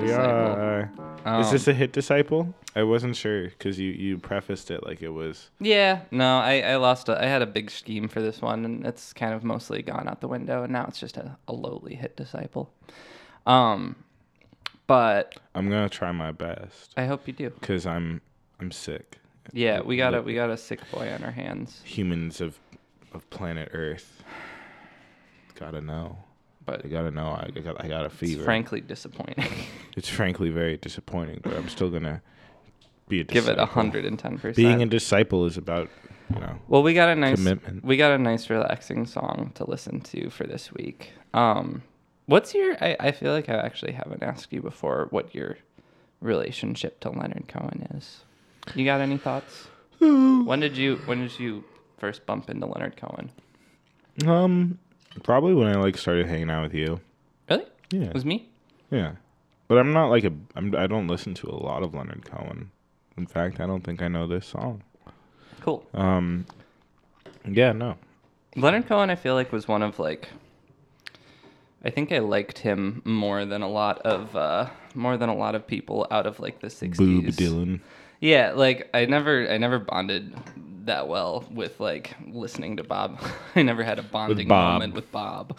Is 0.00 1.46
Um, 1.46 1.52
this 1.52 1.68
a 1.68 1.74
hit 1.74 1.92
disciple? 1.92 2.54
I 2.74 2.82
wasn't 2.82 3.14
sure 3.16 3.44
because 3.44 3.78
you 3.78 3.90
you 3.90 4.18
prefaced 4.18 4.70
it 4.70 4.84
like 4.86 5.02
it 5.02 5.10
was. 5.10 5.50
Yeah, 5.60 6.00
no, 6.10 6.38
I, 6.38 6.60
I 6.60 6.76
lost. 6.76 7.08
A, 7.08 7.22
I 7.22 7.26
had 7.26 7.42
a 7.42 7.46
big 7.46 7.70
scheme 7.70 8.08
for 8.08 8.20
this 8.20 8.40
one, 8.40 8.64
and 8.64 8.86
it's 8.86 9.12
kind 9.12 9.34
of 9.34 9.44
mostly 9.44 9.82
gone 9.82 10.08
out 10.08 10.20
the 10.20 10.28
window, 10.28 10.62
and 10.62 10.72
now 10.72 10.86
it's 10.88 10.98
just 10.98 11.16
a, 11.16 11.36
a 11.46 11.52
lowly 11.52 11.94
hit 11.94 12.16
disciple. 12.16 12.72
Um, 13.46 13.96
but 14.86 15.36
I'm 15.54 15.68
gonna 15.70 15.88
try 15.88 16.12
my 16.12 16.32
best 16.32 16.92
I 16.96 17.06
hope 17.06 17.26
you 17.26 17.32
do. 17.32 17.50
because 17.50 17.86
I'm 17.86 18.20
I'm 18.60 18.70
sick. 18.70 19.18
Yeah, 19.52 19.80
we 19.80 19.96
got 19.96 20.14
a 20.14 20.22
we 20.22 20.34
got 20.34 20.50
a 20.50 20.56
sick 20.56 20.80
boy 20.92 21.10
on 21.12 21.24
our 21.24 21.30
hands, 21.30 21.80
Humans 21.84 22.40
of 22.40 22.58
of 23.12 23.28
planet 23.30 23.70
Earth 23.72 24.22
gotta 25.54 25.80
know. 25.80 26.16
but 26.64 26.84
I 26.84 26.88
gotta 26.88 27.10
know. 27.10 27.28
I 27.28 27.50
got 27.60 27.82
I 27.84 27.88
got 27.88 28.02
a 28.02 28.06
it's 28.06 28.14
fever. 28.16 28.44
frankly 28.44 28.80
disappointing. 28.80 29.44
It's 29.96 30.08
frankly 30.08 30.50
very 30.50 30.76
disappointing, 30.76 31.40
but 31.42 31.52
I'm 31.54 31.68
still 31.68 31.90
gonna 31.90 32.22
be 33.08 33.20
a 33.20 33.24
Give 33.24 33.48
it 33.48 33.52
a 33.52 33.54
disciple. 33.54 33.66
hundred 33.66 34.04
and 34.04 34.18
ten 34.18 34.38
percent. 34.38 34.56
Being 34.56 34.82
a 34.82 34.86
disciple 34.86 35.44
is 35.46 35.56
about 35.56 35.88
you 36.32 36.38
know 36.40 36.58
Well, 36.68 36.82
we 36.84 36.94
got 36.94 37.08
a 37.08 37.16
nice 37.16 37.36
Commitment. 37.36 37.84
we 37.84 37.96
got 37.96 38.12
a 38.12 38.18
nice 38.18 38.48
relaxing 38.48 39.04
song 39.06 39.50
to 39.56 39.68
listen 39.68 40.00
to 40.02 40.30
for 40.30 40.44
this 40.46 40.72
week. 40.72 41.12
Um, 41.34 41.82
what's 42.30 42.54
your? 42.54 42.76
I, 42.82 42.96
I 43.00 43.10
feel 43.12 43.32
like 43.32 43.48
I 43.48 43.54
actually 43.54 43.92
haven't 43.92 44.22
asked 44.22 44.52
you 44.52 44.62
before 44.62 45.08
what 45.10 45.34
your 45.34 45.58
relationship 46.20 47.00
to 47.00 47.10
Leonard 47.10 47.46
Cohen 47.48 47.88
is. 47.96 48.20
You 48.74 48.84
got 48.84 49.00
any 49.00 49.18
thoughts? 49.18 49.68
when 49.98 50.60
did 50.60 50.76
you 50.76 50.96
When 51.06 51.20
did 51.20 51.38
you 51.38 51.64
first 51.98 52.24
bump 52.26 52.48
into 52.48 52.66
Leonard 52.66 52.96
Cohen? 52.96 53.30
um 54.26 54.78
probably 55.22 55.54
when 55.54 55.66
I 55.66 55.74
like 55.74 55.96
started 55.98 56.26
hanging 56.26 56.50
out 56.50 56.62
with 56.62 56.74
you. 56.74 57.00
Really? 57.48 57.64
Yeah. 57.90 58.04
It 58.04 58.14
was 58.14 58.24
me? 58.24 58.48
Yeah, 58.90 59.12
but 59.68 59.78
I'm 59.78 59.92
not 59.92 60.08
like 60.08 60.24
a. 60.24 60.32
I'm, 60.56 60.74
I 60.76 60.86
don't 60.86 61.06
listen 61.06 61.34
to 61.34 61.48
a 61.48 61.54
lot 61.54 61.82
of 61.82 61.94
Leonard 61.94 62.24
Cohen. 62.24 62.70
In 63.16 63.26
fact, 63.26 63.60
I 63.60 63.66
don't 63.66 63.82
think 63.82 64.02
I 64.02 64.08
know 64.08 64.26
this 64.26 64.46
song. 64.46 64.82
Cool. 65.60 65.86
Um, 65.94 66.46
yeah, 67.44 67.72
no. 67.72 67.96
Leonard 68.56 68.86
Cohen, 68.88 69.10
I 69.10 69.14
feel 69.14 69.34
like 69.34 69.52
was 69.52 69.68
one 69.68 69.82
of 69.82 69.98
like. 69.98 70.28
I 71.84 71.90
think 71.90 72.12
I 72.12 72.18
liked 72.18 72.58
him 72.58 73.02
more 73.04 73.44
than 73.44 73.62
a 73.62 73.68
lot 73.68 73.98
of 74.00 74.36
uh, 74.36 74.68
more 74.94 75.16
than 75.16 75.28
a 75.28 75.34
lot 75.34 75.54
of 75.54 75.66
people 75.66 76.06
out 76.10 76.26
of 76.26 76.38
like 76.40 76.60
the 76.60 76.68
'60s. 76.68 76.96
Boob 76.96 77.24
Dylan. 77.26 77.80
Yeah, 78.20 78.52
like 78.52 78.90
I 78.92 79.06
never 79.06 79.48
I 79.50 79.56
never 79.58 79.78
bonded 79.78 80.34
that 80.86 81.08
well 81.08 81.44
with 81.50 81.80
like 81.80 82.14
listening 82.28 82.76
to 82.76 82.84
Bob. 82.84 83.18
I 83.56 83.62
never 83.62 83.82
had 83.82 83.98
a 83.98 84.02
bonding 84.02 84.48
Bob. 84.48 84.74
moment 84.74 84.94
with 84.94 85.10
Bob. 85.10 85.58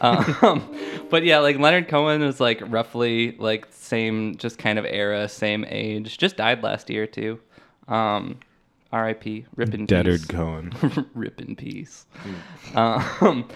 Um, 0.00 0.76
but 1.10 1.24
yeah, 1.24 1.38
like 1.38 1.58
Leonard 1.58 1.88
Cohen 1.88 2.20
was 2.20 2.40
like 2.40 2.62
roughly 2.66 3.36
like 3.38 3.66
same 3.70 4.36
just 4.36 4.58
kind 4.58 4.78
of 4.78 4.84
era, 4.84 5.28
same 5.28 5.64
age. 5.68 6.18
Just 6.18 6.36
died 6.36 6.62
last 6.62 6.90
year 6.90 7.06
too. 7.06 7.40
Um, 7.88 8.40
R.I.P. 8.92 9.46
Rip 9.56 9.72
in 9.72 9.86
Deadard 9.86 10.18
peace. 10.18 10.26
Cohen. 10.26 10.72
Rip 11.14 11.40
in 11.40 11.56
peace. 11.56 12.04
Um, 12.74 13.48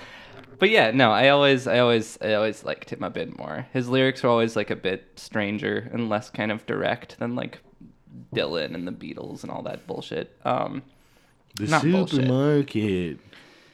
but 0.58 0.70
yeah, 0.70 0.90
no, 0.90 1.10
I 1.12 1.28
always, 1.28 1.66
I 1.66 1.78
always, 1.78 2.18
I 2.20 2.34
always 2.34 2.64
liked 2.64 2.90
him 2.92 3.02
a 3.02 3.10
bit 3.10 3.36
more. 3.38 3.66
His 3.72 3.88
lyrics 3.88 4.22
were 4.22 4.30
always 4.30 4.56
like 4.56 4.70
a 4.70 4.76
bit 4.76 5.04
stranger 5.16 5.88
and 5.92 6.08
less 6.08 6.30
kind 6.30 6.50
of 6.52 6.64
direct 6.66 7.18
than 7.18 7.34
like 7.34 7.58
Dylan 8.34 8.74
and 8.74 8.86
the 8.86 8.92
Beatles 8.92 9.42
and 9.42 9.50
all 9.50 9.62
that 9.62 9.86
bullshit. 9.86 10.36
Um, 10.44 10.82
The 11.56 11.66
Not 11.68 11.82
bullshit. 11.82 12.08
supermarket 12.16 13.18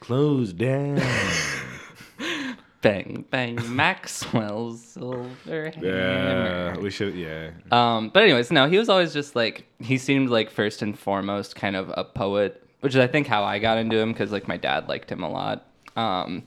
closed 0.01 0.59
down. 0.59 1.01
bang, 2.83 3.25
bang, 3.31 3.59
Maxwell's 3.75 4.81
silver 4.85 5.71
hammer. 5.71 5.87
yeah, 5.87 6.79
we 6.79 6.91
should. 6.91 7.15
Yeah, 7.15 7.51
Um, 7.71 8.09
but 8.13 8.23
anyways, 8.25 8.51
no, 8.51 8.69
he 8.69 8.79
was 8.79 8.89
always 8.89 9.13
just 9.13 9.37
like 9.37 9.67
he 9.79 9.99
seemed 9.99 10.31
like 10.31 10.51
first 10.51 10.83
and 10.83 10.99
foremost 10.99 11.55
kind 11.55 11.77
of 11.77 11.93
a 11.97 12.05
poet, 12.05 12.67
which 12.81 12.95
is 12.95 13.01
I 13.01 13.07
think 13.07 13.27
how 13.27 13.45
I 13.45 13.59
got 13.59 13.79
into 13.79 13.97
him 13.99 14.13
because 14.13 14.33
like 14.33 14.49
my 14.49 14.57
dad 14.57 14.89
liked 14.89 15.11
him 15.11 15.23
a 15.23 15.31
lot. 15.31 15.67
Um, 15.97 16.43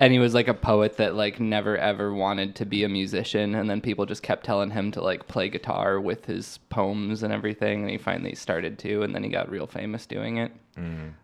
and 0.00 0.12
he 0.12 0.18
was 0.18 0.32
like 0.34 0.48
a 0.48 0.54
poet 0.54 0.96
that 0.96 1.14
like 1.14 1.38
never 1.38 1.76
ever 1.76 2.12
wanted 2.12 2.56
to 2.56 2.64
be 2.64 2.82
a 2.84 2.88
musician, 2.88 3.54
and 3.54 3.68
then 3.70 3.80
people 3.80 4.06
just 4.06 4.22
kept 4.22 4.44
telling 4.44 4.70
him 4.70 4.90
to 4.92 5.02
like 5.02 5.28
play 5.28 5.48
guitar 5.48 6.00
with 6.00 6.24
his 6.24 6.58
poems 6.70 7.22
and 7.22 7.32
everything, 7.32 7.82
and 7.82 7.90
he 7.90 7.98
finally 7.98 8.34
started 8.34 8.78
to, 8.80 9.02
and 9.02 9.14
then 9.14 9.22
he 9.22 9.28
got 9.28 9.50
real 9.50 9.66
famous 9.66 10.06
doing 10.06 10.38
it. 10.38 10.50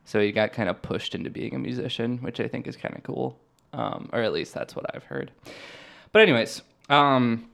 So 0.05 0.21
he 0.21 0.31
got 0.31 0.53
kind 0.53 0.69
of 0.69 0.83
pushed 0.83 1.15
into 1.15 1.31
being 1.31 1.55
a 1.55 1.59
musician, 1.59 2.19
which 2.19 2.39
I 2.39 2.47
think 2.47 2.69
is 2.69 2.77
kind 2.77 2.95
of 2.95 3.03
cool, 3.03 3.39
um, 3.73 4.11
or 4.13 4.21
at 4.21 4.33
least 4.35 4.53
that's 4.53 4.77
what 4.77 4.85
I've 4.95 5.05
heard. 5.05 5.33
But 6.13 6.23
anyways, 6.23 6.61
um, 6.91 7.49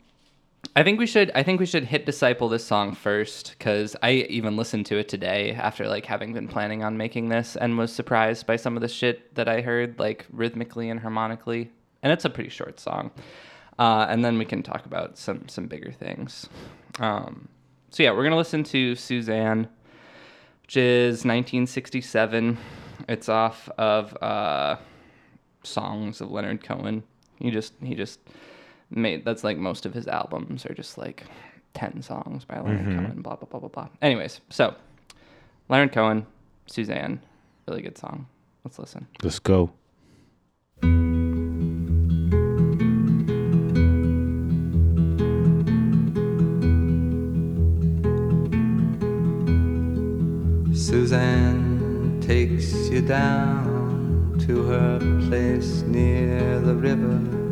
I 0.74 0.82
think 0.82 0.98
we 0.98 1.06
should. 1.06 1.30
I 1.34 1.42
think 1.42 1.60
we 1.60 1.66
should 1.66 1.84
hit 1.84 2.06
disciple 2.06 2.48
this 2.48 2.64
song 2.64 2.94
first 2.94 3.56
because 3.58 3.94
I 4.02 4.12
even 4.12 4.56
listened 4.56 4.86
to 4.86 4.96
it 4.96 5.08
today 5.08 5.52
after 5.52 5.86
like 5.86 6.06
having 6.06 6.32
been 6.32 6.48
planning 6.48 6.82
on 6.82 6.96
making 6.96 7.28
this 7.28 7.56
and 7.56 7.76
was 7.76 7.92
surprised 7.92 8.46
by 8.46 8.56
some 8.56 8.76
of 8.76 8.80
the 8.80 8.88
shit 8.88 9.34
that 9.34 9.48
I 9.48 9.60
heard 9.60 9.98
like 9.98 10.24
rhythmically 10.32 10.88
and 10.88 11.00
harmonically. 11.00 11.70
And 12.02 12.12
it's 12.12 12.24
a 12.24 12.30
pretty 12.30 12.48
short 12.48 12.80
song. 12.80 13.10
Uh, 13.78 14.06
and 14.08 14.24
then 14.24 14.38
we 14.38 14.44
can 14.44 14.62
talk 14.62 14.86
about 14.86 15.18
some 15.18 15.46
some 15.48 15.66
bigger 15.66 15.92
things. 15.92 16.48
Um, 17.00 17.48
so 17.90 18.02
yeah, 18.02 18.12
we're 18.12 18.24
gonna 18.24 18.36
listen 18.36 18.64
to 18.64 18.94
Suzanne, 18.94 19.68
which 20.62 20.76
is 20.78 21.24
1967. 21.24 22.56
It's 23.08 23.28
off 23.28 23.68
of 23.76 24.16
uh, 24.22 24.76
songs 25.64 26.20
of 26.20 26.30
Leonard 26.30 26.62
Cohen. 26.62 27.02
He 27.38 27.50
just 27.50 27.74
he 27.82 27.94
just 27.94 28.20
made 28.96 29.24
that's 29.24 29.44
like 29.44 29.58
most 29.58 29.86
of 29.86 29.94
his 29.94 30.06
albums 30.06 30.66
are 30.66 30.74
just 30.74 30.98
like 30.98 31.24
10 31.74 32.02
songs 32.02 32.44
by 32.44 32.60
Leonard 32.60 32.80
mm-hmm. 32.80 32.98
Cohen, 32.98 33.22
blah, 33.22 33.36
blah, 33.36 33.48
blah, 33.48 33.60
blah, 33.60 33.68
blah. 33.68 33.88
Anyways, 34.00 34.40
so 34.50 34.74
Leonard 35.68 35.92
Cohen, 35.92 36.26
Suzanne, 36.66 37.20
really 37.66 37.82
good 37.82 37.98
song. 37.98 38.26
Let's 38.64 38.78
listen. 38.78 39.06
let's 39.22 39.38
go. 39.38 39.72
Suzanne 50.74 52.20
takes 52.20 52.72
you 52.90 53.00
down 53.02 54.36
to 54.46 54.62
her 54.64 54.98
place 55.28 55.82
near 55.82 56.60
the 56.60 56.74
river. 56.74 57.51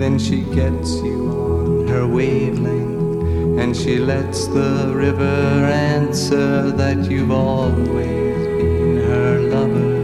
then 0.00 0.18
she 0.18 0.40
gets 0.54 0.94
you 1.02 1.28
on 1.28 1.86
her 1.88 2.06
wavelength. 2.06 3.60
And 3.60 3.76
she 3.76 3.98
lets 3.98 4.46
the 4.46 4.90
river 4.94 5.22
answer 5.22 6.70
that 6.70 7.10
you've 7.10 7.30
always 7.30 8.46
been 8.46 8.96
her 8.96 9.40
lover. 9.40 9.96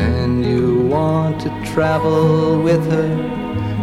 And 0.00 0.42
you 0.42 0.86
want 0.86 1.42
to 1.42 1.50
travel 1.74 2.62
with 2.62 2.82
her, 2.90 3.12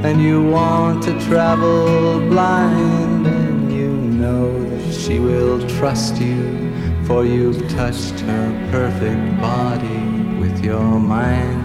and 0.03 0.19
you 0.19 0.43
want 0.43 1.03
to 1.03 1.13
travel 1.27 2.19
blind, 2.27 3.27
and 3.27 3.71
you 3.71 3.89
know 3.89 4.49
that 4.69 4.91
she 4.91 5.19
will 5.19 5.61
trust 5.77 6.19
you, 6.19 6.73
for 7.05 7.23
you've 7.23 7.69
touched 7.69 8.19
her 8.21 8.69
perfect 8.71 9.39
body 9.39 10.01
with 10.39 10.65
your 10.65 10.99
mind. 10.99 11.64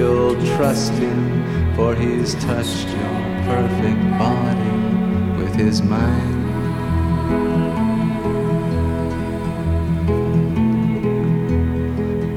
you'll 0.00 0.56
trust 0.56 0.92
him, 0.92 1.74
for 1.76 1.94
he's 1.94 2.34
touched 2.36 2.88
your 2.88 3.18
perfect 3.52 4.02
body 4.18 4.76
with 5.38 5.54
his 5.54 5.82
mind. 5.82 6.40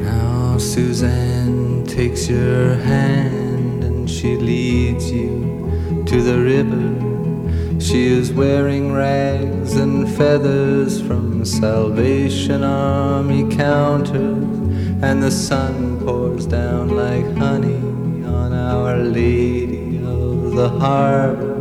Now 0.04 0.58
Suzanne 0.58 1.86
takes 1.86 2.28
your 2.28 2.76
hand 2.76 3.86
and 3.86 4.10
she 4.10 4.36
leads 4.36 5.10
you 5.10 6.04
to 6.06 6.22
the 6.22 6.40
river. 6.54 6.90
She 7.80 8.08
is 8.08 8.34
wearing 8.34 8.92
rags 8.92 9.74
and 9.76 10.14
feathers 10.18 11.02
from 11.02 11.46
Salvation 11.46 12.62
Army 12.62 13.56
counters, 13.56 14.44
and 15.08 15.24
the 15.24 15.32
sun 15.32 15.93
pours 16.04 16.46
down 16.46 16.90
like 16.90 17.26
honey 17.38 17.80
on 18.26 18.52
Our 18.52 18.98
Lady 18.98 19.98
of 19.98 20.52
the 20.52 20.70
Harbor. 20.70 21.54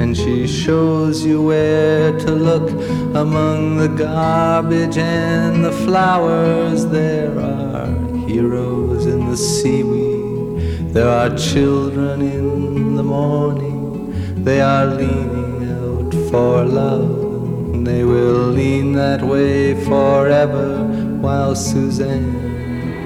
And 0.00 0.16
she 0.16 0.46
shows 0.46 1.24
you 1.24 1.42
where 1.42 2.18
to 2.20 2.30
look 2.30 2.70
among 3.16 3.78
the 3.78 3.88
garbage 3.88 4.96
and 4.96 5.64
the 5.64 5.72
flowers. 5.72 6.86
There 6.86 7.38
are 7.38 7.88
heroes 8.28 9.06
in 9.06 9.28
the 9.28 9.36
seaweed, 9.36 10.94
there 10.94 11.08
are 11.08 11.36
children 11.36 12.22
in 12.22 12.94
the 12.94 13.02
morning. 13.02 14.44
They 14.44 14.60
are 14.60 14.86
leaning 14.86 15.68
out 15.78 16.12
for 16.30 16.64
love. 16.64 17.74
And 17.74 17.86
They 17.86 18.04
will 18.04 18.46
lean 18.60 18.92
that 18.92 19.22
way 19.22 19.74
forever 19.84 20.84
while 21.20 21.54
Suzanne 21.54 22.49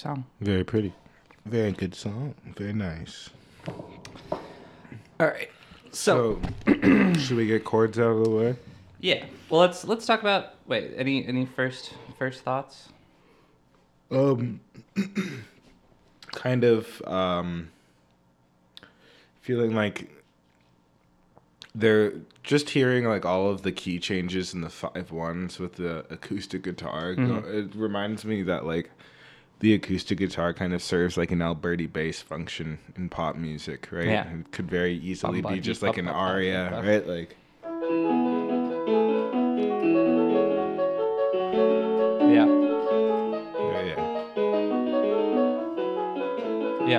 Song. 0.00 0.24
Very 0.40 0.64
pretty. 0.64 0.92
Very 1.46 1.72
good 1.72 1.94
song. 1.94 2.34
Very 2.56 2.72
nice. 2.72 3.30
All 3.68 4.40
right. 5.20 5.50
So, 5.92 6.40
So, 6.66 7.12
should 7.18 7.36
we 7.36 7.46
get 7.46 7.64
chords 7.64 7.98
out 7.98 8.10
of 8.10 8.24
the 8.24 8.30
way? 8.30 8.56
yeah. 9.00 9.24
Well, 9.48 9.60
let's 9.62 9.84
let's 9.84 10.06
talk 10.06 10.20
about. 10.20 10.54
Wait. 10.66 10.92
Any 10.96 11.26
any 11.26 11.44
first 11.44 11.94
first 12.18 12.42
thoughts? 12.42 12.88
Um, 14.10 14.60
kind 16.32 16.62
of 16.64 17.02
um, 17.06 17.70
feeling 19.40 19.74
like 19.74 20.08
they're 21.74 22.12
just 22.42 22.70
hearing 22.70 23.04
like 23.06 23.24
all 23.24 23.48
of 23.50 23.62
the 23.62 23.72
key 23.72 23.98
changes 23.98 24.54
in 24.54 24.60
the 24.60 24.70
five 24.70 25.10
ones 25.12 25.58
with 25.58 25.74
the 25.74 26.04
acoustic 26.10 26.62
guitar. 26.62 27.14
go- 27.14 27.44
It 27.46 27.74
reminds 27.74 28.24
me 28.24 28.42
that 28.44 28.64
like 28.66 28.90
the 29.60 29.74
acoustic 29.74 30.18
guitar 30.18 30.52
kind 30.54 30.72
of 30.72 30.82
serves 30.82 31.16
like 31.16 31.30
an 31.30 31.40
Alberti 31.42 31.86
bass 31.86 32.20
function 32.22 32.78
in 32.96 33.08
pop 33.08 33.36
music, 33.36 33.88
right? 33.92 34.06
Yeah. 34.06 34.26
It 34.28 34.52
could 34.52 34.70
very 34.70 34.96
easily 34.96 35.42
be 35.42 35.60
just 35.60 35.82
like 35.82 35.98
an 35.98 36.08
aria, 36.08 36.70
right? 36.82 37.06
Like 37.06 37.36
Yeah. 42.30 42.46
yeah, 46.86 46.86
yeah. 46.86 46.98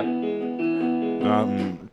Um, 1.40 1.90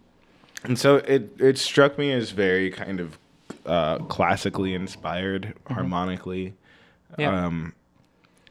and 0.64 0.78
so 0.78 0.98
it 0.98 1.32
it 1.40 1.58
struck 1.58 1.98
me 1.98 2.12
as 2.12 2.32
very 2.32 2.70
kind 2.72 3.00
of 3.00 3.18
uh, 3.66 4.00
classically 4.00 4.74
inspired, 4.74 5.54
harmonically, 5.68 6.54
Yeah. 7.18 7.46
um, 7.46 7.74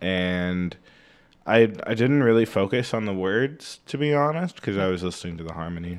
and 0.00 0.76
I 1.48 1.72
I 1.86 1.94
didn't 1.94 2.22
really 2.22 2.44
focus 2.44 2.92
on 2.94 3.04
the 3.06 3.14
words 3.14 3.80
to 3.86 3.98
be 3.98 4.14
honest 4.14 4.56
because 4.56 4.76
I 4.78 4.86
was 4.88 5.02
listening 5.02 5.38
to 5.38 5.44
the 5.44 5.54
harmony. 5.54 5.98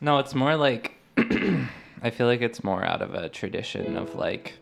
No, 0.00 0.18
it's 0.18 0.34
more 0.34 0.56
like 0.56 0.92
I 1.18 2.10
feel 2.10 2.26
like 2.26 2.40
it's 2.42 2.62
more 2.62 2.84
out 2.84 3.02
of 3.02 3.14
a 3.14 3.28
tradition 3.28 3.96
of 3.96 4.14
like 4.14 4.54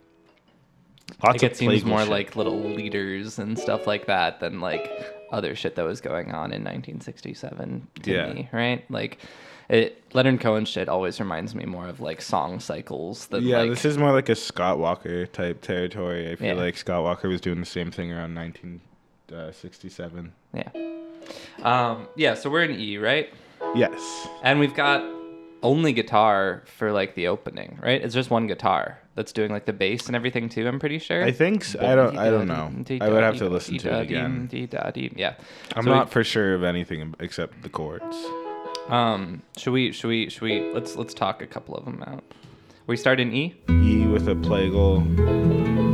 Lots 1.24 1.42
like 1.42 1.52
it 1.52 1.56
seems 1.56 1.84
more 1.84 2.00
shit. 2.00 2.08
like 2.08 2.36
little 2.36 2.58
lieder 2.58 3.16
and 3.38 3.58
stuff 3.58 3.86
like 3.86 4.06
that 4.06 4.38
than 4.40 4.60
like 4.60 4.90
other 5.32 5.54
shit 5.56 5.74
that 5.76 5.84
was 5.84 6.00
going 6.00 6.28
on 6.32 6.52
in 6.52 6.62
1967 6.62 7.86
to 8.02 8.10
Yeah. 8.12 8.32
me, 8.32 8.48
right? 8.52 8.88
Like 8.90 9.18
it 9.68 10.02
Leonard 10.14 10.40
Cohen 10.40 10.64
shit 10.64 10.88
always 10.88 11.18
reminds 11.20 11.54
me 11.54 11.64
more 11.64 11.88
of 11.88 12.00
like 12.00 12.22
song 12.22 12.60
cycles 12.60 13.26
than 13.26 13.44
yeah, 13.44 13.58
like 13.60 13.70
this 13.70 13.84
is 13.84 13.98
more 13.98 14.12
like 14.12 14.28
a 14.28 14.34
Scott 14.36 14.78
Walker 14.78 15.26
type 15.26 15.60
territory. 15.62 16.30
I 16.30 16.36
feel 16.36 16.48
Yeah. 16.56 16.62
like 16.62 16.76
Scott 16.76 17.02
Walker 17.02 17.28
was 17.28 17.40
doing 17.40 17.60
the 17.60 17.66
same 17.66 17.90
thing 17.90 18.12
around 18.12 18.34
1967. 19.30 20.32
yeah. 20.54 20.68
Um 21.62 22.08
yeah, 22.16 22.34
so 22.34 22.50
we're 22.50 22.64
in 22.64 22.78
E, 22.78 22.98
right? 22.98 23.32
Yes. 23.74 24.28
And 24.42 24.58
we've 24.58 24.74
got 24.74 25.04
only 25.62 25.92
guitar 25.92 26.62
for 26.78 26.90
like 26.90 27.14
the 27.14 27.28
opening, 27.28 27.78
right? 27.82 28.02
It's 28.02 28.14
just 28.14 28.30
one 28.30 28.46
guitar 28.46 28.98
that's 29.14 29.30
doing 29.32 29.50
like 29.50 29.66
the 29.66 29.72
bass 29.74 30.06
and 30.06 30.16
everything 30.16 30.48
too. 30.48 30.66
I'm 30.66 30.78
pretty 30.80 30.98
sure. 30.98 31.22
I 31.22 31.30
think 31.32 31.64
so. 31.64 31.78
I 31.86 31.94
don't. 31.94 32.16
I 32.16 32.30
don't 32.30 32.48
know. 32.48 32.72
I 33.00 33.08
would 33.10 33.22
have 33.22 33.36
to 33.36 33.48
listen 33.50 33.76
to 33.78 33.98
it 33.98 34.00
again. 34.02 34.48
Yeah. 35.16 35.34
I'm 35.76 35.84
So 35.84 35.90
we- 35.90 35.96
not 35.96 36.10
for 36.10 36.24
sure 36.24 36.54
of 36.54 36.62
anything 36.64 37.14
except 37.20 37.62
the 37.62 37.68
chords. 37.68 38.16
Um, 38.88 39.42
should 39.58 39.72
we? 39.72 39.92
Should 39.92 40.08
we? 40.08 40.30
Should 40.30 40.42
we? 40.42 40.72
Let's 40.72 40.96
let's 40.96 41.12
talk 41.14 41.42
a 41.42 41.46
couple 41.46 41.76
of 41.76 41.84
them 41.84 42.02
out. 42.06 42.24
We 42.86 42.96
start 42.96 43.20
in 43.20 43.32
E. 43.32 43.54
E 43.68 44.06
with 44.06 44.26
a 44.28 44.34
plagal. 44.34 45.89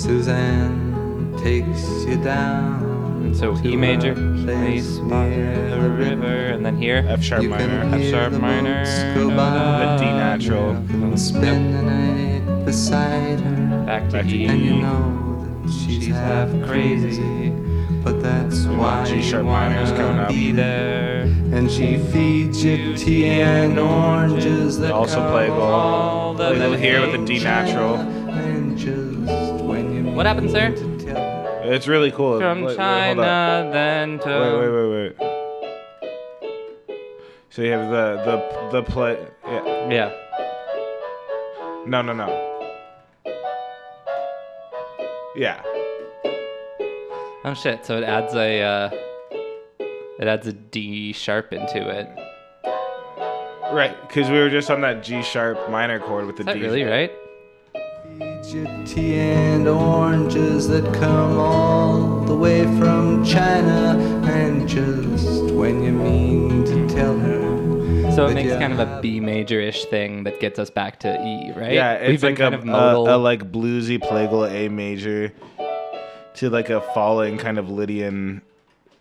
Suzanne 0.00 1.36
takes 1.42 1.82
you 2.06 2.16
down. 2.24 3.34
So 3.34 3.54
E 3.62 3.76
major, 3.76 4.14
place 4.44 4.98
by 4.98 5.28
near 5.28 5.74
a 5.74 5.88
river, 5.90 6.46
and 6.54 6.64
then 6.64 6.76
here. 6.78 7.04
F 7.06 7.22
sharp 7.22 7.42
You 7.42 7.50
minor. 7.50 7.82
F 7.94 8.02
sharp 8.10 8.32
the 8.32 8.38
minor, 8.38 8.82
boats 8.84 9.02
go 9.14 9.28
by. 9.36 9.94
A 9.94 9.98
D 9.98 10.04
natural. 10.06 10.72
You 10.84 10.88
can 10.88 11.16
spend 11.18 11.74
the 11.74 11.82
night 11.82 12.64
beside 12.64 13.40
her, 13.40 13.84
Back 13.84 14.06
to 14.06 14.12
Back 14.12 14.26
to 14.26 14.34
E. 14.34 14.46
and 14.46 14.60
you 14.62 14.76
know 14.80 15.62
that 15.64 15.70
she's, 15.70 16.04
She's 16.04 16.14
half 16.14 16.48
half 16.48 16.66
crazy. 16.68 17.18
crazy. 17.18 17.50
But 18.02 18.22
that's 18.22 18.64
why 18.64 19.04
G 19.04 19.20
sharp 19.20 19.44
minor's 19.44 19.90
coming 19.90 20.06
Wanna 20.16 20.22
up. 20.22 20.28
be 20.30 20.50
there. 20.52 21.22
And 21.52 21.70
she 21.70 21.98
feeds 21.98 22.64
you 22.64 22.96
tea 22.96 23.26
and 23.26 23.78
oranges 23.78 24.78
that 24.78 24.92
Also 24.92 25.16
cover 25.16 25.30
play 25.32 25.48
ball. 25.48 25.58
all 25.60 26.34
Play 26.34 26.78
here 26.78 27.00
with 27.02 27.14
a 27.14 27.18
D 27.18 27.26
things 27.34 27.44
natural. 27.44 27.98
What 30.20 30.26
happens 30.26 30.52
there? 30.52 30.74
to 30.74 30.98
tell 30.98 31.16
her, 31.16 31.72
It's 31.72 31.88
really 31.88 32.10
cool. 32.10 32.38
From 32.38 32.58
Wait, 32.60 32.66
wait. 32.66 32.76
China, 32.76 33.70
then 33.72 34.18
to. 34.18 34.28
Wait, 34.28 34.52
wait, 34.60 34.68
wait, 34.68 35.16
wait. 35.18 37.00
So 37.48 37.62
you 37.62 37.70
have 37.70 37.88
the 37.90 38.22
the 38.26 38.68
the 38.70 38.82
play. 38.82 39.26
Yeah. 39.46 39.88
Yeah. 39.88 40.10
No, 41.86 42.02
no, 42.02 42.12
no. 42.12 42.28
Yeah. 45.34 45.62
Oh 47.46 47.54
shit! 47.54 47.86
So 47.86 47.96
it 47.96 48.04
adds 48.04 48.34
a 48.34 48.60
uh, 48.60 48.90
it 50.18 50.28
adds 50.28 50.46
a 50.46 50.52
D 50.52 51.14
sharp 51.14 51.54
into 51.54 51.88
it. 51.88 52.06
Right, 53.72 53.96
because 54.02 54.28
we 54.28 54.38
were 54.38 54.50
just 54.50 54.70
on 54.70 54.82
that 54.82 55.02
G 55.02 55.22
sharp 55.22 55.70
minor 55.70 55.98
chord 55.98 56.26
with 56.26 56.36
the 56.36 56.42
Is 56.42 56.46
that 56.46 56.54
D. 56.56 56.60
really 56.60 56.84
right? 56.84 57.10
Feed 58.20 58.44
you 58.44 58.84
tea 58.84 59.18
and 59.18 59.66
oranges 59.66 60.68
that 60.68 60.84
come 60.92 61.38
all 61.38 62.20
the 62.26 62.36
way 62.36 62.64
from 62.78 63.24
China. 63.24 63.98
And 64.24 64.68
just 64.68 65.54
when 65.54 65.82
you 65.82 65.92
mean 65.92 66.66
to 66.66 66.82
hmm. 66.82 66.86
tell 66.88 67.18
her. 67.18 68.12
So 68.12 68.26
it 68.26 68.34
makes 68.34 68.52
kind 68.52 68.74
of 68.74 68.78
a 68.78 69.00
B 69.00 69.20
major-ish 69.20 69.86
thing 69.86 70.24
that 70.24 70.38
gets 70.38 70.58
us 70.58 70.68
back 70.68 71.00
to 71.00 71.08
E, 71.08 71.52
right? 71.56 71.72
Yeah, 71.72 72.08
We've 72.08 72.20
been 72.20 72.32
like 72.32 72.38
kind 72.38 72.54
a, 72.54 72.58
of 72.58 72.64
modal. 72.66 73.08
a, 73.08 73.16
a 73.16 73.18
like 73.18 73.50
bluesy 73.50 73.98
plagal 73.98 74.50
A 74.50 74.68
major 74.68 75.32
to 76.34 76.50
like 76.50 76.68
a 76.68 76.82
falling 76.92 77.38
kind 77.38 77.58
of 77.58 77.70
Lydian 77.70 78.42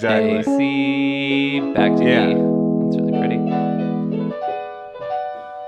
D 0.00 0.06
Exactly. 0.06 0.36
A 0.38 0.44
C, 0.44 1.60
back 1.74 1.96
to 1.96 2.04
Yeah. 2.04 2.28
E. 2.28 2.34
That's 2.34 2.96
really 2.98 3.18
pretty. 3.18 3.38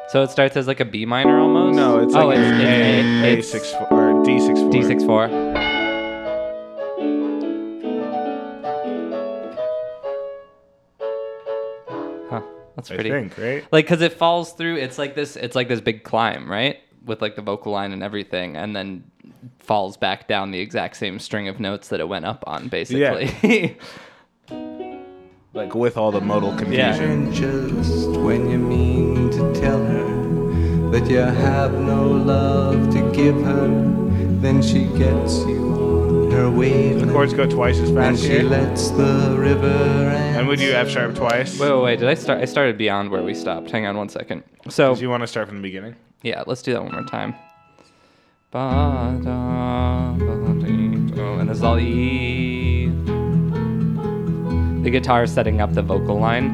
So 0.08 0.22
it 0.22 0.30
starts 0.30 0.56
as 0.56 0.66
like 0.68 0.78
a 0.80 0.84
B 0.84 1.04
minor 1.04 1.38
almost. 1.40 1.76
No, 1.76 1.98
it's 1.98 2.14
oh, 2.14 2.28
like 2.28 2.38
it's, 2.38 2.48
a, 2.48 2.60
it's, 2.60 3.24
a, 3.24 3.38
it's 3.38 3.48
six 3.50 3.72
four 3.72 4.10
or 4.10 4.24
D 4.24 4.38
six 4.38 4.60
four. 4.60 4.70
D 4.70 4.82
six 4.84 5.02
four. 5.04 5.28
Huh, 12.30 12.42
that's 12.76 12.90
I 12.90 12.94
pretty. 12.94 13.10
think, 13.10 13.36
right? 13.38 13.64
like 13.72 13.84
because 13.86 14.00
it 14.00 14.12
falls 14.12 14.52
through 14.52 14.76
it's 14.76 14.98
like 14.98 15.14
this 15.14 15.36
it's 15.36 15.56
like 15.56 15.68
this 15.68 15.80
big 15.80 16.04
climb 16.04 16.50
right 16.50 16.78
with 17.04 17.20
like 17.20 17.34
the 17.34 17.42
vocal 17.42 17.72
line 17.72 17.92
and 17.92 18.02
everything 18.02 18.56
and 18.56 18.76
then 18.76 19.02
falls 19.58 19.96
back 19.96 20.28
down 20.28 20.50
the 20.50 20.60
exact 20.60 20.96
same 20.96 21.18
string 21.18 21.48
of 21.48 21.58
notes 21.58 21.88
that 21.88 21.98
it 21.98 22.08
went 22.08 22.24
up 22.24 22.44
on 22.46 22.68
basically 22.68 23.76
Like 25.52 25.74
with 25.74 25.96
all 25.96 26.12
the 26.12 26.20
modal 26.20 26.56
confusion. 26.56 27.10
And 27.10 27.34
just 27.34 28.08
when 28.10 28.48
you 28.50 28.58
mean 28.58 29.30
to 29.30 29.52
tell 29.60 29.82
her 29.84 30.90
that 30.90 31.10
you 31.10 31.18
have 31.18 31.72
no 31.74 32.04
love 32.06 32.90
to 32.92 33.12
give 33.12 33.34
her, 33.42 33.66
then 34.40 34.62
she 34.62 34.84
gets 34.96 35.38
you 35.46 35.72
on 35.72 36.30
her 36.30 36.48
way. 36.50 36.90
The 36.90 36.94
wavelength. 36.94 37.12
chords 37.12 37.34
go 37.34 37.46
twice 37.48 37.78
as 37.80 37.90
fast. 37.90 37.98
And 37.98 38.16
fast 38.16 38.22
she 38.22 38.28
here. 38.38 38.42
lets 38.44 38.90
the 38.90 39.34
river 39.36 39.66
And 39.66 40.46
we 40.46 40.54
do 40.56 40.70
F 40.72 40.88
sharp 40.88 41.14
twice. 41.16 41.58
wait 41.58 41.70
wait 41.72 41.82
wait 41.82 41.98
did 41.98 42.08
i 42.08 42.14
start 42.14 42.40
i 42.40 42.44
started 42.44 42.78
beyond 42.78 43.10
where 43.10 43.22
we 43.22 43.34
stopped 43.34 43.70
hang 43.70 43.86
on 43.86 43.96
one 43.96 44.08
second 44.08 44.42
so 44.68 44.94
Do 44.94 45.00
you 45.02 45.10
want 45.10 45.22
to 45.22 45.26
start 45.26 45.48
from 45.48 45.56
the 45.58 45.62
beginning? 45.62 45.96
yeah 46.22 46.42
let's 46.46 46.62
do 46.62 46.72
that 46.72 46.82
one 46.82 46.92
more 46.92 47.04
time 47.04 47.34
Ba, 48.52 49.20
da, 49.22 50.12
ba, 50.14 50.64
dee, 50.66 50.88
do. 51.14 51.34
and 51.34 51.48
this 51.48 51.58
is 51.58 51.62
all 51.62 51.78
e 51.78 52.69
the 54.82 54.90
guitar 54.90 55.26
setting 55.26 55.60
up 55.60 55.72
the 55.74 55.82
vocal 55.82 56.18
line 56.18 56.48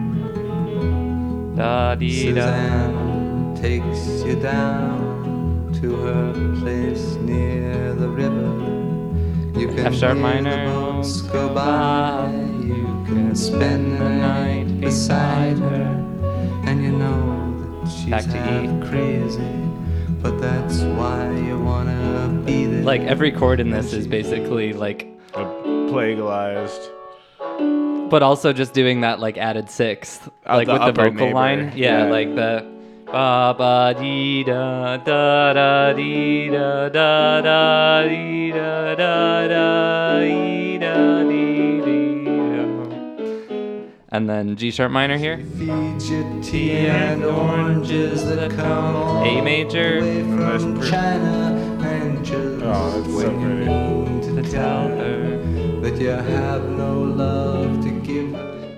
da 1.57 1.95
dee 1.95 2.33
da 2.33 2.41
Suzanne 2.43 3.55
takes 3.57 4.23
you 4.25 4.37
down 4.41 5.73
to 5.81 5.97
her 5.97 6.33
place 6.61 7.15
near 7.17 7.95
the 7.95 8.09
river. 8.09 8.53
You 9.59 9.69
can 9.69 9.87
F 9.87 9.95
sharp 9.95 10.15
hear 10.17 10.23
minor. 10.23 10.67
the 10.67 10.73
boats 10.73 11.23
go 11.23 11.49
by. 11.55 12.31
You 12.63 12.85
can 13.07 13.35
spend 13.35 13.99
the 13.99 14.09
night 14.09 14.81
beside 14.81 15.57
her, 15.59 15.85
and 16.67 16.83
you 16.83 16.93
know 16.93 17.83
that 17.85 17.91
she's 17.91 18.11
Back 18.11 18.25
to 18.25 18.37
E. 18.37 18.67
half 18.67 18.89
crazy. 18.91 19.53
But 20.23 20.39
that's 20.41 20.81
why 20.99 21.31
you 21.39 21.59
wanna 21.59 22.43
be 22.45 22.67
there. 22.67 22.83
like 22.83 23.03
every 23.03 23.31
chord 23.33 23.61
in 23.61 23.71
this 23.71 23.93
is 23.95 24.07
basically 24.07 24.73
like 24.75 25.07
A 25.35 25.45
plagiarized. 25.91 26.91
But 28.11 28.23
also 28.23 28.53
just 28.53 28.73
doing 28.73 29.01
that 29.03 29.21
like 29.21 29.37
added 29.39 29.69
sixth 29.71 30.29
Uh, 30.49 30.57
like 30.57 30.67
the 30.67 30.73
with 30.75 30.83
the 30.83 30.87
upper 30.89 31.05
vocal 31.11 31.27
neighbor. 31.27 31.35
line 31.35 31.73
yeah, 31.75 32.05
Yeah. 32.05 32.11
like 32.11 32.35
the 32.35 32.65
ba 33.07 33.55
ba 33.57 33.95
dee 33.99 34.43
da 34.45 34.97
da 34.99 35.53
da 35.53 35.93
dee 35.93 36.49
da 36.51 36.89
da 36.89 37.41
da 37.41 38.03
dee 38.09 38.51
da 38.53 38.95
da 38.95 39.49
da 39.49 40.19
dee 40.21 40.79
da 40.79 41.23
dee 41.23 41.81
dee 41.87 42.25
da. 42.25 42.67
and 44.11 44.29
then 44.29 44.57
G 44.57 44.71
sharp 44.71 44.91
minor 44.93 45.17
here 45.19 45.39
Feed 45.59 46.03
you 46.03 46.41
tea 46.43 46.73
and 46.89 47.25
oranges 47.25 48.25
that 48.29 48.51
come 48.53 48.97
all 48.97 49.25
A 49.25 49.41
major 49.41 49.99
away 49.99 50.23
That's 50.23 50.63
from 50.65 50.75
pretty- 50.75 50.91
China 50.91 51.37
and 51.83 52.25
just 52.25 52.63
Oh, 52.65 53.01
that's 53.01 53.07
so 53.07 53.29
when 53.31 53.41
you 53.41 53.47
pretty. 53.47 53.71
mean 53.71 54.21
to 54.23 54.43
to 54.43 54.51
tell 54.51 54.89
tell 54.89 54.89
her 54.89 54.97
her 54.97 55.81
that 55.83 55.97
you 56.01 56.09
have 56.11 56.63
no 56.71 56.93
love 57.03 57.05
to 57.05 57.15
give 57.15 57.21
her. 57.21 57.26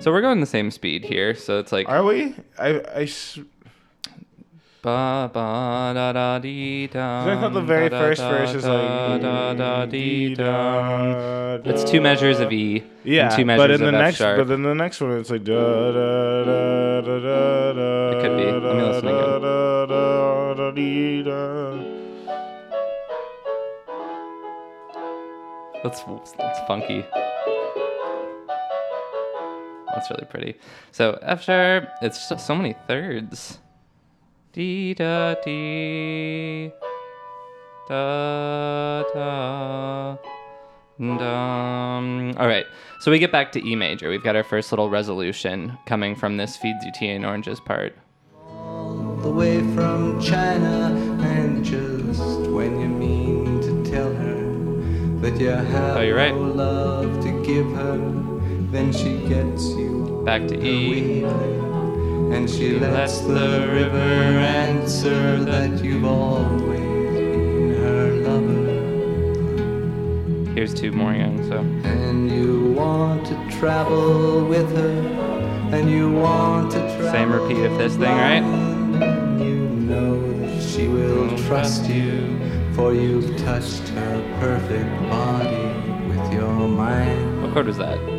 So 0.09 0.13
we're 0.13 0.21
going 0.21 0.39
the 0.39 0.47
same 0.47 0.71
speed 0.71 1.05
here 1.05 1.35
so 1.35 1.59
it's 1.59 1.71
like 1.71 1.87
Are 1.87 2.03
we? 2.03 2.33
I, 2.57 2.69
I 2.81 3.03
s- 3.03 3.37
Ba 4.81 5.29
ba 5.31 5.91
da 5.93 6.13
da 6.13 6.39
dee 6.39 6.87
da. 6.87 7.27
I 7.29 7.35
thought 7.39 7.53
the 7.53 7.61
very 7.61 7.89
da, 7.89 7.99
first 7.99 8.21
da, 8.21 8.29
verse 8.31 8.55
is 8.55 8.63
da, 8.63 8.73
like 8.73 9.21
da 9.21 9.53
da 9.53 9.85
dee 9.85 10.33
da. 10.33 11.59
It's 11.63 11.83
two 11.83 12.01
measures 12.01 12.39
of 12.39 12.51
E. 12.51 12.81
Yeah, 13.03 13.27
and 13.27 13.35
two 13.35 13.45
measures 13.45 13.61
but 13.61 13.69
in 13.71 13.81
of 13.85 13.91
the 13.91 13.97
F 13.97 14.03
next, 14.05 14.17
sharp. 14.17 14.37
but 14.37 14.47
then 14.47 14.63
the 14.63 14.73
next 14.73 14.99
one, 15.01 15.11
it's 15.19 15.29
like 15.29 15.43
da 15.43 15.53
da 15.91 16.43
da 16.45 17.01
da 17.01 17.19
da 17.19 17.73
da. 17.73 18.17
It 18.17 18.21
could 18.23 18.37
be. 18.37 18.45
Let 18.51 18.75
me 18.77 18.81
listen 18.81 19.07
again. 19.09 19.41
Da, 19.41 19.85
da, 19.85 20.53
da, 20.55 20.71
dee, 20.71 21.23
da. 21.23 21.77
That's 25.83 26.01
that's 26.37 26.59
funky. 26.67 27.05
That's 29.93 30.09
really 30.09 30.25
pretty. 30.25 30.55
So 30.91 31.17
F 31.21 31.41
sharp. 31.43 31.89
It's 32.01 32.29
just 32.29 32.45
so 32.45 32.55
many 32.55 32.75
thirds. 32.87 33.59
D 34.53 34.93
da 34.93 35.35
D 35.43 36.71
Da 37.87 39.03
da. 39.13 40.17
Dum. 40.99 42.33
All 42.37 42.47
right. 42.47 42.65
So 42.99 43.09
we 43.09 43.19
get 43.19 43.31
back 43.31 43.51
to 43.53 43.65
E 43.65 43.75
major. 43.75 44.09
We've 44.09 44.23
got 44.23 44.35
our 44.35 44.43
first 44.43 44.71
little 44.71 44.89
resolution 44.89 45.77
coming 45.85 46.15
from 46.15 46.37
this 46.37 46.57
feeds 46.57 46.83
you 46.83 46.91
tea 46.93 47.09
and 47.11 47.25
oranges 47.25 47.59
part. 47.61 47.95
All 48.49 49.15
the 49.21 49.31
way 49.31 49.59
from 49.73 50.19
China 50.21 50.93
and 51.21 51.63
just 51.63 52.21
when 52.49 52.79
you 52.81 52.87
mean 52.87 53.61
to 53.61 53.89
tell 53.89 54.13
her 54.13 54.41
that 55.21 55.39
you 55.39 55.49
have 55.49 55.97
Oh, 55.97 56.01
you're 56.01 56.17
right. 56.17 56.33
no 56.33 56.41
love 56.41 57.21
to 57.23 57.43
give 57.45 57.65
her, 57.71 57.97
then 58.71 58.91
she 58.91 59.17
gets 59.27 59.67
you 59.69 59.99
Back 60.25 60.47
to 60.47 60.55
E. 60.63 61.23
And 61.23 62.47
she 62.49 62.77
lets 62.77 63.21
the 63.21 63.67
river 63.71 63.97
answer 63.97 65.43
that 65.43 65.83
you've 65.83 66.05
always 66.05 66.79
been 66.79 67.73
her 67.75 68.11
lover. 68.27 68.75
Here's 70.53 70.73
two 70.73 70.91
more 70.91 71.13
young. 71.13 71.43
So. 71.49 71.57
And 71.87 72.29
you 72.29 72.73
want 72.73 73.25
to 73.27 73.35
travel 73.57 74.45
with 74.45 74.69
her, 74.75 75.01
and 75.75 75.89
you 75.89 76.11
want 76.11 76.71
to 76.73 76.79
travel. 76.79 77.11
Same 77.11 77.31
repeat 77.31 77.65
of 77.65 77.77
this 77.79 77.95
thing, 77.95 78.03
right? 78.03 78.43
You 79.43 79.67
know 79.89 80.21
that 80.41 80.61
she 80.61 80.87
will 80.87 81.35
trust 81.47 81.89
you, 81.89 82.37
for 82.73 82.93
you've 82.93 83.35
touched 83.37 83.87
her 83.89 84.21
perfect 84.39 84.91
body 85.09 85.73
with 86.07 86.33
your 86.33 86.67
mind. 86.67 87.41
What 87.41 87.53
chord 87.53 87.65
was 87.65 87.77
that? 87.77 88.18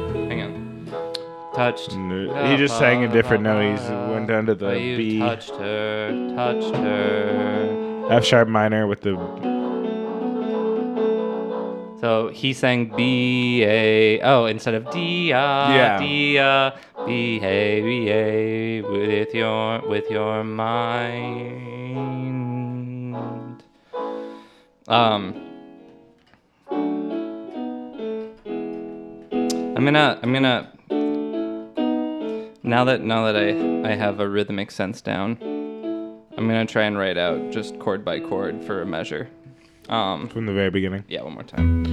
Touched. 1.61 1.95
No, 1.95 2.47
he 2.47 2.57
just 2.57 2.79
sang 2.79 3.05
a 3.05 3.09
different 3.09 3.43
note. 3.43 3.61
He 3.61 3.93
went 4.11 4.29
down 4.29 4.47
to 4.47 4.55
the 4.55 4.71
Oh, 4.71 4.97
B. 4.97 5.19
Touched 5.19 5.51
her. 5.57 6.33
Touched 6.35 6.75
her. 6.75 8.07
F 8.09 8.25
sharp 8.25 8.49
minor 8.49 8.87
with 8.87 9.03
the 9.03 9.15
So 12.01 12.31
he 12.33 12.55
sang 12.55 12.97
B 12.97 13.63
A 13.63 14.23
oh 14.23 14.47
instead 14.47 14.73
of 14.73 14.91
D 14.91 15.33
A 15.33 15.35
Yeah. 15.35 15.99
D 15.99 16.39
A 16.39 16.73
B 17.05 17.41
A 17.43 17.83
B 17.83 18.09
A 18.09 18.81
with 18.81 19.35
your 19.35 19.87
with 19.87 20.11
your 20.11 20.43
mind. 20.43 21.13
Um. 24.89 25.35
I'm 29.77 29.85
gonna 29.85 30.19
I'm 30.23 30.33
gonna 30.33 30.73
now 32.63 32.85
that 32.85 33.01
now 33.03 33.25
that 33.31 33.37
I 33.37 33.91
I 33.91 33.95
have 33.95 34.21
a 34.21 34.29
rhythmic 34.29 34.71
sense 34.71 35.01
down, 35.01 35.39
I'm 36.37 36.47
gonna 36.47 36.67
try 36.67 36.85
and 36.85 36.97
write 36.99 37.19
out 37.19 37.51
just 37.51 37.79
chord 37.79 38.05
by 38.05 38.21
chord 38.21 38.63
for 38.65 38.83
a 38.83 38.87
measure. 38.87 39.29
Um, 39.89 40.29
From 40.29 40.47
the 40.47 40.53
very 40.53 40.71
beginning. 40.71 41.05
yeah, 41.09 41.23
one 41.23 41.35
more 41.35 41.43
time. 41.43 41.85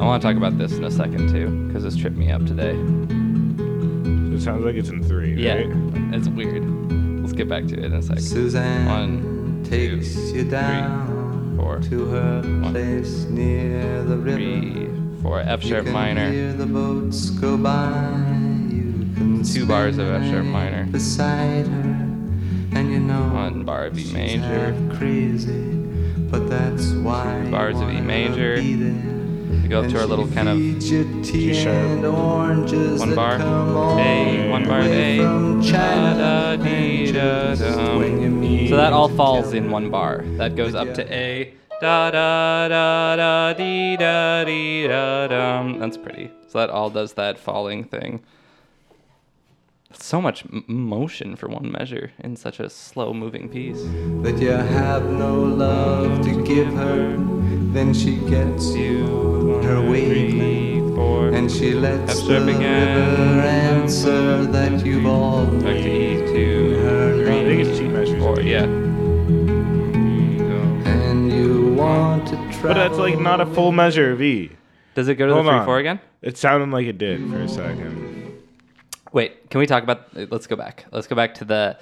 I 0.00 0.04
want 0.04 0.20
to 0.22 0.28
talk 0.28 0.36
about 0.36 0.58
this 0.58 0.72
in 0.72 0.84
a 0.84 0.90
second 0.90 1.28
too, 1.28 1.66
because 1.68 1.82
this 1.84 1.96
tripped 1.96 2.16
me 2.16 2.30
up 2.32 2.44
today. 2.46 2.72
It 4.34 4.40
sounds 4.42 4.64
like 4.64 4.74
it's 4.76 4.88
in 4.88 5.02
three, 5.04 5.34
Yeah, 5.34 5.54
right? 5.56 5.66
it's 6.14 6.28
weird. 6.28 6.64
Let's 7.20 7.32
get 7.32 7.48
back 7.48 7.66
to 7.66 7.74
it 7.74 7.84
in 7.84 7.92
a 7.92 8.02
second. 8.02 8.22
Suzanne 8.22 8.86
One, 8.86 9.62
takes 9.64 10.14
two, 10.14 10.36
you 10.38 10.44
down 10.50 11.56
four, 11.56 11.78
to 11.80 12.06
her 12.06 12.42
place 12.70 13.24
near 13.24 14.02
the 14.04 14.16
river. 14.16 14.36
Three, 14.38 14.88
four, 15.22 15.40
F 15.40 15.62
You 15.64 15.68
sharp 15.70 15.84
can 15.84 15.92
minor. 15.92 16.30
Two 19.18 19.66
bars 19.66 19.98
of 19.98 20.06
F 20.08 20.30
sharp 20.30 20.44
minor. 20.44 20.84
Beside 20.86 21.66
her, 21.66 22.06
and 22.72 22.92
you 22.92 23.00
know 23.00 23.28
One 23.32 23.64
bar 23.64 23.86
of 23.86 23.98
E 23.98 24.12
major. 24.12 24.74
crazy, 24.96 25.72
but 26.30 26.48
that's 26.48 26.92
why 26.92 27.40
Two 27.44 27.50
bars 27.50 27.80
of 27.80 27.90
E 27.90 28.00
major. 28.00 28.56
We 28.62 29.66
go 29.68 29.82
up 29.82 29.90
to 29.90 29.98
our 29.98 30.06
little 30.06 30.28
kind 30.28 30.48
of 30.48 30.58
you 30.58 30.78
G-sharp. 31.22 32.00
One 33.00 33.14
bar, 33.14 33.34
A, 33.98 34.48
one 34.50 34.64
bar 34.66 34.78
of 34.80 34.84
the 34.84 34.90
way 34.90 35.18
A, 35.18 35.22
da, 35.72 36.14
da, 36.14 36.56
dee, 36.56 37.12
da, 37.12 37.54
dum. 37.54 37.98
When 37.98 38.20
you 38.22 38.30
meet 38.30 38.68
So 38.70 38.76
that 38.76 38.92
all 38.92 39.08
falls 39.08 39.52
in 39.52 39.70
one 39.70 39.90
bar. 39.90 40.22
That 40.36 40.54
goes 40.54 40.74
up 40.74 40.94
to 40.94 41.12
A. 41.12 41.54
Da 41.80 42.10
da 42.10 42.68
da 42.68 43.16
da 43.16 43.52
dee 43.52 43.96
da 43.96 44.44
dee 44.44 44.86
da 44.86 45.26
dum. 45.28 45.78
That's 45.80 45.96
pretty. 45.96 46.30
So 46.48 46.58
that 46.58 46.70
all 46.70 46.90
does 46.90 47.14
that 47.14 47.38
falling 47.38 47.84
thing. 47.84 48.20
That's 49.90 50.04
so 50.04 50.20
much 50.20 50.44
m- 50.52 50.64
motion 50.68 51.34
for 51.36 51.48
one 51.48 51.72
measure 51.72 52.12
in 52.22 52.36
such 52.36 52.60
a 52.60 52.68
slow 52.68 53.14
moving 53.14 53.48
piece. 53.48 53.82
That 54.22 54.38
you 54.38 54.50
have 54.50 55.04
no 55.10 55.34
love 55.42 56.22
to 56.24 56.42
give 56.44 56.68
her. 56.74 57.16
Then 57.72 57.94
she 57.94 58.16
gets 58.28 58.74
you 58.74 59.06
her 59.62 59.80
Three, 59.80 59.90
wavelength. 59.90 60.94
four. 60.96 61.28
And 61.30 61.50
she 61.50 61.72
lets 61.72 62.20
F 62.20 62.26
the 62.26 62.34
sharp 62.34 62.46
river 62.46 63.40
answer 63.40 64.44
that 64.46 64.84
you've 64.84 65.06
all 65.06 65.46
Back 65.46 65.76
to 65.76 66.32
two, 66.32 67.24
I 67.28 67.44
think 67.44 67.60
it's 67.66 67.78
three, 67.78 67.86
two 67.88 67.92
measures. 67.92 68.22
four. 68.22 68.40
Yeah. 68.40 68.64
And 70.84 71.32
you 71.32 71.72
want 71.74 72.26
to 72.28 72.34
travel. 72.36 72.62
But 72.62 72.74
that's 72.74 72.98
like 72.98 73.18
not 73.18 73.40
a 73.40 73.46
full 73.46 73.72
measure 73.72 74.12
of 74.12 74.20
E. 74.20 74.50
Does 74.94 75.08
it 75.08 75.14
go 75.14 75.26
to 75.26 75.32
Hold 75.34 75.46
the 75.46 75.50
three 75.50 75.58
on. 75.60 75.64
four 75.64 75.78
again? 75.78 76.00
It 76.20 76.36
sounded 76.36 76.70
like 76.70 76.86
it 76.86 76.98
did 76.98 77.26
for 77.30 77.38
a 77.40 77.48
second. 77.48 78.07
Wait, 79.12 79.50
can 79.50 79.58
we 79.58 79.66
talk 79.66 79.82
about? 79.82 80.08
Let's 80.30 80.46
go 80.46 80.56
back. 80.56 80.84
Let's 80.92 81.06
go 81.06 81.16
back 81.16 81.34
to 81.34 81.44
the. 81.44 81.78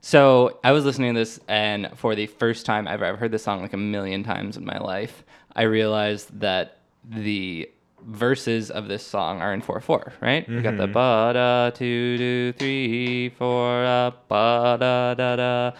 So 0.00 0.58
I 0.62 0.72
was 0.72 0.84
listening 0.84 1.14
to 1.14 1.20
this, 1.20 1.40
and 1.48 1.90
for 1.96 2.14
the 2.14 2.26
first 2.26 2.66
time 2.66 2.86
ever, 2.86 3.04
I've 3.04 3.18
heard 3.18 3.32
this 3.32 3.42
song 3.42 3.62
like 3.62 3.72
a 3.72 3.78
million 3.78 4.22
times 4.22 4.56
in 4.56 4.64
my 4.64 4.78
life. 4.78 5.24
I 5.56 5.62
realized 5.62 6.40
that 6.40 6.78
the 7.04 7.68
verses 8.02 8.70
of 8.70 8.86
this 8.86 9.04
song 9.04 9.40
are 9.40 9.52
in 9.52 9.60
four 9.60 9.80
four. 9.80 10.12
Right? 10.20 10.48
We 10.48 10.60
got 10.60 10.76
the 10.76 10.86
ba 10.86 11.32
da 11.34 11.70
two 11.70 12.16
two 12.18 12.52
three 12.52 13.30
four 13.30 13.84
uh, 13.84 14.10
ba 14.28 14.76
da 14.78 15.14
da 15.14 15.36
da. 15.36 15.72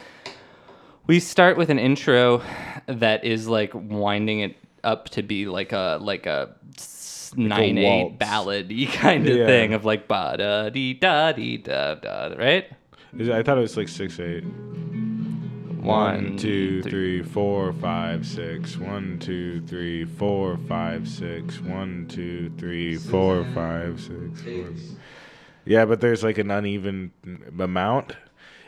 We 1.06 1.20
start 1.20 1.56
with 1.56 1.70
an 1.70 1.78
intro 1.78 2.42
that 2.86 3.24
is 3.24 3.46
like 3.46 3.70
winding 3.74 4.40
it 4.40 4.56
up 4.84 5.08
to 5.10 5.22
be 5.22 5.46
like 5.46 5.72
a 5.72 5.98
like 6.00 6.26
a 6.26 6.54
s- 7.32 7.36
nine 7.36 7.78
eight 7.78 8.02
waltz. 8.02 8.16
ballad-y 8.18 8.86
kind 8.92 9.26
of 9.28 9.36
Yeah. 9.36 9.46
thing 9.46 9.74
of 9.74 9.84
like 9.84 10.08
ba 10.08 10.36
da 10.38 10.68
dee 10.70 10.94
da 10.94 11.32
dee 11.32 11.56
da 11.58 11.94
da 11.94 12.34
right. 12.36 12.66
Is 13.16 13.28
it- 13.28 13.34
I 13.34 13.42
thought 13.42 13.58
it 13.58 13.62
was 13.62 13.76
like 13.76 13.88
six 13.88 14.18
eight. 14.20 14.44
One, 15.80 16.36
two, 16.36 16.82
th- 16.82 16.90
three, 16.90 17.22
four, 17.22 17.72
five, 17.72 18.26
six. 18.26 18.76
One, 18.76 19.18
two, 19.20 19.60
three, 19.62 20.04
four, 20.04 20.58
five, 20.68 21.08
six. 21.08 21.60
One, 21.60 22.06
two, 22.08 22.50
three, 22.58 22.96
four, 22.96 23.44
five, 23.54 24.00
six. 24.00 24.42
Four. 24.42 24.70
Yeah, 25.64 25.84
but 25.84 26.00
there's 26.00 26.22
like 26.24 26.36
an 26.38 26.50
uneven 26.50 27.12
amount. 27.58 28.16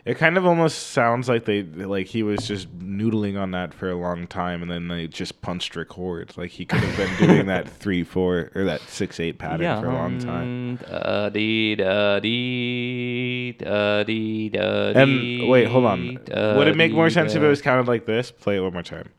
It 0.05 0.17
kind 0.17 0.39
of 0.39 0.47
almost 0.47 0.89
sounds 0.89 1.29
like 1.29 1.45
they 1.45 1.63
like 1.63 2.07
he 2.07 2.23
was 2.23 2.47
just 2.47 2.75
noodling 2.79 3.39
on 3.41 3.51
that 3.51 3.75
for 3.75 3.91
a 3.91 3.95
long 3.97 4.27
time, 4.27 4.63
and 4.63 4.71
then 4.71 4.89
they 4.89 5.07
just 5.07 5.43
punched 5.43 5.77
record. 5.77 6.37
Like 6.37 6.51
he 6.51 6.65
could 6.65 6.81
have 6.81 6.97
been 6.97 7.29
doing 7.29 7.47
that 7.47 7.69
three 7.81 8.03
four 8.03 8.51
or 8.55 8.65
that 8.65 8.81
six 8.83 9.21
eight 9.21 9.39
pattern 9.39 9.83
for 9.83 9.89
a 9.91 9.95
long 9.95 10.19
time. 10.19 10.79
Mm, 10.79 10.91
da 10.91 11.29
dee 11.29 11.75
da 11.75 12.19
dee 12.21 13.53
da 13.59 14.03
dee 14.05 14.51
And 14.55 15.49
wait, 15.49 15.67
hold 15.69 15.85
on. 15.85 16.19
Would 16.29 16.69
it 16.69 16.77
make 16.77 16.93
more 16.93 17.11
sense 17.11 17.35
if 17.35 17.43
it 17.43 17.49
was 17.49 17.61
counted 17.61 17.87
like 17.87 18.07
this? 18.07 18.31
Play 18.31 18.57
it 18.57 18.61
one 18.61 18.73
more 18.73 18.83
time. 18.83 19.11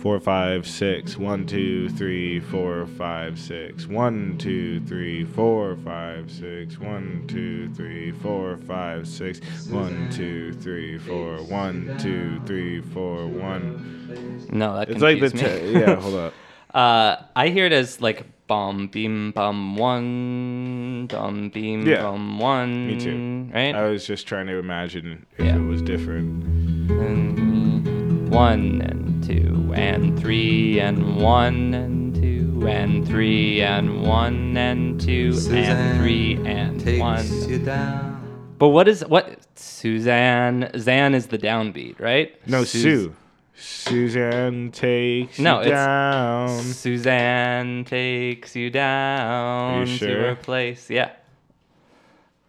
Four, 0.00 0.18
five, 0.18 0.66
six. 0.66 1.16
One, 1.16 1.46
two, 1.46 1.88
three, 1.90 2.40
four, 2.40 2.84
five, 2.86 3.38
six. 3.38 3.86
One, 3.86 4.36
two, 4.36 4.80
three, 4.80 5.24
four, 5.24 5.76
five, 5.84 6.32
six. 6.32 6.78
One, 6.80 7.24
two, 7.28 7.72
three, 7.74 8.10
four, 8.10 8.56
five, 8.56 9.06
six. 9.06 9.40
One, 9.68 10.10
two, 10.10 10.52
three, 10.54 10.98
four. 10.98 11.36
One, 11.44 11.96
two, 12.00 12.40
three, 12.44 12.80
four, 12.80 13.28
one. 13.28 14.48
No, 14.50 14.76
that 14.78 14.90
It's 14.90 15.00
like 15.00 15.20
the 15.20 15.30
t- 15.30 15.70
yeah. 15.72 15.94
Hold 15.96 16.14
up. 16.14 16.34
Uh, 16.74 17.16
I 17.34 17.48
hear 17.48 17.64
it 17.64 17.72
as 17.72 17.98
like 18.02 18.26
bum 18.46 18.88
beam 18.88 19.30
bum 19.32 19.74
one, 19.76 21.06
dum 21.08 21.48
beam 21.48 21.86
Yeah. 21.86 22.02
bum 22.02 22.38
one. 22.38 22.86
Me 22.88 23.00
too. 23.00 23.48
Right. 23.54 23.74
I 23.74 23.88
was 23.88 24.06
just 24.06 24.26
trying 24.28 24.48
to 24.48 24.58
imagine 24.58 25.24
if 25.38 25.46
Yeah. 25.46 25.56
it 25.56 25.60
was 25.60 25.80
different. 25.80 26.44
and 26.90 28.28
one 28.30 28.82
and 28.82 29.07
two 29.28 29.72
and 29.74 30.18
three 30.18 30.80
and 30.80 31.16
one 31.22 31.74
and 31.74 32.14
two 32.14 32.66
and 32.66 33.06
three 33.06 33.60
and 33.60 34.02
one 34.06 34.56
and 34.56 34.98
two 34.98 35.38
and 35.50 36.00
three 36.00 36.36
and 36.46 36.80
takes 36.80 36.98
one. 37.00 37.50
you 37.50 37.58
down. 37.58 38.54
But 38.58 38.68
what 38.68 38.88
is 38.88 39.04
what? 39.06 39.38
Suzanne. 39.54 40.70
Zan 40.78 41.14
is 41.14 41.26
the 41.26 41.36
downbeat, 41.36 42.00
right? 42.00 42.34
No, 42.48 42.64
Sus- 42.64 42.80
Sue. 42.82 43.14
Suzanne 43.54 44.70
takes 44.70 45.38
No, 45.38 45.56
you 45.56 45.60
it's 45.62 45.70
down. 45.70 46.48
Suzanne 46.62 47.84
takes 47.84 48.56
you 48.56 48.70
down 48.70 49.84
to 49.86 49.96
sure? 49.98 50.20
her 50.28 50.36
place. 50.36 50.88
Yeah. 50.88 51.10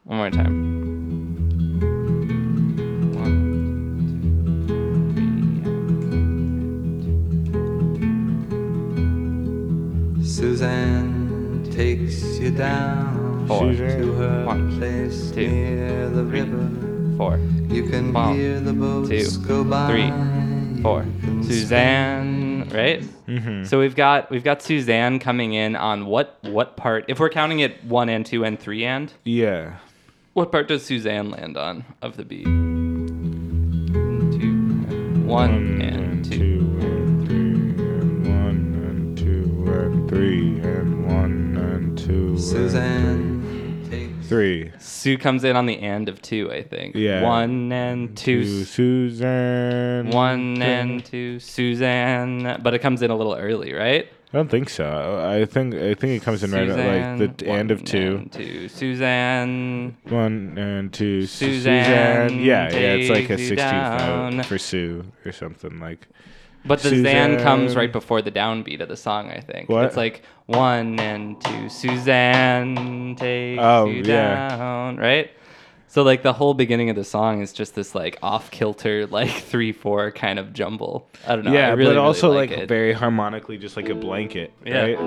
One 0.06 0.18
more 0.18 0.30
time. 0.30 0.89
Takes 11.80 12.20
you 12.40 12.52
down 12.52 13.48
Four. 13.48 13.72
to 13.72 14.12
her 14.20 14.44
One, 14.46 14.78
place 14.78 15.32
two, 15.32 15.48
near 15.48 16.10
the 16.10 16.26
river. 16.26 16.68
Four, 17.16 17.38
You 17.74 17.88
can 17.90 18.12
One, 18.12 18.36
hear 18.36 18.60
the 18.60 18.74
boats 18.74 19.38
two, 19.38 19.46
go 19.48 19.64
by. 19.64 19.88
three, 19.88 20.12
four. 20.84 21.04
You 21.06 21.14
can 21.22 21.42
Suzanne, 21.44 22.68
right? 22.74 23.02
Mm-hmm. 23.30 23.64
So 23.64 23.80
we've 23.80 23.96
got 23.96 24.30
we've 24.30 24.44
got 24.44 24.62
Suzanne 24.62 25.20
coming 25.20 25.54
in 25.54 25.78
on 25.78 26.06
what 26.06 26.38
what 26.42 26.76
part? 26.76 27.06
If 27.08 27.18
we're 27.18 27.30
counting 27.30 27.60
it 27.62 27.82
one 27.86 28.10
and 28.10 28.26
two 28.26 28.44
and 28.44 28.60
three 28.60 28.84
and 28.84 29.14
Yeah. 29.24 29.78
what 30.34 30.52
part 30.52 30.68
does 30.68 30.86
Suzanne 30.86 31.30
land 31.32 31.56
on 31.56 31.86
of 32.02 32.18
the 32.18 32.26
beat? 32.26 32.44
Two, 32.44 32.52
one 35.26 35.82
and 35.82 36.26
two. 36.26 36.78
and 36.82 37.26
three 37.26 37.86
and 37.86 38.28
one 38.28 38.76
and 38.86 39.18
two 39.18 39.64
and 39.72 40.10
three 40.10 40.60
and 40.60 40.99
two 42.10 42.38
Suzanne 42.38 43.88
takes 43.90 44.28
three. 44.28 44.72
Sue 44.80 45.18
comes 45.18 45.44
in 45.44 45.56
on 45.56 45.66
the 45.68 45.80
end 45.80 46.10
of 46.10 46.22
two, 46.22 46.52
I 46.52 46.64
think. 46.64 46.96
Yeah. 46.96 47.22
One 47.22 47.72
and 47.72 48.18
two. 48.18 48.42
To 48.44 48.66
Suzanne. 48.66 50.10
One 50.10 50.62
and 50.62 51.06
two. 51.06 51.40
Suzanne, 51.40 52.60
but 52.64 52.74
it 52.74 52.80
comes 52.80 53.02
in 53.02 53.12
a 53.12 53.16
little 53.16 53.36
early, 53.36 53.74
right? 53.74 54.08
I 54.32 54.38
don't 54.38 54.50
think 54.50 54.70
so. 54.70 55.26
I 55.28 55.46
think 55.46 55.74
I 55.74 55.96
think 55.96 56.22
it 56.22 56.24
comes 56.24 56.44
in 56.44 56.52
right 56.52 56.70
at 56.70 57.18
like 57.20 57.38
the 57.38 57.48
end 57.48 57.72
of 57.72 57.80
one 57.80 57.86
two. 57.86 58.16
and 58.18 58.32
two. 58.32 58.70
Suzanne. 58.70 59.98
One 60.08 60.58
and 60.58 60.94
two. 60.94 61.26
Suzanne 61.26 62.40
Yeah, 62.40 62.70
yeah. 62.72 62.94
It's 62.94 63.10
like 63.10 63.30
a 63.30 63.38
takes 63.38 63.52
16th 63.62 64.34
note 64.34 64.46
for 64.46 64.58
Sue 64.58 65.06
or 65.26 65.32
something 65.32 65.80
like. 65.80 66.08
But 66.66 66.82
the 66.82 67.02
Zan 67.02 67.40
comes 67.40 67.76
right 67.76 67.92
before 67.92 68.22
the 68.22 68.32
downbeat 68.32 68.82
of 68.82 68.90
the 68.90 68.98
song, 68.98 69.30
I 69.32 69.40
think. 69.40 69.70
What? 69.70 69.86
It's 69.86 69.98
like 69.98 70.24
one 70.46 71.00
and 71.00 71.40
two, 71.42 71.70
Suzanne 71.70 73.16
takes 73.18 73.60
Oh, 73.62 73.86
you 73.86 74.04
yeah. 74.04 74.50
down, 74.58 74.98
right? 74.98 75.32
So 75.88 76.04
like 76.04 76.22
the 76.22 76.34
whole 76.34 76.54
beginning 76.54 76.90
of 76.92 76.96
the 76.96 77.04
song 77.04 77.42
is 77.42 77.52
just 77.54 77.74
this 77.76 77.96
like 77.96 78.20
off 78.22 78.52
kilter, 78.52 79.08
like 79.12 79.32
three 79.32 79.72
four 79.72 80.12
kind 80.12 80.38
of 80.38 80.54
jumble. 80.54 81.10
I 81.28 81.36
don't 81.36 81.46
know. 81.46 81.54
Yeah, 81.54 81.74
really, 81.74 81.96
but 81.96 81.98
also 81.98 82.28
really 82.28 82.48
like, 82.48 82.58
like, 82.58 82.68
very 82.68 82.94
harmonically, 82.94 83.58
just 83.58 83.76
like 83.76 83.90
a 83.90 83.96
blanket. 83.96 84.54
Yeah. 84.66 84.82
Right? 84.84 85.00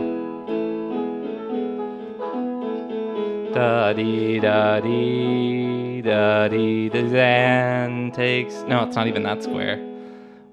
Da 3.55 3.93
dee 3.93 4.41
da 4.41 4.81
dee 4.81 6.01
da 6.01 6.49
dee 6.49 6.88
the 6.88 7.09
Zan 7.11 8.11
takes 8.12 8.55
no, 8.62 8.85
it's 8.85 8.97
not 8.97 9.07
even 9.07 9.23
that 9.25 9.43
square. 9.43 9.77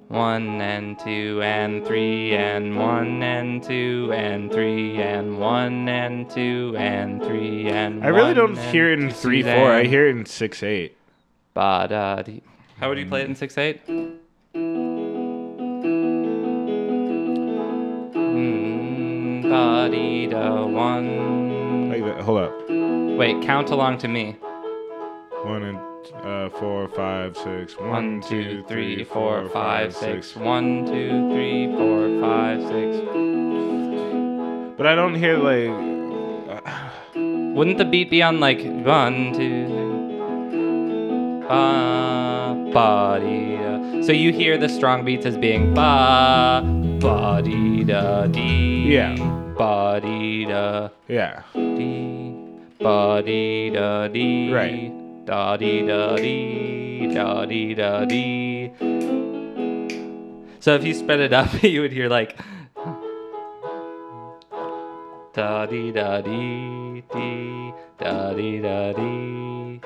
One 0.10 0.60
and 0.60 0.98
two 0.98 1.40
and 1.44 1.86
three 1.86 2.34
and 2.34 2.76
one 2.76 3.22
and 3.22 3.62
two 3.62 4.12
and 4.12 4.52
three 4.52 5.00
and 5.00 5.40
one 5.40 5.88
and 5.88 6.28
two 6.28 6.74
and 6.76 7.22
three 7.24 7.70
and 7.70 8.04
I 8.04 8.08
really 8.08 8.34
don't 8.34 8.58
hear 8.58 8.92
it 8.92 9.00
in 9.00 9.12
three 9.12 9.44
four. 9.44 9.72
I 9.72 9.84
hear 9.84 10.08
it 10.08 10.18
in 10.18 10.26
six 10.26 10.64
eight. 10.64 10.98
Ba 11.54 11.86
da 11.88 12.24
dee. 12.24 12.42
How 12.80 12.90
would 12.90 12.98
you 12.98 13.06
play 13.06 13.22
it 13.22 13.30
in 13.30 13.36
six 13.36 13.56
eight? 13.60 13.86
Mm, 18.16 19.44
ba 19.44 19.90
dee 19.92 20.26
da 20.26 20.66
one. 20.66 21.90
Like 21.92 22.04
that. 22.04 22.22
Hold 22.22 22.40
up. 22.40 22.54
Wait, 23.16 23.40
count 23.44 23.70
along 23.70 24.00
to 24.00 24.08
me. 24.08 24.38
Uh, 26.24 26.50
four, 26.50 26.88
five, 26.90 27.38
six. 27.38 27.78
One, 27.78 28.22
two, 28.22 28.64
three, 28.68 29.04
four, 29.04 29.48
five, 29.50 29.94
six. 29.96 30.36
One, 30.36 30.86
two, 30.86 31.30
three, 31.32 31.68
four, 31.76 32.20
five, 32.22 32.62
six. 32.64 32.98
But 34.78 34.88
I 34.88 34.96
don't 34.96 35.16
hear 35.16 35.38
like. 35.38 35.70
Wouldn't 37.56 37.78
the 37.78 37.86
beat 37.86 38.10
be 38.10 38.24
on 38.24 38.40
like 38.40 38.62
one, 38.64 39.34
two, 39.34 39.68
three, 41.48 41.50
ba, 42.74 43.20
dee, 43.22 43.58
da? 43.58 44.02
So 44.04 44.12
you 44.14 44.32
hear 44.32 44.58
the 44.58 44.70
strong 44.70 45.04
beats 45.06 45.26
as 45.26 45.38
being 45.38 45.74
ba, 45.74 46.62
ba, 47.02 47.42
dee, 47.44 47.84
da, 47.84 48.28
dee. 48.28 48.94
Yeah. 48.94 49.16
Dee, 50.02 50.46
da, 50.46 50.90
Yeah. 51.10 51.42
dee. 51.54 52.34
Dee, 52.80 53.70
da, 53.72 54.08
dee. 54.08 54.54
Right. 54.54 54.94
Da, 55.30 55.58
dee, 55.58 55.86
da, 55.86 56.16
dee. 56.16 57.14
Da, 57.14 57.46
dee, 57.46 57.76
da, 57.76 58.04
dee. 58.06 58.72
So 60.60 60.74
if 60.74 60.84
you 60.84 60.96
spread 60.96 61.20
it 61.20 61.34
up, 61.34 61.52
you 61.64 61.82
would 61.82 61.92
hear 61.92 62.10
like 62.10 62.36
da 65.36 65.68
dee 65.68 65.92
da 65.92 66.22
dee 66.22 67.04
dee 67.14 67.72
da 68.00 68.34
dee 68.34 68.60
da 68.60 68.92
dee 68.94 69.80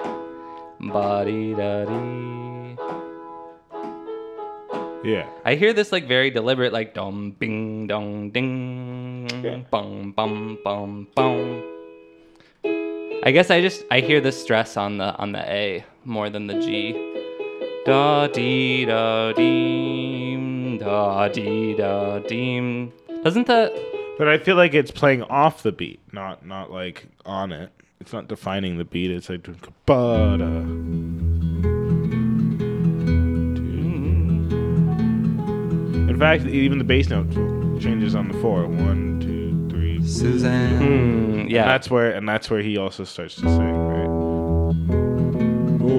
ba 0.79 1.25
dee 1.25 1.53
da 1.59 1.73
dee. 1.91 2.77
Yeah. 5.03 5.27
I 5.43 5.55
hear 5.55 5.73
this 5.73 5.91
like 5.91 6.07
very 6.07 6.31
deliberate, 6.31 6.71
like 6.71 6.93
dum 6.93 7.35
bing 7.37 7.87
dong 7.87 8.31
ding 8.31 9.27
Yeah. 9.43 9.57
bum 9.69 10.13
bum 10.15 10.57
bum 10.63 11.07
bum. 11.13 11.82
I 13.25 13.31
guess 13.31 13.49
I 13.49 13.61
just 13.61 13.85
I 13.89 14.01
hear 14.01 14.19
the 14.19 14.33
stress 14.33 14.75
on 14.75 14.97
the 14.97 15.15
on 15.15 15.31
the 15.31 15.39
A 15.49 15.85
more 16.03 16.29
than 16.29 16.47
the 16.47 16.59
G. 16.59 16.91
Da 17.85 18.27
dee 18.27 18.83
da 18.83 19.31
deem 19.31 20.77
da 20.77 21.29
dee 21.29 21.73
da 21.73 22.19
deem. 22.19 22.91
Doesn't 23.23 23.47
the 23.47 23.71
But 24.17 24.27
I 24.27 24.37
feel 24.37 24.57
like 24.57 24.73
it's 24.73 24.91
playing 24.91 25.23
off 25.23 25.63
the 25.63 25.71
beat, 25.71 26.01
not 26.11 26.45
not 26.45 26.69
like 26.69 27.07
on 27.25 27.53
it. 27.53 27.71
It's 28.01 28.11
not 28.11 28.27
defining 28.27 28.77
the 28.77 28.83
beat. 28.83 29.09
It's 29.09 29.29
like 29.29 29.47
but 29.85 30.41
In 36.09 36.19
fact, 36.19 36.45
even 36.45 36.77
the 36.77 36.83
bass 36.83 37.07
note 37.07 37.31
changes 37.79 38.15
on 38.15 38.27
the 38.27 38.37
four. 38.39 38.67
One, 38.67 39.21
two, 39.21 39.32
three. 40.03 40.31
four. 40.31 40.31
Suzanne, 40.31 40.81
And 40.81 41.51
yeah. 41.51 41.65
that's 41.65 41.89
where 41.89 42.11
and 42.11 42.27
that's 42.27 42.49
where 42.49 42.61
he 42.61 42.77
also 42.77 43.03
starts 43.03 43.35
to 43.35 43.41
sing, 43.41 43.75
right? 43.75 44.07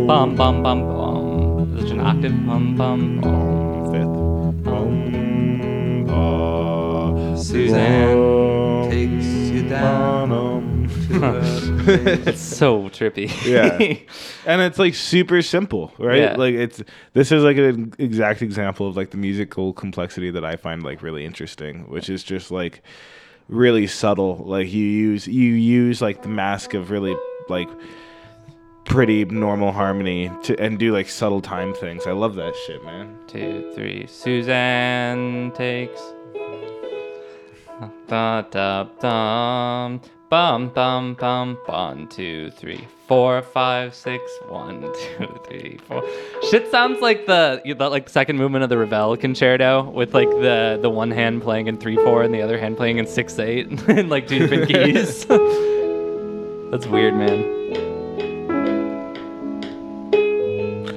Bum 0.06 0.36
bum 0.36 0.62
bum 0.62 0.80
bum. 0.86 1.76
Is 1.78 1.84
it 1.84 1.90
an 1.92 2.00
octave? 2.00 2.46
Bum 2.46 2.76
bum 2.76 3.20
bum. 3.20 3.34
Um, 3.34 3.92
fifth. 3.92 4.68
Um, 4.68 6.04
ba, 6.06 7.36
Suzanne 7.38 8.16
bum, 8.16 8.90
takes 8.90 9.26
you 9.26 9.68
down 9.68 10.28
ba-dum. 10.28 10.88
to 10.88 11.20
her 11.20 11.40
place. 11.84 12.26
It's 12.26 12.40
so 12.40 12.84
trippy. 12.90 13.28
Yeah. 13.46 13.78
and 14.46 14.60
it's 14.62 14.78
like 14.78 14.94
super 14.94 15.42
simple, 15.42 15.92
right? 15.98 16.20
Yeah. 16.20 16.36
Like 16.36 16.54
it's 16.54 16.82
this 17.14 17.32
is 17.32 17.42
like 17.42 17.56
an 17.56 17.92
exact 17.98 18.42
example 18.42 18.86
of 18.88 18.96
like 18.96 19.10
the 19.10 19.16
musical 19.16 19.72
complexity 19.72 20.30
that 20.30 20.44
I 20.44 20.56
find 20.56 20.82
like 20.82 21.02
really 21.02 21.24
interesting, 21.24 21.88
which 21.90 22.08
is 22.10 22.22
just 22.22 22.50
like 22.50 22.82
really 23.48 23.86
subtle. 23.86 24.36
Like 24.36 24.72
you 24.72 24.84
use 24.84 25.26
you 25.26 25.52
use 25.52 26.00
like 26.00 26.22
the 26.22 26.28
mask 26.28 26.74
of 26.74 26.90
really 26.90 27.16
like 27.48 27.68
pretty 28.84 29.24
normal 29.24 29.72
harmony 29.72 30.30
to 30.44 30.58
and 30.60 30.78
do 30.78 30.92
like 30.92 31.08
subtle 31.08 31.40
time 31.40 31.74
things. 31.74 32.06
I 32.06 32.12
love 32.12 32.34
that 32.36 32.54
shit, 32.66 32.84
man. 32.84 33.18
Two, 33.26 33.72
three. 33.74 34.06
Suzanne 34.06 35.52
takes. 35.52 36.00
Bum 40.34 40.70
bum 40.70 41.14
bum. 41.14 41.56
One, 41.66 42.08
two, 42.08 42.50
three, 42.50 42.88
four, 43.06 43.40
five, 43.40 43.94
six. 43.94 44.20
One, 44.48 44.80
two, 45.18 45.40
three, 45.46 45.78
four. 45.86 46.02
Shit 46.50 46.68
sounds 46.72 47.00
like 47.00 47.26
the 47.26 47.62
the 47.64 47.88
like 47.88 48.08
second 48.08 48.38
movement 48.38 48.64
of 48.64 48.68
the 48.68 48.76
Ravel 48.76 49.16
concerto 49.16 49.88
with 49.90 50.12
like 50.12 50.28
the 50.28 50.76
the 50.82 50.90
one 50.90 51.12
hand 51.12 51.40
playing 51.40 51.68
in 51.68 51.76
three 51.76 51.94
four 51.94 52.24
and 52.24 52.34
the 52.34 52.42
other 52.42 52.58
hand 52.58 52.76
playing 52.76 52.98
in 52.98 53.06
six 53.06 53.38
eight 53.38 53.68
in 53.88 54.08
like 54.08 54.26
two 54.26 54.40
different 54.40 54.66
keys. 54.68 55.24
That's 55.24 56.86
weird, 56.88 57.14
man. 57.14 57.40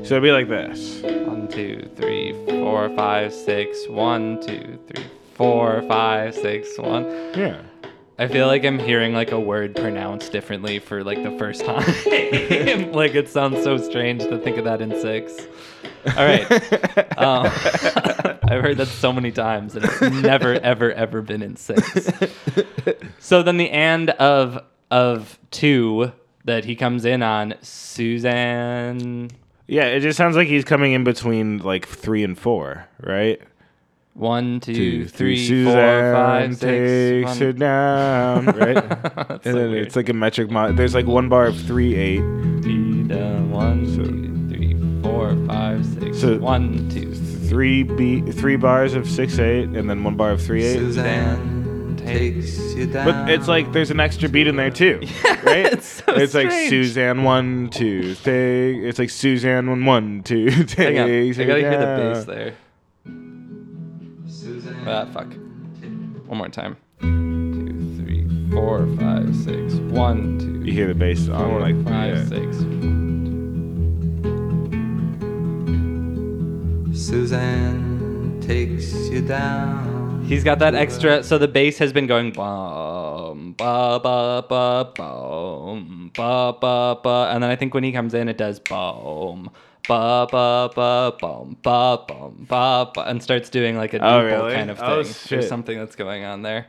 So 0.03 0.15
it'd 0.15 0.23
be 0.23 0.31
like 0.31 0.49
this. 0.49 1.03
One, 1.27 1.47
two, 1.47 1.87
three, 1.95 2.33
four, 2.47 2.89
five, 2.95 3.31
six. 3.31 3.87
One, 3.87 4.41
two, 4.41 4.79
three, 4.87 5.05
four, 5.35 5.83
five, 5.83 6.33
six, 6.33 6.75
one. 6.79 7.03
Yeah. 7.35 7.61
I 8.19 8.27
feel 8.27 8.47
like 8.47 8.65
I'm 8.65 8.79
hearing 8.79 9.13
like 9.13 9.31
a 9.31 9.39
word 9.39 9.75
pronounced 9.75 10.31
differently 10.31 10.79
for 10.79 11.03
like 11.03 11.21
the 11.21 11.37
first 11.37 11.63
time. 11.63 11.85
like 12.91 13.13
it 13.13 13.29
sounds 13.29 13.63
so 13.63 13.77
strange 13.77 14.23
to 14.23 14.39
think 14.39 14.57
of 14.57 14.65
that 14.65 14.81
in 14.81 14.99
six. 14.99 15.47
All 16.17 16.25
right. 16.25 16.45
Um, 17.17 17.45
I've 18.43 18.61
heard 18.61 18.77
that 18.77 18.87
so 18.87 19.11
many 19.11 19.31
times 19.31 19.75
and 19.75 19.83
it's 19.85 20.01
never, 20.01 20.53
ever, 20.53 20.91
ever 20.91 21.23
been 21.23 21.41
in 21.41 21.55
six. 21.55 22.11
So 23.17 23.41
then 23.41 23.57
the 23.57 23.71
and 23.71 24.11
of 24.11 24.63
of 24.91 25.39
two 25.49 26.11
that 26.45 26.63
he 26.63 26.75
comes 26.75 27.05
in 27.05 27.23
on, 27.23 27.55
Suzanne. 27.61 29.31
Yeah, 29.67 29.85
it 29.85 30.01
just 30.01 30.15
sounds 30.15 30.35
like 30.35 30.47
he's 30.47 30.63
coming 30.63 30.93
in 30.93 31.03
between 31.03 31.57
like 31.57 31.87
three 31.87 32.23
and 32.23 32.37
four, 32.37 32.87
right? 33.01 33.41
One, 34.17 34.59
two, 34.59 34.73
Two, 34.73 35.05
three, 35.07 35.45
three, 35.47 35.63
four, 35.65 35.73
Suzanne 35.73 36.53
six. 36.53 36.59
takes 36.61 37.25
one. 37.29 37.37
her 37.37 37.53
down, 37.53 38.45
right? 38.47 38.77
And 39.29 39.43
so 39.43 39.51
then 39.53 39.71
weird. 39.71 39.85
it's 39.85 39.95
like 39.95 40.09
a 40.09 40.13
metric 40.13 40.49
mod. 40.49 40.75
There's 40.75 40.95
like 40.95 41.05
one 41.05 41.29
bar 41.29 41.45
of 41.45 41.55
three 41.61 41.93
eight, 41.95 42.21
Dee, 42.61 43.03
da, 43.03 43.39
one, 43.43 43.85
So- 43.85 44.03
two, 44.03 44.47
three, 44.49 45.01
four, 45.03 45.35
five, 45.45 45.85
six. 45.85 46.19
So- 46.19 46.39
one, 46.39 46.89
two, 46.89 47.13
three 47.13 47.83
beat, 47.83 48.33
three 48.33 48.55
bars 48.55 48.95
of 48.95 49.07
six 49.07 49.37
eight, 49.37 49.65
and 49.69 49.87
then 49.87 50.03
one 50.03 50.15
bar 50.15 50.31
of 50.31 50.41
three 50.41 50.63
eight. 50.63 50.79
Suzanne 50.79 51.95
takes 51.97 52.57
you 52.73 52.87
down. 52.87 53.05
But 53.05 53.29
it's 53.29 53.47
like 53.47 53.71
there's 53.71 53.91
an 53.91 53.99
extra 53.99 54.27
beat 54.29 54.47
in 54.47 54.55
there 54.55 54.71
too, 54.71 54.99
right? 55.43 55.73
it's 55.73 55.85
so 56.03 56.15
it's 56.15 56.33
like 56.33 56.49
strange. 56.49 56.69
Suzanne 56.71 57.23
one 57.23 57.69
two 57.69 58.15
take. 58.15 58.77
It's 58.77 58.97
like 58.97 59.11
Suzanne 59.11 59.69
one 59.69 59.85
one 59.85 60.23
two 60.23 60.49
takes 60.49 60.73
Hang 60.73 60.97
on. 60.97 61.05
I 61.09 61.31
gotta 61.33 61.59
hear 61.59 61.69
the 61.71 62.13
bass 62.13 62.25
there. 62.25 62.53
Suzanne. 64.87 65.07
Ah, 65.07 65.13
fuck. 65.13 66.27
One 66.27 66.37
more 66.37 66.49
time. 66.49 66.77
Two, 67.01 67.95
three, 68.03 68.27
four, 68.51 68.87
five, 68.99 69.35
six. 69.35 69.75
One, 69.75 70.39
two, 70.39 70.65
You 70.65 70.73
hear 70.73 70.87
the 70.87 70.95
bass 70.95 71.29
on 71.29 71.49
four, 71.49 71.59
like 71.61 71.75
five, 71.85 72.15
yeah. 72.17 72.25
six. 72.25 72.57
Suzanne 77.07 78.39
takes 78.41 78.93
you 79.09 79.21
down. 79.21 80.23
He's 80.25 80.43
got 80.43 80.59
that 80.59 80.75
extra. 80.75 81.23
So 81.23 81.37
the 81.37 81.47
bass 81.47 81.77
has 81.77 81.93
been 81.93 82.07
going 82.07 82.31
bum 82.31 83.53
ba 83.57 83.99
ba 84.01 84.43
ba 84.47 84.91
bum 84.95 86.11
ba 86.15 86.53
ba 86.59 86.99
ba, 87.01 87.29
and 87.31 87.43
then 87.43 87.49
I 87.49 87.55
think 87.55 87.73
when 87.73 87.83
he 87.83 87.91
comes 87.91 88.13
in, 88.13 88.27
it 88.27 88.37
does 88.37 88.59
bum 88.59 89.49
ba 89.87 90.27
ba 90.31 90.69
ba 90.75 91.13
bum 91.19 91.57
ba 91.63 91.97
bum 92.07 92.45
ba 92.49 92.91
ba 92.93 93.01
and 93.07 93.21
starts 93.23 93.49
doing 93.49 93.77
like 93.77 93.93
a 93.93 93.99
Oh, 93.99 94.21
duple 94.21 94.25
really? 94.25 94.53
kind 94.55 94.69
of 94.71 94.77
oh, 94.79 94.81
thing. 94.81 94.89
Oh, 94.91 94.95
There's 95.03 95.21
shit. 95.27 95.43
something 95.49 95.77
that's 95.77 95.95
going 95.95 96.23
on 96.25 96.41
there. 96.41 96.67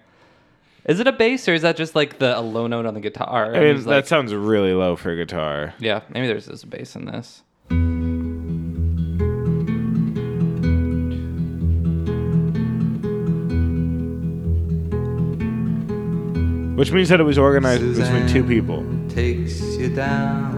Is 0.84 1.00
it 1.00 1.06
a 1.06 1.12
bass 1.12 1.48
or 1.48 1.54
is 1.54 1.62
that 1.62 1.76
just 1.76 1.94
like 1.94 2.18
the 2.18 2.38
a 2.38 2.40
low 2.40 2.66
note 2.66 2.86
on 2.86 2.94
the 2.94 3.00
guitar? 3.00 3.46
I 3.52 3.56
And 3.56 3.64
mean, 3.64 3.74
he's 3.76 3.84
that 3.84 3.90
like- 3.90 4.06
sounds 4.06 4.32
really 4.34 4.72
low 4.72 4.96
for 4.96 5.14
guitar. 5.16 5.74
yeah, 5.78 6.00
maybe 6.08 6.26
there's 6.28 6.46
this 6.46 6.64
bass 6.64 6.94
in 6.96 7.04
this. 7.06 7.42
Which 16.78 16.92
means 16.92 17.08
that 17.08 17.18
it 17.18 17.24
was 17.24 17.38
organized 17.38 17.96
between 17.98 18.28
two 18.28 18.44
people. 18.44 18.84
takes 19.08 19.60
you 19.76 19.88
down 19.88 20.52
to 20.52 20.57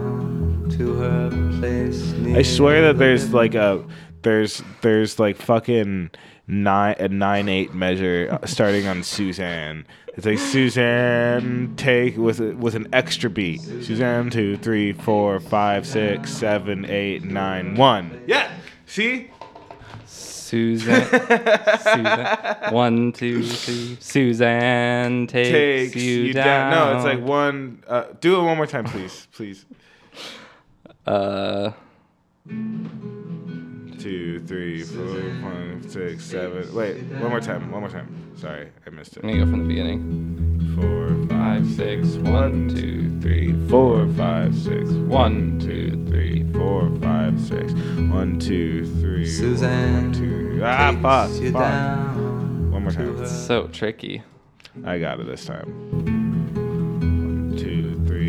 I 0.79 2.43
swear 2.43 2.81
that 2.83 2.95
there's 2.97 3.33
like 3.33 3.55
a 3.55 3.85
there's 4.21 4.63
there's 4.81 5.19
like 5.19 5.35
fucking 5.35 6.11
nine 6.47 6.95
a 6.97 7.09
nine 7.09 7.49
eight 7.49 7.73
measure 7.73 8.29
uh, 8.31 8.45
starting 8.45 8.87
on 8.87 9.03
Suzanne. 9.03 9.85
It's 10.15 10.25
like 10.25 10.39
Suzanne 10.39 11.73
take 11.75 12.17
with 12.17 12.39
a, 12.39 12.55
with 12.55 12.75
an 12.75 12.87
extra 12.93 13.29
beat. 13.29 13.61
Suzanne 13.61 14.29
two 14.29 14.55
three 14.57 14.93
four 14.93 15.39
five 15.39 15.85
six 15.85 16.31
seven 16.31 16.85
eight 16.85 17.23
nine 17.23 17.75
one. 17.75 18.21
Yeah. 18.25 18.51
See. 18.85 19.29
Susan, 20.05 21.05
Susan, 21.05 22.27
one, 22.71 23.13
two, 23.13 23.41
three. 23.41 23.97
Suzanne 24.01 25.25
takes, 25.25 25.49
Takes 25.49 25.95
you, 25.95 26.33
down. 26.33 26.71
No, 26.71 26.97
it's 26.97 27.05
like 27.05 27.21
one. 27.25 27.81
Uh, 27.87 28.03
do 28.19 28.37
it 28.37 28.43
one 28.43 28.57
more 28.57 28.67
time, 28.67 28.83
please, 28.83 29.29
please. 29.31 29.65
Uh, 31.11 31.71
Two, 33.99 34.41
three, 34.47 34.81
four, 34.81 35.21
five, 35.43 35.91
six, 35.91 36.23
seven. 36.23 36.73
Wait, 36.73 37.03
one 37.03 37.29
more 37.29 37.39
time. 37.39 37.69
One 37.71 37.81
more 37.81 37.89
time. 37.89 38.31
Sorry, 38.35 38.69
I 38.85 38.89
missed 38.89 39.15
it. 39.17 39.23
let 39.23 39.31
me 39.33 39.39
go 39.39 39.45
from 39.45 39.61
the 39.63 39.67
beginning. 39.67 40.75
Four, 40.75 41.11
Five, 41.27 41.69
six, 41.75 42.07
one, 42.15 42.69
two, 42.69 43.19
three, 43.21 43.53
four, 43.67 44.07
five, 44.13 44.55
six. 44.55 44.89
One, 44.89 45.59
two, 45.59 46.03
three. 46.09 46.43
four, 46.53 46.89
five, 47.01 47.39
six. 47.39 47.73
One, 47.73 48.39
two, 48.39 48.85
three. 49.01 49.25
Suzanne 49.25 50.05
One, 50.05 50.13
two. 50.13 50.61
Ah, 50.63 50.91
takes 50.91 51.01
fuck. 51.03 51.41
you 51.41 51.51
fuck. 51.51 51.61
down 51.61 52.71
One 52.71 52.83
more 52.83 52.91
time. 52.91 53.17
her 53.17 53.27
So 53.27 53.67
tricky. 53.67 54.23
I 54.85 54.97
got 54.97 55.19
it 55.19 55.27
this 55.27 55.45
time. 55.45 56.10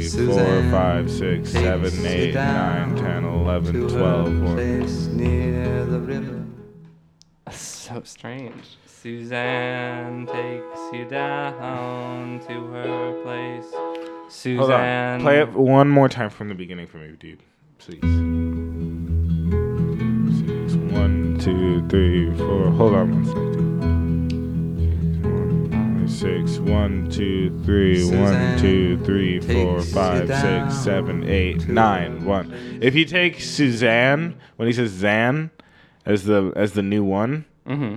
Three, 0.08 0.26
four, 0.26 0.34
Suzanne 0.34 0.70
five, 0.70 1.10
six, 1.10 1.50
seven, 1.50 2.06
eight, 2.06 2.34
nine, 2.34 2.96
ten, 2.96 3.24
eleven, 3.24 3.88
twelve. 3.88 4.32
river. 6.08 6.44
So 7.50 8.02
strange. 8.04 8.78
Suzanne 8.86 10.26
takes 10.26 10.80
you 10.92 11.04
down 11.04 12.40
to 12.48 12.66
her 12.72 13.22
place. 13.22 13.72
Suzanne. 14.28 14.58
Hold 14.58 14.72
on. 14.72 15.20
Play 15.20 15.40
it 15.40 15.52
one 15.52 15.88
more 15.88 16.08
time 16.08 16.30
from 16.30 16.48
the 16.48 16.54
beginning 16.54 16.86
for 16.88 16.98
me, 16.98 17.14
dude. 17.18 17.40
Please. 17.78 18.00
Six, 20.38 20.74
one, 20.92 21.38
two, 21.40 21.86
three, 21.88 22.36
four. 22.36 22.70
Hold 22.72 22.94
on 22.94 23.10
one 23.12 23.26
second. 23.26 23.61
One, 26.22 26.46
Six, 26.46 26.58
one, 26.60 27.10
two, 27.10 27.60
three, 27.64 28.04
one, 28.04 28.12
Suzanne 28.28 28.58
two, 28.60 28.98
three, 29.04 29.40
four, 29.40 29.78
takes 29.78 29.86
you 29.88 29.92
five, 29.92 30.28
down 30.28 30.70
six, 30.70 30.84
seven, 30.84 31.24
eight, 31.24 31.60
to 31.60 31.72
nine, 31.72 32.20
her 32.20 32.26
one. 32.28 32.48
place. 32.50 32.78
If 32.80 32.94
you 32.94 33.04
take 33.04 33.40
Suzanne 33.40 34.38
when 34.56 34.68
he 34.68 34.72
says 34.72 34.90
Zan 34.92 35.50
as 36.06 36.24
the 36.24 36.52
as 36.54 36.72
the 36.74 36.82
new 36.82 37.02
one, 37.02 37.44
hmm 37.66 37.96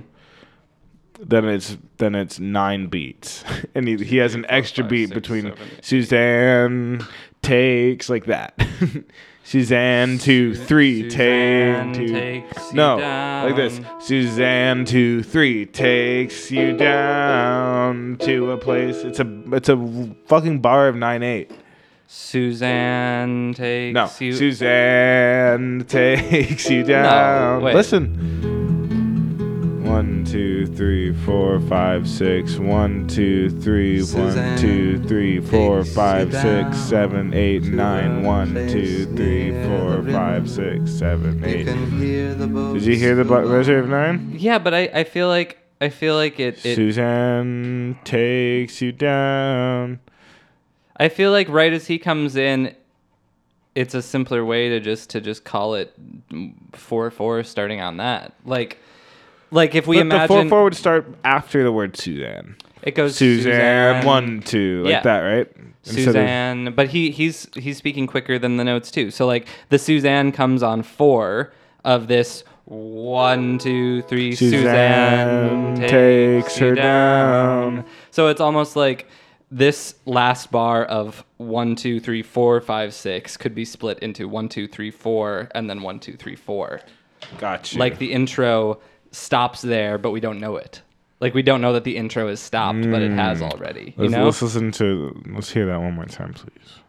then 1.20 1.44
it's 1.46 1.78
then 1.98 2.14
it's 2.16 2.38
nine 2.40 2.88
beats, 2.88 3.44
and 3.74 3.86
he, 3.86 3.96
he 3.96 4.16
has 4.16 4.34
an 4.34 4.44
four, 4.44 4.52
extra 4.54 4.82
five, 4.84 4.90
beat 4.90 5.08
six, 5.08 5.14
between 5.14 5.42
seven. 5.44 5.82
Suzanne 5.82 7.06
takes 7.42 8.08
like 8.10 8.26
that. 8.26 8.60
Suzanne 9.46 10.18
two 10.18 10.56
three 10.56 11.08
Suzanne 11.08 11.92
take 11.92 12.06
two. 12.08 12.12
takes 12.12 12.70
you 12.72 12.76
No, 12.76 12.96
like 13.46 13.54
this. 13.54 13.80
Suzanne 14.00 14.84
two 14.84 15.22
three 15.22 15.64
takes 15.66 16.50
you 16.50 16.76
down 16.76 18.16
to 18.22 18.50
a 18.50 18.56
place. 18.56 18.96
It's 19.04 19.20
a 19.20 19.42
it's 19.52 19.68
a 19.68 20.08
fucking 20.26 20.58
bar 20.58 20.88
of 20.88 20.96
nine 20.96 21.22
eight. 21.22 21.52
Suzanne 22.08 23.54
takes 23.54 23.94
No, 23.94 24.10
you. 24.18 24.32
Suzanne 24.32 25.84
takes 25.86 26.68
you 26.68 26.82
down. 26.82 27.62
wait. 27.62 27.74
Listen. 27.76 28.55
One, 29.96 30.26
two, 30.26 30.66
three, 30.66 31.10
four, 31.24 31.58
five, 31.58 32.06
six. 32.06 32.56
One, 32.58 33.06
two, 33.08 33.48
three. 33.48 33.96
One, 34.00 34.06
Suzanne 34.06 34.58
two, 34.58 35.02
three, 35.04 35.40
four, 35.40 35.78
takes 35.78 35.88
you 35.88 35.94
five, 35.94 36.32
down 36.32 36.72
six, 36.74 36.82
seven, 36.86 37.32
eight, 37.32 37.62
to 37.62 37.70
nine. 37.70 38.22
a 38.22 38.26
One, 38.28 38.52
place 38.52 38.72
two, 38.72 39.06
three, 39.16 39.52
near 39.52 39.66
four, 39.80 40.02
the 40.02 40.12
five, 40.12 40.42
river. 40.58 40.80
six, 40.84 40.90
seven, 40.98 41.38
You 41.38 41.46
eight. 41.46 41.64
can 41.66 41.98
hear 41.98 42.34
the 42.34 42.46
boats 42.46 42.84
Did 42.84 42.92
you 42.92 42.96
hear 42.98 43.14
the 43.14 43.24
go 43.24 43.40
bu- 43.40 43.48
measure 43.48 43.78
of 43.78 43.88
nine? 43.88 44.34
yeah, 44.36 44.58
but 44.58 44.74
I, 44.74 44.80
I 44.92 45.04
feel 45.04 45.28
like 45.28 45.56
I 45.80 45.88
feel 45.88 46.14
like 46.14 46.38
it, 46.40 46.62
it 46.66 46.76
Suzanne 46.76 47.98
takes 48.04 48.82
you 48.82 48.92
down. 48.92 50.00
I 50.98 51.08
feel 51.08 51.30
like 51.30 51.48
right 51.48 51.72
as 51.72 51.86
he 51.86 51.98
comes 51.98 52.36
in, 52.36 52.74
it's 53.74 53.94
a 53.94 54.02
simpler 54.02 54.44
way 54.44 54.68
to 54.68 54.78
just 54.78 55.08
to 55.10 55.22
just 55.22 55.44
call 55.44 55.74
it 55.74 55.94
four 56.74 57.10
four 57.10 57.42
starting 57.44 57.80
on 57.80 57.96
that. 57.96 58.34
Like 58.44 58.78
like 59.56 59.74
if 59.74 59.86
we 59.86 60.02
but 60.02 60.22
the 60.22 60.28
four 60.28 60.48
four 60.48 60.64
would 60.64 60.74
start 60.76 61.06
after 61.24 61.62
the 61.64 61.72
word 61.72 61.96
Suzanne. 61.96 62.56
it 62.82 62.94
goes 62.94 63.16
Suzanne, 63.16 64.04
one, 64.04 64.40
two, 64.42 64.82
like 64.84 64.90
Yeah. 64.90 65.00
that, 65.02 65.20
right? 65.20 65.50
Instead 65.84 65.98
of- 66.00 66.04
Suzanne, 66.14 66.72
but 66.74 66.88
he 66.88 67.10
he's 67.10 67.48
he's 67.54 67.76
speaking 67.76 68.06
quicker 68.06 68.38
than 68.38 68.56
the 68.56 68.64
notes 68.64 68.90
too. 68.90 69.10
So 69.10 69.26
like 69.26 69.48
the 69.70 69.78
Suzanne 69.78 70.32
comes 70.32 70.62
on 70.62 70.82
four 70.82 71.52
of 71.84 72.08
this 72.08 72.44
one 72.64 73.58
two 73.58 74.02
three. 74.02 74.34
Suzanne 74.34 75.76
Suzanne, 75.76 75.88
takes 75.88 76.60
you 76.60 76.66
her 76.68 76.74
down. 76.74 77.84
So 78.10 78.28
it's 78.28 78.40
almost 78.40 78.74
like 78.76 79.06
this 79.50 79.94
last 80.06 80.50
bar 80.50 80.84
of 80.84 81.24
one 81.36 81.76
two 81.76 82.00
three 82.00 82.22
four 82.22 82.60
five 82.60 82.92
six 82.92 83.36
could 83.36 83.54
be 83.54 83.64
split 83.64 84.00
into 84.00 84.26
one 84.28 84.48
two 84.48 84.66
three 84.66 84.90
four 84.90 85.48
and 85.54 85.70
then 85.70 85.82
one 85.82 86.00
two 86.00 86.14
three 86.16 86.34
four. 86.36 86.80
Gotcha. 87.38 87.78
Like 87.78 87.98
the 87.98 88.12
intro 88.12 88.80
stops 89.16 89.62
there, 89.62 89.98
but 89.98 90.10
we 90.10 90.20
don't 90.20 90.38
know 90.38 90.56
it. 90.56 90.82
Like 91.18 91.34
we 91.34 91.42
don't 91.42 91.60
know 91.62 91.72
that 91.72 91.84
the 91.84 91.96
intro 91.96 92.28
is 92.28 92.40
stopped, 92.40 92.82
but 92.82 93.00
it 93.00 93.10
has 93.10 93.38
hmm. 93.38 93.44
already. 93.44 93.94
You 93.96 94.04
let's, 94.04 94.12
know, 94.12 94.24
let's 94.26 94.42
listen 94.42 94.70
to. 94.72 95.22
Let's 95.34 95.50
hear 95.50 95.66
that 95.66 95.80
one 95.80 95.94
more 95.94 96.04
time, 96.04 96.34
please. 96.34 96.80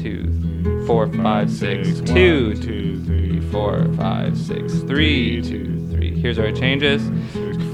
two, 0.00 0.84
four, 0.86 1.08
five, 1.12 1.50
six, 1.50 1.88
One, 1.88 2.04
two, 2.04 2.54
two, 2.54 3.02
three, 3.04 3.40
four, 3.50 3.92
five, 3.96 4.38
six, 4.38 4.74
three, 4.82 5.42
two, 5.42 5.88
three. 5.90 6.20
Here's 6.20 6.38
where 6.38 6.48
it 6.48 6.56
changes. 6.56 7.02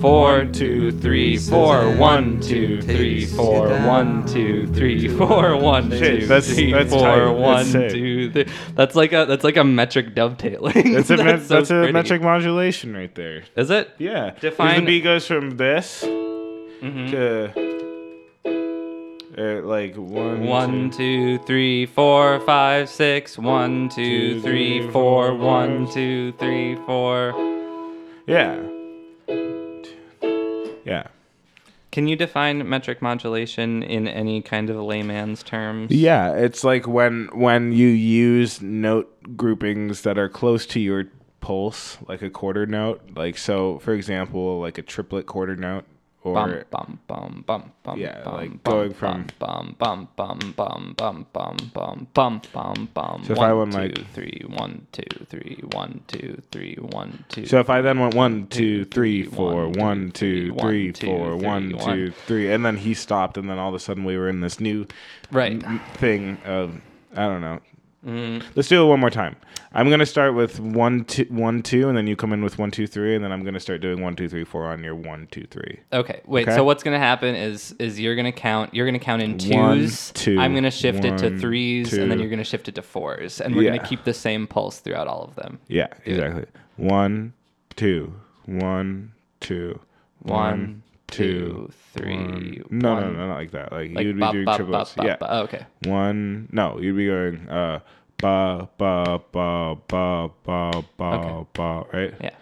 Four, 0.01 0.46
two, 0.46 0.90
three, 0.92 1.37
four, 1.37 1.94
one, 1.96 2.40
two, 2.40 2.81
three, 2.81 3.27
four, 3.27 3.68
one, 3.87 4.27
two, 4.27 4.66
three, 4.68 5.09
four, 5.09 5.57
one, 5.57 5.90
two, 5.90 6.27
three, 6.27 6.85
four, 6.88 7.01
tight. 7.01 7.31
one, 7.31 7.70
two, 7.70 7.90
three. 8.45 8.47
That's 8.75 8.95
like 8.95 9.12
a 9.12 9.25
that's 9.27 9.45
like 9.45 9.57
a 9.57 9.64
metric 9.64 10.14
dovetailing. 10.14 10.92
That's 10.95 11.11
a 11.11 11.16
so 11.40 11.55
that's 11.57 11.71
a 11.71 11.92
metric 11.92 12.23
modulation 12.23 12.95
right 12.95 13.14
there. 13.14 13.42
Is 13.57 13.71
it? 13.71 13.90
Yeah. 13.99 14.31
Define- 14.40 14.81
the 14.81 14.87
beat 14.87 15.05
goes 15.05 15.27
from 15.27 15.57
this 15.57 16.03
Mhm. 16.05 17.11
to 17.11 17.73
uh, 19.38 19.62
like 19.66 19.95
one. 19.97 20.45
One, 20.47 20.90
two- 20.90 21.38
two, 21.38 21.45
three, 21.47 21.87
four, 21.87 22.40
five, 22.40 22.88
six. 22.88 23.38
One, 23.38 23.88
two, 23.88 24.40
three, 24.42 24.90
four. 24.90 25.35
One, 25.35 25.90
two, 25.90 26.33
three, 26.38 26.75
four. 26.87 27.33
Yeah. 28.27 28.61
Yeah. 30.85 31.07
Can 31.92 32.09
you 32.09 32.16
define 32.16 32.66
metric 32.68 33.02
modulation 33.02 33.83
in 33.83 34.09
any 34.09 34.40
kind 34.40 34.70
of 34.70 34.76
layman's 34.76 35.42
terms? 35.42 35.92
Yeah, 35.92 36.33
it's 36.33 36.64
like 36.64 36.88
when 36.88 37.28
when 37.35 37.72
you 37.72 37.88
use 37.88 38.62
note 38.62 39.37
groupings 39.37 40.00
that 40.00 40.18
are 40.18 40.31
close 40.31 40.64
to 40.66 40.81
your 40.81 41.05
pulse, 41.40 41.98
like 42.09 42.22
a 42.22 42.31
quarter 42.31 42.64
note. 42.64 43.02
Like 43.14 43.37
so, 43.37 43.78
for 43.81 43.92
example, 43.92 44.59
like 44.59 44.78
a 44.78 44.83
triplet 44.83 45.26
quarter 45.26 45.55
note, 45.55 45.85
or 46.24 46.35
Bum 46.35 46.64
bum 46.70 46.98
bum 47.08 47.44
bum 47.46 47.72
bum. 47.82 47.98
Yeah, 47.98 48.22
bum, 48.24 48.35
like 48.35 48.62
bum, 48.62 48.74
going 48.74 48.94
from- 48.94 49.26
bum 49.40 49.76
bum 49.78 50.08
bum 50.16 50.38
bum 50.56 50.94
bum 50.96 51.26
bum 51.32 51.56
bum 51.72 52.08
bum 52.14 52.40
bum 52.52 52.88
bum. 52.94 53.24
So 53.24 53.32
if 53.32 53.38
I 53.40 53.52
One, 53.52 53.70
went 53.70 53.74
like- 53.74 53.94
two, 53.96 54.04
three, 54.14 54.42
one, 54.46 54.87
two, 54.92 55.26
three, 55.28 55.58
one, 55.72 56.00
two, 56.06 56.40
three, 56.52 56.76
one, 56.76 57.24
two. 57.28 57.46
So 57.46 57.58
if 57.58 57.68
I 57.68 57.80
then 57.80 57.98
went 57.98 58.14
one, 58.14 58.46
two, 58.46 58.85
three, 58.85 59.24
four, 59.24 59.68
one, 59.68 60.12
two, 60.12 60.54
three, 60.61 60.92
three, 60.92 60.92
one, 60.92 60.92
two, 60.92 61.06
four, 61.06 61.37
one, 61.37 61.70
two, 61.78 62.11
three, 62.26 62.52
and 62.52 62.64
then 62.64 62.76
he 62.76 62.94
stopped, 62.94 63.37
and 63.37 63.50
then 63.50 63.58
all 63.58 63.70
of 63.70 63.74
a 63.74 63.80
sudden 63.80 64.04
we 64.04 64.16
were 64.16 64.28
in 64.28 64.40
this 64.40 64.61
new 64.61 64.87
right. 65.32 65.61
thing 65.94 66.38
of 66.44 66.80
I 67.14 67.26
don't 67.26 67.40
know, 67.42 67.61
Mm, 68.07 68.43
Let's 68.57 68.69
do 68.69 68.83
it 68.83 68.88
one 68.88 68.99
more 68.99 69.11
time. 69.11 69.37
I'm 69.73 69.88
gonna 69.88 70.05
start 70.07 70.35
with 70.35 70.59
one, 70.59 71.05
two, 71.05 71.25
one, 71.31 71.62
two, 71.62 71.88
and 71.88 71.97
then 71.97 72.07
you 72.09 72.17
come 72.17 72.33
in 72.33 72.43
with 72.43 72.59
one, 72.59 72.71
two, 72.73 72.87
three, 72.87 73.15
and 73.15 73.25
then 73.25 73.31
I'm 73.31 73.45
gonna 73.45 73.61
start 73.61 73.81
doing 73.81 74.03
one, 74.03 74.17
two, 74.17 74.29
three, 74.29 74.43
four 74.45 74.67
on 74.67 74.83
your 74.83 74.95
one, 74.97 75.29
two, 75.31 75.47
three. 75.51 75.79
Okay, 75.93 76.21
wait. 76.27 76.49
Okay. 76.49 76.57
So 76.57 76.65
what's 76.65 76.83
gonna 76.83 76.99
happen 76.99 77.35
is 77.37 77.73
is 77.79 78.01
you're 78.01 78.17
gonna 78.17 78.33
count. 78.33 78.75
You're 78.75 78.87
gonna 78.87 78.99
count 78.99 79.23
in 79.23 79.33
One, 79.55 79.79
twos. 79.83 80.11
two, 80.12 80.37
I'm 80.38 80.53
gonna 80.55 80.71
shift 80.71 81.05
it 81.05 81.17
to 81.19 81.31
one, 81.31 81.38
threes, 81.38 81.93
and 81.93 82.11
then 82.11 82.19
you're 82.19 82.29
gonna 82.29 82.43
shift 82.45 82.69
it 82.69 82.75
to 82.75 82.83
fours, 82.83 83.41
and 83.41 83.55
we're 83.55 83.62
Yeah. 83.62 83.77
gonna 83.77 83.88
keep 83.88 84.03
the 84.05 84.15
same 84.15 84.47
pulse 84.49 84.81
throughout 84.81 85.07
all 85.07 85.23
of 85.23 85.37
them. 85.37 85.61
Yeah, 85.69 85.87
exactly. 86.05 86.47
One, 86.77 87.33
two, 87.77 88.15
one, 88.47 89.12
two, 89.41 89.79
One, 90.19 90.82
two, 91.12 91.22
two, 91.22 91.72
three. 91.94 92.16
one. 92.16 92.64
No, 92.70 92.94
no, 92.96 93.03
one. 93.07 93.16
no, 93.16 93.27
not 93.29 93.35
like 93.37 93.51
that. 93.53 93.70
Like, 93.72 93.94
Like 93.94 94.05
you'd 94.05 94.18
be 94.18 94.33
doing 94.33 94.44
bop, 94.44 94.57
triplets. 94.57 94.94
bop, 94.94 95.07
yeah. 95.07 95.16
Oh, 95.20 95.40
okay. 95.42 95.66
One. 95.85 96.48
No, 96.53 96.79
you'd 96.81 96.96
be 96.96 97.07
going 97.07 97.48
uh 97.48 97.81
ba 98.18 98.68
ba 98.79 99.20
ba 99.33 99.77
ba 99.88 100.31
ba 100.44 100.85
ba 100.96 101.05
Okay. 101.05 101.46
ba. 101.55 101.85
Right. 101.92 102.14
Yeah. 102.20 102.35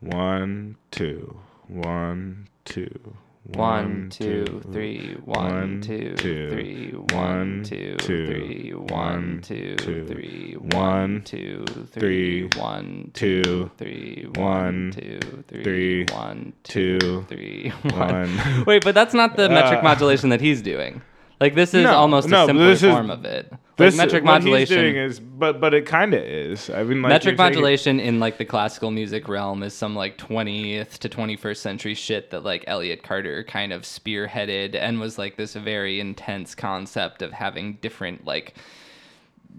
One, 0.00 0.76
two, 0.90 1.38
one, 1.68 2.48
two. 2.64 3.16
One, 3.44 4.08
two, 4.08 4.62
three. 4.70 5.16
One, 5.24 5.80
two, 5.80 6.14
three. 6.16 6.92
one, 7.10 7.64
two, 7.64 7.96
three. 7.98 8.70
one, 8.70 9.40
two, 9.42 9.74
three. 9.78 10.52
one, 10.52 11.22
two, 11.24 11.64
three. 11.90 12.48
One, 12.54 13.10
two, 13.14 13.70
three. 13.76 14.28
one, 14.36 14.92
two, 14.94 15.44
three. 15.48 16.06
One, 16.12 16.52
two, 16.62 17.26
three. 17.28 17.70
one. 17.94 18.64
Wait, 18.64 18.84
but 18.84 18.94
that's 18.94 19.12
not 19.12 19.36
the 19.36 19.48
metric 19.48 19.80
Uh, 19.80 19.82
modulation 19.82 20.28
that 20.30 20.40
he's 20.40 20.62
doing. 20.62 21.02
Like 21.40 21.56
this 21.56 21.74
is 21.74 21.86
almost 21.86 22.28
a 22.30 22.46
simpler 22.46 22.76
form 22.76 23.10
of 23.10 23.24
it. 23.24 23.52
Like 23.78 23.88
This 23.88 23.96
metric 23.96 24.22
what 24.24 24.32
modulation. 24.34 24.76
he's 24.76 24.92
doing 24.92 24.96
is, 24.96 25.18
but 25.18 25.58
but 25.58 25.72
it 25.72 25.86
kind 25.86 26.12
of 26.12 26.22
is. 26.22 26.68
I 26.68 26.82
mean, 26.84 27.00
like 27.00 27.08
metric 27.08 27.38
you're 27.38 27.46
taking- 27.48 27.54
modulation 27.62 28.00
in 28.00 28.20
like 28.20 28.36
the 28.36 28.44
classical 28.44 28.90
music 28.90 29.28
realm 29.28 29.62
is 29.62 29.72
some 29.72 29.96
like 29.96 30.18
20th 30.18 30.98
to 30.98 31.08
21st 31.08 31.56
century 31.56 31.94
shit 31.94 32.30
that 32.32 32.44
like 32.44 32.64
Elliott 32.66 33.02
Carter 33.02 33.42
kind 33.44 33.72
of 33.72 33.82
spearheaded 33.82 34.74
and 34.74 35.00
was 35.00 35.16
like 35.16 35.36
this 35.36 35.54
very 35.54 36.00
intense 36.00 36.54
concept 36.54 37.22
of 37.22 37.32
having 37.32 37.74
different 37.80 38.26
like 38.26 38.54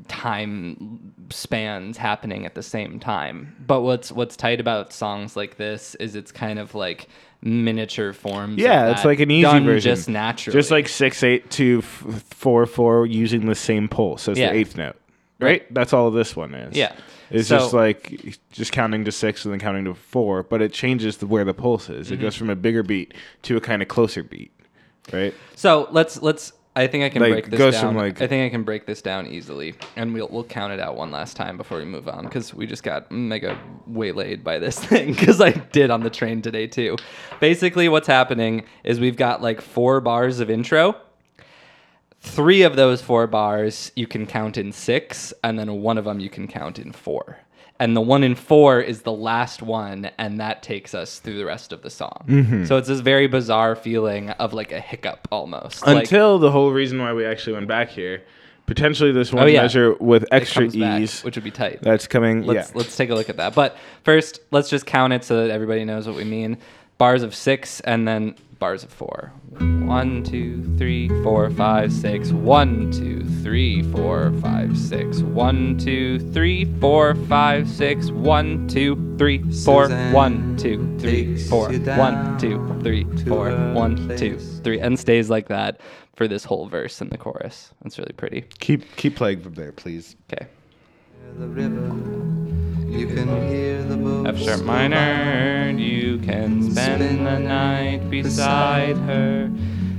time 0.07 1.13
spans 1.29 1.97
happening 1.97 2.45
at 2.45 2.55
the 2.55 2.63
same 2.63 2.99
time. 2.99 3.55
But 3.65 3.81
what's 3.81 4.11
what's 4.11 4.35
tight 4.35 4.59
about 4.59 4.93
songs 4.93 5.35
like 5.35 5.57
this 5.57 5.95
is 5.95 6.15
it's 6.15 6.31
kind 6.31 6.59
of 6.59 6.75
like 6.75 7.07
miniature 7.43 8.13
forms. 8.13 8.57
Yeah, 8.57 8.91
it's 8.91 9.05
like 9.05 9.19
an 9.19 9.29
easy 9.31 9.43
done 9.43 9.65
version. 9.65 9.91
just 9.95 10.09
naturally. 10.09 10.57
Just 10.57 10.71
like 10.71 10.87
six 10.87 11.23
eight 11.23 11.49
two 11.51 11.79
f- 11.83 12.23
four 12.29 12.65
four 12.65 13.05
using 13.05 13.45
the 13.47 13.55
same 13.55 13.87
pulse 13.87 14.27
as 14.27 14.37
Yeah. 14.39 14.51
the 14.51 14.57
eighth 14.59 14.77
note. 14.77 14.95
Right? 15.39 15.71
That's 15.73 15.91
all 15.93 16.09
this 16.09 16.35
one 16.35 16.53
is. 16.53 16.75
Yeah. 16.75 16.93
It's 17.29 17.49
So- 17.49 17.57
just 17.57 17.73
like 17.73 18.37
just 18.51 18.71
counting 18.71 19.03
to 19.05 19.11
six 19.11 19.43
and 19.45 19.51
then 19.53 19.59
counting 19.59 19.85
to 19.85 19.93
four, 19.93 20.43
but 20.43 20.61
it 20.61 20.71
changes 20.71 21.17
the, 21.17 21.27
where 21.27 21.43
the 21.43 21.53
pulse 21.53 21.89
is. 21.89 22.05
Mm-hmm. 22.07 22.13
It 22.13 22.21
goes 22.21 22.35
from 22.35 22.49
a 22.49 22.55
bigger 22.55 22.83
beat 22.83 23.13
to 23.43 23.57
a 23.57 23.61
kind 23.61 23.81
of 23.81 23.87
closer 23.87 24.23
beat. 24.23 24.51
Right? 25.11 25.33
So 25.55 25.87
let's 25.91 26.21
let's. 26.21 26.53
I 26.75 26.87
think 26.87 27.03
I 27.03 27.09
can 27.09 27.21
Like, 27.21 27.31
break 27.31 27.49
this 27.51 27.57
goes 27.59 27.73
down. 27.75 27.81
from, 27.93 27.97
like- 27.97 28.19
I 28.21 28.25
think 28.25 28.45
I 28.45 28.49
can 28.49 28.63
break 28.63 28.87
this 28.87 29.01
down 29.03 29.27
easily, 29.27 29.75
and 29.95 30.11
we'll 30.13 30.27
we'll 30.31 30.43
count 30.43 30.73
it 30.73 30.79
out 30.79 30.95
one 30.97 31.11
last 31.11 31.37
time 31.37 31.55
before 31.55 31.77
we 31.77 31.85
move 31.85 32.07
on 32.07 32.23
because 32.25 32.51
we 32.53 32.65
just 32.65 32.81
got 32.81 33.11
mega 33.11 33.57
waylaid 33.87 34.43
by 34.43 34.57
this 34.57 34.79
thing 34.85 35.13
because 35.13 35.39
I 35.39 35.51
did 35.51 35.91
on 35.91 36.01
the 36.01 36.09
train 36.09 36.41
today 36.41 36.65
too. 36.65 36.97
Basically, 37.39 37.89
what's 37.89 38.07
happening 38.07 38.63
is 38.83 38.99
we've 38.99 39.17
got 39.17 39.41
like 39.41 39.61
four 39.61 40.01
bars 40.01 40.39
of 40.39 40.49
intro. 40.49 40.95
Three 42.21 42.61
of 42.61 42.75
those 42.77 43.01
four 43.01 43.27
bars 43.27 43.91
you 43.95 44.07
can 44.07 44.25
count 44.25 44.57
in 44.57 44.71
six, 44.71 45.33
and 45.43 45.59
then 45.59 45.81
one 45.81 45.97
of 45.97 46.05
them 46.05 46.19
you 46.21 46.29
can 46.29 46.47
count 46.47 46.79
in 46.79 46.91
four. 46.93 47.37
And 47.83 47.97
the 47.97 48.01
one 48.01 48.23
in 48.23 48.35
four 48.35 48.79
is 48.79 49.01
the 49.01 49.11
last 49.11 49.61
one, 49.61 50.09
and 50.17 50.39
that 50.39 50.63
takes 50.63 50.95
us 50.95 51.19
through 51.19 51.37
the 51.37 51.43
rest 51.43 51.73
of 51.73 51.81
the 51.81 51.89
song. 51.89 52.23
Mm-hmm. 52.29 52.63
So 52.63 52.77
it's 52.77 52.87
this 52.87 53.01
very 53.01 53.27
bizarre 53.27 53.75
feeling 53.75 54.29
of 54.29 54.53
like 54.53 54.71
a 54.71 54.79
hiccup 54.79 55.27
almost. 55.33 55.85
Like, 55.85 55.97
Until 55.97 56.39
the 56.39 56.49
whole 56.49 56.71
reason 56.71 57.01
why 57.01 57.11
we 57.11 57.25
actually 57.25 57.53
went 57.53 57.67
back 57.67 57.89
here. 57.89 58.23
Potentially 58.67 59.11
this 59.11 59.33
one 59.33 59.43
Oh, 59.43 59.47
yeah. 59.47 59.63
measure 59.63 59.95
with 59.95 60.25
extra 60.31 60.61
comes 60.61 60.77
back, 60.77 61.01
ease. 61.01 61.25
which 61.25 61.35
would 61.35 61.43
be 61.43 61.51
tight. 61.51 61.81
that's 61.81 62.07
coming. 62.07 62.43
let's 62.43 62.69
yeah. 62.69 62.77
let's 62.77 62.95
take 62.95 63.09
a 63.09 63.15
look 63.15 63.27
at 63.27 63.35
that. 63.35 63.53
But 63.53 63.75
first, 64.05 64.39
let's 64.51 64.69
just 64.69 64.85
count 64.85 65.11
it 65.11 65.25
so 65.25 65.45
that 65.45 65.51
everybody 65.53 65.83
knows 65.83 66.07
what 66.07 66.15
we 66.15 66.23
mean. 66.23 66.59
Bars 67.03 67.21
of 67.21 67.35
six 67.35 67.81
and 67.81 68.07
then 68.07 68.33
bars 68.59 68.85
of 68.85 68.89
four. 68.89 69.33
One, 69.59 70.23
two, 70.23 70.63
three, 70.77 71.09
four, 71.21 71.49
five, 71.49 71.91
six. 71.91 72.31
One, 72.31 72.91
two, 72.93 73.25
three, 73.43 73.83
four, 73.91 74.31
five, 74.39 74.77
six. 74.77 75.19
One, 75.19 75.77
two, 75.77 76.19
three, 76.31 76.63
four, 76.79 77.15
five, 77.27 77.67
six. 77.67 78.09
One, 78.09 78.69
two, 78.69 78.95
three, 79.17 79.43
four. 79.65 79.89
One, 80.13 80.55
two, 80.55 80.97
three, 80.97 81.37
four. 81.49 81.73
One, 81.73 82.37
two, 82.37 82.79
three, 82.81 83.03
four. 83.27 83.51
One, 83.73 84.15
two, 84.17 84.39
three, 84.63 84.79
and 84.79 84.97
stays 84.97 85.29
like 85.29 85.49
that 85.49 85.81
for 86.15 86.29
this 86.29 86.45
whole 86.45 86.69
verse 86.69 87.01
and 87.01 87.09
the 87.09 87.17
chorus. 87.17 87.73
That's 87.81 87.99
really 87.99 88.13
pretty. 88.13 88.45
keep 88.59 88.95
keep 88.95 89.17
playing 89.17 89.41
from 89.41 89.55
there, 89.55 89.73
please. 89.73 90.15
Okay. 90.31 90.47
F 94.25 94.37
sharp 94.39 94.63
minor, 94.63 95.73
you 95.75 96.17
can 96.19 96.71
spend 96.71 97.25
the 97.25 97.39
night 97.39 98.09
beside 98.09 98.95
her 98.97 99.51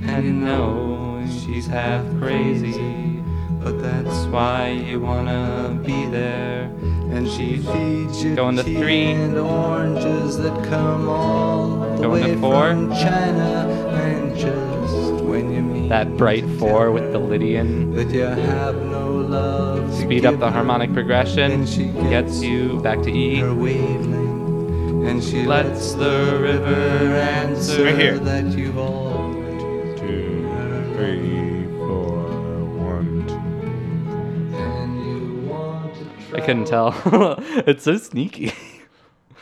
and 0.07 0.25
you 0.25 0.31
know 0.31 1.25
she's 1.27 1.67
half 1.67 2.03
crazy. 2.19 3.21
But 3.61 3.81
that's 3.81 4.25
why 4.27 4.69
you 4.69 4.99
wanna 5.01 5.77
be 5.85 6.05
there. 6.05 6.63
And 7.11 7.27
she 7.29 7.57
feeds 7.57 8.23
you 8.23 8.35
Going 8.35 8.55
to 8.57 8.63
three. 8.63 9.11
and 9.11 9.37
oranges 9.37 10.37
that 10.37 10.63
come 10.65 11.07
all 11.09 11.95
the 11.97 12.01
Going 12.01 12.23
to 12.23 12.29
way 12.33 12.35
four. 12.41 12.69
from 12.71 12.89
China. 12.91 13.67
And 13.93 14.35
just 14.37 15.23
when 15.23 15.51
you 15.53 15.61
That 15.89 16.17
bright 16.17 16.43
four 16.59 16.91
with 16.91 17.11
the 17.11 17.19
Lydian. 17.19 17.93
that 17.95 18.09
you 18.09 18.21
have 18.21 18.75
no 18.75 19.11
love, 19.11 19.93
Speed 19.93 20.25
up 20.25 20.39
the 20.39 20.49
harmonic 20.51 20.93
progression, 20.93 21.51
and 21.51 21.69
she 21.69 21.85
gets 22.09 22.41
you 22.41 22.79
back 22.81 23.01
to 23.03 23.11
E. 23.11 23.37
her 23.39 23.53
wavelength, 23.53 25.07
and 25.07 25.23
she 25.23 25.45
Lets 25.45 25.93
the 25.93 26.39
river 26.41 26.75
answer. 27.15 27.85
Right 27.85 27.95
here. 27.97 28.17
that 28.19 28.45
you've 28.57 28.77
always 28.77 29.99
Two, 29.99 30.49
three, 30.95 31.65
four, 31.77 32.65
one, 32.65 33.27
two. 33.27 34.55
and 34.57 35.05
you 35.05 35.47
want 35.49 35.93
to 36.29 36.37
I 36.37 36.41
couldn't 36.41 36.65
tell. 36.65 36.93
it's 37.67 37.83
so 37.83 37.97
sneaky. 37.97 38.53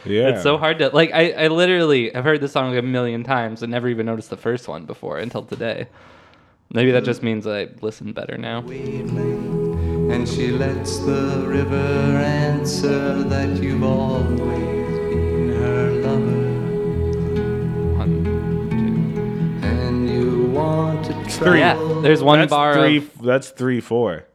Yeah. 0.05 0.29
It's 0.29 0.43
so 0.43 0.57
hard 0.57 0.79
to 0.79 0.89
like. 0.89 1.11
I, 1.13 1.31
I 1.31 1.47
literally 1.47 2.09
have 2.11 2.25
heard 2.25 2.41
this 2.41 2.51
song 2.51 2.71
like 2.71 2.79
a 2.79 2.81
million 2.85 3.23
times 3.23 3.63
and 3.63 3.71
never 3.71 3.87
even 3.87 4.05
noticed 4.05 4.29
the 4.29 4.35
first 4.37 4.67
one 4.67 4.85
before 4.85 5.17
until 5.17 5.43
today. 5.43 5.87
Maybe 6.73 6.91
that 6.91 7.03
just 7.03 7.21
means 7.21 7.45
I 7.45 7.67
listen 7.81 8.13
better 8.13 8.37
now. 8.37 8.61
wavelength, 8.61 10.11
and 10.11 10.27
she 10.27 10.47
lets 10.51 10.97
the 10.99 11.43
river 11.45 11.75
answer 12.17 13.21
that 13.23 13.61
you've 13.61 13.83
always 13.83 14.39
been 14.39 15.49
her 15.49 15.91
lover, 16.01 16.49
One, 17.99 18.25
and 19.63 20.09
you 20.09 20.47
want 20.51 21.05
to 21.05 21.13
two. 21.29 21.55
Yeah, 21.55 21.75
there's 22.01 22.23
one 22.23 22.39
that's 22.39 22.49
bar 22.49 22.73
three. 22.73 22.97
of 22.97 23.21
That's 23.21 23.49
three, 23.51 23.79
four. 23.79 24.25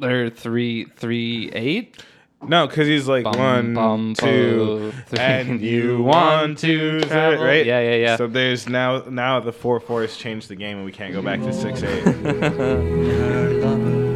there 0.00 0.24
are 0.26 0.30
three 0.30 0.84
three 0.84 1.50
eight. 1.54 2.02
No, 2.46 2.66
because 2.66 2.86
he's 2.86 3.08
like 3.08 3.24
Bum, 3.24 3.36
one, 3.36 3.74
bum, 3.74 4.14
two, 4.16 4.92
bo, 4.92 4.98
three. 5.08 5.18
and 5.18 5.60
you 5.60 6.02
want 6.02 6.58
to 6.58 7.00
travel. 7.02 7.44
right? 7.44 7.66
Yeah, 7.66 7.80
yeah, 7.80 7.96
yeah. 7.96 8.16
So 8.16 8.26
there's 8.26 8.68
now 8.68 9.00
now 9.08 9.40
the 9.40 9.52
four 9.52 9.80
four 9.80 10.02
has 10.02 10.16
changed 10.16 10.48
the 10.48 10.54
game, 10.56 10.76
and 10.76 10.86
we 10.86 10.92
can't 10.92 11.12
go 11.12 11.20
back 11.20 11.40
to 11.40 11.52
six 11.52 11.82
eight. 11.82 12.04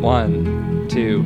One, 0.00 0.86
two, 0.88 1.20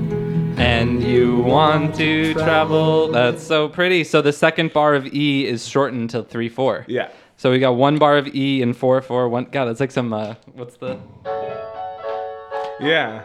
and 0.57 1.03
you 1.03 1.39
want 1.39 1.95
to 1.97 2.35
travel. 2.35 3.09
That's 3.13 3.43
so 3.43 3.69
pretty. 3.69 4.05
So 4.05 4.21
the 4.23 4.33
second 4.33 4.73
bar 4.73 4.95
of 4.95 5.07
E 5.07 5.47
is 5.47 5.67
shortened 5.67 6.11
to 6.11 6.23
three 6.25 6.49
four. 6.49 6.85
yeah. 6.89 7.11
So 7.37 7.51
we 7.51 7.59
got 7.59 7.73
one 7.73 7.99
bar 7.99 8.17
of 8.17 8.29
E 8.35 8.63
and 8.63 8.77
four 8.77 9.01
four 9.03 9.29
one. 9.29 9.47
God, 9.51 9.67
that's 9.67 9.81
like 9.81 9.91
some. 9.91 10.13
Uh, 10.13 10.35
what's 10.55 10.77
the? 10.77 10.99
Yeah. 12.81 13.23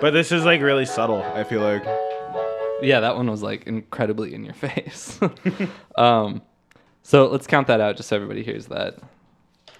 But 0.00 0.12
this 0.12 0.32
is 0.32 0.44
like 0.44 0.62
really 0.62 0.86
subtle. 0.86 1.22
I 1.22 1.44
feel 1.44 1.60
like. 1.60 1.84
Yeah, 2.82 3.00
that 3.00 3.16
one 3.16 3.30
was 3.30 3.42
like 3.42 3.66
incredibly 3.66 4.34
in 4.34 4.44
your 4.44 4.54
face. 4.66 5.20
um, 5.96 6.42
so 7.02 7.26
let's 7.26 7.46
count 7.46 7.66
that 7.66 7.80
out 7.80 7.96
just 7.96 8.08
so 8.08 8.16
everybody 8.16 8.42
hears 8.42 8.66
that. 8.66 8.98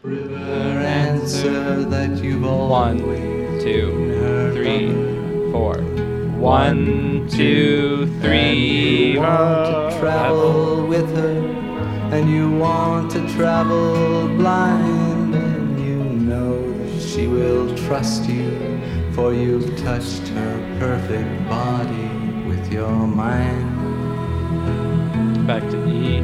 River 0.03 0.35
answer 0.37 1.85
that 1.85 2.23
you've 2.23 2.43
One, 2.43 3.01
always 3.03 3.63
two, 3.63 4.53
three, 4.55 4.93
four. 5.53 5.79
One, 6.39 7.29
two, 7.31 8.07
three. 8.21 9.19
want 9.19 9.93
to 9.93 9.99
travel 9.99 10.87
with 10.87 11.15
her, 11.17 11.39
and 12.13 12.31
you 12.31 12.51
want 12.51 13.11
to 13.13 13.27
travel 13.35 14.29
blind, 14.39 15.35
and 15.35 15.79
you 15.79 15.97
know 15.97 16.73
that 16.79 17.03
she 17.03 17.27
will 17.27 17.77
trust 17.77 18.25
you 18.25 18.81
for 19.13 19.35
you've 19.35 19.77
touched 19.79 20.29
her 20.29 20.77
perfect 20.79 21.49
body 21.49 22.09
with 22.47 22.73
your 22.73 22.91
mind. 22.91 23.77
Back 25.47 25.63
to 25.71 25.89
E. 25.89 26.21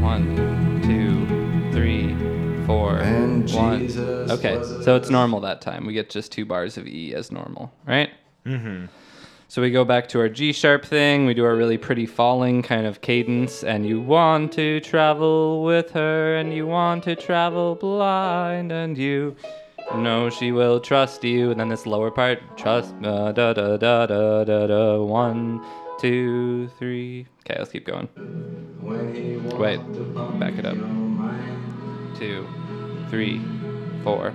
One, 0.00 0.36
two, 0.82 1.72
three, 1.72 2.14
four, 2.66 2.98
And 2.98 3.50
one. 3.52 3.80
Jesus 3.80 4.30
Okay, 4.30 4.58
was 4.58 4.84
so 4.84 4.94
it's 4.94 5.10
normal 5.10 5.40
that 5.40 5.60
time. 5.60 5.84
We 5.84 5.92
get 5.94 6.10
just 6.10 6.30
two 6.30 6.44
bars 6.44 6.76
of 6.76 6.86
E 6.86 7.12
as 7.14 7.32
normal, 7.32 7.72
right? 7.86 8.10
Mm-hmm. 8.44 8.86
So 9.48 9.62
we 9.62 9.70
go 9.70 9.84
back 9.84 10.08
to 10.08 10.20
our 10.20 10.28
G 10.28 10.52
sharp 10.52 10.84
thing. 10.84 11.26
We 11.26 11.34
do 11.34 11.44
our 11.44 11.56
really 11.56 11.78
pretty 11.78 12.06
falling 12.06 12.62
kind 12.62 12.86
of 12.86 13.00
cadence. 13.00 13.64
And 13.64 13.86
you 13.86 14.00
want 14.00 14.52
to 14.52 14.80
travel 14.80 15.64
with 15.64 15.90
her, 15.92 16.36
and 16.36 16.52
you 16.52 16.66
want 16.66 17.04
to 17.04 17.16
travel 17.16 17.74
blind, 17.76 18.70
and 18.72 18.96
you 18.98 19.36
know 19.94 20.30
she 20.30 20.52
will 20.52 20.80
trust 20.80 21.22
you. 21.24 21.50
And 21.50 21.60
then 21.60 21.68
this 21.68 21.86
lower 21.86 22.10
part, 22.10 22.40
trust. 22.56 22.94
Uh, 23.02 23.32
da 23.32 23.52
da 23.52 23.76
da 23.76 24.06
da 24.06 24.44
da 24.44 24.66
da. 24.66 25.02
One, 25.02 25.64
two, 26.00 26.68
three. 26.78 27.26
Okay, 27.48 27.58
let's 27.58 27.70
keep 27.70 27.86
going. 27.86 28.06
When 28.80 29.14
he 29.14 29.36
walked 29.36 29.58
Wait, 29.58 29.78
upon 29.80 30.38
back 30.38 30.54
it 30.58 30.64
up. 30.66 30.74
your 30.76 30.84
mind. 30.86 32.16
Two, 32.18 32.46
three, 33.10 33.40
four. 34.02 34.32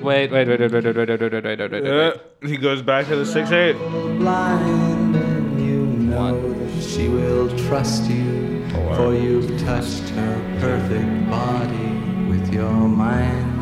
Wait, 0.00 0.30
wait, 0.30 0.48
wait, 0.48 0.60
wait, 0.60 0.72
wait, 0.72 0.84
wait, 0.84 0.96
wait, 0.96 1.08
wait, 1.08 1.20
wait, 1.20 1.32
wait, 1.44 1.60
wait, 1.60 1.72
wait, 1.72 1.86
Uh, 1.86 2.18
wait. 2.42 2.50
he 2.50 2.56
goes 2.58 2.82
back 2.82 3.06
to 3.06 3.16
the 3.16 3.24
six 3.24 3.50
eight. 3.52 3.74
blind 4.18 5.16
and 5.16 5.60
you 5.60 5.76
know 6.10 6.34
One. 6.34 6.58
that 6.74 6.82
she 6.82 7.08
will 7.08 7.48
trust 7.66 8.10
you 8.10 8.68
Four. 8.70 8.94
for 8.96 9.14
you've 9.14 9.58
touched 9.60 10.08
her 10.10 10.58
perfect 10.60 11.30
body 11.30 12.28
with 12.28 12.52
your 12.52 12.70
mind 12.70 13.53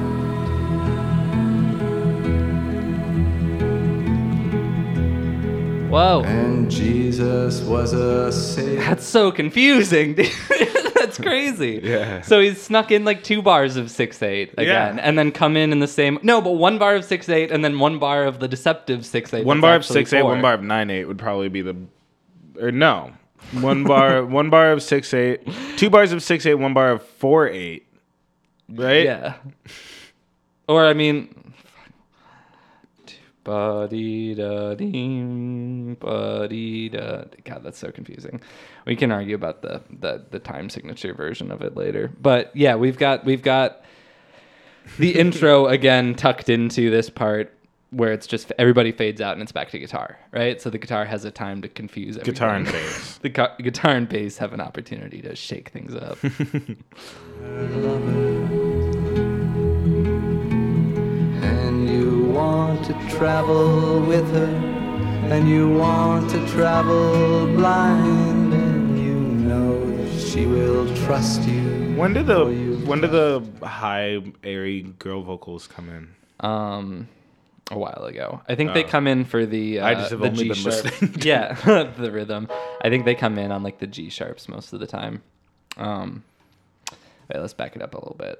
Whoa. 5.93 6.23
and 6.25 6.71
jesus 6.71 7.61
was 7.61 7.93
a 7.93 8.33
savior 8.33 8.81
That's 8.81 9.05
so 9.07 9.31
confusing, 9.31 10.15
dude. 10.15 10.31
That's 10.95 11.19
crazy. 11.19 11.81
Yeah. 11.83 12.23
So 12.23 12.41
he's 12.41 12.63
snuck 12.63 12.91
in 12.93 13.05
like 13.05 13.23
two 13.25 13.43
bars 13.43 13.77
of 13.77 13.91
six 13.91 14.23
eight 14.23 14.53
again, 14.53 14.97
Yeah. 14.97 15.03
and 15.03 15.19
then 15.19 15.33
come 15.33 15.57
in 15.57 15.73
in 15.73 15.81
the 15.81 15.89
same. 15.89 16.19
No, 16.23 16.41
but 16.41 16.53
one 16.53 16.79
bar 16.79 16.95
of 16.95 17.05
six 17.05 17.29
eight, 17.29 17.51
and 17.51 17.65
then 17.65 17.79
one 17.81 17.99
bar 17.99 18.25
of 18.25 18.39
the 18.41 18.47
deceptive 18.49 19.05
six 19.05 19.35
eight. 19.35 19.45
One 19.45 19.61
bar 19.61 19.75
of 19.75 19.85
six 19.85 20.13
eight, 20.13 20.21
four. 20.23 20.31
one 20.31 20.41
bar 20.41 20.55
of 20.55 20.63
nine 20.63 20.89
eight 20.91 21.05
would 21.07 21.19
probably 21.19 21.49
be 21.49 21.61
the, 21.61 21.77
or 22.61 22.71
no, 22.71 23.13
one 23.61 23.83
bar, 23.85 24.25
one 24.41 24.49
bar 24.49 24.71
of 24.73 24.81
six 24.83 25.13
eight, 25.13 25.41
two 25.77 25.91
bars 25.91 26.13
of 26.13 26.23
six 26.23 26.47
eight, 26.47 26.55
one 26.55 26.73
bar 26.73 26.93
of 26.93 27.03
four 27.03 27.49
eight, 27.49 27.87
right? 28.71 29.05
Yeah. 29.05 29.35
Or 30.69 30.87
I 30.87 30.95
mean. 30.95 31.35
Buddy 33.45 34.35
da 34.37 34.75
dee, 34.75 35.97
buddy 35.99 36.89
da. 36.89 37.25
God, 37.45 37.65
that's 37.65 37.79
so 37.79 37.91
confusing. 37.91 38.41
We 38.87 38.95
can 38.95 39.11
argue 39.11 39.35
about 39.35 39.63
the, 39.63 39.83
the 39.99 40.25
the 40.31 40.39
time 40.39 40.71
signature 40.71 41.13
version 41.13 41.51
of 41.51 41.61
it 41.61 41.77
later, 41.77 42.13
but 42.21 42.55
yeah, 42.55 42.77
we've 42.77 42.97
got 42.99 43.25
we've 43.25 43.43
got 43.43 43.83
the 44.99 45.11
intro 45.19 45.67
again 45.67 46.15
tucked 46.15 46.49
into 46.49 46.89
this 46.91 47.11
part 47.11 47.53
where 47.91 48.13
it's 48.13 48.27
just 48.27 48.53
everybody 48.59 48.91
fades 48.91 49.21
out 49.21 49.35
and 49.35 49.43
it's 49.43 49.53
back 49.53 49.71
to 49.71 49.79
guitar, 49.79 50.19
right? 50.33 50.63
So 50.63 50.71
the 50.71 50.79
guitar 50.79 51.05
has 51.05 51.25
a 51.27 51.31
time 51.31 51.61
to 51.63 51.69
confuse 51.69 52.17
everything. 52.17 52.35
Guitar 52.35 52.55
and 52.55 52.65
bass. 52.73 53.19
the 53.19 53.29
gu- 53.29 53.57
guitar 53.63 53.93
and 53.97 54.09
bass 54.09 54.39
have 54.39 54.53
an 54.55 54.61
opportunity 54.63 55.21
to 55.21 55.35
shake 55.37 55.69
things 55.71 55.95
up. 55.95 56.17
want 62.63 62.85
to 62.85 62.95
travel 63.17 64.01
with 64.03 64.29
her 64.33 64.47
and 65.35 65.49
you 65.49 65.69
want 65.69 66.31
to 66.31 66.39
travel 66.49 67.47
blind 67.57 68.53
and 68.55 68.99
you 69.05 69.15
know 69.15 69.75
that 69.97 70.21
she 70.21 70.47
will 70.47 70.87
trust 71.05 71.43
you 71.43 71.63
When 71.97 72.13
did 72.15 72.27
the 72.29 72.45
when 72.87 73.01
did 73.01 73.11
the 73.11 73.43
high 73.67 74.21
airy 74.45 74.83
girl 75.01 75.23
vocals 75.23 75.67
come 75.67 75.89
in? 75.89 76.05
um 76.49 77.09
a 77.71 77.79
while 77.79 78.05
ago. 78.05 78.43
I 78.49 78.55
think 78.55 78.75
they 78.75 78.85
Oh. 78.85 78.89
come 78.89 79.07
in 79.07 79.25
for 79.25 79.47
the 79.47 79.81
uh, 79.81 79.87
I 79.87 79.95
just 79.95 80.11
have 80.11 80.21
the 80.21 80.29
only 80.29 80.43
G 80.45 80.49
been 80.51 80.57
sharp. 80.59 80.85
listening 80.85 81.15
yeah, 81.23 81.55
the 82.05 82.11
rhythm. 82.13 82.49
I 82.85 82.91
think 82.91 83.05
they 83.07 83.15
come 83.15 83.39
in 83.39 83.51
on 83.51 83.63
like 83.63 83.79
the 83.79 83.87
G 83.87 84.09
sharps 84.11 84.49
most 84.49 84.73
of 84.73 84.79
the 84.81 84.87
time. 84.87 85.23
Um 85.77 86.23
wait, 87.29 87.41
let's 87.41 87.55
back 87.55 87.75
it 87.77 87.83
up 87.83 87.95
a 87.95 87.99
little 87.99 88.17
bit. 88.19 88.39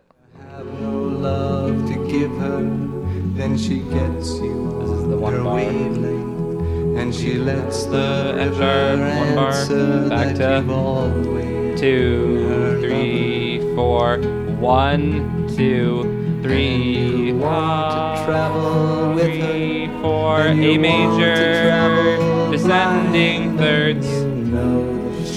Then 3.35 3.57
she 3.57 3.79
gets 3.79 4.35
you 4.35 4.79
this 4.81 4.91
is 4.91 5.09
the 5.09 5.17
one 5.17 5.43
bar. 5.43 5.55
Wavelength, 5.55 6.99
and 6.99 7.15
she 7.15 7.39
lets 7.39 7.85
the 7.87 8.37
ever 8.39 8.99
one 8.99 9.35
bar. 9.35 10.09
back 10.11 10.37
to 10.37 11.75
two, 11.79 12.79
three, 12.83 13.61
four, 13.75 14.19
one, 14.61 15.49
two, 15.57 16.41
three, 16.43 17.33
one, 17.33 18.25
travel 18.27 19.17
three, 19.19 19.89
four, 20.03 20.41
a 20.49 20.79
major, 20.79 22.51
descending 22.51 23.57
thirds. 23.57 24.07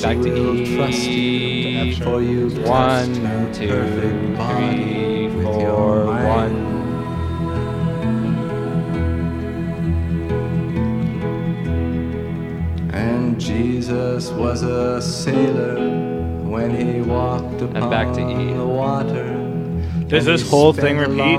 Back 0.01 0.17
to 0.21 0.53
E, 0.53 0.75
trust 0.75 1.07
you 1.07 1.95
to 1.95 2.69
F 6.37 6.74
Jesus 13.45 14.31
was 14.31 14.63
a 14.63 14.99
sailor 14.99 15.75
when 16.49 16.75
he 16.75 17.01
walked 17.01 17.61
upon 17.61 17.91
back 17.91 18.11
to 18.15 18.21
E. 18.21 18.53
the 18.53 18.65
water. 18.65 19.33
Does 20.07 20.25
this 20.25 20.49
whole 20.49 20.73
thing 20.73 20.97
repeat? 20.97 21.37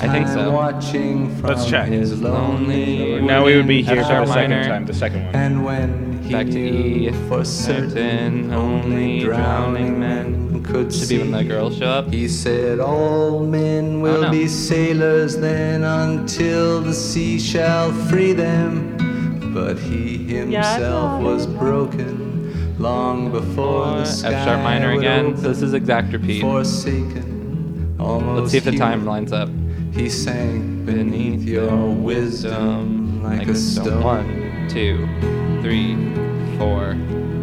I 0.00 0.12
think 0.12 0.28
so. 0.28 0.52
Watching 0.52 1.34
from 1.36 1.48
Let's 1.50 1.68
check. 1.68 1.88
His 1.88 2.22
lonely 2.22 3.20
Now 3.22 3.44
we 3.44 3.56
would 3.56 3.66
be 3.66 3.82
here 3.82 3.96
for 3.96 4.04
sharp 4.04 4.26
the 4.26 4.32
second 4.34 4.68
time, 4.68 4.86
the 4.86 4.94
second 4.94 5.26
one. 5.26 5.34
And 5.34 5.64
when 5.64 6.22
he 6.22 6.32
Back 6.32 6.46
to 6.46 6.60
E, 6.60 7.10
for 7.28 7.44
certain 7.44 7.88
certain 7.94 8.52
only 8.52 9.20
drowning 9.20 9.98
men 9.98 10.62
could 10.62 10.92
Should 10.92 11.08
see, 11.08 11.16
be 11.16 11.22
when 11.24 11.32
the 11.32 11.42
girls 11.42 11.78
show 11.78 11.86
up. 11.86 12.12
he 12.12 12.28
said, 12.28 12.78
All 12.78 13.44
men 13.44 13.96
oh, 13.96 14.00
will 14.00 14.22
no. 14.22 14.30
be 14.30 14.46
sailors 14.46 15.36
then 15.36 15.82
until 15.82 16.80
the 16.82 16.94
sea 16.94 17.40
shall 17.40 17.90
free 18.08 18.32
them. 18.32 19.07
But 19.54 19.78
he 19.78 20.18
himself 20.18 21.22
was 21.22 21.46
broken 21.46 22.76
long 22.78 23.30
before 23.32 23.86
the 23.98 24.04
sky 24.04 24.32
F 24.32 24.44
sharp 24.44 24.62
minor 24.62 24.92
again. 24.92 25.26
open, 25.26 25.36
So 25.42 25.48
this 25.48 25.62
is 25.62 25.74
exact 25.74 26.12
repeat. 26.12 26.40
Forsaken, 26.42 27.96
almost 27.98 28.40
Let's 28.40 28.52
see 28.52 28.58
if 28.58 28.64
the 28.64 28.76
time 28.76 29.04
lines 29.04 29.32
up. 29.32 29.48
He 29.92 30.08
sank 30.08 30.86
beneath 30.86 31.42
your 31.42 31.90
wisdom 31.90 33.22
like 33.22 33.48
a 33.48 33.54
stone. 33.54 34.02
One, 34.02 34.68
two, 34.68 35.06
three, 35.62 35.96
four. 36.58 36.94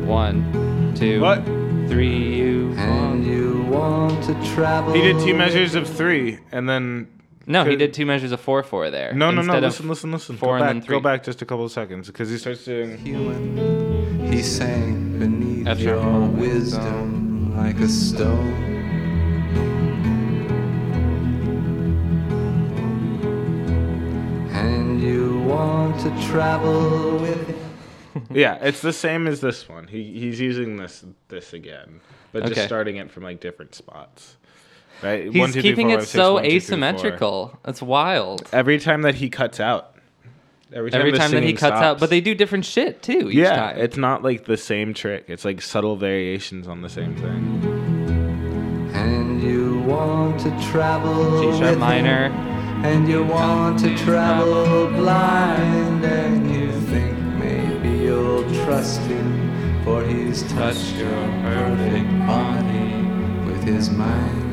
One, 0.05 0.93
two, 0.95 1.19
What? 1.21 1.43
three. 1.89 2.35
You 2.37 2.73
And 2.77 3.25
you 3.25 3.63
want 3.69 4.23
to 4.25 4.33
travel. 4.53 4.93
He 4.93 5.01
did 5.01 5.19
two 5.19 5.33
measures 5.33 5.75
of 5.75 5.87
three, 5.87 6.39
and 6.51 6.69
then 6.69 7.07
no, 7.47 7.63
he 7.65 7.75
did 7.75 7.93
two 7.93 8.05
measures 8.05 8.31
of 8.31 8.39
four 8.41 8.63
four 8.63 8.89
there. 8.89 9.13
no, 9.13 9.31
no, 9.31 9.41
no. 9.41 9.59
Listen, 9.59 9.87
listen, 9.87 10.11
listen. 10.11 10.37
Four 10.37 10.49
go 10.49 10.53
and 10.55 10.61
back, 10.63 10.73
then 10.73 10.81
three. 10.81 10.95
go 10.95 10.99
back 10.99 11.23
just 11.23 11.41
a 11.41 11.45
couple 11.45 11.65
of 11.65 11.71
seconds 11.71 12.07
because 12.07 12.29
he 12.29 12.37
starts 12.37 12.65
doing. 12.65 12.97
human. 12.97 14.31
He 14.31 14.41
sank 14.41 15.19
beneath 15.19 15.67
F 15.67 15.77
sharp 15.77 15.87
your 15.87 16.03
minor. 16.03 16.31
wisdom 16.39 17.55
like 17.55 17.79
a 17.79 17.87
stone. 17.87 18.63
And 24.51 25.01
you 25.01 25.39
want 25.41 25.99
to 26.01 26.09
travel 26.27 27.17
with. 27.19 27.55
Yeah, 28.29 28.55
it's 28.61 28.81
the 28.81 28.93
same 28.93 29.27
as 29.27 29.41
this 29.41 29.67
one. 29.67 29.87
He 29.87 30.17
he's 30.17 30.39
using 30.39 30.77
this 30.77 31.03
this 31.27 31.51
again, 31.51 31.99
but 32.31 32.45
just 32.45 32.63
starting 32.65 32.95
it 32.95 33.11
from 33.11 33.23
like 33.23 33.41
different 33.41 33.75
spots. 33.75 34.37
Right? 35.01 35.25
He's 35.25 35.35
One, 35.39 35.49
two, 35.49 35.53
three, 35.53 35.61
keeping 35.61 35.87
four, 35.87 35.95
it 35.95 35.99
five, 35.99 36.07
six, 36.07 36.11
so 36.13 36.33
one, 36.35 36.43
two, 36.43 36.49
three, 36.49 36.59
four. 36.59 36.65
asymmetrical. 36.73 37.59
That's 37.63 37.81
wild. 37.81 38.47
Every 38.51 38.79
time 38.79 39.01
that 39.03 39.15
he 39.15 39.29
cuts 39.29 39.59
out. 39.59 39.91
Every 40.73 40.89
time, 40.91 40.99
Every 41.01 41.11
the 41.11 41.17
time 41.19 41.31
that 41.31 41.37
he 41.43 41.49
singing 41.49 41.57
cuts 41.57 41.73
out, 41.73 41.79
stops. 41.79 41.99
but 41.99 42.09
they 42.09 42.19
do 42.21 42.33
different 42.35 42.65
shit 42.65 43.01
too. 43.03 43.29
Each 43.29 43.35
yeah, 43.35 43.55
time. 43.55 43.77
it's 43.77 43.97
not 43.97 44.23
like 44.23 44.45
the 44.45 44.57
same 44.57 44.93
trick. 44.93 45.25
It's 45.27 45.45
like 45.45 45.61
subtle 45.61 45.95
variations 45.95 46.67
on 46.67 46.81
the 46.81 46.89
same 46.89 47.15
thing. 47.15 48.89
And 48.93 49.41
you 49.43 49.79
want 49.81 50.39
to 50.41 50.49
travel 50.71 51.39
G 51.41 51.47
with 51.47 51.57
sharp 51.59 51.73
him. 51.73 51.79
minor. 51.79 52.25
And 52.83 53.07
you 53.07 53.23
want 53.23 53.79
to 53.79 53.95
travel 53.97 54.87
blind, 54.87 56.03
and 56.03 56.51
you 56.53 56.71
think 56.87 57.17
maybe 57.39 57.89
you'll 58.03 58.43
trust 58.65 58.99
him, 59.01 59.83
for 59.83 60.03
he's 60.03 60.43
touched 60.53 60.93
your 60.95 61.09
perfect 61.09 62.09
body 62.27 63.47
with 63.49 63.63
his 63.63 63.89
mind. 63.89 64.44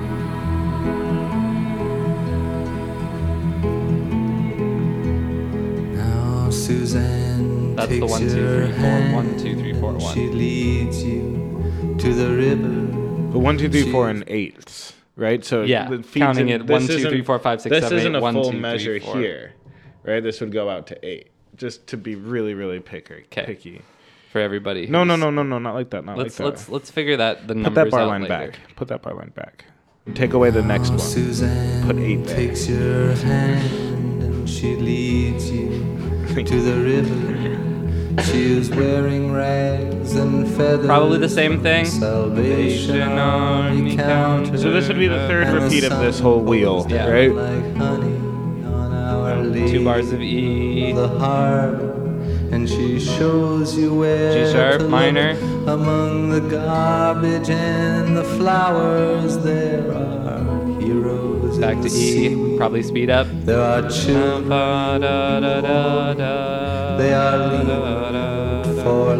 That's 6.81 7.89
the 7.89 8.01
takes 8.01 8.11
one, 8.11 8.21
two, 8.21 8.37
your 8.37 8.67
three, 8.67 8.73
four. 8.75 8.91
One, 8.91 9.25
hand, 9.27 9.41
two, 9.41 9.57
three, 9.57 9.73
four, 9.75 9.93
one. 9.95 10.15
She 10.15 10.29
leads 10.29 11.03
you 11.03 11.95
to 11.99 12.15
the 12.15 12.31
river. 12.31 13.33
But 13.33 13.39
one, 13.41 13.59
two, 13.59 13.69
three, 13.69 13.91
four, 13.91 14.09
and 14.09 14.25
eights, 14.27 14.95
right? 15.17 15.45
So 15.45 15.63
Yeah, 15.63 15.89
the 15.89 16.03
feeds 16.03 16.25
counting 16.25 16.49
in- 16.49 16.63
it, 16.63 16.67
this 16.67 16.73
one, 16.73 16.87
two, 16.87 16.93
isn't- 16.95 17.11
three, 17.11 17.23
four, 17.23 17.39
five, 17.39 17.61
six, 17.61 17.71
This 17.75 17.83
seven, 17.85 17.99
isn't 17.99 18.15
eight, 18.15 18.19
a 18.19 18.23
one, 18.23 18.35
full 18.35 18.51
two, 18.53 18.59
measure 18.59 18.99
four. 19.01 19.17
here, 19.19 19.53
right? 20.05 20.23
This 20.23 20.41
would 20.41 20.53
go 20.53 20.69
out 20.69 20.87
to 20.89 21.07
eight, 21.07 21.29
just 21.57 21.87
to 21.89 21.97
be 21.97 22.15
really, 22.15 22.55
really 22.55 22.81
picky. 22.81 23.25
'Kay. 23.31 23.45
Picky. 23.45 23.83
for 24.31 24.41
everybody. 24.41 24.87
No, 24.87 25.05
no, 25.05 25.15
no, 25.15 25.29
no, 25.31 25.43
no, 25.43 25.59
not 25.59 25.75
like 25.75 25.91
that. 25.91 26.07
Not 26.07 26.17
Let's 26.17 26.41
like 26.41 26.47
that. 26.47 26.57
let's 26.57 26.69
let's 26.71 26.91
figure 26.91 27.19
that 27.19 27.49
the 27.49 27.55
numbers 27.55 27.85
Put 27.85 27.85
that 27.85 27.91
bar 27.91 28.07
line 28.07 28.23
later. 28.23 28.35
back. 28.53 28.59
Put 28.77 28.89
that 28.89 29.03
bar 29.03 29.13
line 29.15 29.31
back. 29.35 29.67
Take 30.15 30.33
away 30.33 30.49
the 30.49 30.63
next 30.63 30.89
one. 30.89 30.99
Suzanne 30.99 31.85
Put 31.87 31.99
eight 31.99 32.25
there. 32.25 32.37
takes 32.37 32.67
your 32.67 33.13
hand 33.13 34.23
and 34.23 34.49
she 34.49 34.75
leads 34.77 35.51
you 35.51 35.69
to 36.35 36.61
the 36.63 36.83
river. 36.83 38.23
She 38.25 38.53
is 38.53 38.71
wearing 38.71 39.33
rags 39.33 40.15
and 40.15 40.49
feathers. 40.57 40.87
Probably 40.87 41.19
the 41.19 41.29
same 41.29 41.63
thing. 41.63 41.85
Salvation 41.85 43.03
Army 43.03 43.97
counter. 43.97 44.57
So 44.59 44.71
this 44.71 44.89
would 44.89 44.99
be 44.99 45.09
the 45.09 45.27
third 45.29 45.47
And 45.47 45.57
the 45.59 45.61
repeat 45.63 45.85
of 45.85 45.99
this 46.01 46.19
whole 46.21 46.41
wheel, 46.41 46.87
Yeah. 46.89 47.09
right? 47.09 47.33
Like 47.35 47.77
honey 47.77 48.17
on 48.67 48.93
our 48.95 49.43
Two 49.69 49.85
bars 49.85 50.07
of 50.13 50.21
lady 50.21 50.89
E. 50.89 50.93
the 50.93 51.09
harbor, 51.09 51.93
and 52.51 52.69
she 52.69 52.99
shows 52.99 53.77
you 53.77 53.95
where 53.95 54.47
G 54.47 54.53
sharp, 54.53 54.81
to 54.81 54.89
minor. 54.89 55.31
among 55.67 56.31
the 56.31 56.41
garbage 56.41 57.51
and 57.51 58.17
the 58.17 58.25
flowers. 58.25 59.37
There 59.39 59.91
are 59.93 60.81
heroes. 60.81 61.42
Back 61.63 61.81
to 61.83 61.89
E. 61.89 62.57
Probably 62.57 62.83
speed 62.83 63.09
up. 63.09 63.29
There 63.45 63.61
are 63.61 63.89
children. 63.89 64.51
They 66.99 67.15
are 67.15 67.53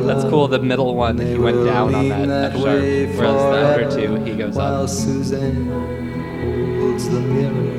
That's 0.07 0.25
cool. 0.25 0.49
The 0.49 0.59
middle 0.59 0.97
one, 0.97 1.19
he 1.19 1.39
went 1.39 1.65
down 1.65 1.95
on 1.95 2.09
that 2.09 2.53
F 2.53 2.61
sharp, 2.61 2.65
whereas 2.65 3.17
the 3.17 3.25
other 3.25 3.91
two 3.97 4.17
he 4.25 4.35
goes 4.37 4.57
while 4.57 4.83
up. 4.83 4.89
Suzanne 4.89 5.69
holds 6.81 7.09
the 7.09 7.21
mirror. 7.21 7.71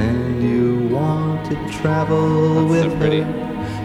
And 0.00 0.42
you 0.42 0.88
want 0.88 1.44
to 1.50 1.56
travel 1.78 2.54
That's 2.54 2.70
with 2.70 2.90
so 2.90 2.98
pretty. 2.98 3.20
her, 3.20 3.30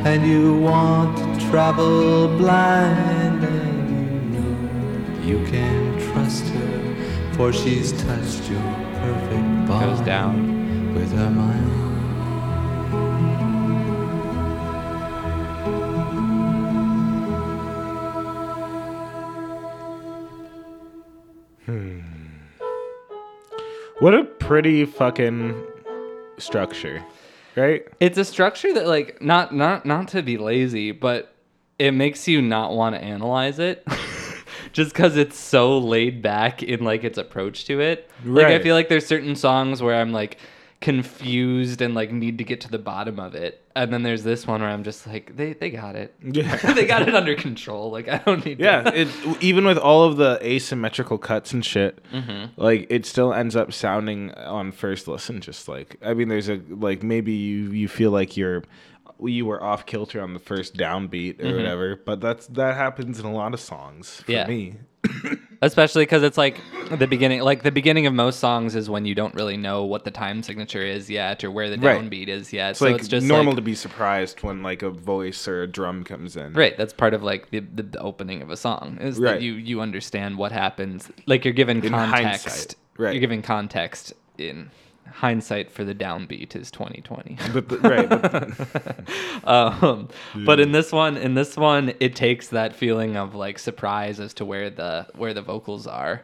and 0.06 0.26
you 0.26 0.56
want 0.60 1.18
to 1.18 1.50
travel 1.50 2.30
blind, 2.38 3.44
and 3.44 3.90
you 3.92 4.40
know 4.40 5.42
you 5.42 5.46
can 5.52 5.89
for 7.40 7.54
she's 7.54 7.94
touched 7.94 8.50
your 8.50 8.60
perfect 8.96 9.66
bond 9.66 9.96
Goes 9.96 10.06
down. 10.06 10.94
with 10.94 11.10
her 11.14 11.30
mind. 11.30 11.70
Hmm. 21.66 22.00
What 24.00 24.14
a 24.14 24.26
pretty 24.26 24.84
fucking 24.84 25.64
structure, 26.40 27.02
right? 27.56 27.88
It's 28.02 28.18
a 28.18 28.26
structure 28.26 28.74
that 28.74 28.86
like 28.86 29.22
not 29.22 29.56
not 29.56 29.86
not 29.86 30.10
to 30.10 30.22
be 30.22 30.38
lazy, 30.38 30.92
but 30.92 31.34
it 31.78 31.92
makes 31.92 32.28
you 32.28 32.42
not 32.42 32.74
want 32.74 32.96
to 32.96 33.02
analyze 33.02 33.60
it. 33.60 33.88
Just 34.74 34.94
because 34.94 35.18
it's 35.18 35.38
so 35.38 35.78
laid 35.78 36.22
back 36.22 36.62
in 36.64 36.84
like 36.84 37.04
its 37.04 37.18
approach 37.18 37.66
to 37.66 37.80
it. 37.82 38.10
Like 38.24 38.48
I 38.48 38.60
feel 38.60 38.76
like 38.76 38.90
there's 38.90 39.06
certain 39.06 39.36
songs 39.36 39.82
where 39.82 39.96
I'm 39.96 40.12
like 40.12 40.38
confused 40.82 41.82
and 41.82 41.94
like 41.94 42.12
need 42.12 42.38
to 42.38 42.44
get 42.44 42.62
to 42.62 42.70
the 42.70 42.78
bottom 42.80 43.20
of 43.20 43.36
it. 43.36 43.64
And 43.76 43.94
then 43.94 44.04
there's 44.04 44.24
this 44.24 44.46
one 44.48 44.62
where 44.62 44.70
I'm 44.70 44.84
just 44.84 45.08
like, 45.08 45.36
they 45.36 45.54
they 45.54 45.70
got 45.70 45.96
it. 45.96 46.14
Yeah. 46.24 46.56
they 46.74 46.86
got 46.86 47.08
it 47.08 47.16
under 47.16 47.36
control. 47.36 47.92
Like 47.92 48.08
I 48.10 48.18
don't 48.20 48.44
need 48.46 48.60
Yeah, 48.60 48.82
to 48.84 49.02
it, 49.02 49.08
even 49.42 49.66
with 49.66 49.78
all 49.78 50.04
of 50.04 50.18
the 50.18 50.40
asymmetrical 50.42 51.18
cuts 51.18 51.54
and 51.54 51.64
shit, 51.64 52.00
Mm-hmm. 52.12 52.60
like 52.62 52.88
it 52.90 53.06
still 53.06 53.34
ends 53.34 53.56
up 53.56 53.72
sounding 53.72 54.32
on 54.34 54.72
first 54.72 55.08
listen 55.08 55.40
just 55.42 55.68
like 55.68 55.98
I 56.04 56.14
mean, 56.14 56.28
there's 56.28 56.50
a 56.50 56.62
like 56.70 57.04
maybe 57.04 57.34
you 57.34 57.72
you 57.72 57.88
feel 57.88 58.12
like 58.12 58.36
you're 58.36 58.64
you 59.22 59.46
were 59.46 59.62
off 59.64 59.86
kilter 59.86 60.22
on 60.22 60.34
the 60.34 60.40
first 60.40 60.76
downbeat 60.76 61.44
or 61.44 61.56
whatever, 61.56 61.96
but 62.06 62.22
that's 62.22 62.48
that 62.48 62.76
happens 62.76 63.20
in 63.20 63.26
a 63.26 63.32
lot 63.34 63.54
of 63.54 63.60
songs 63.60 64.18
for 64.22 64.32
Mm-hmm. 64.32 64.32
Yeah. 64.32 64.48
me. 64.48 64.76
especially 65.62 66.04
because 66.04 66.24
it's 66.24 66.38
like 66.38 66.60
the 66.92 67.08
beginning 67.08 67.42
like 67.42 67.64
the 67.64 67.72
beginning 67.72 68.06
of 68.06 68.14
most 68.14 68.40
songs 68.40 68.76
is 68.76 68.90
when 68.90 69.06
you 69.06 69.16
don't 69.16 69.34
really 69.34 69.56
know 69.58 69.84
what 69.86 70.04
the 70.04 70.12
time 70.12 70.44
signature 70.44 70.82
is 70.82 71.10
yet 71.10 71.42
or 71.44 71.52
where 71.52 71.70
the 71.70 71.78
Right. 71.78 72.02
downbeat 72.02 72.28
is 72.28 72.52
yet 72.52 72.72
It's 72.72 72.80
so 72.80 72.86
like 72.88 72.96
it's 73.00 73.08
just 73.08 73.26
normal 73.26 73.52
like, 73.54 73.56
to 73.58 73.62
be 73.62 73.76
surprised 73.76 74.44
when 74.44 74.62
like 74.62 74.82
a 74.82 74.90
voice 74.90 75.48
or 75.48 75.64
a 75.64 75.68
drum 75.68 76.04
comes 76.04 76.36
in. 76.36 76.54
right 76.54 76.78
that's 76.78 76.92
part 76.94 77.14
of 77.14 77.24
like 77.24 77.50
the, 77.50 77.60
the, 77.60 77.84
the 77.84 78.00
opening 78.00 78.42
of 78.42 78.50
a 78.52 78.58
song 78.58 78.98
is 79.00 79.18
that 79.20 79.42
you 79.42 79.54
you 79.54 79.80
understand 79.82 80.38
what 80.38 80.52
happens 80.52 81.10
like 81.28 81.46
you're 81.46 81.54
given 81.54 81.78
In 81.84 81.92
context 81.92 82.46
hindsight, 82.46 82.76
right. 82.98 83.14
you're 83.14 83.22
given 83.22 83.42
context 83.42 84.14
in 84.38 84.70
hindsight 85.14 85.72
for 85.72 85.84
the 85.84 85.96
downbeat 85.96 86.56
is 86.56 86.72
2020 86.72 87.38
But 87.54 87.70
the, 87.70 87.78
right, 87.80 88.10
but 89.44 89.44
um, 89.84 90.10
but 90.46 90.60
in 90.60 90.72
this 90.72 90.92
one 90.92 91.18
in 91.18 91.34
this 91.36 91.58
one 91.58 91.94
it 92.00 92.16
takes 92.16 92.50
that 92.50 92.76
feeling 92.76 93.16
of 93.18 93.36
like 93.36 93.60
surprise 93.60 94.20
as 94.20 94.34
to 94.36 94.46
where 94.46 94.70
the 94.70 95.08
where 95.16 95.34
the 95.34 95.42
vocals 95.42 95.88
are 95.88 96.24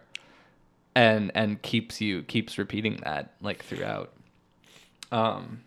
and 0.96 1.32
and 1.36 1.62
keeps 1.62 2.00
you 2.02 2.24
keeps 2.24 2.58
repeating 2.58 3.00
that 3.04 3.34
like 3.42 3.64
throughout 3.64 4.14
um 5.12 5.62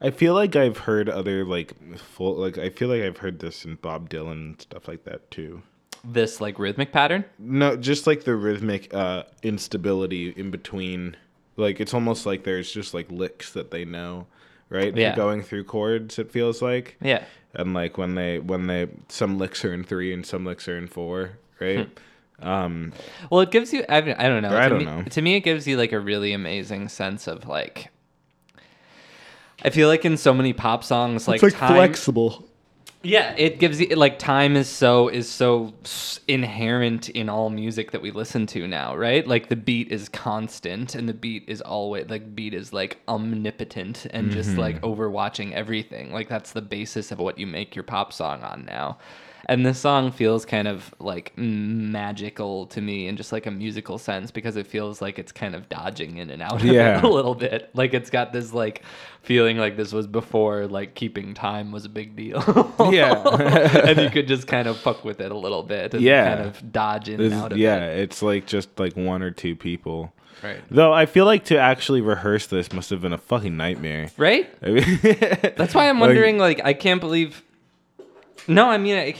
I 0.00 0.10
feel 0.10 0.34
like 0.34 0.56
I've 0.56 0.78
heard 0.78 1.08
other 1.08 1.44
like 1.44 1.74
full 1.96 2.34
like 2.36 2.58
I 2.58 2.70
feel 2.70 2.88
like 2.88 3.02
I've 3.02 3.18
heard 3.18 3.38
this 3.38 3.64
in 3.64 3.76
Bob 3.76 4.08
Dylan 4.10 4.32
and 4.32 4.60
stuff 4.60 4.88
like 4.88 5.04
that 5.04 5.30
too. 5.30 5.62
this 6.04 6.40
like 6.40 6.58
rhythmic 6.58 6.92
pattern 6.92 7.24
No, 7.38 7.76
just 7.76 8.06
like 8.08 8.24
the 8.24 8.34
rhythmic 8.34 8.92
uh, 8.92 9.22
instability 9.44 10.30
in 10.30 10.50
between. 10.50 11.16
Like 11.56 11.80
it's 11.80 11.92
almost 11.94 12.26
like 12.26 12.44
there's 12.44 12.70
just 12.72 12.94
like 12.94 13.10
licks 13.10 13.52
that 13.52 13.70
they 13.70 13.84
know, 13.84 14.26
right? 14.70 14.96
Yeah. 14.96 15.14
Going 15.16 15.42
through 15.42 15.64
chords, 15.64 16.18
it 16.18 16.30
feels 16.30 16.62
like. 16.62 16.96
yeah 17.02 17.24
And 17.54 17.74
like 17.74 17.98
when 17.98 18.14
they 18.14 18.38
when 18.38 18.66
they 18.66 18.88
some 19.08 19.38
licks 19.38 19.64
are 19.64 19.72
in 19.74 19.84
three 19.84 20.12
and 20.12 20.24
some 20.24 20.44
licks 20.46 20.66
are 20.68 20.78
in 20.78 20.86
four, 20.88 21.32
right? 21.60 21.88
um, 22.40 22.92
well 23.30 23.40
it 23.42 23.52
gives 23.52 23.72
you 23.72 23.84
i, 23.88 24.00
don't- 24.00 24.18
I 24.18 24.26
don't 24.28 24.42
know 24.42 24.56
I 24.56 24.62
to 24.64 24.68
don't 24.70 24.78
me, 24.80 24.84
know. 24.84 25.02
to 25.04 25.22
me 25.22 25.36
it 25.36 25.42
gives 25.42 25.64
you 25.68 25.76
like 25.76 25.92
a 25.92 26.00
really 26.00 26.32
amazing 26.32 26.88
sense 26.88 27.28
of 27.28 27.46
like 27.46 27.90
I 29.64 29.70
feel 29.70 29.86
like 29.86 30.04
in 30.04 30.16
so 30.16 30.34
many 30.34 30.52
pop 30.52 30.82
songs, 30.82 31.28
like, 31.28 31.40
time, 31.40 31.74
flexible. 31.76 32.48
Yeah, 33.04 33.34
it 33.36 33.58
gives 33.58 33.80
you 33.80 33.88
like 33.96 34.18
time 34.18 34.54
is 34.56 34.68
so 34.68 35.08
is 35.08 35.28
so 35.28 35.74
inherent 36.28 37.08
in 37.08 37.28
all 37.28 37.50
music 37.50 37.90
that 37.90 38.00
we 38.00 38.12
listen 38.12 38.46
to 38.48 38.68
now, 38.68 38.94
right? 38.94 39.26
Like 39.26 39.48
the 39.48 39.56
beat 39.56 39.90
is 39.90 40.08
constant 40.08 40.94
and 40.94 41.08
the 41.08 41.14
beat 41.14 41.44
is 41.48 41.60
always 41.60 42.08
like 42.08 42.36
beat 42.36 42.54
is 42.54 42.72
like 42.72 43.00
omnipotent 43.08 44.06
and 44.10 44.30
just 44.30 44.56
like 44.56 44.76
mm-hmm. 44.80 44.86
overwatching 44.86 45.52
everything. 45.52 46.12
Like 46.12 46.28
that's 46.28 46.52
the 46.52 46.62
basis 46.62 47.10
of 47.10 47.18
what 47.18 47.38
you 47.38 47.46
make 47.46 47.74
your 47.74 47.82
pop 47.82 48.12
song 48.12 48.42
on 48.42 48.64
now. 48.64 48.98
And 49.46 49.66
this 49.66 49.78
song 49.78 50.12
feels 50.12 50.44
kind 50.44 50.68
of 50.68 50.94
like 51.00 51.32
magical 51.36 52.66
to 52.66 52.80
me 52.80 53.08
in 53.08 53.16
just 53.16 53.32
like 53.32 53.46
a 53.46 53.50
musical 53.50 53.98
sense 53.98 54.30
because 54.30 54.56
it 54.56 54.66
feels 54.66 55.02
like 55.02 55.18
it's 55.18 55.32
kind 55.32 55.54
of 55.54 55.68
dodging 55.68 56.18
in 56.18 56.30
and 56.30 56.42
out 56.42 56.54
of 56.60 56.64
Yeah. 56.64 56.98
it 56.98 57.04
a 57.04 57.08
little 57.08 57.34
bit. 57.34 57.70
Like 57.74 57.94
it's 57.94 58.10
got 58.10 58.32
this 58.32 58.52
like 58.52 58.82
feeling 59.22 59.58
like 59.58 59.76
this 59.76 59.92
was 59.92 60.06
before 60.06 60.66
like 60.66 60.94
keeping 60.94 61.34
time 61.34 61.72
was 61.72 61.84
a 61.84 61.88
big 61.88 62.14
deal. 62.16 62.40
Yeah. 62.92 63.22
and 63.86 64.00
you 64.00 64.10
could 64.10 64.28
just 64.28 64.46
kind 64.46 64.68
of 64.68 64.78
fuck 64.78 65.04
with 65.04 65.20
it 65.20 65.30
a 65.32 65.36
little 65.36 65.62
bit 65.62 65.94
and 65.94 66.02
Yeah. 66.02 66.34
kind 66.36 66.46
of 66.48 66.72
dodge 66.72 67.08
in 67.08 67.20
and 67.20 67.34
out 67.34 67.52
of 67.52 67.58
yeah, 67.58 67.76
it. 67.84 67.96
Yeah, 67.96 68.02
it's 68.02 68.22
like 68.22 68.46
just 68.46 68.78
like 68.78 68.96
one 68.96 69.22
or 69.22 69.30
two 69.30 69.56
people. 69.56 70.12
Right. 70.42 70.60
Though 70.70 70.92
I 70.92 71.06
feel 71.06 71.24
like 71.24 71.44
to 71.46 71.58
actually 71.58 72.00
rehearse 72.00 72.46
this 72.46 72.72
must 72.72 72.90
have 72.90 73.00
been 73.00 73.12
a 73.12 73.18
fucking 73.18 73.56
nightmare. 73.56 74.08
Right? 74.16 74.52
I 74.62 74.66
mean- 74.70 74.98
That's 75.56 75.74
why 75.74 75.88
I'm 75.88 76.00
Like, 76.00 76.08
wondering 76.08 76.38
like 76.38 76.60
I 76.64 76.72
can't 76.74 77.00
believe 77.00 77.42
No, 78.48 78.68
I 78.68 78.78
mean 78.78 78.96
I, 78.96 79.14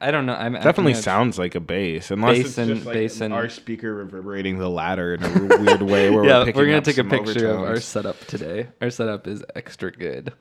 I 0.00 0.10
don't 0.10 0.26
know. 0.26 0.34
I'm 0.34 0.54
definitely 0.54 0.94
I'm 0.94 1.00
sounds 1.02 1.38
like 1.38 1.54
a 1.54 1.60
bass, 1.60 2.10
unless 2.10 2.38
Bass 2.38 2.46
it's 2.46 2.58
and- 2.58 2.74
just 2.74 2.86
like 2.86 2.94
bass 2.94 3.20
and- 3.20 3.32
our 3.32 3.48
speaker 3.48 3.94
reverberating 3.94 4.58
the 4.58 4.68
ladder 4.68 5.14
in 5.14 5.22
a 5.22 5.58
weird 5.58 5.82
way. 5.82 6.10
Where 6.10 6.24
yeah, 6.26 6.44
we're, 6.44 6.52
we're, 6.52 6.66
gonna 6.66 6.82
take 6.82 6.98
a 6.98 7.04
picture 7.04 7.50
of 7.50 7.60
our 7.60 7.80
setup 7.80 8.18
today. 8.26 8.68
Our 8.80 8.90
setup 8.90 9.26
is 9.26 9.42
extra 9.54 9.90
good, 9.92 10.32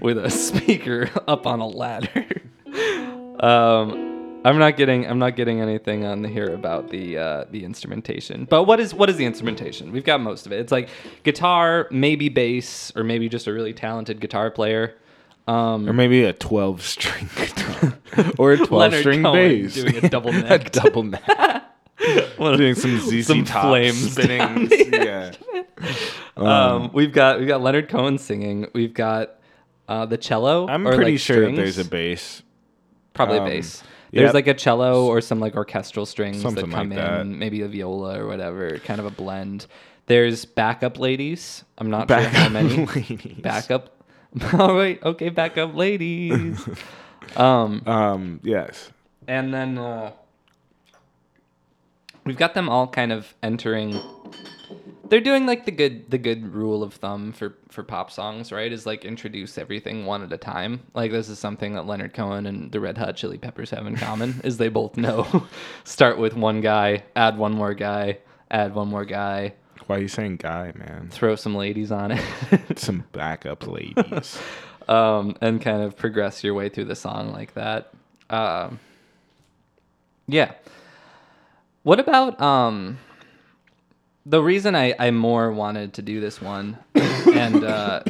with 0.00 0.18
a 0.18 0.30
speaker 0.30 1.10
up 1.28 1.46
on 1.46 1.60
a 1.60 1.66
ladder. 1.66 2.26
um, 3.40 4.40
I'm 4.44 4.58
not 4.58 4.76
getting 4.76 5.06
I'm 5.06 5.18
not 5.18 5.36
getting 5.36 5.60
anything 5.60 6.04
on 6.04 6.24
here 6.24 6.52
about 6.52 6.90
the 6.90 7.18
uh, 7.18 7.44
the 7.50 7.64
instrumentation. 7.64 8.46
But 8.46 8.64
what 8.64 8.80
is 8.80 8.92
what 8.92 9.08
is 9.08 9.16
the 9.16 9.26
instrumentation? 9.26 9.92
We've 9.92 10.04
got 10.04 10.20
most 10.20 10.44
of 10.46 10.52
it. 10.52 10.60
It's 10.60 10.72
like 10.72 10.88
guitar, 11.22 11.88
maybe 11.90 12.28
bass, 12.28 12.92
or 12.96 13.04
maybe 13.04 13.28
just 13.28 13.46
a 13.46 13.52
really 13.52 13.72
talented 13.72 14.20
guitar 14.20 14.50
player. 14.50 14.96
Um, 15.46 15.88
or 15.88 15.92
maybe 15.92 16.24
a 16.24 16.32
twelve 16.32 16.80
string 16.82 17.28
guitar, 17.36 17.98
or 18.38 18.52
a 18.52 18.56
twelve 18.56 18.70
Leonard 18.92 19.00
string 19.00 19.22
Cohen 19.22 19.34
bass, 19.62 19.74
doing 19.74 19.96
a 20.04 20.08
double 20.08 20.30
a 20.34 20.40
neck. 20.42 20.72
double 20.72 21.02
neck, 21.02 21.64
doing 22.38 22.74
some 22.74 22.98
ZZ 22.98 23.26
some 23.26 23.44
Top 23.44 23.64
flames 23.64 24.12
spinning. 24.12 24.70
yeah, 24.92 25.32
Um, 26.36 26.90
we've 26.92 27.12
got 27.12 27.38
we've 27.38 27.48
got 27.48 27.60
Leonard 27.62 27.88
Cohen 27.88 28.18
singing. 28.18 28.66
We've 28.72 28.94
got 28.94 29.32
Uh, 29.86 30.06
the 30.06 30.16
cello. 30.16 30.66
I'm 30.66 30.86
or, 30.88 30.94
pretty 30.94 31.12
like, 31.12 31.20
sure 31.20 31.44
that 31.50 31.56
there's 31.56 31.76
a 31.78 31.84
bass. 31.84 32.42
probably 33.12 33.38
um, 33.38 33.44
bass. 33.44 33.82
There's 34.12 34.26
yep. 34.28 34.34
like 34.34 34.46
a 34.46 34.54
cello 34.54 35.06
or 35.06 35.20
some 35.20 35.40
like 35.40 35.56
orchestral 35.56 36.06
strings 36.06 36.40
Something 36.40 36.70
that 36.70 36.74
come 36.74 36.90
like 36.90 37.20
in, 37.20 37.38
maybe 37.38 37.62
a 37.62 37.68
viola 37.68 38.18
or 38.20 38.26
whatever, 38.28 38.78
kind 38.78 39.00
of 39.00 39.06
a 39.06 39.10
blend. 39.10 39.66
There's 40.06 40.44
backup 40.44 40.98
ladies. 40.98 41.64
I'm 41.78 41.90
not 41.90 42.08
sure 42.08 42.18
how 42.20 42.48
Backup 42.48 42.52
many. 42.52 42.86
ladies. 42.86 43.40
Backup. 43.42 43.93
All 44.52 44.74
right, 44.74 45.02
okay, 45.02 45.28
back 45.28 45.56
up, 45.58 45.74
ladies. 45.74 46.66
um, 47.36 47.82
Um. 47.86 48.40
Yes. 48.42 48.90
and 49.28 49.54
then 49.54 49.78
uh, 49.78 50.12
we've 52.24 52.36
got 52.36 52.54
them 52.54 52.68
all 52.68 52.86
kind 52.88 53.12
of 53.12 53.34
entering. 53.42 54.00
They're 55.08 55.20
doing 55.20 55.46
like 55.46 55.66
the 55.66 55.70
good 55.70 56.10
the 56.10 56.18
good 56.18 56.52
rule 56.54 56.82
of 56.82 56.94
thumb 56.94 57.32
for 57.32 57.56
for 57.68 57.82
pop 57.84 58.10
songs, 58.10 58.50
right? 58.50 58.72
Is 58.72 58.86
like 58.86 59.04
introduce 59.04 59.58
everything 59.58 60.06
one 60.06 60.22
at 60.22 60.32
a 60.32 60.38
time. 60.38 60.80
Like 60.94 61.12
this 61.12 61.28
is 61.28 61.38
something 61.38 61.74
that 61.74 61.86
Leonard 61.86 62.14
Cohen 62.14 62.46
and 62.46 62.72
the 62.72 62.80
Red 62.80 62.98
Hot 62.98 63.14
Chili 63.16 63.38
Peppers 63.38 63.70
have 63.70 63.86
in 63.86 63.96
common, 63.96 64.40
is 64.44 64.56
they 64.56 64.68
both 64.68 64.96
know 64.96 65.46
start 65.84 66.18
with 66.18 66.34
one 66.34 66.60
guy, 66.60 67.04
add 67.14 67.38
one 67.38 67.52
more 67.52 67.74
guy, 67.74 68.18
add 68.50 68.74
one 68.74 68.88
more 68.88 69.04
guy, 69.04 69.54
Why 69.86 69.96
are 69.96 70.00
you 70.00 70.08
saying 70.08 70.36
guy, 70.36 70.72
man? 70.74 71.08
throw 71.10 71.36
some 71.36 71.54
ladies 71.54 71.92
on 71.92 72.12
it. 72.12 72.22
Some 72.78 73.04
backup 73.12 73.66
ladies. 73.66 74.38
um, 74.88 75.36
and 75.40 75.60
kind 75.60 75.82
of 75.82 75.96
progress 75.96 76.42
your 76.42 76.54
way 76.54 76.68
through 76.68 76.86
the 76.86 76.96
song 76.96 77.32
like 77.32 77.54
that. 77.54 77.92
Um, 78.30 78.80
yeah. 80.26 80.52
What 81.82 82.00
about 82.00 82.40
um, 82.40 82.98
the 84.24 84.42
reason 84.42 84.74
I, 84.74 84.94
I 84.98 85.10
more 85.10 85.52
wanted 85.52 85.94
to 85.94 86.02
do 86.02 86.20
this 86.20 86.40
one, 86.40 86.78
and 86.94 87.62
uh, 87.62 88.02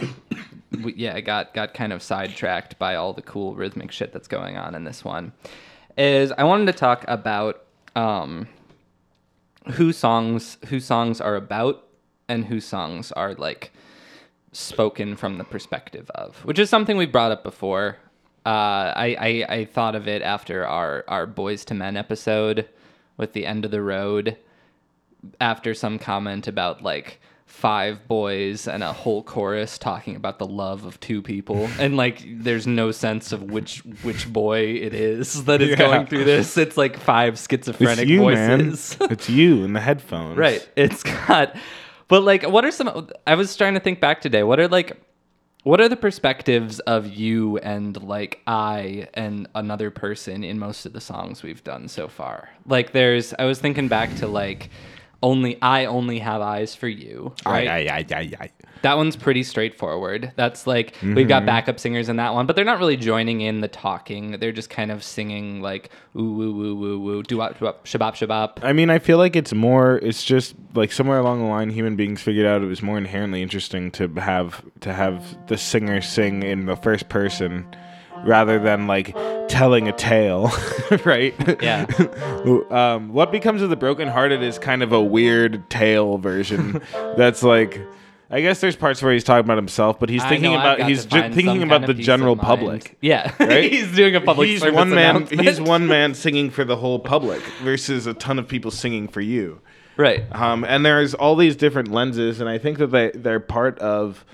we, 0.83 0.95
yeah, 0.95 1.15
I 1.17 1.21
got 1.21 1.55
got 1.55 1.75
kind 1.75 1.93
of 1.93 2.03
sidetracked 2.03 2.79
by 2.79 2.95
all 2.95 3.13
the 3.13 3.23
cool 3.23 3.55
rhythmic 3.55 3.91
shit 3.91 4.13
that's 4.13 4.29
going 4.29 4.57
on 4.57 4.77
in 4.77 4.85
this 4.85 5.05
one, 5.05 5.33
is 5.99 6.33
I 6.39 6.45
wanted 6.45 6.67
to 6.67 6.73
talk 6.73 7.05
about 7.09 7.65
um, 7.97 8.47
who 9.73 9.93
songs 9.93 10.59
who 10.69 10.81
songs 10.81 11.21
are 11.21 11.37
about 11.37 11.87
and 12.29 12.47
who 12.47 12.61
songs 12.61 13.13
are 13.13 13.35
like 13.35 13.73
spoken 14.53 15.17
from 15.17 15.39
the 15.39 15.45
perspective 15.45 16.11
of, 16.15 16.37
which 16.45 16.59
is 16.59 16.71
something 16.71 16.97
we 16.97 17.07
brought 17.07 17.33
up 17.33 17.43
before. 17.43 17.97
Uh, 18.47 18.93
I, 18.95 19.17
I 19.49 19.55
I 19.57 19.65
thought 19.65 19.95
of 19.95 20.07
it 20.07 20.23
after 20.23 20.67
our 20.67 21.05
our 21.09 21.27
Boyz 21.27 21.71
II 21.71 21.79
Men 21.79 21.97
episode 21.97 22.69
with 23.17 23.33
the 23.33 23.47
end 23.47 23.65
of 23.65 23.71
the 23.71 23.83
road. 23.83 24.37
After 25.41 25.73
some 25.73 25.99
comment 25.99 26.47
about 26.47 26.83
like 26.83 27.21
five 27.55 28.07
boys 28.09 28.67
and 28.67 28.83
a 28.83 28.93
whole 28.93 29.23
chorus 29.23 29.79
talking 29.79 30.17
about 30.17 30.39
the 30.39 30.47
love 30.47 30.85
of 30.85 30.99
two 31.01 31.23
people, 31.23 31.69
and 31.79 31.97
like 31.97 32.23
there's 32.29 32.67
no 32.67 32.91
sense 32.91 33.33
of 33.33 33.45
which 33.45 33.79
which 34.03 34.31
boy 34.31 34.59
it 34.59 34.93
is 34.93 35.45
that 35.47 35.63
is 35.63 35.71
Yeah. 35.71 35.77
going 35.77 36.07
through 36.07 36.25
this. 36.25 36.59
It's 36.59 36.77
like 36.77 36.99
five 36.99 37.39
schizophrenic 37.39 38.01
it's 38.01 38.11
you, 38.11 38.19
voices. 38.21 38.99
man. 39.01 39.09
It's 39.13 39.31
you 39.31 39.65
in 39.65 39.73
the 39.73 39.81
headphones. 39.81 40.37
Right. 40.37 40.69
It's 40.77 41.03
got 41.03 41.57
but 42.09 42.23
like 42.23 42.43
what 42.43 42.65
are 42.65 42.71
some 42.73 43.09
I 43.27 43.35
was 43.37 43.57
trying 43.57 43.75
to 43.75 43.81
think 43.81 44.01
back 44.01 44.21
today. 44.21 44.43
What 44.43 44.59
are 44.61 44.69
like 44.69 45.01
what 45.63 45.81
are 45.81 45.89
the 45.89 45.97
perspectives 45.97 46.81
of 46.81 47.07
you 47.07 47.57
and 47.59 48.03
like 48.03 48.41
I 48.47 49.09
and 49.15 49.49
another 49.55 49.91
person 49.91 50.45
in 50.45 50.59
most 50.59 50.85
of 50.85 50.93
the 50.93 51.01
songs 51.01 51.43
we've 51.43 51.65
done 51.65 51.89
so 51.89 52.09
far? 52.09 52.51
Like 52.67 52.93
there's 52.93 53.33
I 53.39 53.45
was 53.47 53.59
thinking 53.61 53.89
back 53.89 54.15
to 54.17 54.27
like 54.27 54.69
only 55.25 55.61
I 55.63 55.87
only 55.87 56.19
have 56.21 56.41
eyes 56.41 56.75
for 56.75 56.87
you, 56.89 57.35
right? 57.47 57.67
Aye, 57.69 58.05
aye, 58.13 58.31
aye. 58.41 58.51
That 58.83 58.99
one's 58.99 59.17
pretty 59.17 59.43
straightforward. 59.45 60.33
That's 60.37 60.67
like 60.67 60.95
we've 61.03 61.17
Mm-hmm. 61.17 61.29
got 61.29 61.47
backup 61.47 61.81
singers 61.81 62.11
in 62.11 62.17
that 62.17 62.35
one, 62.35 62.45
but 62.47 62.55
they're 62.55 62.67
not 62.67 62.79
really 62.79 62.99
joining 62.99 63.41
in 63.41 63.63
the 63.63 63.69
talking. 63.69 64.33
They're 64.33 64.53
just 64.53 64.69
kind 64.69 64.91
of 64.91 65.03
singing 65.03 65.63
like 65.63 65.89
ooh 66.15 66.35
woo 66.35 66.53
woo 66.53 66.75
woo 66.77 67.01
woo 67.01 67.23
doo 67.23 67.39
wop 67.39 67.59
doo 67.59 67.65
wop 67.65 67.87
shabop 67.87 68.15
shabop. 68.15 68.59
I 68.63 68.75
mean, 68.75 68.91
I 68.91 68.99
feel 68.99 69.17
like 69.17 69.37
it's 69.37 69.55
more. 69.55 69.97
It's 70.03 70.23
just 70.23 70.55
like 70.75 70.93
somewhere 70.93 71.19
along 71.19 71.39
the 71.41 71.47
line, 71.47 71.71
human 71.71 71.97
beings 71.97 72.21
figured 72.21 72.45
out 72.47 72.61
it 72.63 72.67
was 72.67 72.83
more 72.83 72.99
inherently 72.99 73.41
interesting 73.43 73.91
to 73.93 74.07
have 74.21 74.63
to 74.81 74.93
have 74.93 75.39
the 75.49 75.57
singer 75.57 76.03
sing 76.03 76.43
in 76.43 76.67
the 76.67 76.77
first 76.77 77.09
person 77.09 77.67
rather 78.27 78.59
than 78.59 78.87
like 78.87 79.17
telling 79.55 79.87
a 79.89 79.93
tale, 79.93 80.51
right? 81.05 81.35
Yeah. 81.63 81.87
um, 82.71 83.13
what 83.13 83.31
becomes 83.31 83.63
of 83.63 83.71
the 83.71 83.77
brokenhearted 83.77 84.43
is 84.43 84.59
kind 84.59 84.83
of 84.83 84.93
a 84.93 85.01
weird 85.01 85.71
tale 85.71 86.19
version. 86.19 86.83
that's 87.17 87.43
like. 87.43 87.81
I 88.31 88.41
guess 88.41 88.61
there's 88.61 88.75
parts 88.75 89.01
where 89.01 89.13
he's 89.13 89.23
talking 89.23 89.45
about 89.45 89.59
himself, 89.59 90.01
but 90.01 90.09
he's 90.09 90.23
I 90.23 90.29
thinking 90.31 90.51
know, 90.51 90.57
I've 90.59 90.65
about 90.65 90.79
got 90.79 90.89
he's 90.89 91.03
to 91.05 91.09
ju- 91.09 91.21
find 91.21 91.35
thinking 91.35 91.63
about 91.63 91.83
the 91.83 91.93
of 91.93 91.99
general 91.99 92.35
mind. 92.35 92.47
public. 92.47 92.97
Yeah, 93.01 93.33
Right? 93.39 93.71
he's 93.71 93.95
doing 93.95 94.17
a 94.17 94.21
public 94.21 94.49
he's 94.49 94.61
service 94.61 94.75
one 94.75 94.91
man 94.91 95.17
announcement. 95.17 95.43
he's 95.47 95.61
one 95.61 95.87
man 95.87 96.15
singing 96.15 96.51
for 96.51 96.65
the 96.65 96.75
whole 96.77 96.99
public 96.99 97.43
versus 97.63 98.07
a 98.09 98.15
ton 98.15 98.41
of 98.41 98.49
people 98.49 98.73
singing 98.73 99.07
for 99.07 99.21
you 99.21 99.61
right. 99.99 100.25
um, 100.33 100.65
and 100.65 100.85
there's 100.85 101.15
all 101.15 101.37
these 101.37 101.55
different 101.55 101.93
lenses 101.93 102.41
and 102.41 102.49
i 102.49 102.59
think 102.59 102.79
that 102.79 102.89
they, 102.89 103.11
they're 103.15 103.39
part 103.39 103.79
of 103.79 104.25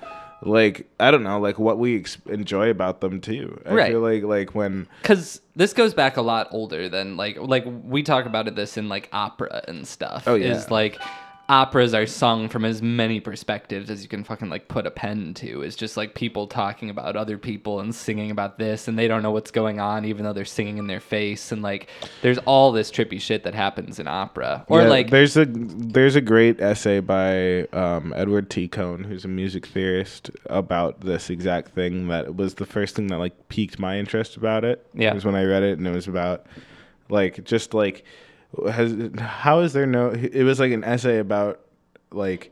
like 0.43 0.87
i 0.99 1.11
don't 1.11 1.23
know 1.23 1.39
like 1.39 1.59
what 1.59 1.77
we 1.77 1.99
ex- 1.99 2.17
enjoy 2.27 2.69
about 2.69 2.99
them 3.01 3.21
too 3.21 3.61
i 3.65 3.73
Right. 3.73 3.91
feel 3.91 3.99
like 4.01 4.23
like 4.23 4.55
when 4.55 4.87
Because 5.01 5.39
this 5.55 5.73
goes 5.73 5.93
back 5.93 6.17
a 6.17 6.21
lot 6.21 6.47
older 6.51 6.89
than 6.89 7.15
like 7.17 7.37
like 7.39 7.63
we 7.65 8.01
talk 8.03 8.25
about 8.25 8.47
it 8.47 8.55
this 8.55 8.77
in 8.77 8.89
like 8.89 9.07
opera 9.13 9.63
and 9.67 9.85
stuff. 9.87 10.23
Oh, 10.27 10.35
yeah. 10.35 10.55
Is 10.55 10.71
like 10.71 10.99
operas 11.51 11.93
are 11.93 12.07
sung 12.07 12.47
from 12.47 12.63
as 12.63 12.81
many 12.81 13.19
perspectives 13.19 13.89
as 13.89 14.01
you 14.01 14.07
can 14.07 14.23
fucking 14.23 14.49
like 14.49 14.69
put 14.69 14.87
a 14.87 14.91
pen 14.91 15.33
to. 15.33 15.61
It's 15.63 15.75
just 15.75 15.97
like 15.97 16.15
people 16.15 16.47
talking 16.47 16.89
about 16.89 17.17
other 17.17 17.37
people 17.37 17.81
and 17.81 17.93
singing 17.93 18.31
about 18.31 18.57
this 18.57 18.87
and 18.87 18.97
they 18.97 19.09
don't 19.09 19.21
know 19.21 19.31
what's 19.31 19.51
going 19.51 19.81
on 19.81 20.05
even 20.05 20.23
though 20.23 20.31
they're 20.31 20.45
singing 20.45 20.77
in 20.77 20.87
their 20.87 21.01
face 21.01 21.51
and 21.51 21.61
like 21.61 21.89
there's 22.21 22.37
all 22.39 22.71
this 22.71 22.89
trippy 22.89 23.19
shit 23.19 23.43
that 23.43 23.53
happens 23.53 23.99
in 23.99 24.07
opera. 24.07 24.65
Or 24.69 24.83
Yeah, 24.83 24.87
like 24.87 25.09
there's 25.09 25.35
a 25.35 25.45
there's 25.45 26.15
a 26.15 26.21
great 26.21 26.61
essay 26.61 27.01
by 27.01 27.63
um, 27.73 28.13
Edward 28.15 28.49
T. 28.49 28.69
Cone, 28.69 29.03
who's 29.03 29.25
a 29.25 29.27
music 29.27 29.65
theorist, 29.65 30.31
about 30.45 31.01
this 31.01 31.29
exact 31.29 31.75
thing. 31.75 32.07
That 32.07 32.37
was 32.37 32.53
the 32.55 32.65
first 32.65 32.95
thing 32.95 33.07
that 33.07 33.17
like 33.17 33.49
piqued 33.49 33.77
my 33.77 33.99
interest 33.99 34.37
about 34.37 34.63
it. 34.63 34.85
Yeah. 34.93 35.13
was 35.13 35.25
when 35.25 35.35
I 35.35 35.43
read 35.43 35.63
it, 35.63 35.77
and 35.77 35.85
it 35.85 35.93
was 35.93 36.07
about 36.07 36.45
like 37.09 37.43
just 37.43 37.73
like 37.73 38.05
has 38.71 38.95
how 39.19 39.59
is 39.61 39.73
there 39.73 39.85
no? 39.85 40.09
It 40.11 40.43
was 40.43 40.59
like 40.59 40.71
an 40.71 40.83
essay 40.83 41.19
about 41.19 41.61
like 42.11 42.51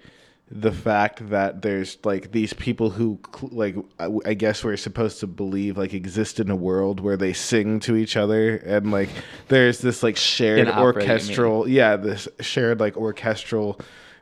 the 0.51 0.71
fact 0.71 1.29
that 1.29 1.61
there's 1.61 1.97
like 2.03 2.31
these 2.31 2.53
people 2.53 2.89
who 2.89 3.19
like 3.51 3.75
I, 3.99 4.09
I 4.25 4.33
guess 4.33 4.63
we're 4.63 4.77
supposed 4.77 5.19
to 5.19 5.27
believe 5.27 5.77
like 5.77 5.93
exist 5.93 6.39
in 6.39 6.49
a 6.49 6.55
world 6.55 6.99
where 7.01 7.17
they 7.17 7.33
sing 7.33 7.79
to 7.81 7.95
each 7.95 8.17
other 8.17 8.55
and 8.57 8.91
like 8.91 9.09
there's 9.49 9.77
this 9.79 10.01
like 10.01 10.17
shared 10.17 10.67
opera, 10.67 10.81
orchestral 11.03 11.67
yeah 11.69 11.97
this 11.97 12.27
shared 12.39 12.79
like 12.79 12.97
orchestral 12.97 13.79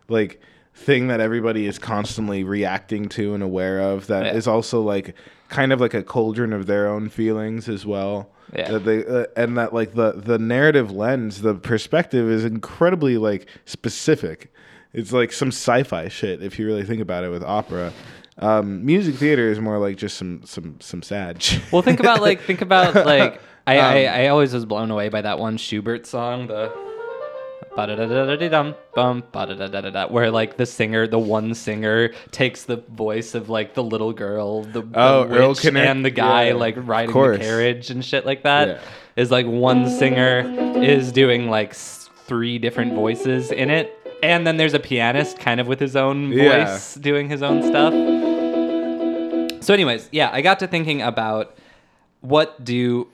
like 0.10 0.42
thing 0.74 1.08
that 1.08 1.22
everybody 1.22 1.66
is 1.66 1.80
constantly 1.80 2.44
reacting 2.44 3.08
to 3.10 3.34
and 3.34 3.42
aware 3.42 3.80
of 3.80 4.08
That 4.08 4.36
is 4.36 4.48
Yeah. 4.48 4.54
also 4.54 4.82
like 4.82 5.16
kind 5.48 5.72
of 5.72 5.80
like 5.80 5.94
a 5.94 6.04
cauldron 6.04 6.52
of 6.52 6.66
their 6.66 6.88
own 6.90 7.08
feelings 7.08 7.70
as 7.70 7.86
well 7.86 8.30
Yeah. 8.56 8.72
that 8.72 8.86
they 8.86 9.06
uh, 9.06 9.26
and 9.36 9.58
that 9.58 9.74
like 9.74 9.94
the 9.94 10.14
the 10.14 10.40
narrative 10.40 10.92
lens 10.92 11.42
the 11.42 11.56
perspective 11.56 12.30
is 12.30 12.46
incredibly 12.46 13.18
like 13.18 13.48
specific 13.66 14.54
it's 14.94 15.12
like 15.12 15.34
some 15.34 15.50
sci-fi 15.50 16.08
shit 16.08 16.42
if 16.42 16.58
you 16.58 16.66
really 16.66 16.84
think 16.84 17.02
about 17.02 17.24
it 17.26 17.30
with 17.30 17.44
opera 17.44 17.92
um, 18.40 18.86
music 18.86 19.16
theater 19.16 19.50
is 19.52 19.60
more 19.60 19.80
like 19.80 19.98
just 19.98 20.16
some 20.18 20.44
some 20.46 20.80
some 20.80 21.02
sad 21.02 21.42
shit. 21.44 21.62
Well, 21.72 21.82
think 21.82 22.00
about 22.00 22.22
like 22.22 22.42
think 22.42 22.62
about 22.62 22.94
like 22.94 23.42
I, 23.68 23.80
Um, 23.80 23.86
I 23.86 24.06
I 24.06 24.28
always 24.28 24.54
was 24.54 24.64
blown 24.66 24.92
away 24.92 25.10
by 25.10 25.22
that 25.24 25.40
one 25.40 25.58
Schubert 25.58 26.06
song, 26.06 26.46
the 26.48 26.72
where 30.12 30.32
like 30.32 30.58
the 30.58 30.66
singer, 30.66 31.08
the 31.08 31.20
one 31.20 31.54
singer, 31.54 32.12
takes 32.32 32.64
the 32.64 32.78
voice 32.78 33.36
of 33.36 33.50
like 33.50 33.74
the 33.74 33.84
little 33.84 34.14
girl, 34.14 34.64
the, 34.64 34.82
the 34.82 34.92
Oh, 35.00 35.26
Earl 35.26 35.50
witch, 35.50 35.66
and 35.66 36.04
the 36.04 36.10
guy 36.10 36.48
Yeah, 36.48 36.54
like 36.56 36.76
riding 36.78 37.14
the 37.14 37.38
carriage 37.38 37.90
and 37.90 38.04
shit 38.04 38.26
like 38.26 38.44
that. 38.44 38.68
Yeah. 38.68 38.80
Is 39.16 39.32
like 39.32 39.46
one 39.48 39.90
singer 39.90 40.42
is 40.82 41.12
doing 41.12 41.50
like 41.50 41.74
three 41.74 42.60
different 42.60 42.94
voices 42.94 43.52
in 43.52 43.70
it. 43.70 43.94
And 44.22 44.46
then 44.46 44.58
there's 44.58 44.74
a 44.74 44.80
pianist 44.80 45.40
kind 45.40 45.60
of 45.60 45.68
with 45.68 45.80
his 45.80 45.96
own 45.96 46.32
Yeah. 46.32 46.66
voice 46.66 46.96
doing 46.96 47.30
his 47.30 47.42
own 47.44 47.64
stuff. 47.64 47.94
So, 49.64 49.74
anyways, 49.74 50.08
yeah, 50.12 50.30
I 50.32 50.42
got 50.42 50.60
to 50.60 50.68
thinking 50.68 51.02
about 51.02 51.58
what 52.22 52.64
do 52.64 53.08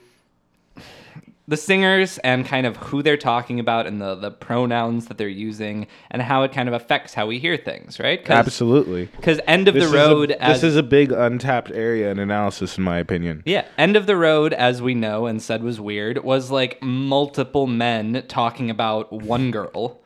the 1.47 1.57
singers 1.57 2.17
and 2.19 2.45
kind 2.45 2.65
of 2.65 2.77
who 2.77 3.03
they're 3.03 3.17
talking 3.17 3.59
about 3.59 3.85
and 3.85 4.01
the, 4.01 4.15
the 4.15 4.31
pronouns 4.31 5.07
that 5.07 5.17
they're 5.17 5.27
using 5.27 5.87
and 6.09 6.21
how 6.21 6.43
it 6.43 6.53
kind 6.53 6.69
of 6.69 6.73
affects 6.73 7.13
how 7.13 7.25
we 7.25 7.39
hear 7.39 7.57
things, 7.57 7.99
right? 7.99 8.29
absolutely 8.29 9.05
Because 9.17 9.39
end 9.45 9.67
of 9.67 9.73
this 9.73 9.89
the 9.89 9.95
road 9.95 10.31
a, 10.31 10.41
as 10.41 10.61
this 10.61 10.71
is 10.71 10.77
a 10.77 10.83
big 10.83 11.11
untapped 11.11 11.71
area 11.71 12.09
in 12.11 12.19
analysis 12.19 12.77
in 12.77 12.83
my 12.83 12.97
opinion 12.97 13.43
yeah, 13.45 13.65
end 13.77 13.95
of 13.95 14.05
the 14.05 14.15
road 14.15 14.53
as 14.53 14.81
we 14.81 14.93
know 14.93 15.25
and 15.25 15.41
said 15.41 15.63
was 15.63 15.79
weird 15.79 16.23
was 16.23 16.49
like 16.49 16.81
multiple 16.81 17.67
men 17.67 18.23
talking 18.27 18.69
about 18.69 19.11
one 19.11 19.51
girl. 19.51 19.99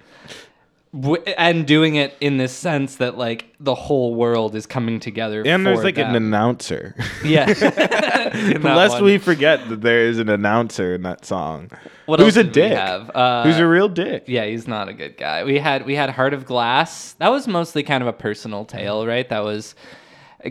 W- 0.94 1.22
and 1.38 1.66
doing 1.66 1.96
it 1.96 2.16
in 2.22 2.38
this 2.38 2.54
sense 2.54 2.98
that 2.98 3.18
like 3.18 3.54
the 3.60 3.76
whole 3.76 4.16
world 4.16 4.56
is 4.56 4.66
coming 4.66 5.00
together. 5.00 5.44
And 5.46 5.66
there's 5.66 5.84
like 5.84 5.98
an 5.98 6.16
announcer. 6.16 6.96
yeah. 7.24 7.46
Lest 8.62 9.02
we 9.02 9.18
forget 9.18 9.68
that 9.70 9.82
there 9.82 10.08
is 10.08 10.20
an 10.20 10.30
announcer 10.30 10.96
in 10.96 11.04
that 11.04 11.26
song. 11.26 11.70
What 12.06 12.20
Who's 12.20 12.38
a 12.38 12.44
dick? 12.44 12.72
have? 12.74 13.10
Uh, 13.14 13.44
Who's 13.44 13.58
a 13.58 13.68
real 13.68 13.90
dick? 13.90 14.26
Yeah, 14.28 14.46
he's 14.46 14.68
not 14.68 14.90
a 14.90 14.94
good 14.94 15.18
guy. 15.18 15.44
We 15.44 15.60
had 15.60 15.86
we 15.86 15.96
had 15.96 16.10
Heart 16.10 16.34
of 16.34 16.46
Glass. 16.46 17.14
That 17.14 17.30
was 17.30 17.48
mostly 17.48 17.84
kind 17.84 18.02
of 18.02 18.08
a 18.08 18.14
personal 18.14 18.66
tale, 18.66 19.06
right? 19.06 19.28
That 19.28 19.44
was 19.44 19.76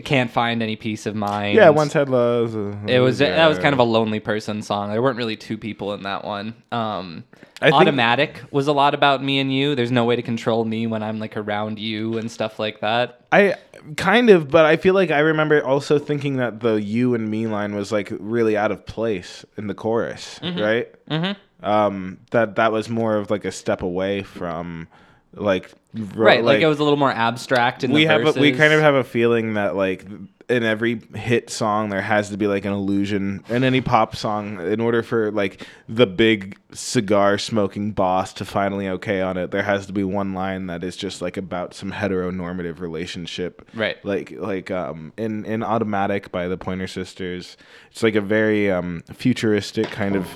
can't 0.03 0.29
find 0.29 0.61
any 0.61 0.75
peace 0.75 1.05
of 1.05 1.15
mind. 1.15 1.55
Yeah, 1.55 1.69
once 1.69 1.93
had 1.93 2.09
love. 2.09 2.55
It 2.89 2.99
was 2.99 3.19
that 3.19 3.47
was 3.47 3.57
kind 3.57 3.73
of 3.73 3.79
a 3.79 3.83
lonely 3.83 4.19
person 4.19 4.61
song. 4.61 4.91
There 4.91 5.01
weren't 5.01 5.17
really 5.17 5.37
two 5.37 5.57
people 5.57 5.93
in 5.93 6.03
that 6.03 6.25
one. 6.25 6.55
Um, 6.71 7.23
I 7.61 7.71
think- 7.71 7.75
Automatic 7.81 8.41
was 8.51 8.67
a 8.67 8.73
lot 8.73 8.93
about 8.93 9.23
me 9.23 9.39
and 9.39 9.51
you. 9.53 9.75
There's 9.75 9.91
no 9.91 10.05
way 10.05 10.15
to 10.15 10.21
control 10.21 10.63
me 10.65 10.87
when 10.87 11.01
I'm 11.01 11.19
like 11.19 11.35
around 11.37 11.79
you 11.79 12.17
and 12.17 12.29
stuff 12.29 12.59
like 12.59 12.81
that. 12.81 13.21
I 13.31 13.55
kind 13.95 14.29
of, 14.29 14.49
but 14.51 14.65
I 14.65 14.75
feel 14.77 14.93
like 14.93 15.09
I 15.09 15.19
remember 15.19 15.65
also 15.65 15.97
thinking 15.99 16.37
that 16.37 16.59
the 16.59 16.75
"you 16.81 17.15
and 17.15 17.29
me" 17.29 17.47
line 17.47 17.73
was 17.73 17.91
like 17.91 18.11
really 18.19 18.55
out 18.57 18.71
of 18.71 18.85
place 18.85 19.45
in 19.57 19.67
the 19.67 19.73
chorus, 19.73 20.39
right? 20.43 20.87
Mm-hmm. 21.09 21.65
Um, 21.65 22.19
that 22.31 22.57
that 22.57 22.71
was 22.71 22.89
more 22.89 23.15
of 23.15 23.31
like 23.31 23.43
a 23.45 23.51
step 23.51 23.81
away 23.81 24.21
from 24.21 24.87
like 25.33 25.71
Right, 25.93 26.43
like, 26.43 26.61
it 26.61 26.67
was 26.67 26.79
a 26.79 26.83
little 26.83 26.97
more 26.99 27.11
abstract 27.11 27.83
in 27.83 27.91
we 27.91 28.05
have 28.05 28.23
a, 28.25 28.39
we 28.39 28.51
kind 28.51 28.71
of 28.73 28.81
have 28.81 28.93
a 28.93 29.03
feeling 29.03 29.55
that 29.55 29.75
like 29.75 30.05
in 30.47 30.63
every 30.63 31.01
hit 31.15 31.49
song 31.49 31.89
there 31.89 32.01
has 32.01 32.29
to 32.29 32.37
be 32.37 32.45
like 32.47 32.65
an 32.65 32.71
illusion 32.71 33.43
in 33.49 33.63
any 33.63 33.81
pop 33.81 34.15
song 34.15 34.61
in 34.65 34.79
order 34.79 35.01
for 35.01 35.31
like 35.31 35.65
the 35.89 36.05
big 36.05 36.57
cigar 36.71 37.37
smoking 37.37 37.91
boss 37.91 38.31
to 38.33 38.45
finally 38.45 38.87
okay 38.87 39.21
on 39.21 39.37
it 39.37 39.49
there 39.51 39.63
has 39.63 39.87
to 39.87 39.93
be 39.93 40.03
one 40.03 40.33
line 40.33 40.67
that 40.67 40.83
is 40.83 40.95
just 40.95 41.21
like 41.21 41.35
about 41.35 41.73
some 41.73 41.91
heteronormative 41.91 42.79
relationship 42.79 43.67
Right. 43.73 43.97
like 44.05 44.31
like 44.37 44.69
um 44.71 45.11
in 45.17 45.43
in 45.45 45.63
automatic 45.63 46.31
by 46.31 46.47
the 46.47 46.57
pointer 46.57 46.87
sisters 46.87 47.57
it's 47.91 48.03
like 48.03 48.15
a 48.15 48.21
very 48.21 48.69
um 48.71 49.03
futuristic 49.13 49.87
kind 49.87 50.15
of 50.15 50.27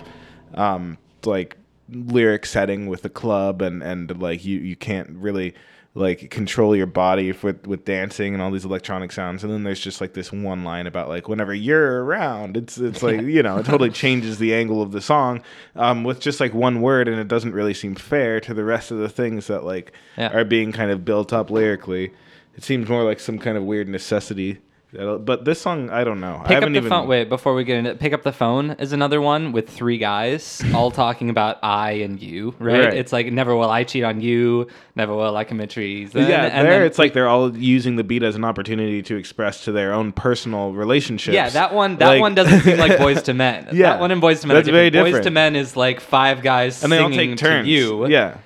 um 0.55 0.97
like 1.23 1.55
lyric 1.91 2.45
setting 2.45 2.87
with 2.87 3.01
the 3.01 3.09
club 3.09 3.61
and 3.61 3.83
and 3.83 4.21
like 4.21 4.43
you 4.45 4.59
you 4.59 4.75
can't 4.75 5.09
really 5.11 5.53
like 5.93 6.29
control 6.31 6.73
your 6.73 6.85
body 6.85 7.33
with 7.43 7.67
with 7.67 7.83
dancing 7.83 8.33
and 8.33 8.41
all 8.41 8.49
these 8.49 8.63
electronic 8.63 9.11
sounds 9.11 9.43
and 9.43 9.51
then 9.51 9.63
there's 9.63 9.79
just 9.81 9.99
like 9.99 10.13
this 10.13 10.31
one 10.31 10.63
line 10.63 10.87
about 10.87 11.09
like 11.09 11.27
whenever 11.27 11.53
you're 11.53 12.05
around 12.05 12.55
it's 12.55 12.77
it's 12.77 13.03
like 13.03 13.19
you 13.23 13.43
know 13.43 13.57
it 13.57 13.65
totally 13.65 13.89
changes 14.03 14.37
the 14.39 14.53
angle 14.55 14.81
of 14.81 14.93
the 14.93 15.01
song 15.01 15.41
um 15.75 16.05
with 16.05 16.21
just 16.21 16.39
like 16.39 16.53
one 16.53 16.79
word 16.81 17.09
and 17.09 17.19
it 17.19 17.27
doesn't 17.27 17.51
really 17.51 17.73
seem 17.73 17.93
fair 17.93 18.39
to 18.39 18.53
the 18.53 18.63
rest 18.63 18.89
of 18.91 18.99
the 18.99 19.09
things 19.09 19.47
that 19.47 19.65
like 19.65 19.91
Yeah. 20.15 20.31
are 20.31 20.45
being 20.45 20.71
kind 20.71 20.91
of 20.91 21.03
built 21.03 21.33
up 21.33 21.49
lyrically 21.51 22.11
it 22.55 22.63
seems 22.63 22.87
more 22.87 23.03
like 23.03 23.19
some 23.19 23.37
kind 23.37 23.57
of 23.57 23.63
weird 23.65 23.89
necessity 23.89 24.59
That'll- 24.93 25.19
but 25.19 25.45
this 25.45 25.61
song 25.61 25.89
i 25.89 26.03
don't 26.03 26.19
know 26.19 26.35
i 26.35 26.47
Pick 26.47 26.57
up 26.57 26.63
haven't 26.63 26.73
the 26.73 26.79
even 26.79 26.89
phone. 26.89 27.07
Wait, 27.07 27.29
before 27.29 27.53
we 27.55 27.63
get 27.63 27.77
into 27.77 27.91
it, 27.91 27.99
pick 27.99 28.11
up 28.11 28.23
the 28.23 28.33
phone 28.33 28.71
is 28.71 28.91
another 28.91 29.21
one 29.21 29.53
with 29.53 29.69
three 29.69 29.97
guys 29.97 30.61
all 30.75 30.91
talking 30.91 31.29
about 31.29 31.59
I 31.63 31.91
and 32.03 32.21
you. 32.21 32.53
Right? 32.59 32.85
Right. 32.85 32.93
It's 32.93 33.13
like 33.13 33.31
never 33.31 33.55
will 33.55 33.69
I 33.69 33.85
cheat 33.85 34.03
on 34.03 34.19
you, 34.19 34.67
never 34.97 35.13
will 35.15 35.37
I 35.37 35.45
commit 35.45 35.69
treason. 35.69 36.27
yeah, 36.27 36.43
and 36.43 36.67
there 36.67 36.79
then- 36.79 36.87
it's 36.87 36.99
like 36.99 37.13
they're 37.13 37.29
all 37.29 37.55
using 37.55 37.95
the 37.95 38.03
beat 38.03 38.21
as 38.21 38.35
an 38.35 38.43
opportunity 38.43 39.01
to 39.03 39.15
express 39.15 39.63
to 39.63 39.71
their 39.71 39.93
own 39.93 40.11
personal 40.11 40.73
relationships. 40.73 41.33
yeah, 41.33 41.49
that 41.51 41.73
one 41.73 41.95
that 41.97 42.07
Like- 42.07 42.19
one 42.21 42.35
doesn't 42.35 42.59
seem 42.61 42.77
like 42.77 42.91
Boyz 42.99 43.25
II 43.27 43.35
Men. 43.35 43.69
Yeah, 43.71 43.91
that 43.91 43.99
one 44.01 44.11
in 44.11 44.19
Boyz 44.19 44.43
II 44.43 44.49
Men. 44.49 44.55
that's 44.57 44.67
very 44.69 44.89
different. 44.89 45.15
Boyz 45.15 45.25
II 45.25 45.31
Men 45.31 45.55
is 45.55 45.77
like 45.77 46.01
five 46.01 46.41
guys 46.43 46.83
and 46.83 46.91
they 46.91 46.97
all 46.97 47.09
take 47.09 47.37
turns. 47.37 47.65
to 47.65 47.71
you. 47.71 48.07
Yeah, 48.07 48.37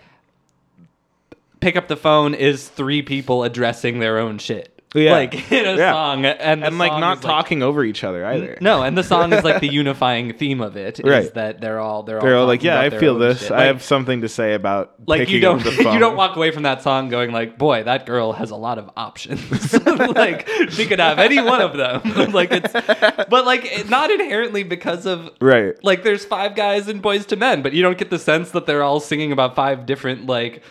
Pick 1.60 1.76
up 1.76 1.88
the 1.88 1.98
phone 1.98 2.36
is 2.36 2.68
three 2.68 3.02
people 3.02 3.44
addressing 3.44 3.98
their 4.00 4.20
own 4.20 4.38
shit. 4.38 4.75
Yeah. 4.96 5.12
like 5.14 5.52
in 5.52 5.66
a 5.66 5.76
Yeah. 5.78 5.92
song, 5.92 6.26
and 6.26 6.64
and 6.64 6.78
like 6.78 6.92
song 6.92 7.02
not 7.02 7.22
talking 7.22 7.62
over 7.64 7.84
each 7.84 8.04
other 8.04 8.26
either. 8.26 8.58
No, 8.62 8.82
and 8.84 8.98
the 8.98 9.04
song 9.04 9.34
is 9.34 9.44
like 9.44 9.62
the 9.62 9.68
unifying 9.72 10.34
theme 10.34 10.62
of 10.62 10.78
it 10.78 11.00
is 11.00 11.06
Right. 11.06 11.34
that 11.34 11.62
they're 11.62 11.80
all 11.80 12.04
they're, 12.04 12.20
they're 12.20 12.36
all 12.36 12.42
all 12.42 12.48
like, 12.48 12.64
yeah, 12.64 12.80
I 12.80 12.90
feel 12.90 13.18
this. 13.20 13.42
shit. 13.42 13.52
I 13.52 13.58
Like- 13.58 13.66
have 13.68 13.84
something 13.84 14.22
to 14.22 14.30
say 14.30 14.54
about 14.54 14.94
like 15.08 15.30
you 15.30 15.40
don't 15.40 15.60
up 15.60 15.66
the 15.66 15.72
phone. 15.84 15.94
you 15.94 16.00
don't 16.00 16.16
walk 16.16 16.36
away 16.36 16.52
from 16.52 16.64
that 16.64 16.82
song 16.82 17.10
going 17.10 17.32
like 17.32 17.58
boy 17.58 17.84
that 17.84 18.06
girl 18.06 18.34
has 18.34 18.52
a 18.52 18.56
lot 18.56 18.78
of 18.78 18.90
options 18.98 19.74
like 20.16 20.48
she 20.70 20.86
could 20.86 21.00
have 21.00 21.20
any 21.20 21.42
one 21.42 21.62
of 21.62 21.76
them 21.78 22.32
like 22.32 22.50
it's 22.52 22.72
but 22.74 23.46
like 23.46 23.88
not 23.90 24.10
inherently 24.12 24.64
because 24.64 25.06
of 25.06 25.30
right. 25.42 25.76
like 25.84 26.04
there's 26.04 26.26
five 26.26 26.56
guys 26.56 26.88
in 26.88 27.02
Boyz 27.02 27.32
II 27.32 27.38
Men 27.40 27.62
but 27.62 27.74
you 27.74 27.82
don't 27.82 27.98
get 27.98 28.10
the 28.10 28.20
sense 28.20 28.52
that 28.52 28.66
they're 28.66 28.84
all 28.84 29.00
singing 29.00 29.32
about 29.32 29.56
five 29.56 29.86
different 29.86 30.26
like 30.26 30.62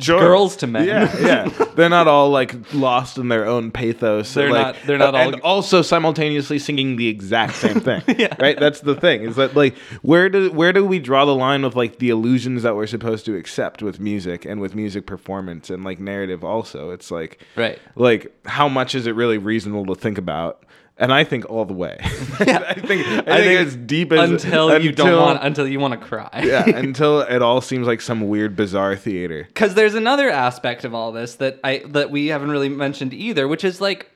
Sure. 0.00 0.18
girls 0.20 0.56
to 0.56 0.66
men. 0.66 0.86
Yeah, 0.86 1.16
yeah. 1.20 1.64
They're 1.76 1.88
not 1.88 2.08
all 2.08 2.30
like 2.30 2.54
lost 2.74 3.18
in 3.18 3.28
their 3.28 3.46
own 3.46 3.70
pathos. 3.70 4.34
They're 4.34 4.50
like, 4.50 4.76
not- 4.76 4.86
they're 4.86 4.98
not 4.98 5.14
uh, 5.14 5.18
all- 5.18 5.32
and 5.34 5.40
also 5.42 5.80
simultaneously 5.82 6.58
singing 6.58 6.96
the 6.96 7.08
exact 7.08 7.54
same 7.56 7.80
thing. 7.80 8.02
Right. 8.38 8.58
That's 8.58 8.80
the 8.80 8.94
thing. 8.94 9.22
Is 9.22 9.36
that 9.36 9.54
like 9.56 9.76
where 10.02 10.28
do 10.28 10.50
where 10.52 10.72
do 10.72 10.84
we 10.84 10.98
draw 10.98 11.24
the 11.24 11.34
line 11.34 11.62
with 11.62 11.76
like 11.76 11.98
the 11.98 12.10
illusions 12.10 12.62
that 12.64 12.74
we're 12.76 12.86
supposed 12.86 13.24
to 13.26 13.36
accept 13.36 13.82
with 13.82 14.00
music 14.00 14.44
and 14.44 14.60
with 14.60 14.74
music 14.74 15.06
performance 15.06 15.70
and 15.70 15.84
like 15.84 16.00
narrative 16.00 16.44
also? 16.44 16.90
It's 16.90 17.10
like 17.10 17.40
Right. 17.56 17.78
Like 17.94 18.32
how 18.44 18.68
much 18.68 18.94
is 18.94 19.06
it 19.06 19.12
really 19.14 19.38
reasonable 19.38 19.86
to 19.94 20.00
think 20.00 20.18
about? 20.18 20.62
And 20.98 21.12
I 21.12 21.24
think 21.24 21.50
all 21.50 21.64
the 21.64 21.74
way. 21.74 21.98
Yeah. 22.46 22.62
I 22.68 22.74
think 22.74 23.06
I 23.06 23.40
think, 23.42 23.66
as 23.66 23.76
deep 23.76 24.12
as 24.12 24.30
until, 24.30 24.78
you 24.78 24.92
don't 24.92 25.18
want 25.18 25.42
until 25.42 25.66
you 25.66 25.80
want 25.80 25.98
to 25.98 26.06
cry 26.06 26.28
yeah, 26.44 26.64
until 26.66 27.22
it 27.22 27.40
all 27.40 27.62
seems 27.62 27.86
like 27.86 28.02
some 28.02 28.28
weird 28.28 28.54
bizarre 28.54 28.94
theater. 28.94 29.44
because 29.48 29.72
there's 29.72 29.94
another 29.94 30.28
aspect 30.28 30.84
of 30.84 30.94
all 30.94 31.12
this 31.12 31.36
that 31.36 31.58
I 31.64 31.82
that 31.86 32.10
we 32.10 32.26
haven't 32.26 32.50
really 32.50 32.68
mentioned 32.68 33.14
either, 33.14 33.48
which 33.48 33.64
is 33.64 33.80
like 33.80 34.10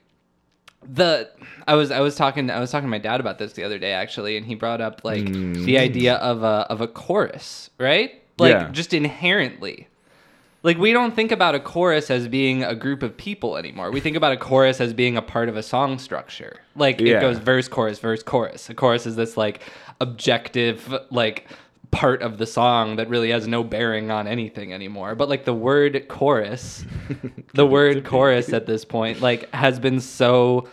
the 0.82 1.30
I 1.66 1.74
was 1.74 1.90
I 1.90 2.00
was 2.00 2.14
talking 2.14 2.50
I 2.50 2.60
was 2.60 2.70
talking 2.70 2.86
to 2.86 2.90
my 2.90 2.98
dad 2.98 3.20
about 3.20 3.38
this 3.38 3.54
the 3.54 3.64
other 3.64 3.78
day 3.78 3.92
actually, 3.92 4.36
and 4.36 4.44
he 4.44 4.54
brought 4.54 4.82
up 4.82 5.00
like 5.02 5.22
mm. 5.22 5.64
the 5.64 5.78
idea 5.78 6.16
of 6.16 6.42
a 6.42 6.66
of 6.68 6.82
a 6.82 6.86
chorus, 6.86 7.70
right? 7.78 8.22
Like 8.38 8.52
Yeah. 8.52 8.70
just 8.70 8.92
inherently. 8.92 9.88
Like 10.62 10.76
we 10.76 10.92
don't 10.92 11.16
think 11.16 11.32
about 11.32 11.54
a 11.54 11.60
chorus 11.60 12.10
as 12.10 12.28
being 12.28 12.62
a 12.62 12.74
group 12.74 13.02
of 13.02 13.16
people 13.16 13.56
anymore. 13.56 13.90
We 13.90 14.00
think 14.00 14.16
about 14.16 14.32
a 14.32 14.36
chorus 14.36 14.80
as 14.80 14.92
being 14.92 15.16
a 15.16 15.22
part 15.22 15.48
of 15.48 15.56
a 15.56 15.62
song 15.62 15.98
structure. 15.98 16.60
Like 16.76 17.00
Yeah. 17.00 17.18
it 17.18 17.20
goes 17.20 17.38
verse 17.38 17.66
chorus 17.68 17.98
verse 17.98 18.22
chorus. 18.22 18.68
A 18.68 18.74
chorus 18.74 19.06
is 19.06 19.16
this 19.16 19.36
like 19.36 19.62
objective 20.00 20.94
like 21.10 21.46
part 21.90 22.22
of 22.22 22.38
the 22.38 22.46
song 22.46 22.96
that 22.96 23.08
really 23.08 23.30
has 23.30 23.48
no 23.48 23.64
bearing 23.64 24.10
on 24.10 24.28
anything 24.28 24.72
anymore. 24.72 25.14
But 25.14 25.28
like 25.28 25.44
the 25.44 25.54
word 25.54 26.06
chorus, 26.08 26.84
the 27.54 27.66
word 27.66 28.04
chorus 28.04 28.52
at 28.52 28.66
this 28.66 28.84
point 28.84 29.20
like 29.20 29.52
has 29.54 29.80
been 29.80 30.00
so 30.00 30.68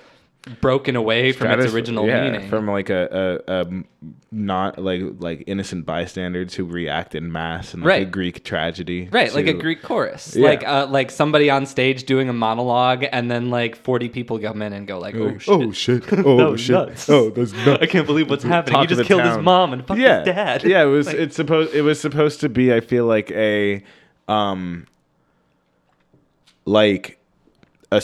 broken 0.62 0.96
away 0.96 1.32
from 1.32 1.52
its 1.60 1.74
original 1.74 2.08
yeah, 2.08 2.30
meaning. 2.30 2.50
from 2.50 2.68
like 2.68 2.90
a 2.90 3.42
a 3.48 3.66
not 4.32 4.78
like 4.78 5.02
like 5.20 5.44
innocent 5.48 5.86
bystanders 5.86 6.54
who 6.54 6.66
react 6.66 7.16
in 7.16 7.32
mass 7.32 7.74
and 7.74 7.84
like 7.84 8.02
a 8.02 8.06
Greek 8.06 8.44
tragedy, 8.44 9.08
Right, 9.12 9.34
like 9.34 9.48
a 9.48 9.54
Greek 9.54 9.82
chorus, 9.82 10.36
Yeah. 10.36 10.48
like 10.50 10.68
uh, 10.68 10.88
like 10.90 11.12
somebody 11.12 11.50
on 11.50 11.66
stage 11.66 12.04
doing 12.04 12.30
a 12.30 12.34
monologue, 12.34 13.06
and 13.12 13.30
then 13.32 13.50
like 13.50 13.76
forty 13.76 14.10
people 14.10 14.38
come 14.40 14.62
in 14.62 14.74
and 14.74 14.88
go 14.88 15.00
like, 15.00 15.16
"Oh 15.16 15.38
shit, 15.38 15.50
Oh 15.54 15.72
shit! 15.72 16.04
Oh 16.26 16.38
That 16.38 16.52
was 16.52 16.62
shit! 16.62 16.74
nuts. 16.76 17.10
Oh, 17.10 17.30
that's 17.30 17.54
nuts. 17.66 17.82
I 17.82 17.86
can't 17.86 18.06
believe 18.06 18.30
what's 18.30 18.44
happening. 18.44 18.74
Talk 18.74 18.82
He 18.84 18.88
just 18.88 19.00
the 19.00 19.06
killed 19.06 19.24
his 19.24 19.38
mom 19.38 19.74
and 19.74 19.86
fucked 19.88 20.00
yeah, 20.00 20.20
his 20.20 20.26
dad." 20.28 20.64
Yeah, 20.64 20.84
it 20.84 20.88
was. 20.88 21.08
Like- 21.08 21.16
it's 21.18 21.36
supposed. 21.36 21.74
It 21.74 21.82
was 21.82 22.00
supposed 22.00 22.40
to 22.42 22.50
be. 22.50 22.74
I 22.74 22.80
feel 22.82 23.06
like 23.06 23.32
a, 23.32 23.84
um, 24.28 24.88
like 26.66 27.20
a, 27.92 27.98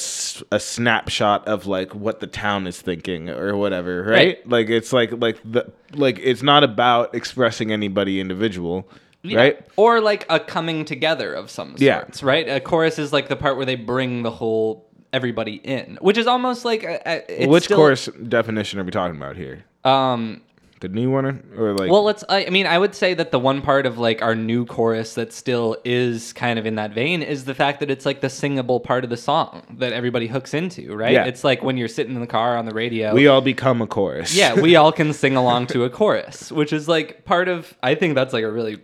a 0.51 0.59
snapshot 0.59 1.47
of 1.47 1.65
like 1.67 1.93
what 1.93 2.19
the 2.19 2.27
town 2.27 2.67
is 2.67 2.81
thinking 2.81 3.29
or 3.29 3.55
whatever, 3.57 4.03
right? 4.03 4.09
Right. 4.38 4.49
Like 4.49 4.69
it's 4.69 4.93
like 4.93 5.11
like 5.11 5.39
the 5.43 5.71
like 5.93 6.19
it's 6.21 6.41
not 6.43 6.63
about 6.63 7.13
expressing 7.13 7.71
anybody 7.71 8.19
individual, 8.21 8.88
Yeah. 9.23 9.38
right? 9.38 9.67
Or 9.75 9.99
like 10.01 10.25
a 10.29 10.39
coming 10.39 10.86
together 10.86 11.34
of 11.34 11.49
some 11.49 11.75
Yeah. 11.77 11.99
sorts, 12.01 12.23
right? 12.23 12.47
A 12.47 12.59
chorus 12.59 12.97
is 12.97 13.11
like 13.11 13.27
the 13.27 13.36
part 13.36 13.57
where 13.57 13.65
they 13.65 13.75
bring 13.75 14.23
the 14.23 14.31
whole 14.31 14.88
everybody 15.11 15.55
in, 15.55 15.97
which 16.01 16.17
is 16.17 16.27
almost 16.27 16.65
like 16.65 16.84
a, 16.84 16.99
a, 17.05 17.41
it's 17.43 17.47
Which 17.47 17.65
still- 17.65 17.77
course 17.77 18.07
definition 18.27 18.79
are 18.79 18.84
we 18.84 18.91
talking 18.91 19.17
about 19.17 19.36
here? 19.36 19.63
Um, 19.84 20.41
The 20.84 20.89
new 20.89 21.09
one 21.09 21.41
or 21.57 21.71
like? 21.71 21.89
well, 21.89 22.03
let's. 22.03 22.25
I, 22.27 22.45
I 22.45 22.49
mean, 22.49 22.67
I 22.67 22.77
would 22.77 22.93
say 22.93 23.13
that 23.13 23.31
the 23.31 23.39
one 23.39 23.61
part 23.61 23.86
of 23.86 23.99
like 23.99 24.21
our 24.21 24.36
new 24.36 24.65
chorus 24.65 25.13
that 25.13 25.31
still 25.31 25.77
is 25.86 26.34
kind 26.34 26.59
of 26.59 26.65
in 26.65 26.75
that 26.75 26.91
vein 26.91 27.23
is 27.23 27.45
the 27.45 27.55
fact 27.55 27.79
that 27.79 27.89
it's 27.89 28.05
like 28.05 28.19
the 28.19 28.29
singable 28.29 28.81
part 28.81 29.05
of 29.05 29.09
the 29.09 29.15
song 29.15 29.63
that 29.77 29.93
everybody 29.93 30.27
hooks 30.27 30.53
into, 30.53 30.93
right? 30.93 31.13
Yeah. 31.13 31.23
It's 31.23 31.45
like 31.45 31.63
when 31.63 31.77
you're 31.77 31.88
sitting 31.88 32.15
in 32.15 32.19
the 32.19 32.27
car 32.27 32.57
on 32.57 32.65
the 32.65 32.73
radio. 32.73 33.13
we 33.13 33.27
all 33.27 33.39
become 33.39 33.81
a 33.81 33.88
chorus. 33.88 34.36
yeah, 34.36 34.59
we 34.59 34.75
all 34.75 34.91
can 34.91 35.13
sing 35.13 35.38
along 35.38 35.67
to 35.67 35.86
a 35.86 35.89
chorus, 35.89 36.51
which 36.51 36.73
is 36.73 36.89
like 36.89 37.23
part 37.23 37.47
of. 37.47 37.73
I 37.81 37.95
think 37.95 38.15
that's 38.15 38.34
like 38.34 38.43
a 38.43 38.51
really 38.51 38.81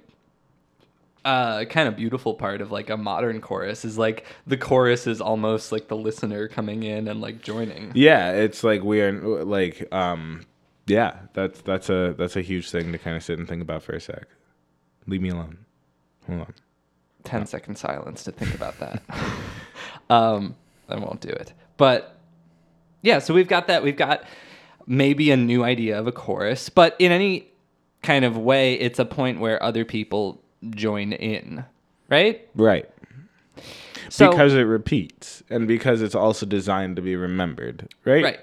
uh, 1.25 1.65
kind 1.65 1.89
of 1.89 1.97
beautiful 1.97 2.33
part 2.33 2.61
of 2.61 2.71
like 2.71 2.89
a 2.89 2.95
modern 2.95 3.41
chorus 3.41 3.83
is 3.83 3.97
like 3.97 4.25
the 4.47 4.55
chorus 4.55 5.05
is 5.05 5.19
almost 5.19 5.73
like 5.73 5.89
the 5.89 5.97
listener 5.97 6.47
coming 6.47 6.83
in 6.83 7.09
and 7.09 7.19
like 7.19 7.41
joining. 7.41 7.91
Yeah, 7.93 8.31
it's 8.31 8.63
like 8.63 8.83
we 8.83 9.01
are 9.01 9.43
like 9.43 9.85
um 9.93 10.45
yeah, 10.89 11.19
that's 11.33 11.61
that's 11.61 11.89
a 11.89 12.15
that's 12.17 12.35
a 12.35 12.41
huge 12.41 12.69
thing 12.69 12.91
to 12.91 12.97
kind 12.97 13.15
of 13.15 13.23
sit 13.23 13.39
and 13.39 13.47
think 13.47 13.61
about 13.61 13.83
for 13.83 13.93
a 13.93 14.01
sec. 14.01 14.27
Leave 15.07 15.21
me 15.21 15.29
alone. 15.29 15.57
Hold 16.27 16.41
on. 16.41 16.53
10 17.23 17.45
second 17.45 17.77
silence 17.77 18.23
to 18.23 18.31
think 18.31 18.53
about 18.55 18.79
that. 18.79 19.01
um, 20.09 20.55
I 20.87 20.97
won't 20.97 21.21
do 21.21 21.29
it. 21.29 21.53
But 21.77 22.15
yeah, 23.01 23.19
so 23.19 23.33
we've 23.33 23.47
got 23.47 23.67
that. 23.67 23.83
We've 23.83 23.95
got 23.95 24.23
maybe 24.87 25.31
a 25.31 25.37
new 25.37 25.63
idea 25.63 25.99
of 25.99 26.07
a 26.07 26.11
chorus, 26.11 26.69
but 26.69 26.95
in 26.99 27.11
any 27.11 27.47
kind 28.03 28.25
of 28.25 28.37
way, 28.37 28.75
it's 28.75 28.99
a 28.99 29.05
point 29.05 29.39
where 29.39 29.61
other 29.61 29.85
people 29.85 30.41
join 30.71 31.13
in, 31.13 31.65
right? 32.09 32.47
Right. 32.55 32.89
So, 34.09 34.31
because 34.31 34.55
it 34.55 34.61
repeats 34.61 35.43
and 35.49 35.67
because 35.67 36.01
it's 36.01 36.15
also 36.15 36.45
designed 36.45 36.95
to 36.95 37.01
be 37.01 37.15
remembered, 37.15 37.93
right? 38.05 38.23
Right. 38.23 38.39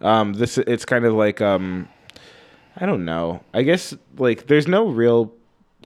Um, 0.00 0.34
this 0.34 0.58
it's 0.58 0.84
kind 0.84 1.04
of 1.04 1.14
like 1.14 1.40
um, 1.40 1.88
I 2.76 2.86
don't 2.86 3.04
know. 3.04 3.42
I 3.52 3.62
guess 3.62 3.94
like 4.16 4.46
there's 4.46 4.68
no 4.68 4.88
real 4.88 5.32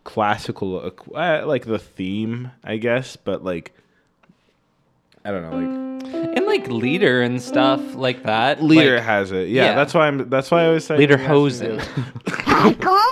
classical 0.04 0.80
equ- 0.80 1.42
uh, 1.42 1.46
like 1.46 1.64
the 1.66 1.78
theme, 1.78 2.50
I 2.64 2.76
guess, 2.76 3.16
but 3.16 3.44
like 3.44 3.72
I 5.24 5.30
don't 5.30 5.42
know, 5.42 5.56
like 5.56 6.36
and 6.36 6.46
like 6.46 6.68
lieder 6.68 7.22
and 7.22 7.40
stuff 7.40 7.94
like 7.94 8.24
that. 8.24 8.62
lieder 8.62 8.96
like, 8.96 9.04
has 9.04 9.32
it. 9.32 9.48
Yeah, 9.48 9.66
yeah. 9.66 9.74
that's 9.74 9.94
why 9.94 10.08
I'm. 10.08 10.28
That's 10.28 10.50
why 10.50 10.64
I 10.64 10.68
was 10.68 10.84
saying 10.84 11.00
leader 11.00 11.18
yes, 11.18 11.26
hosen. 11.28 11.80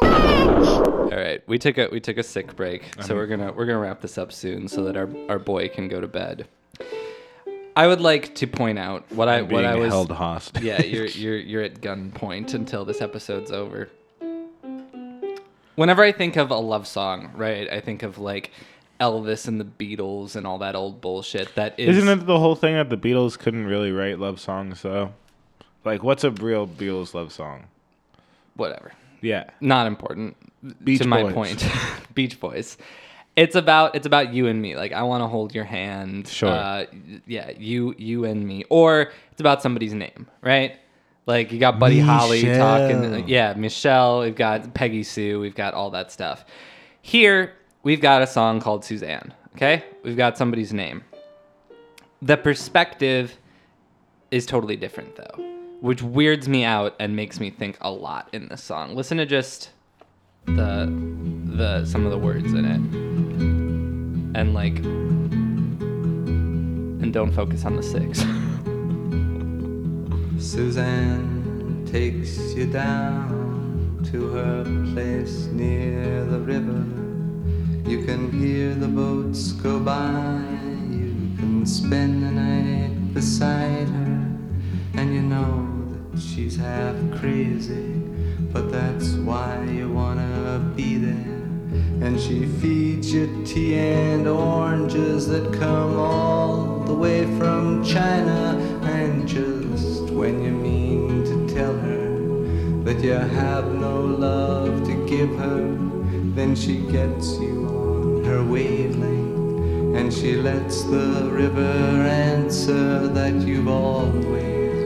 All 0.02 1.16
right, 1.16 1.42
we 1.46 1.58
took 1.58 1.78
a 1.78 1.88
we 1.90 2.00
took 2.00 2.18
a 2.18 2.22
sick 2.22 2.56
break, 2.56 2.84
so 3.02 3.14
we're 3.14 3.26
gonna 3.26 3.52
we're 3.52 3.66
gonna 3.66 3.78
wrap 3.78 4.00
this 4.00 4.18
up 4.18 4.32
soon 4.32 4.68
so 4.68 4.84
that 4.84 4.96
our 4.96 5.08
our 5.28 5.38
boy 5.38 5.68
can 5.68 5.88
go 5.88 6.00
to 6.00 6.08
bed. 6.08 6.46
I 7.76 7.86
would 7.86 8.00
like 8.00 8.34
to 8.36 8.46
point 8.46 8.78
out 8.78 9.10
what 9.12 9.28
I 9.28 9.42
what 9.42 9.64
I 9.64 9.76
was 9.76 9.88
held 9.88 10.10
hostage. 10.10 10.62
yeah 10.62 10.82
you're 10.82 11.06
you're 11.06 11.36
you're 11.36 11.62
at 11.62 11.80
gunpoint 11.80 12.54
until 12.54 12.84
this 12.84 13.00
episode's 13.00 13.50
over. 13.50 13.88
Whenever 15.76 16.02
I 16.02 16.12
think 16.12 16.36
of 16.36 16.50
a 16.50 16.56
love 16.56 16.86
song, 16.86 17.30
right, 17.34 17.70
I 17.70 17.80
think 17.80 18.02
of 18.02 18.18
like 18.18 18.50
Elvis 19.00 19.48
and 19.48 19.58
the 19.58 19.64
Beatles 19.64 20.36
and 20.36 20.46
all 20.46 20.58
that 20.58 20.74
old 20.74 21.00
bullshit. 21.00 21.54
That 21.54 21.78
is, 21.78 21.96
Isn't 21.96 22.20
it 22.20 22.26
the 22.26 22.38
whole 22.38 22.54
thing 22.54 22.74
that 22.74 22.90
the 22.90 22.98
Beatles 22.98 23.38
couldn't 23.38 23.64
really 23.66 23.90
write 23.92 24.18
love 24.18 24.40
songs 24.40 24.82
though? 24.82 25.14
Like, 25.84 26.02
what's 26.02 26.24
a 26.24 26.30
real 26.30 26.66
Beatles 26.66 27.14
love 27.14 27.32
song? 27.32 27.64
whatever. 28.56 28.92
Yeah. 29.22 29.50
not 29.60 29.86
important 29.86 30.36
Beach 30.84 31.00
to 31.00 31.08
my 31.08 31.32
point 31.32 31.66
beach 32.14 32.38
boys 32.38 32.76
it's 33.36 33.54
about 33.54 33.94
it's 33.94 34.06
about 34.06 34.32
you 34.34 34.46
and 34.46 34.60
me. 34.60 34.76
Like 34.76 34.92
i 34.92 35.02
want 35.02 35.22
to 35.22 35.26
hold 35.28 35.54
your 35.54 35.64
hand. 35.64 36.28
Sure. 36.28 36.50
uh, 36.50 36.86
yeah 37.26 37.50
you 37.58 37.94
you 37.98 38.24
and 38.24 38.46
me. 38.46 38.64
Or 38.70 39.12
it's 39.32 39.40
about 39.40 39.62
somebody's 39.62 39.94
name 39.94 40.28
right? 40.42 40.76
Like 41.26 41.52
you 41.52 41.58
got 41.58 41.78
buddy 41.78 42.00
holly 42.00 42.42
talking 42.42 43.00
Michelle. 43.00 43.28
yeah 43.28 43.54
michelle. 43.54 44.20
We've 44.20 44.34
got 44.34 44.74
peggy 44.74 45.02
sue. 45.02 45.40
We've 45.40 45.54
got 45.54 45.74
all 45.74 45.90
that 45.90 46.10
stuff. 46.10 46.44
Here 47.02 47.54
we've 47.82 48.00
got 48.00 48.22
a 48.22 48.26
song 48.26 48.60
called 48.60 48.84
suzanne 48.84 49.32
okay? 49.56 49.84
We've 50.02 50.16
got 50.16 50.38
somebody's 50.38 50.72
name. 50.72 51.04
The 52.22 52.36
perspective 52.36 53.36
is 54.30 54.46
totally 54.46 54.76
different 54.76 55.16
though, 55.16 55.44
which 55.80 56.02
weirds 56.02 56.48
me 56.48 56.64
out 56.64 56.94
and 56.98 57.16
makes 57.16 57.40
me 57.40 57.50
think 57.50 57.78
a 57.80 57.90
lot 57.90 58.28
in 58.32 58.48
this 58.48 58.62
song. 58.62 58.94
Listen 58.94 59.18
to 59.18 59.26
just 59.26 59.70
the 60.46 60.86
the 61.46 61.84
some 61.84 62.04
of 62.04 62.12
the 62.12 62.18
words 62.18 62.52
in 62.52 62.64
it. 62.64 63.19
And 64.34 64.54
like 64.54 64.80
and 67.10 67.12
don't 67.12 67.32
focus 67.32 67.64
on 67.64 67.74
the 67.76 67.82
six. 67.82 68.20
Suzanne 70.38 71.84
takes 71.90 72.54
you 72.54 72.66
down 72.66 74.00
to 74.10 74.28
her 74.28 74.64
place 74.92 75.46
near 75.46 76.24
the 76.24 76.38
river. 76.38 76.84
You 77.88 78.04
can 78.04 78.30
hear 78.30 78.74
the 78.74 78.88
boats 78.88 79.52
go 79.52 79.80
by. 79.80 80.40
You 80.88 81.34
can 81.36 81.66
spend 81.66 82.22
the 82.22 82.30
night 82.30 83.12
beside 83.12 83.88
her. 83.88 84.36
And 84.94 85.14
you 85.14 85.22
know 85.22 85.68
that 86.12 86.20
she's 86.20 86.56
half 86.56 86.94
crazy. 87.18 87.94
But 88.52 88.70
that's 88.70 89.14
why 89.14 89.64
you 89.64 89.90
wanna 89.90 90.72
be 90.76 90.96
there. 90.96 91.39
And 92.02 92.18
she 92.18 92.46
feeds 92.46 93.12
you 93.12 93.44
tea 93.44 93.78
and 93.78 94.26
oranges 94.26 95.28
that 95.28 95.52
come 95.52 95.98
all 95.98 96.80
the 96.80 96.94
way 96.94 97.26
from 97.38 97.84
China. 97.84 98.56
And 98.82 99.28
just 99.28 100.10
when 100.10 100.42
you 100.42 100.50
mean 100.50 101.24
to 101.24 101.54
tell 101.54 101.72
her 101.72 102.10
that 102.84 103.02
you 103.04 103.12
have 103.12 103.66
no 103.74 104.00
love 104.00 104.84
to 104.86 105.06
give 105.06 105.30
her, 105.36 105.60
then 106.34 106.56
she 106.56 106.78
gets 106.90 107.32
you 107.38 107.66
on 107.68 108.24
her 108.24 108.42
wavelength. 108.42 109.96
And 109.96 110.12
she 110.12 110.36
lets 110.36 110.82
the 110.84 111.28
river 111.30 111.60
answer 111.62 113.06
that 113.08 113.34
you've 113.34 113.68
always 113.68 114.14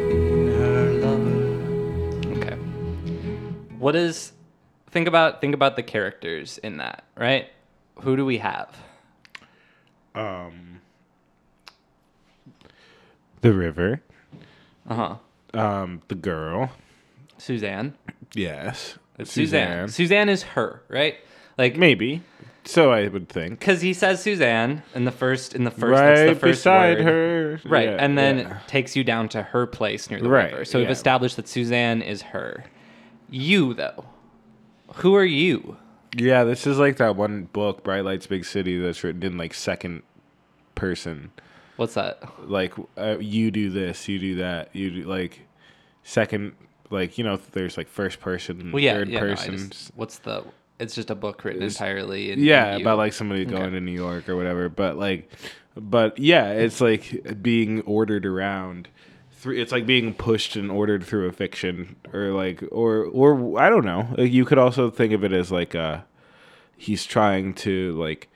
been 0.09 0.49
her 0.59 0.93
lover. 1.05 2.39
Okay. 2.39 2.57
What 3.79 3.95
is 3.95 4.33
think 4.95 5.07
about 5.09 5.43
think 5.43 5.55
about 5.55 5.77
the 5.77 5.83
characters 5.83 6.57
in 6.59 6.79
that, 6.79 7.05
right? 7.17 7.49
Who 8.01 8.17
do 8.17 8.25
we 8.25 8.39
have? 8.39 8.75
Um, 10.15 10.81
the 13.43 13.53
river. 13.53 14.01
Uh-huh. 14.89 15.17
Um, 15.53 16.03
the 16.09 16.15
girl. 16.15 16.71
Suzanne. 17.37 17.95
Yes. 18.35 18.97
It's 19.19 19.33
Suzanne. 19.33 19.89
Suzanne 19.89 20.29
is 20.29 20.43
her, 20.43 20.83
right? 20.89 21.17
Like 21.59 21.77
Maybe. 21.77 22.23
So 22.67 22.91
I 22.93 23.09
would 23.09 23.29
think. 23.29 23.59
because 23.59 23.83
he 23.83 23.93
says 23.93 24.23
Suzanne 24.23 24.83
in 24.95 25.05
the 25.05 25.11
first 25.13 25.55
in 25.55 25.65
the 25.65 25.71
first 25.71 26.01
right 26.01 26.27
the 26.29 26.35
first 26.35 26.61
beside 26.61 26.99
word. 27.05 27.61
her. 27.61 27.69
right 27.69 27.91
Yeah, 27.91 27.97
and 27.99 28.17
then 28.17 28.39
yeah. 28.39 28.59
takes 28.67 28.97
you 28.97 29.05
down 29.05 29.29
to 29.31 29.43
her 29.43 29.67
place 29.67 30.09
near 30.09 30.19
the 30.21 30.31
Right, 30.31 30.51
river 30.53 30.65
so 30.65 30.79
we've 30.79 30.89
established 30.89 31.37
that 31.37 31.47
suzanne 31.47 32.01
is 32.01 32.23
her 32.23 32.65
you 33.29 33.75
though 33.75 34.07
who 34.97 35.15
are 35.15 35.25
you 35.25 35.77
Yeah, 36.17 36.45
this 36.45 36.67
is 36.67 36.79
like 36.79 36.97
that 36.99 37.17
one 37.17 37.45
book, 37.53 37.83
Bright 37.85 38.05
Lights 38.05 38.27
Big 38.27 38.45
City, 38.45 38.79
that's 38.79 39.03
written 39.05 39.23
in 39.23 39.37
like 39.39 39.55
second 39.55 40.03
person. 40.75 41.31
what's 41.77 41.95
that 41.95 42.23
Like 42.49 42.75
uh, 42.97 43.19
you 43.19 43.51
do 43.51 43.71
this, 43.71 44.09
you 44.09 44.19
do 44.19 44.35
that, 44.37 44.75
you 44.75 44.91
do 44.91 45.03
like 45.05 45.41
second. 46.03 46.55
Like 46.91 47.17
you 47.19 47.25
know, 47.25 47.37
there's 47.53 47.77
like 47.77 47.89
first 47.89 48.21
person, 48.21 48.71
well 48.71 48.83
yeah, 48.83 48.95
third 48.95 49.09
yeah 49.09 49.21
no, 49.21 49.27
person. 49.27 49.71
just- 49.71 49.91
what's 49.97 50.19
the 50.19 50.45
it's 50.79 50.95
just 50.95 51.09
a 51.11 51.15
book 51.15 51.45
written 51.45 51.63
It's- 51.63 51.75
entirely 51.77 52.31
in 52.33 52.41
yeah 52.41 52.75
in 52.75 52.83
about 52.83 52.99
like 52.99 53.13
somebody 53.13 53.45
going 53.45 53.73
to 53.73 53.81
new 53.81 53.93
york 53.93 54.29
or 54.29 54.35
whatever 54.37 54.69
but 54.69 54.97
like 54.99 55.31
but 55.77 56.19
yeah 56.19 56.51
it's 56.51 56.81
like 56.81 57.41
being 57.41 57.81
ordered 57.83 58.27
around 58.27 58.89
through 59.45 59.61
it's 59.61 59.71
like 59.73 59.85
being 59.87 60.15
pushed 60.15 60.57
and 60.57 60.71
ordered 60.71 61.05
through 61.05 61.29
a 61.29 61.33
fiction 61.33 61.97
or 62.13 62.31
like 62.33 62.65
or 62.73 63.05
or 63.05 63.61
i 63.61 63.69
don't 63.71 63.85
know. 63.85 64.15
You 64.19 64.45
could 64.45 64.59
also 64.59 64.91
think 64.91 65.13
of 65.13 65.23
it 65.23 65.33
as 65.33 65.53
like 65.53 65.75
uh 65.75 65.99
he's 66.77 67.05
trying 67.05 67.53
to 67.55 67.93
like 67.93 68.29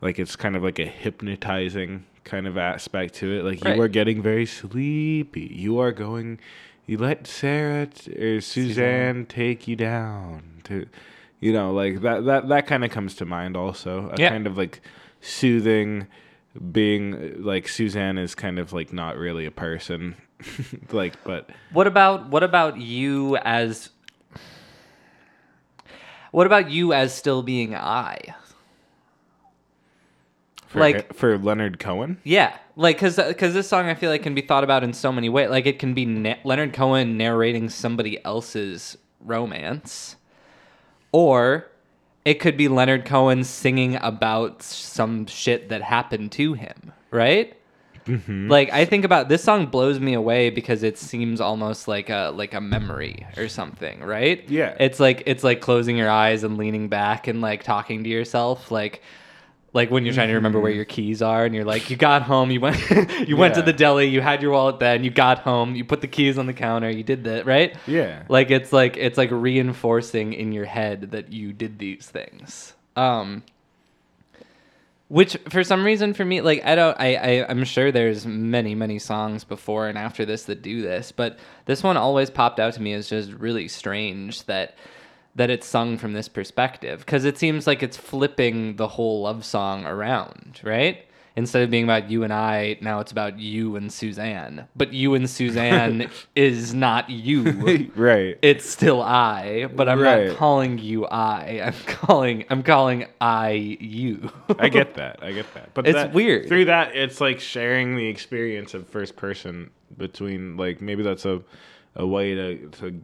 like 0.00 0.18
it's 0.18 0.36
kind 0.36 0.54
of 0.56 0.62
like 0.62 0.78
a 0.78 0.86
hypnotizing 0.86 2.04
kind 2.24 2.46
of 2.46 2.56
aspect 2.56 3.14
to 3.14 3.32
it. 3.38 3.44
Like 3.44 3.64
Right. 3.64 3.76
you 3.76 3.82
are 3.82 3.88
getting 3.88 4.22
very 4.22 4.46
sleepy. 4.46 5.50
You 5.52 5.78
are 5.80 5.92
going 5.92 6.38
you 6.86 6.98
let 6.98 7.26
sarah 7.26 7.86
t- 7.86 8.12
or 8.12 8.40
suzanne 8.40 9.26
take 9.26 9.66
you 9.68 9.76
down 9.76 10.42
to 10.64 10.86
you 11.40 11.52
know 11.52 11.72
like 11.72 12.00
that 12.02 12.24
that 12.24 12.48
that 12.48 12.66
kind 12.66 12.84
of 12.84 12.90
comes 12.90 13.14
to 13.16 13.24
mind 13.24 13.56
also. 13.56 14.10
A 14.10 14.20
Yeah. 14.20 14.28
kind 14.30 14.46
of 14.46 14.56
like 14.56 14.80
soothing 15.20 16.06
being 16.70 17.42
like 17.42 17.66
suzanne 17.68 18.18
is 18.18 18.34
kind 18.34 18.58
of 18.58 18.72
like 18.72 18.92
not 18.92 19.16
really 19.16 19.46
a 19.46 19.50
person 19.50 20.16
like 20.92 21.22
but 21.24 21.50
what 21.72 21.86
about 21.86 22.28
what 22.28 22.42
about 22.42 22.76
you 22.78 23.36
as 23.38 23.90
what 26.30 26.46
about 26.46 26.70
you 26.70 26.92
as 26.92 27.14
still 27.14 27.42
being 27.42 27.74
i 27.74 28.18
for, 30.66 30.80
Like- 30.80 31.14
for 31.14 31.36
leonard 31.38 31.78
cohen 31.78 32.18
Yeah, 32.24 32.56
like 32.76 32.96
because 32.96 33.16
because 33.16 33.52
this 33.52 33.68
song 33.68 33.86
I 33.86 33.94
feel 33.94 34.10
like 34.10 34.22
can 34.22 34.34
be 34.34 34.40
thought 34.40 34.64
about 34.64 34.82
in 34.82 34.94
so 34.94 35.12
many 35.12 35.28
ways. 35.28 35.50
Like 35.50 35.66
it 35.66 35.78
can 35.78 35.92
be 35.92 36.06
na- 36.06 36.36
Leonard 36.44 36.72
Cohen 36.72 37.18
narrating 37.18 37.68
somebody 37.68 38.24
else's 38.24 38.96
romance, 39.20 40.16
or 41.12 41.68
it 42.24 42.40
could 42.40 42.56
be 42.56 42.68
Leonard 42.68 43.04
Cohen 43.04 43.44
singing 43.44 43.96
about 43.96 44.62
some 44.62 45.26
shit 45.26 45.68
that 45.68 45.82
happened 45.82 46.32
to 46.32 46.54
him. 46.54 46.92
Right? 47.10 47.54
Mm-hmm. 48.06 48.48
Like 48.48 48.72
I 48.72 48.84
think 48.84 49.04
about 49.04 49.28
this 49.28 49.42
song 49.42 49.66
blows 49.66 50.00
me 50.00 50.14
away 50.14 50.50
because 50.50 50.82
it 50.82 50.98
seems 50.98 51.40
almost 51.40 51.88
like 51.88 52.10
a 52.10 52.32
like 52.34 52.54
a 52.54 52.60
memory 52.60 53.26
or 53.36 53.48
something, 53.48 54.00
right? 54.00 54.48
Yeah. 54.48 54.76
It's 54.78 55.00
like 55.00 55.22
it's 55.26 55.44
like 55.44 55.60
closing 55.60 55.96
your 55.96 56.10
eyes 56.10 56.44
and 56.44 56.56
leaning 56.56 56.88
back 56.88 57.26
and 57.28 57.40
like 57.40 57.62
talking 57.62 58.04
to 58.04 58.10
yourself 58.10 58.70
like 58.70 59.02
like 59.72 59.90
when 59.90 60.04
you're 60.04 60.14
trying 60.14 60.28
to 60.28 60.34
remember 60.34 60.60
where 60.60 60.70
your 60.70 60.84
keys 60.84 61.22
are 61.22 61.44
and 61.44 61.54
you're 61.54 61.64
like 61.64 61.90
you 61.90 61.96
got 61.96 62.22
home 62.22 62.50
you 62.50 62.60
went 62.60 62.78
you 63.28 63.36
went 63.36 63.54
to 63.54 63.62
the 63.62 63.72
deli 63.72 64.06
you 64.06 64.20
had 64.20 64.42
your 64.42 64.52
wallet 64.52 64.78
then 64.78 65.02
you 65.04 65.10
got 65.10 65.38
home 65.38 65.74
you 65.74 65.84
put 65.84 66.00
the 66.00 66.06
keys 66.06 66.38
on 66.38 66.46
the 66.46 66.52
counter 66.52 66.90
you 66.90 67.02
did 67.02 67.24
that 67.24 67.46
right 67.46 67.76
yeah 67.86 68.22
like 68.28 68.50
it's 68.50 68.72
like 68.72 68.96
it's 68.96 69.16
like 69.16 69.30
reinforcing 69.30 70.32
in 70.32 70.52
your 70.52 70.64
head 70.64 71.12
that 71.12 71.32
you 71.32 71.52
did 71.52 71.78
these 71.78 72.06
things 72.06 72.74
um 72.96 73.42
which 75.12 75.36
for 75.50 75.62
some 75.62 75.84
reason 75.84 76.14
for 76.14 76.24
me 76.24 76.40
like 76.40 76.64
i 76.64 76.74
don't 76.74 76.98
I, 76.98 77.14
I 77.16 77.46
i'm 77.50 77.64
sure 77.64 77.92
there's 77.92 78.24
many 78.24 78.74
many 78.74 78.98
songs 78.98 79.44
before 79.44 79.86
and 79.88 79.98
after 79.98 80.24
this 80.24 80.44
that 80.44 80.62
do 80.62 80.80
this 80.80 81.12
but 81.12 81.38
this 81.66 81.82
one 81.82 81.98
always 81.98 82.30
popped 82.30 82.58
out 82.58 82.72
to 82.74 82.82
me 82.82 82.94
as 82.94 83.10
just 83.10 83.30
really 83.32 83.68
strange 83.68 84.44
that 84.44 84.74
that 85.34 85.50
it's 85.50 85.66
sung 85.66 85.98
from 85.98 86.14
this 86.14 86.30
perspective 86.30 87.00
because 87.00 87.26
it 87.26 87.36
seems 87.36 87.66
like 87.66 87.82
it's 87.82 87.98
flipping 87.98 88.76
the 88.76 88.88
whole 88.88 89.20
love 89.22 89.44
song 89.44 89.84
around 89.84 90.60
right 90.62 91.04
instead 91.36 91.62
of 91.62 91.70
being 91.70 91.84
about 91.84 92.10
you 92.10 92.22
and 92.24 92.32
i 92.32 92.76
now 92.80 93.00
it's 93.00 93.12
about 93.12 93.38
you 93.38 93.76
and 93.76 93.92
suzanne 93.92 94.66
but 94.76 94.92
you 94.92 95.14
and 95.14 95.28
suzanne 95.30 96.10
is 96.36 96.74
not 96.74 97.08
you 97.10 97.90
right. 97.96 98.38
it's 98.42 98.68
still 98.68 99.00
I, 99.02 99.66
but 99.74 99.88
I'm 99.88 100.00
Right. 100.00 100.28
not 100.28 100.36
calling 100.36 100.78
you 100.78 101.06
I. 101.06 101.60
I'm 101.64 101.74
calling 101.86 102.44
I'm 102.50 102.62
calling 102.62 103.06
I 103.20 103.50
you. 103.80 104.30
I 104.58 104.68
get 104.68 104.94
that. 104.94 105.22
I 105.22 105.32
get 105.32 105.52
that. 105.54 105.72
But 105.74 105.86
It's 105.86 105.94
that- 105.94 106.12
weird. 106.12 106.48
Through 106.48 106.66
that, 106.66 106.94
it's 106.96 107.20
like 107.20 107.40
sharing 107.40 107.96
the 107.96 108.06
experience 108.06 108.74
of 108.74 108.86
first 108.88 109.16
person 109.16 109.70
between 109.96 110.56
like 110.56 110.80
maybe 110.80 111.02
that's 111.02 111.24
a 111.24 111.42
a 111.96 112.06
way 112.06 112.34
to 112.34 112.68
to 112.80 113.02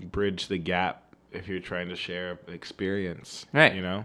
bridge 0.00 0.48
the 0.48 0.58
gap 0.58 1.02
if 1.32 1.46
you're 1.48 1.60
trying 1.60 1.88
to 1.88 1.96
share 1.96 2.38
experience. 2.48 3.46
Right. 3.52 3.74
You 3.74 3.82
know. 3.82 4.04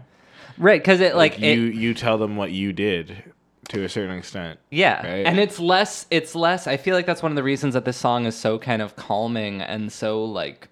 right, 0.58 0.80
because 0.80 1.00
it 1.00 1.16
like, 1.16 1.38
you 1.38 1.66
it, 1.68 1.74
you 1.74 1.94
tell 1.94 2.18
them 2.18 2.36
what 2.36 2.50
you 2.52 2.72
did 2.72 3.22
to 3.68 3.84
a 3.84 3.88
certain 3.88 4.16
extent. 4.16 4.58
yeah, 4.70 5.06
right? 5.06 5.26
and 5.26 5.38
it's 5.38 5.58
less 5.58 6.06
it's 6.10 6.34
less. 6.34 6.66
I 6.66 6.76
feel 6.76 6.94
like 6.94 7.06
that's 7.06 7.22
one 7.22 7.32
of 7.32 7.36
the 7.36 7.42
reasons 7.42 7.74
that 7.74 7.84
this 7.84 7.96
song 7.96 8.26
is 8.26 8.36
so 8.36 8.58
kind 8.58 8.80
of 8.82 8.96
calming 8.96 9.60
and 9.60 9.90
so 9.92 10.24
like 10.24 10.68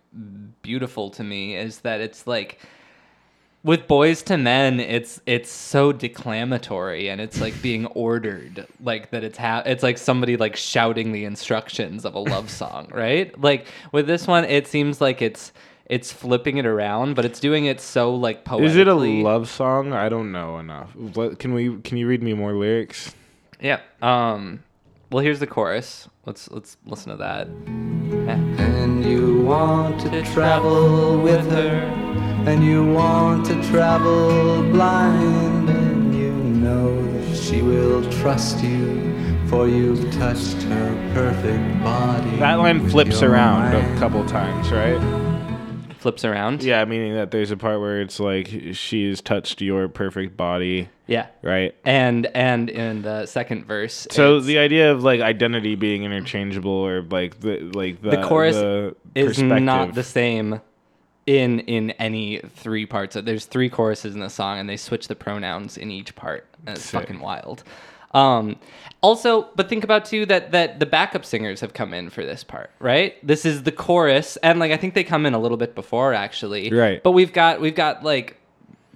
beautiful 0.63 1.11
to 1.11 1.25
me 1.25 1.57
is 1.57 1.81
that 1.81 2.01
it's 2.01 2.27
like 2.27 2.61
with 3.65 3.89
Boyz 3.89 4.31
II 4.31 4.37
Men 4.43 4.79
it's 4.79 5.21
it's 5.27 5.51
so 5.51 5.91
declamatory 5.93 7.09
and 7.09 7.21
it's 7.21 7.41
like 7.41 7.61
being 7.63 7.87
ordered 7.95 8.67
like 8.81 9.11
that 9.11 9.25
it's 9.25 9.39
ha- 9.39 9.63
it's 9.67 9.83
like 9.83 9.99
somebody 9.99 10.37
like 10.37 10.55
shouting 10.55 11.13
the 11.13 11.25
instructions 11.25 12.05
of 12.05 12.15
a 12.15 12.19
love 12.19 12.51
song 12.51 12.89
right 12.93 13.39
like 13.41 13.67
with 13.91 14.07
this 14.07 14.27
one 14.27 14.45
it 14.45 14.67
seems 14.69 15.01
like 15.01 15.21
it's 15.21 15.53
it's 15.87 16.11
flipping 16.13 16.57
it 16.57 16.67
around 16.67 17.15
but 17.15 17.25
it's 17.25 17.41
doing 17.41 17.67
it 17.67 17.81
so 17.81 18.15
like 18.15 18.45
poetically 18.45 18.71
Is 18.71 18.77
it 18.77 18.89
a 18.89 18.95
love 18.95 19.49
song? 19.49 19.93
I 19.93 20.09
don't 20.09 20.33
know 20.33 20.59
enough. 20.59 20.95
What, 20.97 21.39
can 21.39 21.53
we? 21.55 21.79
Can 21.81 21.97
you 21.99 22.07
read 22.07 22.23
me 22.23 22.33
more 22.35 22.53
lyrics? 22.55 23.15
yeah 23.61 23.81
um 24.03 24.63
well 25.11 25.23
here's 25.23 25.39
the 25.41 25.47
chorus 25.47 26.09
let's 26.27 26.51
let's 26.51 26.77
listen 26.87 27.11
to 27.13 27.17
that 27.17 27.47
Yeah. 28.27 28.35
And 28.59 29.05
you 29.05 29.43
want 29.43 30.01
to 30.01 30.23
travel 30.33 31.19
with 31.21 31.49
her, 31.51 31.71
and 32.51 32.65
you 32.65 32.85
want 32.93 33.47
to 33.47 33.55
travel 33.71 34.63
blind, 34.73 35.69
and 35.69 36.15
you 36.15 36.33
know 36.33 36.95
that 37.29 37.37
she 37.37 37.61
will 37.63 38.03
trust 38.21 38.63
you, 38.63 39.15
for 39.49 39.69
you've 39.69 40.11
touched 40.15 40.63
her 40.65 41.13
perfect 41.15 41.85
body. 41.85 42.37
That 42.39 42.55
line 42.59 42.89
flips 42.89 43.21
your 43.21 43.33
around 43.33 43.75
a 43.75 43.99
couple 43.99 44.25
times, 44.27 44.71
right? 44.73 45.01
Flips 46.05 46.23
around 46.23 46.63
Yeah, 46.63 46.85
meaning 46.85 47.15
that 47.15 47.31
there's 47.31 47.51
a 47.51 47.57
part 47.57 47.81
where 47.81 48.03
it's 48.03 48.21
like 48.21 48.51
she's 48.75 49.23
touched 49.23 49.63
your 49.63 49.89
perfect 49.89 50.37
body, 50.37 50.91
yeah 51.07 51.29
right? 51.41 51.75
and 51.85 52.27
and 52.35 52.69
in 52.69 53.01
the 53.01 53.25
second 53.25 53.65
verse 53.65 54.07
So 54.11 54.39
the 54.41 54.59
idea 54.59 54.93
of 54.93 55.03
like 55.03 55.23
identity 55.23 55.77
being 55.77 56.03
interchangeable 56.05 56.71
or 56.71 57.01
like 57.01 57.41
the 57.41 57.61
like 57.75 58.03
the, 58.03 58.11
the 58.11 58.23
chorus 58.23 58.57
the 58.57 58.95
is 59.15 59.41
not 59.41 59.95
the 59.95 60.03
same 60.03 60.61
in 61.27 61.61
in 61.61 61.93
any 61.93 62.39
three 62.57 62.85
parts. 62.85 63.17
There's 63.21 63.47
three 63.47 63.71
choruses 63.71 64.15
in 64.15 64.21
the 64.21 64.29
song, 64.29 64.59
and 64.59 64.69
they 64.69 64.77
switch 64.77 65.09
the 65.09 65.17
pronouns 65.17 65.79
in 65.79 65.91
each 65.91 66.15
part. 66.15 66.47
And 66.67 66.77
it's 66.77 66.85
Sick. 66.85 67.01
fucking 67.01 67.21
wild. 67.21 67.65
Um, 68.15 68.57
also, 69.03 69.49
but 69.55 69.69
think 69.69 69.85
about 69.85 70.07
too 70.07 70.25
that 70.27 70.53
that 70.53 70.81
the 70.81 70.87
backup 70.87 71.25
singers 71.25 71.61
have 71.61 71.75
come 71.75 71.93
in 71.93 72.09
for 72.09 72.25
this 72.25 72.43
part, 72.43 72.71
right? 72.79 73.15
This 73.27 73.45
is 73.45 73.65
the 73.65 73.73
chorus, 73.73 74.37
and 74.39 74.59
like 74.59 74.73
I 74.73 74.79
think 74.79 74.95
they 74.95 75.05
come 75.05 75.27
in 75.27 75.35
a 75.35 75.39
little 75.39 75.59
bit 75.59 75.75
before 75.75 76.15
actually, 76.15 76.71
Right. 76.71 77.03
But 77.03 77.11
we've 77.11 77.33
got 77.33 77.61
we've 77.61 77.75
got 77.75 78.03
like 78.03 78.39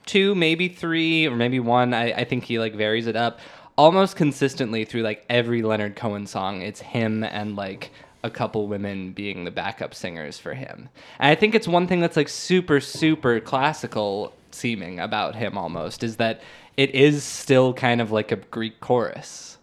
two, 0.07 0.35
maybe 0.35 0.69
three, 0.69 1.27
or 1.27 1.37
maybe 1.37 1.61
one. 1.61 1.93
I, 1.93 2.13
I 2.13 2.25
think 2.25 2.45
he 2.45 2.59
like 2.59 2.75
varies 2.75 3.07
it 3.07 3.17
up 3.17 3.41
almost 3.77 4.17
consistently 4.17 4.85
through 4.85 5.03
like 5.03 5.25
every 5.29 5.63
Leonard 5.63 5.95
Cohen 5.95 6.27
song. 6.27 6.63
It's 6.63 6.81
him 6.81 7.23
and 7.23 7.55
like 7.55 7.91
a 8.25 8.31
couple 8.31 8.67
women 8.67 9.13
being 9.13 9.45
the 9.45 9.51
backup 9.51 9.95
singers 9.95 10.39
for 10.39 10.55
him. 10.55 10.89
And 11.21 11.31
I 11.31 11.35
think 11.35 11.55
it's 11.55 11.69
one 11.69 11.87
thing 11.87 12.01
that's 12.01 12.17
like 12.17 12.29
super, 12.29 12.81
super 12.81 13.39
classical 13.41 14.33
seeming 14.51 14.99
about 14.99 15.37
him 15.37 15.57
almost 15.57 16.03
is 16.03 16.17
that 16.17 16.41
it 16.79 16.95
is 16.95 17.23
still 17.25 17.75
kind 17.75 18.01
of 18.01 18.11
like 18.13 18.31
a 18.33 18.37
Greek 18.37 18.81
chorus. 18.81 19.59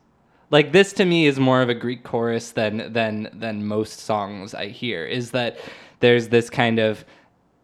Like 0.52 0.72
this 0.72 0.94
to 0.94 1.06
me 1.06 1.26
is 1.26 1.40
more 1.40 1.62
of 1.62 1.70
a 1.70 1.74
Greek 1.74 2.04
chorus 2.04 2.52
than 2.52 2.94
than 2.94 3.30
than 3.34 3.66
most 3.66 4.00
songs 4.02 4.54
I 4.54 4.68
hear. 4.68 5.06
Is 5.06 5.32
that 5.32 5.58
there's 6.02 6.28
this 6.30 6.50
kind 6.50 6.78
of 6.78 7.04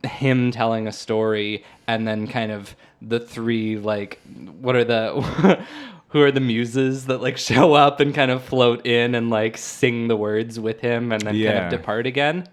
him 0.03 0.49
telling 0.51 0.87
a 0.87 0.91
story 0.91 1.63
and 1.87 2.07
then 2.07 2.27
kind 2.27 2.51
of 2.51 2.75
the 3.01 3.19
three 3.19 3.77
like 3.77 4.19
what 4.61 4.75
are 4.75 4.83
the 4.83 5.63
who 6.09 6.21
are 6.21 6.31
the 6.31 6.39
muses 6.39 7.05
that 7.05 7.21
like 7.21 7.37
show 7.49 7.73
up 7.73 7.99
and 7.99 8.15
kind 8.15 8.31
of 8.31 8.41
float 8.43 8.85
in 8.87 9.13
and 9.15 9.29
like 9.29 9.57
sing 9.57 10.07
the 10.07 10.15
words 10.15 10.59
with 10.59 10.79
him 10.79 11.11
and 11.11 11.21
then 11.21 11.35
kind 11.35 11.65
of 11.65 11.71
depart 11.77 12.07
again 12.07 12.47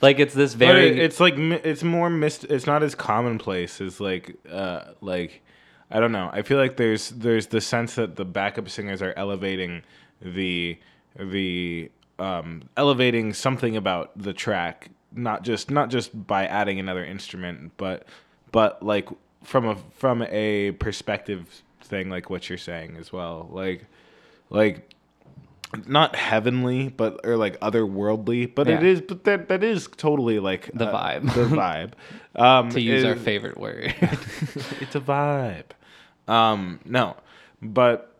like 0.00 0.18
it's 0.18 0.32
this 0.34 0.54
very 0.54 0.88
it- 0.90 0.98
it's 1.04 1.20
like 1.20 1.34
it's 1.36 1.82
more 1.82 2.08
mist. 2.08 2.44
It's 2.44 2.66
not 2.66 2.82
as 2.82 2.94
commonplace 2.94 3.80
as 3.80 4.00
like 4.00 4.36
uh 4.50 4.92
like 5.02 5.42
I 5.90 6.00
don't 6.00 6.12
know. 6.12 6.30
I 6.32 6.42
feel 6.42 6.58
like 6.58 6.76
there's 6.76 7.10
there's 7.10 7.46
the 7.46 7.60
sense 7.60 7.94
that 7.94 8.16
the 8.16 8.24
backup 8.24 8.68
singers 8.68 9.02
are 9.02 9.14
elevating 9.16 9.82
the 10.20 10.78
the 11.18 11.90
um 12.18 12.62
elevating 12.76 13.32
something 13.32 13.76
about 13.76 14.10
the 14.20 14.32
track, 14.32 14.90
not 15.12 15.42
just 15.44 15.70
not 15.70 15.90
just 15.90 16.26
by 16.26 16.46
adding 16.46 16.80
another 16.80 17.04
instrument, 17.04 17.72
but 17.76 18.06
but 18.52 18.82
like 18.82 19.08
from 19.44 19.66
a 19.66 19.76
from 19.92 20.22
a 20.22 20.72
perspective 20.72 21.62
thing 21.82 22.10
like 22.10 22.30
what 22.30 22.48
you're 22.48 22.58
saying 22.58 22.96
as 22.98 23.12
well. 23.12 23.48
Like 23.52 23.84
like 24.50 24.92
not 25.86 26.14
heavenly, 26.16 26.88
but 26.88 27.20
or 27.24 27.36
like 27.36 27.58
otherworldly, 27.60 28.52
but 28.54 28.68
it 28.68 28.82
Yeah. 28.82 28.88
is. 28.88 29.00
But 29.02 29.24
that 29.24 29.48
that 29.48 29.62
is 29.62 29.88
totally 29.96 30.38
like 30.38 30.70
The 30.74 30.86
uh, 30.88 30.92
vibe. 31.20 31.34
The 31.34 31.44
vibe. 31.56 31.92
Um, 32.36 32.68
to 32.70 32.80
use 32.80 33.02
our 33.04 33.16
favorite 33.16 33.56
word 33.58 33.94
it's 34.80 34.94
a 34.94 35.00
vibe. 35.00 35.64
Um, 36.28 36.80
no, 36.84 37.16
but 37.62 38.14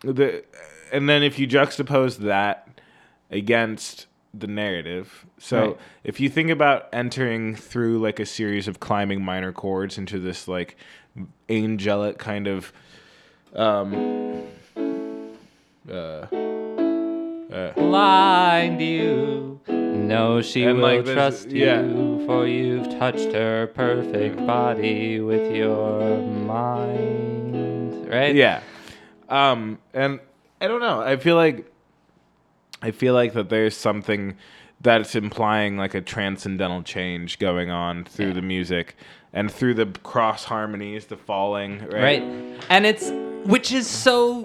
the 0.00 0.44
and 0.92 1.08
then 1.08 1.22
if 1.22 1.38
you 1.38 1.46
juxtapose 1.46 2.16
that 2.18 2.68
against 3.30 4.06
the 4.32 4.46
narrative, 4.48 5.24
so 5.38 5.60
Right. 5.60 5.76
if 6.02 6.18
you 6.18 6.28
think 6.28 6.50
about 6.50 6.88
entering 6.92 7.54
through 7.54 8.00
like 8.00 8.18
a 8.18 8.26
series 8.26 8.66
of 8.66 8.80
climbing 8.80 9.24
minor 9.24 9.52
chords 9.52 9.98
into 9.98 10.18
this 10.18 10.48
like 10.48 10.76
angelic 11.48 12.18
kind 12.18 12.48
of 12.48 12.72
um 13.54 14.42
uh, 15.88 16.26
uh 17.54 17.72
blind 17.72 18.80
you 18.80 19.60
no 19.68 20.42
she 20.42 20.66
will 20.66 20.74
like, 20.76 21.04
this- 21.04 21.14
trust 21.14 21.50
yeah. 21.50 21.80
you 21.82 22.22
for 22.26 22.46
you've 22.46 22.88
touched 22.98 23.32
her 23.32 23.68
perfect 23.68 24.36
body 24.46 25.20
with 25.20 25.54
your 25.54 26.18
mind 26.94 28.08
right 28.08 28.34
Yeah. 28.34 28.60
Um 29.28 29.78
and 29.92 30.20
I 30.60 30.66
don't 30.68 30.80
know. 30.80 31.00
I 31.00 31.16
feel 31.16 31.36
like 31.36 31.70
I 32.82 32.90
feel 32.90 33.14
like 33.14 33.32
that 33.34 33.48
there's 33.48 33.76
something 33.76 34.36
that's 34.80 35.14
implying 35.14 35.76
like 35.76 35.94
a 35.94 36.00
transcendental 36.00 36.82
change 36.82 37.38
going 37.38 37.70
on 37.70 38.04
through 38.04 38.28
Yeah. 38.28 38.32
the 38.34 38.42
music 38.42 38.96
and 39.32 39.50
through 39.50 39.74
the 39.74 39.86
cross 40.02 40.44
harmonies, 40.44 41.06
the 41.06 41.16
falling, 41.16 41.80
right? 41.88 42.02
right 42.02 42.22
and 42.68 42.86
it's 42.86 43.10
which 43.46 43.72
is 43.72 43.86
so 43.86 44.42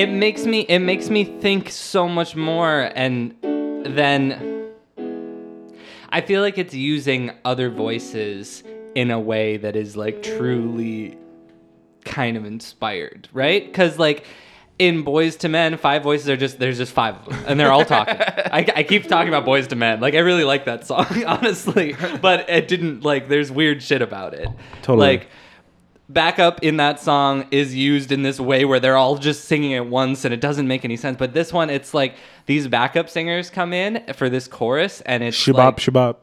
it 0.00 0.08
makes 0.08 0.44
me 0.46 0.60
it 0.60 0.78
makes 0.80 1.10
me 1.10 1.24
think 1.24 1.70
so 1.70 2.08
much 2.08 2.34
more 2.34 2.90
and 2.94 3.34
then 3.84 4.18
i 6.10 6.20
feel 6.20 6.40
like 6.42 6.56
it's 6.58 6.74
using 6.74 7.30
other 7.44 7.68
voices 7.68 8.62
in 8.94 9.10
a 9.10 9.20
way 9.20 9.56
that 9.56 9.76
is 9.76 9.96
like 9.96 10.22
truly 10.22 11.16
kind 12.04 12.36
of 12.36 12.44
inspired 12.44 13.28
right? 13.32 13.64
Because 13.66 13.98
like 13.98 14.24
in 14.78 15.04
Boyz 15.04 15.42
II 15.44 15.50
Men 15.50 15.76
five 15.76 16.02
voices 16.02 16.28
are 16.30 16.36
just 16.36 16.58
there's 16.58 16.78
just 16.78 16.92
five 16.92 17.14
of 17.16 17.24
them 17.26 17.44
and 17.46 17.60
they're 17.60 17.70
all 17.70 17.84
talking. 17.84 18.16
I, 18.18 18.66
I 18.74 18.82
keep 18.82 19.06
talking 19.06 19.28
about 19.28 19.44
Boyz 19.44 19.70
II 19.70 19.76
Men. 19.78 20.00
Like 20.00 20.14
i 20.14 20.18
really 20.20 20.44
like 20.44 20.64
that 20.64 20.86
song 20.86 21.06
honestly. 21.26 21.94
But 22.22 22.48
it 22.48 22.66
didn't 22.68 23.04
like 23.04 23.28
there's 23.28 23.52
weird 23.52 23.82
shit 23.82 24.00
about 24.02 24.32
it. 24.34 24.48
Totally. 24.82 25.06
like 25.06 25.28
backup 26.12 26.62
in 26.62 26.76
that 26.78 26.98
song 27.00 27.46
is 27.50 27.74
used 27.74 28.10
in 28.10 28.22
this 28.22 28.40
way 28.40 28.64
where 28.64 28.80
they're 28.80 28.96
all 28.96 29.16
just 29.16 29.44
singing 29.44 29.74
at 29.74 29.86
once 29.86 30.24
and 30.24 30.34
it 30.34 30.40
doesn't 30.40 30.66
make 30.66 30.84
any 30.84 30.96
sense 30.96 31.16
but 31.16 31.32
this 31.34 31.52
one 31.52 31.70
it's 31.70 31.94
like 31.94 32.16
these 32.46 32.66
backup 32.66 33.08
singers 33.08 33.48
come 33.50 33.72
in 33.72 34.02
for 34.14 34.28
this 34.28 34.48
chorus 34.48 35.00
and 35.02 35.22
it's 35.22 35.36
Shabab 35.36 35.54
like, 35.54 35.76
shabab. 35.76 36.16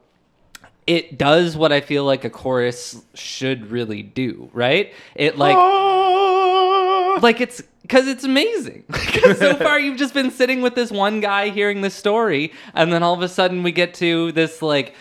it 0.86 1.16
does 1.18 1.56
what 1.56 1.72
I 1.72 1.80
feel 1.80 2.04
like 2.04 2.24
a 2.24 2.30
chorus 2.30 3.02
should 3.14 3.70
really 3.70 4.02
do, 4.02 4.50
right? 4.52 4.92
It 5.14 5.38
like 5.38 5.56
Ah. 5.56 7.18
like 7.22 7.40
it's 7.40 7.62
because 7.82 8.06
it's 8.06 8.24
amazing. 8.24 8.84
so 9.36 9.54
far 9.64 9.78
you've 9.80 9.96
just 9.98 10.12
been 10.14 10.30
sitting 10.30 10.60
with 10.60 10.74
this 10.74 10.90
one 10.90 11.20
guy 11.20 11.48
hearing 11.48 11.80
this 11.80 11.94
story, 11.94 12.52
and 12.74 12.92
then 12.92 13.02
all 13.02 13.14
of 13.14 13.22
a 13.22 13.28
sudden 13.28 13.62
we 13.62 13.72
get 13.72 13.94
to 13.94 14.32
this 14.32 14.60
like 14.62 14.94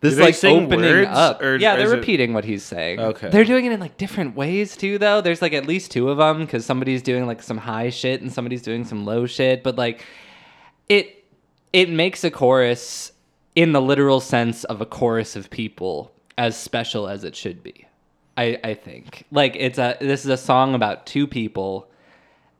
this 0.00 0.12
Do 0.12 0.16
they 0.16 0.22
like 0.26 0.34
sing 0.34 0.64
opening 0.66 0.80
words, 0.80 1.08
up. 1.12 1.42
or 1.42 1.56
yeah, 1.56 1.74
is 1.74 1.78
they're 1.88 1.94
it- 1.96 2.00
repeating 2.00 2.32
what 2.32 2.44
he's 2.44 2.62
saying. 2.62 3.00
Okay. 3.00 3.30
they're 3.30 3.44
doing 3.44 3.64
it 3.64 3.72
in 3.72 3.80
like 3.80 3.96
different 3.96 4.36
ways 4.36 4.76
too, 4.76 4.98
though. 4.98 5.20
There's 5.20 5.42
like 5.42 5.52
at 5.52 5.66
least 5.66 5.90
two 5.90 6.08
of 6.10 6.18
them 6.18 6.40
because 6.40 6.64
somebody's 6.64 7.02
doing 7.02 7.26
like 7.26 7.42
some 7.42 7.58
high 7.58 7.90
shit 7.90 8.20
and 8.22 8.32
somebody's 8.32 8.62
doing 8.62 8.84
some 8.84 9.04
low 9.04 9.26
shit, 9.26 9.62
but 9.62 9.76
like 9.76 10.04
it 10.88 11.24
it 11.72 11.90
makes 11.90 12.24
a 12.24 12.30
chorus 12.30 13.12
in 13.54 13.72
the 13.72 13.80
literal 13.82 14.20
sense 14.20 14.64
of 14.64 14.80
a 14.80 14.86
chorus 14.86 15.34
of 15.36 15.50
people 15.50 16.12
as 16.36 16.56
special 16.56 17.08
as 17.08 17.24
it 17.24 17.34
should 17.34 17.62
be. 17.62 17.84
I, 18.36 18.58
I 18.62 18.74
think 18.74 19.24
like 19.32 19.56
it's 19.58 19.78
a 19.78 19.96
this 20.00 20.24
is 20.24 20.30
a 20.30 20.36
song 20.36 20.74
about 20.76 21.06
two 21.06 21.26
people 21.26 21.90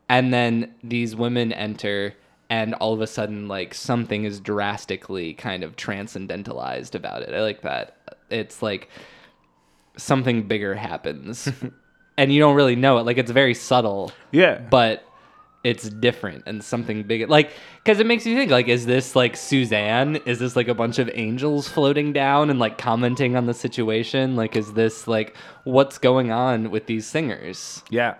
and 0.09 0.33
then 0.33 0.73
these 0.83 1.15
women 1.15 1.53
enter 1.53 2.13
and 2.49 2.73
all 2.75 2.93
of 2.93 3.01
a 3.01 3.07
sudden 3.07 3.47
like 3.47 3.73
something 3.73 4.23
is 4.23 4.39
drastically 4.39 5.33
kind 5.33 5.63
of 5.63 5.75
transcendentalized 5.75 6.95
about 6.95 7.21
it. 7.21 7.33
I 7.33 7.41
like 7.41 7.61
that. 7.61 8.17
It's 8.29 8.61
like 8.61 8.89
something 9.97 10.47
bigger 10.47 10.75
happens. 10.75 11.49
And 12.17 12.33
you 12.33 12.41
don't 12.41 12.57
really 12.57 12.75
know 12.75 12.97
it. 12.97 13.05
Like 13.05 13.17
it's 13.17 13.31
very 13.31 13.53
subtle. 13.53 14.11
Yeah. 14.33 14.59
but 14.69 15.05
it's 15.63 15.89
different 15.89 16.43
and 16.45 16.63
something 16.63 17.03
big 17.03 17.29
like 17.29 17.51
because 17.83 17.99
it 17.99 18.05
makes 18.05 18.25
you 18.25 18.33
think 18.33 18.49
like 18.49 18.67
is 18.67 18.85
this 18.85 19.15
like 19.15 19.37
suzanne? 19.37 20.17
Is 20.25 20.39
this 20.39 20.57
like 20.57 20.67
a 20.67 20.73
bunch 20.73 20.99
of 20.99 21.09
angels 21.13 21.69
floating 21.69 22.11
down 22.11 22.49
and 22.49 22.59
like 22.59 22.77
commenting 22.77 23.37
on 23.37 23.45
the 23.45 23.53
situation? 23.53 24.35
Like 24.35 24.57
is 24.57 24.73
this 24.73 25.07
like 25.07 25.33
what's 25.63 25.97
going 25.97 26.29
on 26.29 26.71
with 26.71 26.87
these 26.87 27.07
singers? 27.07 27.83
Yeah. 27.89 28.15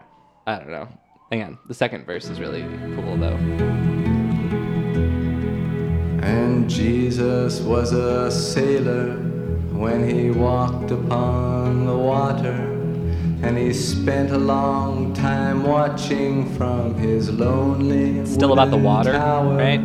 i 0.47 0.57
don't 0.57 0.71
know. 0.71 0.87
Hang 1.29 1.43
on 1.43 1.57
the 1.67 1.73
second 1.73 2.05
verse 2.05 2.29
is 2.29 2.39
really 2.39 2.61
cool 2.95 3.17
though 3.17 4.08
And 6.29 6.69
Jesus 6.69 7.59
was 7.61 7.91
a 7.91 8.29
sailor 8.29 9.13
when 9.83 10.07
he 10.07 10.29
walked 10.29 10.91
upon 10.91 11.87
the 11.87 11.97
water. 11.97 12.57
And 13.41 13.57
he 13.57 13.73
spent 13.73 14.29
a 14.31 14.37
long 14.37 15.13
time 15.13 15.63
watching 15.63 16.53
from 16.55 16.93
his 16.93 17.31
lonely 17.31 18.25
Still 18.27 18.53
about 18.53 18.69
the 18.69 18.77
water, 18.77 19.13
tower. 19.13 19.55
right? 19.57 19.79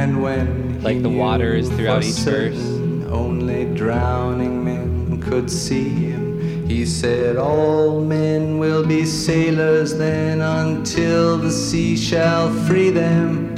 And 0.00 0.22
when 0.22 0.74
he 0.74 0.80
Like 0.80 1.02
the 1.02 1.10
water 1.10 1.54
is 1.54 1.68
throughout 1.68 2.02
each 2.02 2.14
verse. 2.16 2.56
certain 2.56 3.06
Only 3.12 3.66
drowning 3.76 4.64
men 4.64 5.20
could 5.22 5.48
see 5.50 5.88
him. 5.88 6.66
He 6.66 6.84
said, 6.86 7.36
All 7.36 8.00
men 8.00 8.58
will 8.58 8.84
be 8.84 9.04
sailors 9.04 9.96
then 9.96 10.40
until 10.40 11.36
the 11.36 11.50
sea 11.50 11.96
shall 11.96 12.50
free 12.66 12.90
them. 12.90 13.49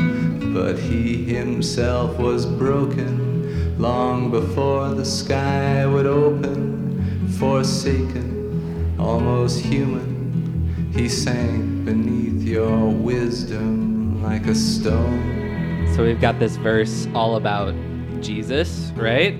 But 0.52 0.78
he 0.78 1.24
himself 1.24 2.18
was 2.18 2.44
broken 2.46 3.78
long 3.78 4.30
before 4.30 4.90
the 4.94 5.04
sky 5.04 5.86
would 5.86 6.06
open, 6.06 7.28
forsaken, 7.38 8.94
almost 8.98 9.60
human. 9.60 10.92
He 10.94 11.08
sank 11.08 11.84
beneath 11.86 12.42
your 12.42 12.88
wisdom 12.90 14.22
like 14.22 14.46
a 14.46 14.54
stone. 14.54 15.90
so 15.96 16.04
we've 16.04 16.20
got 16.20 16.38
this 16.38 16.56
verse 16.56 17.08
all 17.14 17.36
about 17.36 17.74
jesus 18.20 18.92
right 18.94 19.34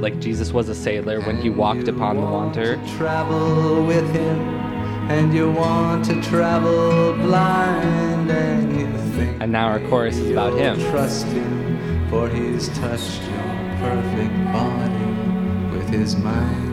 like 0.00 0.20
jesus 0.20 0.52
was 0.52 0.68
a 0.68 0.74
sailor 0.74 1.20
when 1.22 1.36
he 1.42 1.50
walked 1.50 1.88
upon 1.88 2.16
the 2.16 2.22
water 2.22 2.80
Travel 2.96 3.84
with 3.84 4.08
him, 4.14 4.38
and 5.10 5.34
you 5.34 5.50
want 5.50 6.04
to 6.06 6.20
travel 6.22 7.14
blind, 7.14 8.30
and 8.30 8.80
you 8.80 8.86
think. 9.14 9.40
And 9.42 9.52
now 9.52 9.66
our 9.66 9.80
chorus 9.88 10.16
is 10.16 10.30
about 10.30 10.54
him. 10.58 10.78
Trust 10.90 11.26
him, 11.26 12.08
for 12.08 12.28
he's 12.28 12.68
touched 12.78 13.22
your 13.22 13.62
perfect 13.78 14.34
body 14.52 15.76
with 15.76 15.88
his 15.88 16.16
mind. 16.16 16.72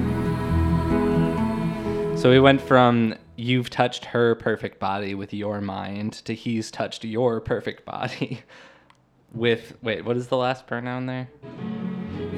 So 2.20 2.30
we 2.30 2.40
went 2.40 2.62
from 2.62 3.16
you've 3.40 3.70
touched 3.70 4.04
her 4.06 4.36
perfect 4.36 4.80
body 4.80 5.16
with 5.16 5.34
your 5.34 5.62
mind 5.62 6.14
to 6.26 6.36
he's 6.36 6.70
touched 6.70 7.06
your 7.06 7.40
perfect 7.40 7.86
body 7.86 8.42
with 9.34 9.78
wait, 9.82 10.04
what 10.04 10.18
is 10.18 10.28
the 10.28 10.38
last 10.38 10.68
pronoun 10.68 11.06
there? 11.06 11.30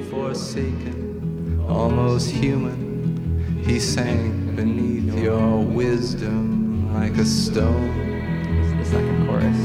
Forsaken, 0.08 1.64
almost 1.68 2.30
human, 2.30 2.91
he 3.64 3.78
sank 3.78 4.56
beneath 4.56 5.14
your 5.14 5.58
wisdom 5.64 6.92
like 6.92 7.16
a 7.16 7.24
stone. 7.24 7.90
It's 8.58 8.90
the 8.90 8.96
second 8.96 9.26
chorus. 9.26 9.56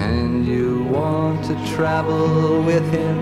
And 0.00 0.46
you 0.46 0.84
want 0.84 1.44
to 1.44 1.54
travel 1.74 2.62
with 2.62 2.90
him, 2.90 3.18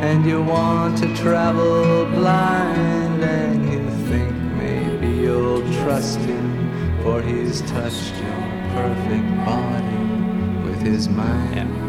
and 0.00 0.24
you 0.24 0.42
want 0.42 0.96
to 0.98 1.14
travel 1.16 2.06
blind, 2.06 3.22
and 3.22 3.72
you 3.72 3.90
think 4.08 4.32
maybe 4.56 5.08
you'll 5.08 5.62
trust 5.82 6.18
him, 6.20 7.02
for 7.02 7.20
he's 7.20 7.60
touched 7.62 8.14
your 8.14 8.40
perfect 8.72 9.28
body 9.44 10.66
with 10.66 10.80
his 10.80 11.08
mind. 11.08 11.54
Yeah. 11.54 11.83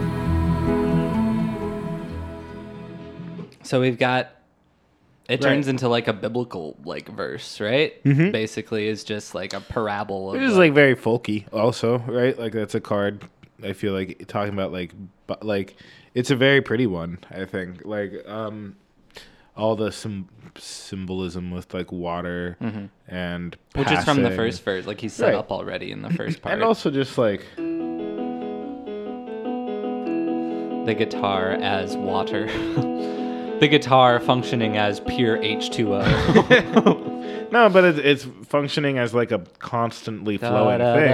So 3.66 3.82
we've 3.82 3.97
got 3.97 4.30
it 5.28 5.41
turns 5.41 5.66
Right. 5.66 5.72
into 5.72 5.89
like 5.89 6.07
a 6.07 6.13
biblical 6.13 6.78
like 6.86 7.09
verse, 7.09 7.59
right? 7.59 8.01
Mhm. 8.03 8.32
Basically 8.32 8.88
is 8.88 9.03
just 9.03 9.34
like 9.34 9.53
a 9.53 9.59
parable 9.59 10.30
of 10.30 10.36
It 10.36 10.43
is 10.43 10.55
like 10.55 10.74
very 10.74 10.95
folky, 10.95 11.45
also, 11.51 11.97
right? 11.99 12.38
Like 12.38 12.53
that's 12.53 12.76
a 12.76 12.80
card. 12.80 13.24
I 13.63 13.74
feel 13.74 13.93
like 13.93 14.26
talking 14.28 14.53
about 14.53 14.72
like, 14.72 14.91
bu- 15.26 15.34
like 15.41 15.76
it's 16.13 16.30
a 16.30 16.36
very 16.36 16.61
pretty 16.61 16.86
one. 16.86 17.18
I 17.32 17.45
think 17.45 17.84
like 17.86 18.13
um, 18.28 18.76
all 19.57 19.76
the 19.76 19.91
sym- 19.91 20.30
symbolism 20.57 21.49
with 21.49 21.74
like 21.74 21.91
water 21.91 22.57
and 23.07 23.57
which 23.74 23.91
is 23.91 24.03
from 24.03 24.22
the 24.22 24.30
first 24.32 24.63
verse, 24.63 24.86
like 24.86 25.01
he's 25.01 25.13
set 25.13 25.30
Right. 25.30 25.36
up 25.36 25.51
already 25.51 25.91
in 25.91 26.03
the 26.03 26.09
first 26.13 26.41
part. 26.43 26.53
and 26.53 26.61
also 26.63 26.91
just 26.91 27.18
like 27.18 27.41
the 30.86 30.93
guitar 30.95 31.51
as 31.53 31.97
water. 31.97 32.47
the 33.60 33.68
guitar 33.68 34.20
functioning 34.20 34.78
as 34.78 34.99
pure 35.01 35.38
H2O. 35.38 37.45
no, 37.51 37.70
but 37.70 37.84
it's, 37.86 37.99
it's 37.99 38.28
functioning 38.47 38.97
as 38.97 39.14
like 39.14 39.32
a 39.32 39.39
constantly 39.60 40.38
flowing 40.38 40.80
thing. 40.80 41.14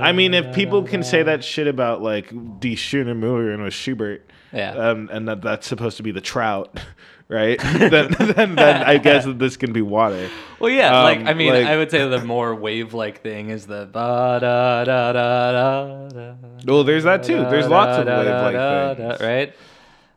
I 0.00 0.12
mean, 0.12 0.34
if 0.34 0.54
people 0.54 0.82
can 0.84 1.02
say 1.02 1.22
that 1.22 1.42
shit 1.44 1.66
about 1.66 2.02
like 2.02 2.28
Die 2.60 2.74
Schöne 2.76 3.18
Müllerin 3.18 3.64
with 3.64 3.74
Schubert, 3.74 4.28
Yeah. 4.52 4.72
um, 4.72 5.08
and 5.12 5.28
that 5.28 5.42
that's 5.42 5.66
supposed 5.66 5.96
to 5.96 6.02
be 6.02 6.12
the 6.12 6.20
trout, 6.20 6.78
right? 7.28 7.58
then, 7.60 8.14
then, 8.18 8.54
then 8.54 8.82
I 8.84 8.98
guess 8.98 9.24
that 9.24 9.38
this 9.38 9.56
can 9.56 9.72
be 9.72 9.82
water. 9.82 10.28
Well, 10.60 10.70
yeah, 10.70 10.96
Um, 10.98 11.02
like 11.04 11.26
I 11.26 11.34
mean, 11.34 11.52
like- 11.52 11.66
I 11.66 11.76
would 11.76 11.90
say 11.90 12.06
the 12.08 12.24
more 12.24 12.54
wave-like 12.54 13.22
thing 13.22 13.50
is 13.50 13.66
the 13.66 13.86
ba 13.90 14.38
da 14.40 14.84
da 14.84 15.12
da 15.12 15.52
da 15.52 16.08
da. 16.08 16.34
Well, 16.66 16.84
there's 16.84 17.04
that 17.04 17.24
too. 17.24 17.38
There's 17.50 17.68
lots 17.68 17.98
of 17.98 18.06
da, 18.06 18.22
da, 18.22 18.44
wave-like 18.44 18.54
da, 18.54 18.94
things. 18.94 19.20
right? 19.20 19.54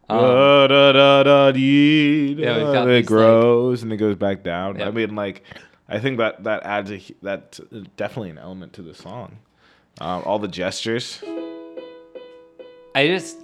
Um, 0.09 0.19
Da, 0.19 0.67
da, 0.67 0.91
da, 0.91 1.23
da, 1.23 1.51
dee, 1.51 2.33
Yeah, 2.37 2.57
we've 2.57 2.65
da, 2.67 2.73
got 2.73 2.87
it 2.89 2.95
like- 2.97 3.05
grows 3.05 3.83
and 3.83 3.91
it 3.91 3.97
goes 3.97 4.15
back 4.15 4.43
down. 4.43 4.77
Yeah. 4.79 4.87
I 4.87 4.91
mean, 4.91 5.15
like, 5.15 5.43
I 5.89 5.99
think 5.99 6.17
that 6.19 6.43
that 6.43 6.63
adds 6.63 6.91
a 6.91 7.01
that's 7.21 7.59
definitely 7.97 8.29
an 8.31 8.37
element 8.37 8.73
to 8.73 8.81
the 8.81 8.93
song. 8.93 9.37
Um, 10.01 10.23
all 10.25 10.39
the 10.39 10.47
gestures. 10.47 11.23
I 12.95 13.07
just 13.07 13.37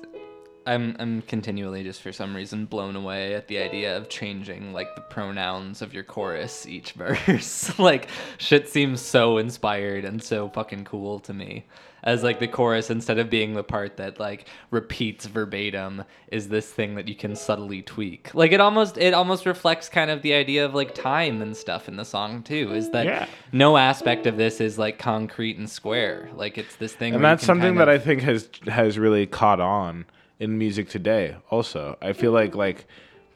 I'm 0.65 0.95
I'm 0.99 1.21
continually 1.23 1.83
just 1.83 2.01
for 2.01 2.11
some 2.11 2.35
reason 2.35 2.65
blown 2.65 2.95
away 2.95 3.33
at 3.35 3.47
the 3.47 3.57
idea 3.57 3.97
of 3.97 4.09
changing 4.09 4.73
like 4.73 4.93
the 4.95 5.01
pronouns 5.01 5.81
of 5.81 5.93
your 5.93 6.03
chorus 6.03 6.65
each 6.67 6.91
verse. 6.93 7.77
like 7.79 8.07
shit 8.37 8.69
seems 8.69 9.01
so 9.01 9.37
inspired 9.37 10.05
and 10.05 10.21
so 10.21 10.49
fucking 10.49 10.85
cool 10.85 11.19
to 11.21 11.33
me. 11.33 11.65
As 12.03 12.23
like 12.23 12.39
the 12.39 12.47
chorus 12.47 12.89
instead 12.89 13.19
of 13.19 13.29
being 13.29 13.53
the 13.53 13.63
part 13.63 13.97
that 13.97 14.19
like 14.19 14.47
repeats 14.71 15.25
verbatim 15.25 16.03
is 16.31 16.49
this 16.49 16.71
thing 16.71 16.95
that 16.95 17.07
you 17.07 17.15
can 17.15 17.35
subtly 17.35 17.81
tweak. 17.81 18.33
Like 18.33 18.51
it 18.51 18.59
almost 18.59 18.97
it 18.97 19.13
almost 19.13 19.45
reflects 19.45 19.87
kind 19.89 20.09
of 20.09 20.21
the 20.21 20.33
idea 20.33 20.65
of 20.65 20.73
like 20.73 20.95
time 20.95 21.41
and 21.41 21.55
stuff 21.55 21.87
in 21.87 21.97
the 21.97 22.05
song 22.05 22.41
too. 22.43 22.73
Is 22.73 22.89
that 22.91 23.05
Yeah. 23.05 23.25
no 23.51 23.77
aspect 23.77 24.25
of 24.25 24.37
this 24.37 24.59
is 24.61 24.79
like 24.79 24.97
concrete 24.97 25.57
and 25.57 25.69
square. 25.69 26.29
Like 26.35 26.57
it's 26.57 26.75
this 26.77 26.93
thing 26.93 27.13
and 27.13 27.23
that's 27.23 27.45
something 27.45 27.75
kind 27.75 27.79
that 27.79 27.89
I 27.89 27.97
think 27.99 28.21
has 28.23 28.49
has 28.67 28.97
really 28.97 29.27
caught 29.27 29.59
on 29.59 30.05
in 30.39 30.57
music 30.57 30.89
today. 30.89 31.35
Also, 31.51 31.97
I 32.01 32.13
feel 32.13 32.31
like 32.31 32.55
like 32.55 32.87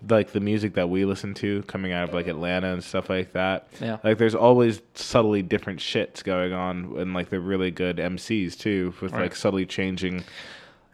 like 0.10 0.32
the 0.32 0.40
music 0.40 0.74
that 0.76 0.90
we 0.90 1.06
listen 1.06 1.34
to 1.36 1.62
coming 1.64 1.92
out 1.92 2.08
of 2.10 2.14
like 2.14 2.28
Atlanta 2.28 2.74
and 2.74 2.84
stuff 2.84 3.10
like 3.10 3.34
that. 3.34 3.68
Yeah. 3.82 3.98
Like 4.04 4.18
there's 4.18 4.36
always 4.36 4.82
subtly 4.94 5.42
different 5.42 5.80
shits 5.80 6.24
going 6.24 6.54
on, 6.54 6.96
and 6.98 7.14
like 7.14 7.30
they're 7.30 7.40
really 7.40 7.72
good 7.72 7.98
MCs 7.98 8.58
too, 8.58 8.94
with 9.02 9.12
Right. 9.14 9.24
like 9.24 9.36
subtly 9.36 9.66
changing 9.66 10.24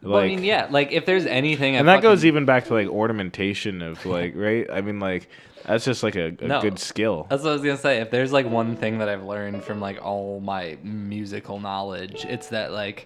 well, 0.03 0.17
I 0.17 0.29
mean, 0.29 0.43
yeah, 0.43 0.67
like 0.71 0.91
if 0.91 1.05
there's 1.05 1.27
anything, 1.27 1.75
and 1.75 1.88
that 1.88 2.01
goes 2.01 2.25
even 2.25 2.43
back 2.43 2.65
to 2.65 2.73
like 2.73 2.88
ornamentation 2.88 3.83
of 3.83 4.03
like 4.03 4.33
right. 4.35 4.65
I 4.71 4.81
mean, 4.81 4.99
like 4.99 5.29
that's 5.63 5.85
just 5.85 6.01
like 6.01 6.15
a, 6.15 6.35
a 6.39 6.47
No. 6.47 6.59
good 6.59 6.79
skill. 6.79 7.27
That's 7.29 7.43
what 7.43 7.51
I 7.51 7.53
was 7.53 7.61
gonna 7.61 7.77
say. 7.77 7.97
If 8.01 8.09
there's 8.09 8.31
like 8.33 8.47
one 8.49 8.75
thing 8.75 8.97
that 8.97 9.09
I've 9.09 9.23
learned 9.23 9.63
from 9.63 9.79
like 9.79 10.03
all 10.03 10.39
my 10.39 10.79
musical 10.81 11.59
knowledge, 11.59 12.25
it's 12.25 12.47
that 12.47 12.71
like 12.71 13.05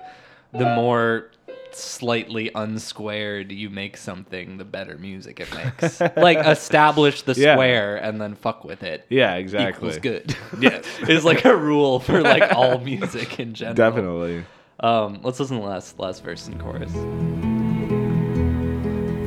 the 0.54 0.74
more 0.74 1.32
slightly 1.78 2.52
unsquared 2.56 3.52
you 3.52 3.70
make 3.70 3.98
something, 3.98 4.58
the 4.58 4.66
better 4.66 4.98
music 4.98 5.40
it 5.40 5.54
makes. 5.54 6.00
like 6.18 6.38
establish 6.46 7.22
the 7.24 7.34
Yeah. 7.34 7.56
square 7.56 7.98
and 7.98 8.20
then 8.22 8.36
fuck 8.36 8.64
with 8.64 8.84
it. 8.84 9.06
Yeah, 9.10 9.36
exactly. 9.36 9.90
Equals 9.90 10.00
good. 10.00 10.36
Yeah. 10.60 10.82
is 11.08 11.26
like 11.26 11.46
a 11.46 11.56
rule 11.56 12.00
for 12.00 12.22
like 12.22 12.54
all 12.54 12.80
music 12.80 13.40
in 13.40 13.54
general. 13.54 13.76
Definitely. 13.76 14.46
Um, 14.80 15.20
let's 15.24 15.40
listen 15.40 15.58
to 15.58 15.64
the 15.64 15.70
last 15.70 16.00
last 16.00 16.24
verse 16.24 16.48
and 16.48 16.60
chorus. 16.60 16.94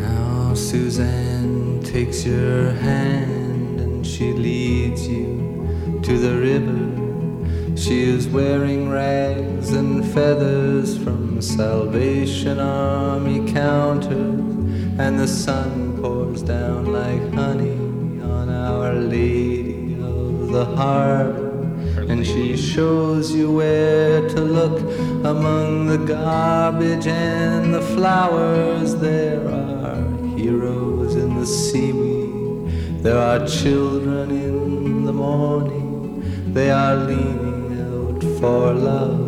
Now 0.00 0.54
Suzanne 0.54 1.80
takes 1.82 2.24
your 2.24 2.70
hand 2.72 3.80
and 3.80 4.06
she 4.06 4.32
leads 4.32 5.06
you 5.06 6.00
to 6.02 6.18
the 6.18 6.36
river. 6.36 7.76
She 7.76 8.02
is 8.04 8.26
wearing 8.28 8.88
rags 8.90 9.70
and 9.72 10.04
feathers 10.12 10.96
from 10.98 11.27
Salvation 11.40 12.58
Army 12.58 13.52
counters, 13.52 14.40
and 14.98 15.20
the 15.20 15.28
sun 15.28 15.96
pours 16.02 16.42
down 16.42 16.86
like 16.86 17.32
honey 17.32 18.20
on 18.20 18.48
Our 18.48 18.94
Lady 18.94 19.94
of 20.02 20.50
the 20.50 20.64
Harbor. 20.64 21.46
And 22.08 22.26
she 22.26 22.56
shows 22.56 23.32
you 23.32 23.52
where 23.52 24.28
to 24.28 24.40
look 24.40 24.80
among 25.24 25.86
the 25.86 25.98
garbage 25.98 27.06
and 27.06 27.72
the 27.72 27.82
flowers. 27.82 28.96
There 28.96 29.48
are 29.48 30.02
heroes 30.36 31.14
in 31.14 31.36
the 31.38 31.46
seaweed. 31.46 33.02
There 33.04 33.18
are 33.18 33.46
children 33.46 34.32
in 34.32 35.04
the 35.04 35.12
morning. 35.12 36.52
They 36.52 36.72
are 36.72 36.96
leaning 36.96 37.80
out 37.80 38.24
for 38.40 38.74
love. 38.74 39.27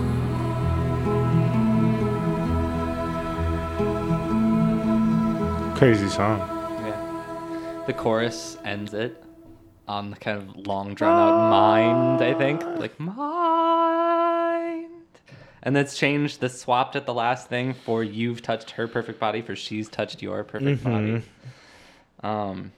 Crazy 5.81 6.09
song. 6.09 6.37
Yeah. 6.85 7.83
The 7.87 7.93
chorus 7.93 8.55
ends 8.63 8.93
it 8.93 9.23
on 9.87 10.11
the 10.11 10.15
kind 10.15 10.37
of 10.37 10.67
long 10.67 10.93
drawn 10.93 11.17
out 11.17 11.49
mind, 11.49 12.21
I 12.21 12.35
think. 12.37 12.63
Like 12.77 12.99
mind. 12.99 14.89
And 15.63 15.75
that's 15.75 15.97
changed 15.97 16.39
the 16.39 16.49
swapped 16.49 16.95
at 16.95 17.07
the 17.07 17.15
last 17.15 17.47
thing 17.47 17.73
for 17.73 18.03
you've 18.03 18.43
touched 18.43 18.69
her 18.69 18.87
perfect 18.87 19.19
body 19.19 19.41
for 19.41 19.55
she's 19.55 19.89
touched 19.89 20.21
your 20.21 20.43
perfect 20.43 20.83
body. 20.83 21.23
Um 22.21 22.73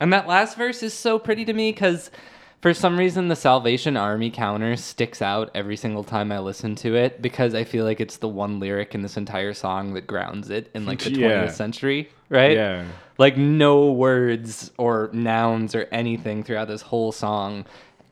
and 0.00 0.12
that 0.12 0.26
last 0.26 0.56
verse 0.56 0.82
is 0.82 0.92
so 0.92 1.20
pretty 1.20 1.44
to 1.44 1.52
me 1.52 1.70
because 1.70 2.10
for 2.62 2.72
some 2.72 2.96
reason 2.96 3.28
the 3.28 3.36
Salvation 3.36 3.96
Army 3.96 4.30
counter 4.30 4.76
sticks 4.76 5.20
out 5.20 5.50
every 5.54 5.76
single 5.76 6.04
time 6.04 6.30
I 6.32 6.38
listen 6.38 6.74
to 6.76 6.94
it 6.94 7.20
because 7.20 7.54
I 7.54 7.64
feel 7.64 7.84
like 7.84 8.00
it's 8.00 8.16
the 8.18 8.28
one 8.28 8.60
lyric 8.60 8.94
in 8.94 9.02
this 9.02 9.16
entire 9.16 9.52
song 9.52 9.94
that 9.94 10.06
grounds 10.06 10.48
it 10.48 10.70
in 10.72 10.86
like 10.86 11.00
the 11.00 11.10
20th 11.10 11.18
Yeah. 11.18 11.48
century, 11.48 12.08
right? 12.28 12.56
Yeah. 12.56 12.84
Like 13.18 13.36
no 13.36 13.90
words 13.92 14.70
or 14.78 15.10
nouns 15.12 15.74
or 15.74 15.88
anything 15.92 16.44
throughout 16.44 16.68
this 16.68 16.82
whole 16.82 17.12
song 17.12 17.66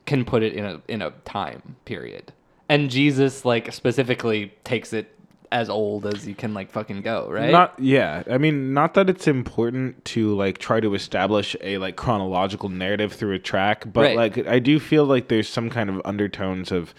can 0.05 0.25
put 0.25 0.43
it 0.43 0.53
in 0.53 0.65
a 0.65 0.81
in 0.89 1.01
a 1.01 1.11
time 1.25 1.77
period. 1.85 2.33
And 2.67 2.89
Jesus 2.89 3.45
like 3.45 3.71
specifically 3.73 4.53
takes 4.65 4.91
it 4.93 5.15
as 5.51 5.69
old 5.69 6.05
as 6.05 6.27
you 6.27 6.33
can 6.33 6.53
like 6.53 6.71
fucking 6.71 7.01
go, 7.01 7.27
right? 7.29 7.51
Not 7.51 7.73
yeah. 7.77 8.23
I 8.29 8.37
mean, 8.37 8.73
not 8.73 8.93
that 8.93 9.09
it's 9.09 9.27
important 9.27 10.03
to 10.05 10.33
like 10.35 10.57
try 10.59 10.79
to 10.79 10.93
establish 10.95 11.55
a 11.61 11.77
like 11.77 11.95
chronological 11.95 12.69
narrative 12.69 13.13
through 13.13 13.35
a 13.35 13.39
track, 13.39 13.85
but 13.91 14.01
Right. 14.01 14.15
like 14.15 14.47
I 14.47 14.59
do 14.59 14.79
feel 14.79 15.05
like 15.05 15.27
there's 15.27 15.49
some 15.49 15.69
kind 15.69 15.89
of 15.89 16.01
undertones 16.05 16.71
of 16.71 16.93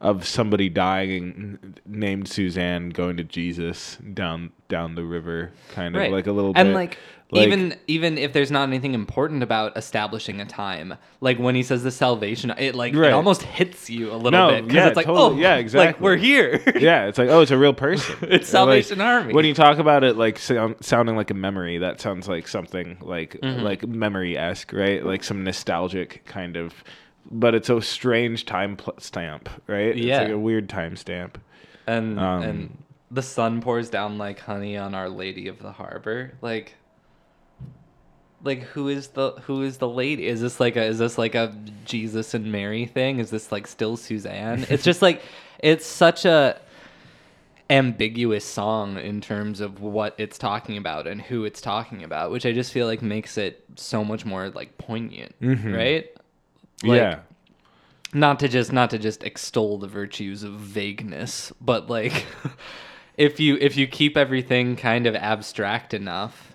of 0.00 0.26
somebody 0.26 0.68
dying 0.68 1.76
named 1.86 2.28
Suzanne 2.28 2.90
going 2.90 3.16
to 3.16 3.24
Jesus 3.24 3.96
down 4.12 4.50
down 4.68 4.96
the 4.96 5.04
river, 5.04 5.52
kind 5.72 5.94
of 5.94 6.00
right. 6.00 6.12
like 6.12 6.26
a 6.26 6.32
little 6.32 6.52
and 6.54 6.70
bit. 6.70 6.74
like, 6.74 6.98
even 7.42 7.76
even 7.86 8.16
if 8.18 8.32
there's 8.32 8.50
not 8.50 8.68
anything 8.68 8.94
important 8.94 9.42
about 9.42 9.76
establishing 9.76 10.40
a 10.40 10.44
time 10.44 10.94
like 11.20 11.38
when 11.38 11.54
he 11.54 11.62
says 11.62 11.82
the 11.82 11.90
salvation 11.90 12.52
it 12.58 12.74
like 12.74 12.94
Right. 12.94 13.08
it 13.10 13.12
almost 13.12 13.42
hits 13.42 13.90
you 13.90 14.12
a 14.12 14.16
little 14.16 14.30
No, 14.30 14.50
bit 14.50 14.64
'cause 14.66 14.74
yeah, 14.74 14.86
it's 14.88 14.96
like 14.96 15.06
totally. 15.06 15.36
oh 15.36 15.38
Yeah, 15.40 15.50
like 15.54 15.60
exactly. 15.60 16.04
we're 16.04 16.16
here 16.16 16.62
yeah, 16.76 17.06
it's 17.06 17.18
like 17.18 17.28
oh, 17.28 17.40
it's 17.40 17.50
a 17.50 17.58
real 17.58 17.74
person. 17.74 18.16
It's 18.22 18.54
Or, 18.54 18.66
like, 18.66 18.84
Salvation 18.84 19.00
Army. 19.00 19.32
When 19.34 19.44
you 19.44 19.54
talk 19.54 19.78
about 19.78 20.04
it 20.04 20.16
like 20.16 20.38
sound, 20.38 20.76
sounding 20.80 21.16
like 21.16 21.30
a 21.30 21.34
memory, 21.34 21.78
that 21.78 22.00
sounds 22.00 22.28
like 22.28 22.46
something 22.48 22.98
like 23.00 23.36
Mm-hmm. 23.42 23.62
like 23.62 23.86
memory 23.86 24.36
esque, 24.38 24.72
right? 24.72 25.04
Like 25.04 25.24
some 25.24 25.44
nostalgic 25.44 26.24
kind 26.26 26.56
of. 26.56 26.72
But 27.30 27.54
it's 27.54 27.70
a 27.70 27.80
strange 27.80 28.44
time 28.44 28.76
pl- 28.76 28.94
stamp, 28.98 29.48
right? 29.66 29.96
Yeah. 29.96 30.20
it's 30.20 30.24
like 30.28 30.34
a 30.34 30.38
weird 30.38 30.68
time 30.68 30.94
stamp. 30.96 31.38
and 31.86 32.20
Um, 32.20 32.42
and 32.42 32.78
the 33.10 33.22
sun 33.22 33.60
pours 33.60 33.90
down 33.90 34.18
like 34.18 34.40
honey 34.40 34.76
on 34.76 34.94
our 34.94 35.08
lady 35.08 35.46
of 35.48 35.58
the 35.60 35.70
harbor 35.72 36.32
like 36.42 36.74
like 38.44 38.62
who 38.62 38.88
is 38.88 39.08
the 39.08 39.32
who 39.42 39.62
is 39.62 39.78
the 39.78 39.88
lady? 39.88 40.26
Is 40.26 40.40
this 40.40 40.60
like 40.60 40.76
a 40.76 40.84
is 40.84 40.98
this 40.98 41.18
like 41.18 41.34
a 41.34 41.54
jesus 41.84 42.34
and 42.34 42.52
mary 42.52 42.86
thing? 42.86 43.18
Is 43.18 43.30
this 43.30 43.50
like 43.50 43.66
still 43.66 43.96
suzanne? 43.96 44.66
It's 44.68 44.84
just 44.84 45.02
like 45.02 45.22
it's 45.58 45.86
such 45.86 46.24
a 46.24 46.60
ambiguous 47.70 48.44
song 48.44 48.98
in 48.98 49.20
terms 49.22 49.60
of 49.60 49.80
what 49.80 50.14
it's 50.18 50.36
talking 50.36 50.76
about 50.76 51.06
and 51.06 51.22
who 51.22 51.46
it's 51.46 51.62
talking 51.62 52.04
about 52.04 52.30
which 52.30 52.44
i 52.44 52.52
just 52.52 52.70
feel 52.74 52.86
like 52.86 53.00
makes 53.00 53.38
it 53.38 53.64
so 53.74 54.04
much 54.04 54.26
more 54.26 54.50
like 54.50 54.76
poignant 54.76 55.34
mm-hmm. 55.40 55.72
right? 55.72 56.14
Like, 56.82 57.00
yeah, 57.00 57.20
not 58.12 58.38
to 58.40 58.48
just 58.48 58.70
not 58.70 58.90
to 58.90 58.98
just 58.98 59.22
extol 59.24 59.78
the 59.78 59.86
virtues 59.86 60.42
of 60.42 60.52
vagueness 60.52 61.52
but 61.58 61.88
like 61.88 62.26
if 63.16 63.40
you 63.40 63.56
if 63.58 63.78
you 63.78 63.86
keep 63.86 64.18
everything 64.18 64.76
kind 64.76 65.06
of 65.06 65.16
abstract 65.16 65.94
enough 65.94 66.53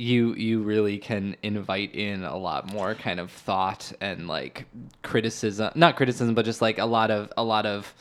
you 0.00 0.32
you 0.34 0.62
really 0.62 0.96
can 0.96 1.36
invite 1.42 1.94
in 1.94 2.24
a 2.24 2.34
lot 2.38 2.72
more 2.72 2.94
kind 2.94 3.20
of 3.20 3.30
thought 3.30 3.92
and 4.00 4.26
like 4.28 4.64
criticism 5.02 5.70
not 5.74 5.94
criticism 5.94 6.34
but 6.34 6.46
just 6.46 6.62
like 6.62 6.78
a 6.78 6.86
lot 6.86 7.10
of 7.10 7.30
a 7.36 7.42
lot 7.44 7.66
of 7.66 7.92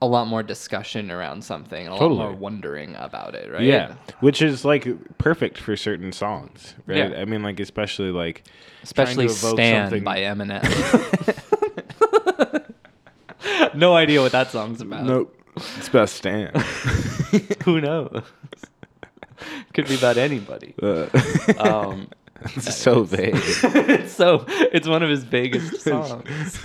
a 0.00 0.06
lot 0.06 0.26
more 0.26 0.42
discussion 0.42 1.10
around 1.10 1.44
something 1.44 1.86
a 1.86 1.90
Totally. 1.90 2.14
lot 2.14 2.30
more 2.30 2.32
wondering 2.32 2.94
about 2.96 3.34
it 3.34 3.52
right 3.52 3.60
yeah, 3.64 3.96
which 4.20 4.40
is 4.40 4.64
like 4.64 4.88
perfect 5.18 5.58
for 5.58 5.76
certain 5.76 6.10
songs, 6.10 6.74
right? 6.86 7.10
Yeah. 7.10 7.20
I 7.20 7.26
mean, 7.26 7.42
like 7.42 7.60
especially 7.60 8.10
like 8.10 8.42
especially 8.82 9.26
trying 9.26 9.28
to 9.28 9.34
evoke 9.34 9.56
Stan 9.58 9.90
something- 9.90 10.04
by 10.04 10.20
Eminem 10.20 10.64
no 13.74 13.94
idea 13.94 14.22
what 14.22 14.32
that 14.32 14.50
song's 14.50 14.80
about 14.80 15.04
Nope, 15.04 15.36
it's 15.76 15.90
best 15.90 16.14
Stan. 16.16 16.50
Who 17.64 17.82
knows? 17.82 18.22
Could 19.74 19.88
be 19.88 19.96
about 19.96 20.16
anybody. 20.16 20.74
Uh, 20.82 21.08
Um, 21.58 22.08
it's 22.56 22.76
so 22.76 23.02
vague. 23.04 23.34
it's 23.36 24.12
so 24.12 24.44
it's 24.48 24.88
one 24.88 25.02
of 25.02 25.10
his 25.10 25.24
biggest 25.24 25.82
songs. 25.82 26.64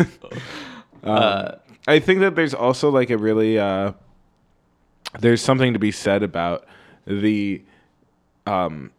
Uh, 1.04 1.56
I 1.88 2.00
think 2.00 2.22
that 2.22 2.36
there's 2.36 2.54
also 2.54 2.90
like 2.90 3.10
a 3.10 3.18
really 3.18 3.60
uh 3.60 3.92
there's 5.20 5.42
something 5.42 5.74
to 5.74 5.80
be 5.80 5.92
said 5.92 6.24
about 6.24 6.66
the 7.06 7.62
um 8.48 8.92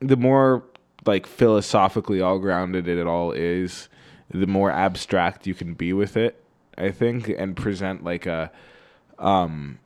the 0.00 0.16
more 0.16 0.64
like 1.06 1.26
philosophically 1.26 2.20
all 2.20 2.38
grounded 2.38 2.86
it 2.88 3.06
all 3.06 3.32
is, 3.32 3.88
the 4.30 4.46
more 4.46 4.70
abstract 4.70 5.46
you 5.46 5.54
can 5.54 5.74
be 5.74 5.92
with 5.92 6.16
it, 6.16 6.42
I 6.78 6.90
think, 6.90 7.28
and 7.28 7.56
present 7.56 8.04
like 8.04 8.26
a 8.26 8.50
um 9.18 9.78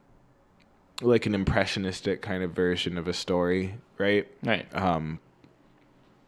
like 1.02 1.26
an 1.26 1.34
impressionistic 1.34 2.22
kind 2.22 2.42
of 2.42 2.52
version 2.52 2.96
of 2.98 3.06
a 3.08 3.12
story, 3.12 3.74
right? 3.98 4.26
right. 4.42 4.66
Um 4.74 5.18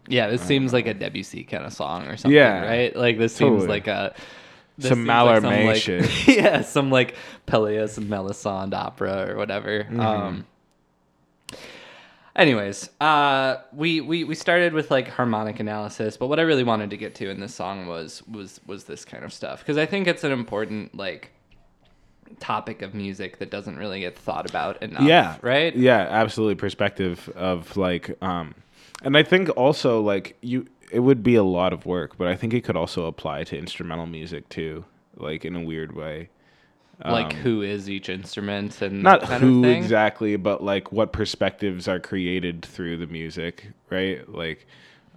Yeah, 0.08 0.28
this 0.28 0.42
seems 0.42 0.72
like 0.72 0.86
a 0.86 0.94
Debussy 0.94 1.44
kind 1.44 1.64
of 1.64 1.72
song 1.72 2.06
or 2.06 2.16
something, 2.16 2.36
Yeah. 2.36 2.64
right? 2.66 2.94
Like 2.96 3.18
this 3.18 3.34
seems 3.34 3.66
like 3.66 3.86
a 3.86 4.14
this 4.76 4.90
Some 4.90 4.98
seems 4.98 5.08
like 5.08 5.42
some, 5.42 5.66
like- 5.66 5.82
shit. 5.82 6.28
yeah, 6.36 6.60
some 6.62 6.90
like 6.90 7.16
Pelléas 7.46 7.98
and 7.98 8.08
Mélisande 8.08 8.74
opera 8.74 9.30
or 9.30 9.36
whatever. 9.36 9.84
Mm-hmm. 9.84 10.00
Um, 10.00 10.46
Anyways, 12.36 12.88
uh, 13.00 13.56
we, 13.72 14.00
we 14.00 14.22
we 14.22 14.36
started 14.36 14.72
with 14.72 14.92
like 14.92 15.08
harmonic 15.08 15.58
analysis, 15.58 16.16
but 16.16 16.28
what 16.28 16.38
I 16.38 16.42
really 16.42 16.62
wanted 16.62 16.90
to 16.90 16.96
get 16.96 17.16
to 17.16 17.28
in 17.30 17.40
this 17.40 17.52
song 17.52 17.88
was 17.88 18.22
was 18.28 18.60
was 18.64 18.84
this 18.84 19.04
kind 19.04 19.24
of 19.24 19.32
stuff 19.32 19.58
because 19.58 19.76
I 19.76 19.86
think 19.86 20.06
it's 20.06 20.22
an 20.22 20.30
important 20.30 20.94
like 20.94 21.32
topic 22.40 22.82
of 22.82 22.94
music 22.94 23.38
that 23.38 23.50
doesn't 23.50 23.76
really 23.76 24.00
get 24.00 24.16
thought 24.18 24.48
about 24.48 24.82
enough. 24.82 25.02
yeah 25.02 25.36
Right. 25.42 25.74
yeah 25.76 26.06
absolutely 26.10 26.54
perspective 26.56 27.28
of 27.34 27.76
like 27.76 28.16
um 28.22 28.54
and 29.02 29.16
i 29.16 29.22
think 29.22 29.48
also 29.56 30.00
like 30.00 30.36
you 30.40 30.66
it 30.90 31.00
would 31.00 31.22
be 31.22 31.34
a 31.34 31.42
lot 31.42 31.72
of 31.72 31.86
work 31.86 32.16
but 32.18 32.26
i 32.28 32.34
think 32.36 32.52
it 32.54 32.62
could 32.64 32.76
also 32.76 33.06
apply 33.06 33.44
to 33.44 33.58
instrumental 33.58 34.06
music 34.06 34.48
too 34.48 34.84
like 35.16 35.44
in 35.44 35.54
a 35.56 35.60
weird 35.60 35.94
way 35.94 36.28
Like 37.04 37.32
Um, 37.34 37.40
who 37.40 37.62
is 37.62 37.88
each 37.88 38.08
instrument 38.08 38.80
and 38.82 39.02
not 39.02 39.22
kind 39.22 39.42
who 39.42 39.58
of 39.58 39.64
thing. 39.64 39.82
exactly 39.82 40.36
but 40.36 40.62
like 40.64 40.90
what 40.92 41.12
perspectives 41.12 41.86
are 41.88 42.00
created 42.00 42.64
through 42.64 42.96
the 42.98 43.06
music 43.06 43.68
right 43.90 44.28
like 44.28 44.66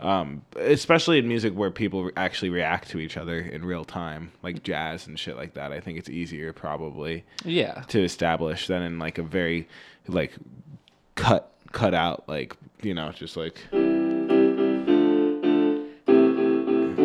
um 0.01 0.41
especially 0.55 1.19
in 1.19 1.27
music 1.27 1.53
where 1.53 1.69
people 1.71 2.09
actually 2.17 2.49
react 2.49 2.89
to 2.89 2.99
each 2.99 3.17
other 3.17 3.37
in 3.39 3.63
real 3.63 3.85
time 3.85 4.31
like 4.41 4.63
jazz 4.63 5.05
and 5.07 5.19
shit 5.19 5.35
like 5.37 5.53
that 5.53 5.71
i 5.71 5.79
think 5.79 5.97
it's 5.99 6.09
easier 6.09 6.51
probably 6.53 7.23
Yeah. 7.45 7.83
to 7.89 8.03
establish 8.03 8.67
than 8.67 8.81
in 8.81 8.97
like 8.99 9.17
a 9.17 9.23
very 9.23 9.67
like 10.07 10.33
cut 11.15 11.51
cut 11.71 11.93
out 11.93 12.27
like 12.27 12.55
you 12.81 12.93
know 12.93 13.11
just 13.11 13.37
like 13.37 13.61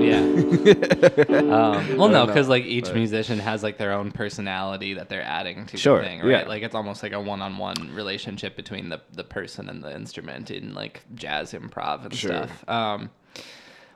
Yeah. 0.06 0.18
um, 1.28 1.96
well, 1.96 2.08
no, 2.08 2.26
because 2.26 2.48
like 2.48 2.64
each 2.64 2.84
but- 2.86 2.94
musician 2.94 3.38
has 3.38 3.62
like 3.62 3.78
their 3.78 3.92
own 3.92 4.12
personality 4.12 4.94
that 4.94 5.08
they're 5.08 5.22
adding 5.22 5.66
to 5.66 5.76
Sure, 5.76 5.98
the 6.00 6.04
thing, 6.06 6.20
right? 6.20 6.28
yeah. 6.42 6.48
Like 6.48 6.62
it's 6.62 6.74
almost 6.74 7.02
like 7.02 7.12
a 7.12 7.20
one-on-one 7.20 7.92
relationship 7.94 8.56
between 8.56 8.88
the 8.88 9.00
the 9.12 9.24
person 9.24 9.68
and 9.68 9.82
the 9.82 9.94
instrument 9.94 10.50
in 10.50 10.74
like 10.74 11.02
jazz 11.14 11.52
improv 11.52 12.04
and 12.04 12.14
Sure. 12.14 12.30
stuff. 12.30 12.68
Um, 12.68 13.10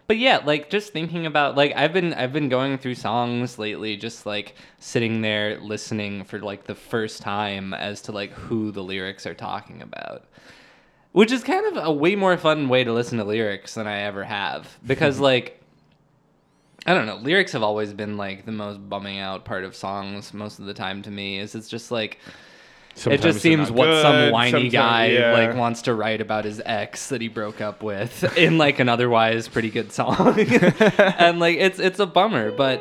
but 0.07 0.19
yeah, 0.19 0.41
like 0.45 0.71
just 0.71 0.93
thinking 0.93 1.25
about 1.27 1.57
like 1.57 1.73
I've 1.77 1.93
been 1.93 2.13
I've 2.15 2.33
been 2.33 2.49
going 2.49 2.79
through 2.79 2.97
songs 2.97 3.59
lately, 3.61 3.97
just 3.97 4.27
like 4.27 4.57
sitting 4.81 5.21
there 5.21 5.61
listening 5.61 6.25
for 6.25 6.41
like 6.41 6.65
the 6.65 6.75
first 6.75 7.23
time 7.23 7.73
as 7.73 8.03
to 8.03 8.13
like 8.13 8.33
who 8.33 8.73
the 8.73 8.83
lyrics 8.83 9.25
are 9.27 9.35
talking 9.35 9.83
about. 9.83 10.25
Which 11.13 11.33
is 11.33 11.43
kind 11.43 11.77
of 11.77 11.85
a 11.85 11.93
way 11.93 12.15
more 12.17 12.37
fun 12.37 12.69
way 12.69 12.85
to 12.85 12.93
listen 12.93 13.19
to 13.19 13.25
lyrics 13.25 13.75
than 13.75 13.87
I 13.89 14.01
ever 14.03 14.25
have. 14.25 14.79
Because 14.87 15.19
like 15.31 15.60
I 16.87 16.95
don't 16.95 17.07
know, 17.07 17.17
lyrics 17.17 17.53
have 17.53 17.63
always 17.63 17.93
been 17.93 18.17
like 18.17 18.47
the 18.47 18.53
most 18.53 18.89
bumming 18.89 19.19
out 19.19 19.45
part 19.45 19.65
of 19.65 19.77
songs 19.77 20.33
most 20.33 20.59
of 20.59 20.65
the 20.67 20.75
time 20.75 21.03
to 21.03 21.11
me. 21.11 21.39
Is 21.39 21.55
it's 21.55 21.69
just 21.69 21.91
like 21.91 22.19
it 23.07 23.23
just 23.23 23.41
seems 23.41 23.71
what 23.71 24.03
some 24.03 24.33
whiny 24.33 24.51
sometimes- 24.51 24.73
guy 24.73 25.07
yeah. 25.07 25.33
like 25.33 25.57
wants 25.57 25.83
to 25.83 25.95
write 25.95 26.21
about 26.21 26.45
his 26.45 26.61
ex 26.65 27.09
that 27.09 27.21
he 27.21 27.29
broke 27.29 27.61
up 27.61 27.83
with 27.83 28.25
in 28.37 28.59
like 28.59 28.79
an 28.79 28.89
otherwise 28.89 29.49
pretty 29.49 29.71
good 29.71 29.93
song. 29.93 30.39
and 30.39 31.39
like 31.39 31.57
it's 31.59 31.79
it's 31.79 31.99
a 31.99 32.07
bummer, 32.07 32.51
but 32.51 32.81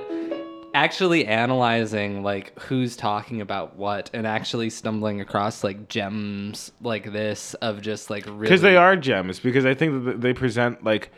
actually 0.73 1.25
analyzing 1.25 2.21
like 2.23 2.57
who's 2.59 2.95
talking 2.95 3.41
about 3.41 3.75
what 3.75 4.09
and 4.13 4.27
actually 4.27 4.69
stumbling 4.69 5.19
across 5.19 5.63
like 5.63 5.87
gems 5.87 6.71
like 6.81 7.11
this 7.11 7.53
of 7.55 7.81
just 7.81 8.09
like 8.09 8.23
really 8.27 8.41
because 8.41 8.61
they 8.61 8.77
are 8.77 8.95
gems 8.95 9.39
because 9.39 9.65
i 9.65 9.73
think 9.73 10.05
that 10.05 10.21
they 10.21 10.31
present 10.31 10.83
like 10.83 11.11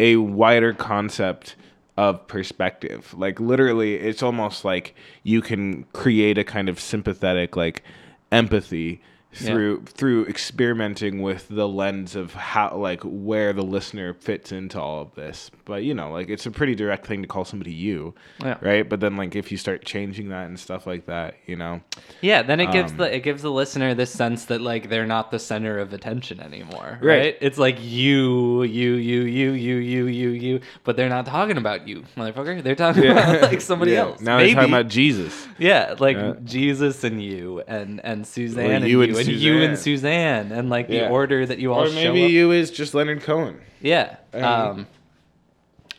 a 0.00 0.16
wider 0.16 0.72
concept 0.72 1.54
of 1.96 2.26
perspective. 2.28 3.14
Like 3.16 3.40
literally 3.40 3.94
it's 3.94 4.22
almost 4.22 4.64
like 4.64 4.94
you 5.22 5.40
can 5.40 5.84
create 5.92 6.38
a 6.38 6.44
kind 6.44 6.68
of 6.68 6.78
sympathetic 6.78 7.56
like 7.56 7.82
empathy 8.30 9.00
through 9.32 9.82
through 9.84 10.24
experimenting 10.26 11.20
with 11.20 11.48
the 11.48 11.68
lens 11.68 12.16
of 12.16 12.32
how 12.32 12.74
like 12.74 13.00
where 13.02 13.52
the 13.52 13.62
listener 13.62 14.14
fits 14.14 14.50
into 14.50 14.80
all 14.80 15.02
of 15.02 15.14
this 15.14 15.50
but 15.66 15.82
you 15.84 15.92
know 15.92 16.10
like 16.10 16.30
it's 16.30 16.46
a 16.46 16.50
pretty 16.50 16.74
direct 16.74 17.04
thing 17.06 17.20
to 17.20 17.28
call 17.28 17.44
somebody 17.44 17.72
you 17.72 18.14
Yeah. 18.42 18.56
right 18.62 18.88
but 18.88 19.00
then 19.00 19.16
like 19.18 19.36
if 19.36 19.52
you 19.52 19.58
start 19.58 19.84
changing 19.84 20.30
that 20.30 20.46
and 20.46 20.58
stuff 20.58 20.86
like 20.86 21.04
that 21.06 21.34
you 21.46 21.56
know 21.56 21.82
Yeah, 22.22 22.40
then 22.42 22.58
it 22.60 22.72
gives 22.72 22.92
Um, 22.92 22.98
the 22.98 23.14
it 23.14 23.20
gives 23.22 23.42
the 23.42 23.50
listener 23.52 23.92
this 23.94 24.10
sense 24.10 24.46
that 24.46 24.60
like 24.62 24.88
they're 24.88 25.06
not 25.06 25.30
the 25.30 25.38
center 25.38 25.78
of 25.78 25.92
attention 25.92 26.40
anymore, 26.40 26.98
Right. 27.02 27.18
right? 27.18 27.36
It's 27.42 27.58
like 27.58 27.76
you, 27.82 28.62
you, 28.62 28.94
you, 28.94 29.20
you, 29.22 29.50
you, 29.52 29.76
you, 29.76 30.06
you, 30.06 30.28
you, 30.30 30.60
but 30.84 30.96
they're 30.96 31.08
not 31.08 31.26
talking 31.26 31.56
about 31.58 31.86
you, 31.88 32.04
motherfucker. 32.16 32.62
They're 32.62 32.74
talking 32.74 33.06
about 33.10 33.42
like 33.42 33.60
somebody 33.60 33.92
Yeah. 33.92 34.02
else. 34.06 34.20
now 34.20 34.38
Maybe. 34.38 34.54
they're 34.54 34.62
talking 34.62 34.74
about 34.74 34.88
jesus 34.88 35.48
yeah, 35.58 35.94
like 35.98 36.16
Yeah. 36.16 36.34
Jesus 36.44 37.02
and 37.04 37.22
you, 37.22 37.62
and 37.66 38.00
and 38.04 38.26
Suzanne 38.26 38.70
Or 38.70 38.72
and 38.74 38.88
you 38.88 39.02
you, 39.02 39.08
and 39.08 39.18
and, 39.18 39.28
you 39.28 39.62
and 39.62 39.78
Suzanne. 39.78 40.46
Suzanne, 40.46 40.52
and 40.58 40.70
like 40.70 40.88
the 40.88 41.08
order 41.08 41.44
that 41.44 41.58
you 41.58 41.72
all 41.72 41.84
or 41.86 41.90
maybe 41.90 42.20
you 42.32 42.52
is 42.52 42.70
just 42.70 42.94
leonard 42.94 43.22
cohen 43.22 43.58
Yeah. 43.80 44.16
Um, 44.32 44.44
Um, 44.44 44.86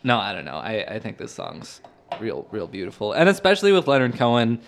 no, 0.03 0.17
I 0.19 0.33
don't 0.33 0.45
know. 0.45 0.57
I, 0.57 0.85
I 0.95 0.99
think 0.99 1.17
this 1.17 1.31
song's 1.33 1.81
real 2.19 2.47
real 2.51 2.67
beautiful, 2.67 3.13
and 3.13 3.27
especially 3.29 3.71
with 3.71 3.87
Leonard 3.87 4.15
Cohen, 4.15 4.59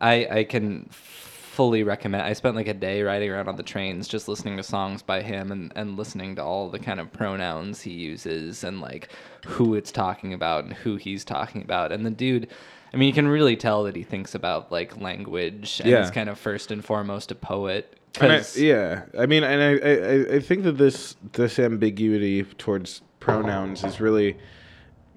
I 0.00 0.26
I 0.30 0.44
can 0.44 0.88
fully 0.90 1.82
recommend. 1.82 2.22
I 2.22 2.32
spent 2.32 2.56
like 2.56 2.68
a 2.68 2.74
day 2.74 3.02
riding 3.02 3.28
around 3.30 3.48
on 3.48 3.56
the 3.56 3.62
trains 3.62 4.08
just 4.08 4.28
listening 4.28 4.56
to 4.56 4.62
songs 4.62 5.02
by 5.02 5.22
him 5.22 5.52
and 5.52 5.72
and 5.76 5.96
listening 5.96 6.36
to 6.36 6.42
all 6.44 6.68
the 6.70 6.78
kind 6.78 7.00
of 7.00 7.12
pronouns 7.12 7.82
he 7.82 7.92
uses 7.92 8.64
and 8.64 8.80
like 8.80 9.10
who 9.46 9.74
it's 9.74 9.92
talking 9.92 10.32
about 10.32 10.64
and 10.64 10.72
who 10.72 10.96
he's 10.96 11.24
talking 11.24 11.62
about, 11.62 11.92
and 11.92 12.04
the 12.06 12.10
dude. 12.10 12.48
I 12.92 12.96
mean, 12.96 13.06
you 13.06 13.12
can 13.12 13.28
really 13.28 13.54
tell 13.56 13.84
that 13.84 13.94
he 13.94 14.02
thinks 14.02 14.34
about 14.34 14.72
like 14.72 15.00
language 15.00 15.80
and 15.80 15.88
Yeah. 15.90 16.02
is 16.02 16.10
kind 16.10 16.28
of 16.28 16.40
first 16.40 16.72
and 16.72 16.84
foremost 16.84 17.30
a 17.30 17.36
poet. 17.36 17.96
I, 18.20 18.42
yeah, 18.56 19.02
I 19.16 19.26
mean, 19.26 19.44
and 19.44 19.62
I, 19.62 19.88
I, 20.34 20.36
I 20.38 20.40
think 20.40 20.64
that 20.64 20.72
this 20.78 21.14
this 21.34 21.60
ambiguity 21.60 22.42
towards 22.42 23.02
pronouns 23.20 23.84
is 23.84 24.00
really 24.00 24.36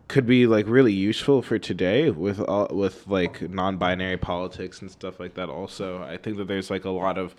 could 0.08 0.26
be 0.26 0.48
like 0.48 0.68
really 0.68 0.94
useful 0.94 1.42
for 1.42 1.58
today 1.58 2.10
with 2.10 2.40
all, 2.42 2.68
with 2.72 3.08
like 3.08 3.42
non-binary 3.50 4.18
politics 4.18 4.82
and 4.82 4.92
stuff 4.92 5.20
like 5.20 5.36
that. 5.36 5.50
Also, 5.50 6.04
I 6.04 6.18
think 6.18 6.38
that 6.38 6.48
there's 6.48 6.70
like 6.70 6.86
a 6.86 6.90
lot 6.90 7.18
of 7.18 7.36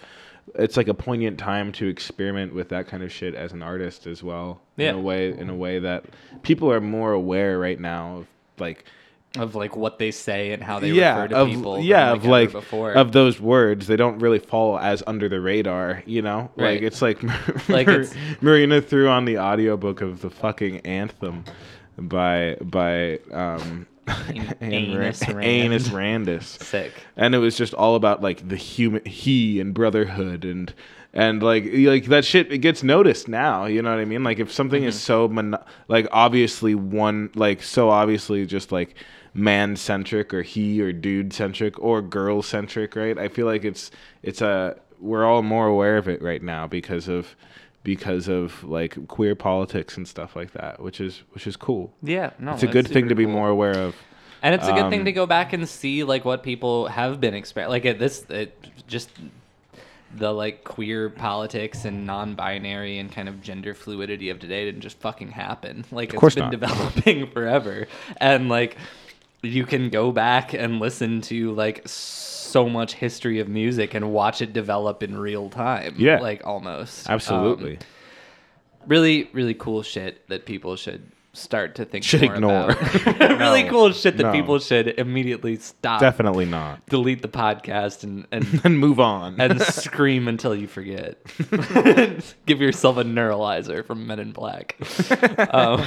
it's 0.55 0.77
like 0.77 0.89
a 0.89 0.95
poignant 0.95 1.39
time 1.39 1.73
to 1.73 1.86
experiment 1.86 2.55
with 2.55 2.69
that 2.69 2.86
kind 2.86 3.03
of 3.03 3.11
shit 3.11 3.35
as 3.35 3.53
an 3.53 3.62
artist 3.62 4.07
as 4.07 4.23
well. 4.23 4.61
Yeah. 4.77 4.91
In 4.91 4.97
a 4.97 5.01
way, 5.01 5.31
in 5.31 5.49
a 5.49 5.55
way 5.55 5.78
that 5.78 6.05
people 6.43 6.70
are 6.70 6.81
more 6.81 7.12
aware 7.12 7.59
right 7.59 7.81
now 7.81 8.19
of 8.19 8.27
like 8.59 8.85
of 9.36 9.55
like 9.55 9.77
what 9.77 9.99
they 9.99 10.11
say 10.11 10.53
and 10.53 10.62
how 10.62 10.78
they 10.78 10.91
yeah, 10.93 11.16
refer 11.16 11.28
to 11.28 11.36
of, 11.36 11.49
people. 11.49 11.81
yeah, 11.81 12.11
like, 12.12 12.20
of 12.20 12.27
like 12.27 12.53
before. 12.53 12.93
of 12.93 13.12
those 13.12 13.41
words, 13.41 13.86
they 13.89 13.97
don't 13.97 14.19
really 14.20 14.39
fall 14.39 14.78
as 14.78 15.03
under 15.07 15.28
the 15.28 15.41
radar, 15.41 16.03
you 16.07 16.23
know. 16.23 16.51
Like 16.57 16.82
it's 16.82 17.03
like, 17.03 17.20
Like, 17.69 17.89
it's- 17.89 18.15
Marina 18.41 18.81
threw 18.81 19.09
on 19.09 19.24
the 19.24 19.39
audiobook 19.39 20.03
of 20.03 20.20
the 20.20 20.31
fucking 20.31 20.81
anthem 20.81 21.45
by 21.99 22.57
by 22.61 23.19
um, 23.33 23.87
Anus 24.61 25.23
Rand- 25.23 25.37
Rand. 25.37 25.45
Anus 25.45 25.89
Randus, 25.89 26.43
sick. 26.62 26.93
and 27.16 27.35
it 27.35 27.39
was 27.39 27.57
just 27.57 27.75
all 27.75 27.95
about 27.95 28.23
like 28.23 28.47
the 28.49 28.57
human 28.57 29.05
he 29.05 29.61
and 29.61 29.73
brotherhood 29.75 30.45
and 30.45 30.75
and 31.12 31.43
like 31.43 31.65
like 31.73 32.07
that 32.07 32.25
shit 32.25 32.53
it 32.53 32.59
gets 32.59 32.83
noticed 32.83 33.29
now 33.29 33.65
you 33.66 33.81
know 33.81 33.91
what 33.91 34.01
i 34.01 34.05
mean 34.05 34.25
like 34.25 34.39
if 34.41 34.53
something 34.53 34.83
is 34.83 35.01
so 35.01 35.29
mon- 35.29 35.57
like 35.89 36.07
obviously 36.11 36.75
one 36.75 37.31
like 37.35 37.62
so 37.62 37.89
obviously 37.89 38.45
just 38.45 38.73
like 38.73 38.97
man 39.33 39.77
centric 39.77 40.35
or 40.35 40.43
he 40.43 40.83
or 40.83 40.93
dude 40.93 41.33
centric 41.33 41.79
or 41.79 42.03
girl 42.03 42.43
centric 42.43 42.97
right 42.97 43.16
i 43.16 43.29
feel 43.29 43.47
like 43.47 43.65
it's 43.65 43.91
it's 44.23 44.43
a 44.43 44.77
we're 44.99 45.25
all 45.25 45.43
more 45.43 45.66
aware 45.69 45.97
of 45.97 46.09
it 46.09 46.21
right 46.21 46.43
now 46.43 46.66
because 46.66 47.07
of 47.09 47.37
because 47.85 48.27
of 48.28 48.65
like 48.65 49.06
queer 49.06 49.35
politics 49.36 49.97
and 49.97 50.09
stuff 50.09 50.35
like 50.35 50.51
that 50.52 50.81
which 50.81 51.01
is 51.01 51.23
which 51.31 51.47
is 51.47 51.55
cool 51.56 51.93
Yeah, 52.02 52.31
no, 52.40 52.55
it's 52.55 52.62
a 52.65 52.66
good 52.66 52.89
thing 52.89 53.09
to 53.11 53.15
be 53.15 53.24
cool. 53.24 53.32
more 53.35 53.48
aware 53.51 53.77
of 53.78 53.94
And 54.43 54.55
it's 54.55 54.66
a 54.66 54.73
good 54.73 54.90
thing 54.90 55.01
um, 55.01 55.05
to 55.06 55.12
go 55.12 55.27
back 55.27 55.52
and 55.52 55.69
see 55.69 56.02
like 56.02 56.24
what 56.24 56.43
people 56.43 56.89
have 56.89 57.20
been 57.20 57.35
exper 57.35 57.69
like 57.69 57.85
it, 57.85 57.98
this 57.98 58.24
it 58.28 58.59
just 58.86 59.11
the 60.16 60.32
like 60.32 60.62
queer 60.65 61.11
politics 61.11 61.85
and 61.85 62.06
non-binary 62.06 62.98
and 62.98 63.11
kind 63.11 63.28
of 63.28 63.43
gender 63.43 63.74
fluidity 63.74 64.31
of 64.31 64.39
today 64.39 64.65
didn't 64.65 64.81
just 64.82 64.98
fucking 65.01 65.28
happen. 65.31 65.85
Like 65.90 66.11
it's 66.15 66.20
course 66.20 66.35
been 66.36 66.44
not. 66.44 66.51
developing 66.52 67.27
forever. 67.32 67.86
And 68.19 68.48
like 68.48 68.77
you 69.43 69.66
can 69.66 69.90
go 69.90 70.12
back 70.12 70.55
and 70.55 70.78
listen 70.81 71.20
to 71.23 71.52
like 71.55 71.82
so 71.89 72.44
much 72.68 72.94
history 72.94 73.40
of 73.40 73.48
music 73.48 73.94
and 73.94 74.12
watch 74.12 74.40
it 74.40 74.52
develop 74.52 75.02
in 75.02 75.18
real 75.18 75.51
time. 75.51 75.97
Yeah. 75.98 76.20
Like 76.20 76.47
almost. 76.47 77.10
absolutely 77.10 77.72
Um, 77.78 77.82
really 78.86 79.28
really 79.32 79.55
cool 79.55 79.82
shit 79.82 80.28
that 80.28 80.44
people 80.47 80.76
should 80.76 81.10
start 81.32 81.74
to 81.74 81.85
think 81.85 82.05
Should 82.05 82.22
more 82.22 82.35
ignore. 82.35 82.70
about. 82.70 83.18
really 83.40 83.64
No. 83.64 83.70
cool 83.70 83.93
shit 83.93 84.16
that 84.18 84.22
No. 84.24 84.31
people 84.32 84.60
should 84.60 84.86
immediately 85.01 85.56
stop 85.56 86.01
definitely 86.01 86.44
not 86.44 86.85
delete 86.86 87.22
the 87.22 87.28
podcast 87.28 88.05
and 88.05 88.24
and, 88.32 88.60
and 88.62 88.78
move 88.78 89.01
on 89.01 89.40
and 89.40 89.60
scream 89.60 90.28
until 90.28 90.55
you 90.55 90.68
forget 90.68 91.18
give 92.47 92.60
yourself 92.60 92.98
a 92.98 93.02
neuralizer 93.05 93.85
from 93.85 94.06
men 94.06 94.20
in 94.20 94.31
black 94.31 94.76
um, 95.52 95.85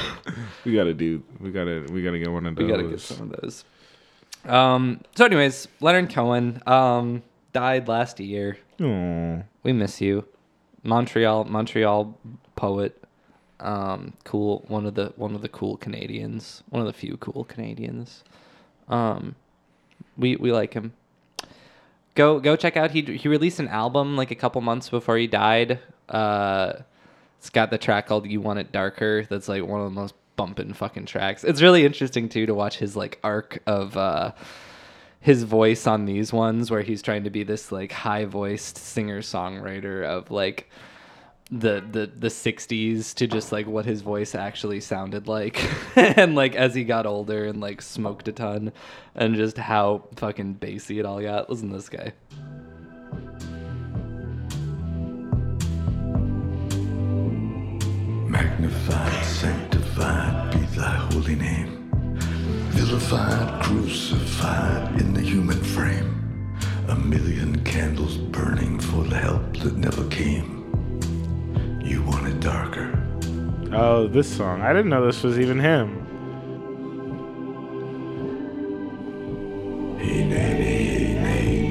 we 0.65 0.73
gotta 0.76 0.94
do 0.94 1.23
we 1.39 1.49
gotta 1.52 1.85
we 1.94 2.03
gotta 2.03 2.19
get 2.19 2.30
one 2.30 2.45
of 2.45 2.56
those 2.56 2.65
we 2.65 2.69
gotta 2.69 2.84
get 2.84 2.99
some 2.99 3.31
of 3.31 3.39
those 3.41 3.64
um, 4.48 5.02
so 5.15 5.26
anyways 5.26 5.68
leonard 5.80 6.10
cohen 6.10 6.61
um, 6.65 7.22
died 7.53 7.88
last 7.88 8.19
year 8.19 8.57
Aw. 8.82 9.44
we 9.64 9.74
miss 9.74 10.02
you 10.02 10.26
Montreal 10.88 11.44
Montreal 11.44 12.18
poet. 12.56 13.03
Um, 13.60 14.14
cool. 14.24 14.64
One 14.68 14.86
of 14.86 14.95
the 14.95 15.14
one 15.15 15.36
of 15.36 15.41
the 15.41 15.49
cool 15.49 15.78
Canadians. 15.78 16.64
One 16.69 16.82
of 16.82 16.88
the 16.88 16.94
few 16.94 17.18
cool 17.18 17.44
Canadians. 17.44 18.24
Um, 18.88 19.36
we 20.18 20.38
we 20.38 20.52
like 20.52 20.74
him. 20.74 20.94
Go 22.15 22.40
go 22.40 22.56
check 22.56 22.78
out. 22.78 22.91
He 22.91 23.02
he 23.02 23.28
released 23.28 23.60
an 23.60 23.68
album 23.68 24.15
like 24.15 24.32
a 24.32 24.36
couple 24.36 24.61
months 24.61 24.90
before 24.90 25.18
he 25.18 25.28
died. 25.28 25.80
Uh, 26.07 26.74
it's 27.38 27.49
got 27.49 27.69
the 27.69 27.78
track 27.78 28.07
called 28.07 28.26
"You 28.26 28.40
Want 28.40 28.60
It 28.60 28.72
Darker." 28.72 29.26
That's 29.30 29.49
like 29.49 29.64
one 29.65 29.82
of 29.82 29.86
the 29.86 29.99
most 29.99 30.15
bumping 30.38 30.72
fucking 30.72 31.08
tracks. 31.08 31.44
It's 31.44 31.62
really 31.62 31.84
interesting 31.84 32.30
too 32.30 32.46
to 32.46 32.54
watch 32.54 32.78
his 32.78 32.96
like 32.96 33.20
arc 33.24 33.62
of 33.68 33.98
uh 33.98 34.32
his 35.20 35.44
voice 35.44 35.86
on 35.88 36.06
these 36.06 36.32
ones 36.32 36.72
where 36.72 36.84
he's 36.84 37.02
trying 37.02 37.26
to 37.26 37.30
be 37.30 37.44
this 37.44 37.70
like 37.72 37.92
high 37.92 38.24
voiced 38.24 38.78
singer 38.78 39.22
songwriter 39.22 40.06
of 40.06 40.32
like 40.32 40.70
the 41.50 41.84
the 41.92 42.12
the 42.18 42.28
60s 42.28 43.14
to 43.16 43.28
just 43.28 43.52
like 43.52 43.68
what 43.68 43.86
his 43.86 44.02
voice 44.02 44.36
actually 44.36 44.80
sounded 44.80 45.28
like. 45.28 45.62
And 45.98 46.36
like 46.36 46.56
as 46.56 46.76
he 46.76 46.84
got 46.84 47.06
older 47.06 47.46
and 47.46 47.60
like 47.60 47.82
smoked 47.82 48.28
a 48.28 48.32
ton 48.32 48.72
and 49.16 49.36
just 49.36 49.58
how 49.58 50.04
fucking 50.16 50.54
bassy 50.54 51.00
it 51.00 51.06
all 51.06 51.22
got. 51.22 51.50
Listen 51.50 51.70
to 51.70 51.76
this 51.78 51.90
guy. 51.90 52.14
Magnified, 58.30 59.26
sanctified 59.98 60.52
be 60.52 60.65
thy 60.76 60.95
holy 61.11 61.36
name. 61.36 61.90
Vilified, 62.72 63.64
crucified 63.64 65.02
in 65.02 65.14
the 65.14 65.22
human 65.22 65.61
frame. 65.64 66.14
A 66.90 66.95
million 66.95 67.64
candles 67.64 68.18
burning 68.18 68.80
for 68.80 69.03
the 69.03 69.18
help 69.18 69.57
that 69.57 69.76
never 69.76 70.07
came. 70.10 70.64
You 71.84 72.03
want 72.03 72.28
it 72.28 72.40
darker. 72.40 73.03
Oh, 73.74 74.07
this 74.07 74.34
song. 74.34 74.61
I 74.61 74.72
didn't 74.72 74.90
know 74.90 75.06
this 75.06 75.24
was 75.24 75.40
even 75.40 75.60
him. 75.60 76.06
Hey, 79.99 80.26
nay, 80.26 80.53
nay, 80.60 81.14
nay, 81.22 81.69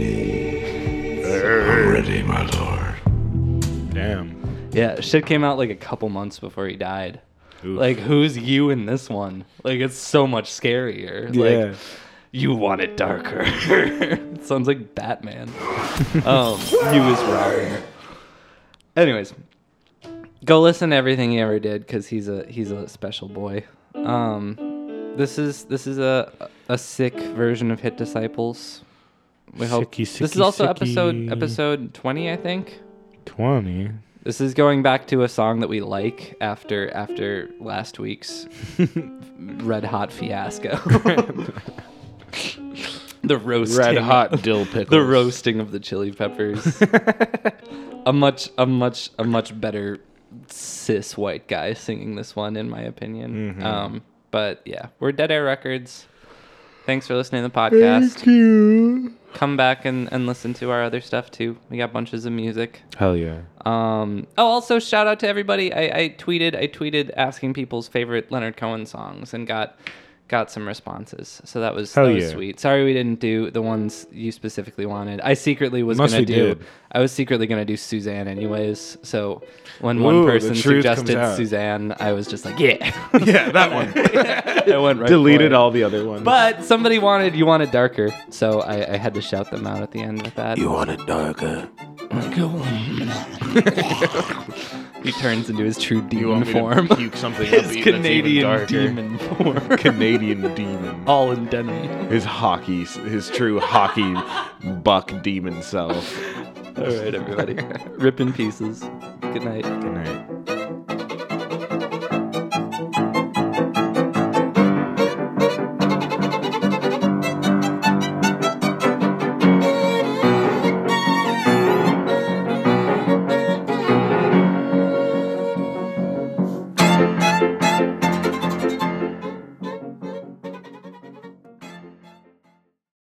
nay. 1.23 1.79
I'm 1.79 1.89
ready, 1.89 2.23
my 2.23 2.45
lord. 2.47 3.93
Damn. 3.95 4.69
yeah 4.73 5.01
shit 5.01 5.25
came 5.25 5.43
out 5.43 5.57
like 5.57 5.71
a 5.71 5.75
couple 5.75 6.09
months 6.11 6.39
before 6.39 6.67
he 6.67 6.77
died 6.77 7.21
Oof. 7.65 7.79
like 7.79 7.99
who's 7.99 8.37
you 8.37 8.71
in 8.71 8.87
this 8.87 9.09
one? 9.09 9.45
Like 9.65 9.81
it's 9.81 9.97
so 9.97 10.27
much 10.27 10.51
scarier. 10.51 11.35
Yeah. 11.35 11.67
like 11.71 11.77
you 12.33 12.55
want 12.55 12.81
it 12.81 12.97
darker. 12.97 13.45
It 14.37 14.45
sounds 14.45 14.69
like 14.69 14.95
batman. 14.95 15.49
Um 16.25 16.59
he 16.59 17.01
was 17.01 17.21
wrong 17.25 17.83
anyways 18.97 19.35
go 20.47 20.61
listen 20.61 20.91
to 20.91 20.97
everything 20.97 21.33
he 21.33 21.41
ever 21.41 21.59
did 21.59 21.83
because 21.87 22.07
he's 22.07 22.29
a 22.29 22.47
he's 22.47 22.71
a 22.71 22.89
special 22.89 23.29
boy. 23.29 23.65
Um 23.95 24.57
this 25.17 25.39
is 25.39 25.65
this 25.65 25.87
is 25.87 25.99
a 25.99 26.33
a 26.69 26.79
sick 26.79 27.15
version 27.15 27.71
of 27.71 27.81
hit 27.81 27.97
disciples. 27.97 28.83
We 29.55 29.67
hope 29.67 29.93
Sicky, 29.93 30.19
this 30.19 30.21
is 30.21 30.37
sicky, 30.37 30.45
also 30.45 30.67
episode 30.67 31.33
episode 31.33 31.95
20 31.95 32.31
i 32.31 32.37
think. 32.37 32.81
20. 33.27 33.91
This 34.27 34.41
is 34.41 34.55
going 34.55 34.83
back 34.83 35.07
to 35.07 35.23
a 35.23 35.29
song 35.29 35.61
that 35.61 35.69
we 35.69 35.81
like 35.81 36.35
after 36.41 36.91
after 36.93 37.49
last 37.61 38.01
week's 38.01 38.49
red 39.39 39.85
hot 39.85 40.11
fiasco. 40.11 40.71
the 43.23 43.39
roasting, 43.39 43.79
Red 43.79 43.99
hot 43.99 44.43
dill 44.43 44.67
pickles. 44.67 44.89
the 44.89 45.01
roasting 45.01 45.61
of 45.61 45.71
the 45.71 45.79
chili 45.79 46.11
peppers. 46.11 46.83
a 48.07 48.13
much 48.13 48.51
a 48.59 48.67
much 48.67 49.11
a 49.17 49.23
much 49.23 49.61
better 49.61 50.01
cis 50.49 51.17
white 51.17 51.47
guy 51.47 51.73
singing 51.75 52.17
this 52.17 52.35
one, 52.35 52.57
in 52.57 52.69
my 52.69 52.81
opinion. 52.81 53.63
Um, 53.63 54.03
but 54.33 54.61
yeah, 54.65 54.89
we're 54.99 55.13
Dead 55.13 55.31
Heir 55.31 55.45
Records. 55.45 56.09
Thanks 56.87 57.09
for 57.09 57.17
listening 57.17 57.43
to 57.43 57.49
the 57.49 57.55
podcast. 57.55 58.15
Thank 58.15 58.27
you. 58.27 59.13
Come 59.35 59.57
back 59.57 59.85
and, 59.85 60.11
and 60.13 60.25
listen 60.25 60.55
to 60.55 60.71
our 60.71 60.85
other 60.85 61.01
stuff 61.01 61.33
too. 61.33 61.59
We 61.69 61.77
got 61.77 61.93
bunches 61.93 62.25
of 62.25 62.33
music. 62.33 62.81
Hell 62.97 63.17
yeah. 63.17 63.41
Um, 63.65 64.29
oh, 64.39 64.47
also 64.47 64.79
shout 64.79 65.09
out 65.09 65.19
to 65.21 65.29
everybody. 65.29 65.75
I, 65.75 65.99
I 65.99 66.09
tweeted 66.17 66.55
I 66.55 66.69
tweeted 66.69 67.11
asking 67.17 67.55
people's 67.55 67.89
favorite 67.89 68.31
Leonard 68.31 68.57
Cohen 68.57 68.87
songs 68.87 69.35
and 69.35 69.49
got 69.49 69.77
got 70.29 70.51
some 70.51 70.67
responses. 70.67 71.41
So 71.45 71.61
that 71.61 71.75
was 71.75 71.95
Hell 71.95 72.07
that 72.07 72.15
was 72.15 72.25
yeah. 72.25 72.31
sweet. 72.31 72.61
Sorry 72.61 72.85
we 72.85 72.93
didn't 72.93 73.21
do 73.21 73.51
the 73.51 73.63
ones 73.63 74.07
you 74.11 74.33
specifically 74.33 74.87
wanted. 74.87 75.21
I 75.21 75.35
secretly 75.35 75.83
was 75.83 75.99
Must 75.99 76.13
gonna 76.13 76.23
we 76.23 76.27
do 76.27 76.55
did. 76.55 76.65
I 76.93 77.01
was 77.01 77.13
secretly 77.13 77.47
gonna 77.47 77.65
do 77.65 77.77
Suzanne 77.77 78.27
anyways. 78.29 78.99
So 79.03 79.43
when 79.81 79.99
Ooh, 79.99 80.03
one 80.05 80.21
the 80.23 80.27
person 80.27 80.55
truth 80.55 80.85
comes 80.85 80.99
suggested 80.99 81.17
out. 81.19 81.37
Suzanne, 81.37 81.95
I 82.01 82.13
was 82.13 82.27
just 82.27 82.45
like, 82.45 82.59
yeah, 82.59 82.93
Yeah, 83.25 83.51
that 83.53 83.73
one. 83.73 83.93
I 84.75 84.79
went 84.79 84.99
right 84.99 85.07
for 85.07 85.13
Deleted 85.15 85.47
it. 85.47 85.53
all 85.53 85.71
the 85.71 85.85
other 85.85 86.05
ones. 86.07 86.23
But 86.23 86.65
somebody 86.65 86.99
wanted 86.99 87.35
you 87.37 87.47
wanted 87.47 87.71
darker, 87.71 88.09
so 88.31 88.61
I, 88.61 88.95
I 88.95 88.97
had 88.97 89.15
to 89.15 89.21
shout 89.23 89.51
them 89.51 89.67
out 89.67 89.83
at 89.83 89.93
the 89.93 90.01
end 90.01 90.23
with 90.23 90.35
that. 90.37 90.59
You 90.59 90.71
want 90.71 90.91
it 90.91 91.05
darker. 91.07 91.69
He 95.03 95.13
turns 95.13 95.49
into 95.49 95.63
his 95.63 95.79
true 95.79 96.03
demon 96.03 96.45
form. 96.45 96.89
puke 96.89 97.17
something 97.17 97.47
his 97.51 97.77
Canadian 97.85 98.67
demon 98.67 99.19
form. 99.19 99.69
Canadian 99.79 100.55
demon. 100.55 101.05
All 101.07 101.31
in 101.33 101.47
denim. 101.47 102.09
His 102.11 102.25
hockey, 102.25 102.85
his 102.85 103.31
true 103.31 103.61
hockey 103.61 104.15
buck 104.83 105.13
demon 105.23 105.63
self. 105.63 105.95
All 106.77 106.85
right, 106.85 107.15
everybody. 107.15 107.55
Rip 107.93 108.21
in 108.21 108.33
pieces. 108.33 108.81
Good 109.21 109.45
night. 109.45 109.63
Good 109.63 109.93
night. 109.93 110.56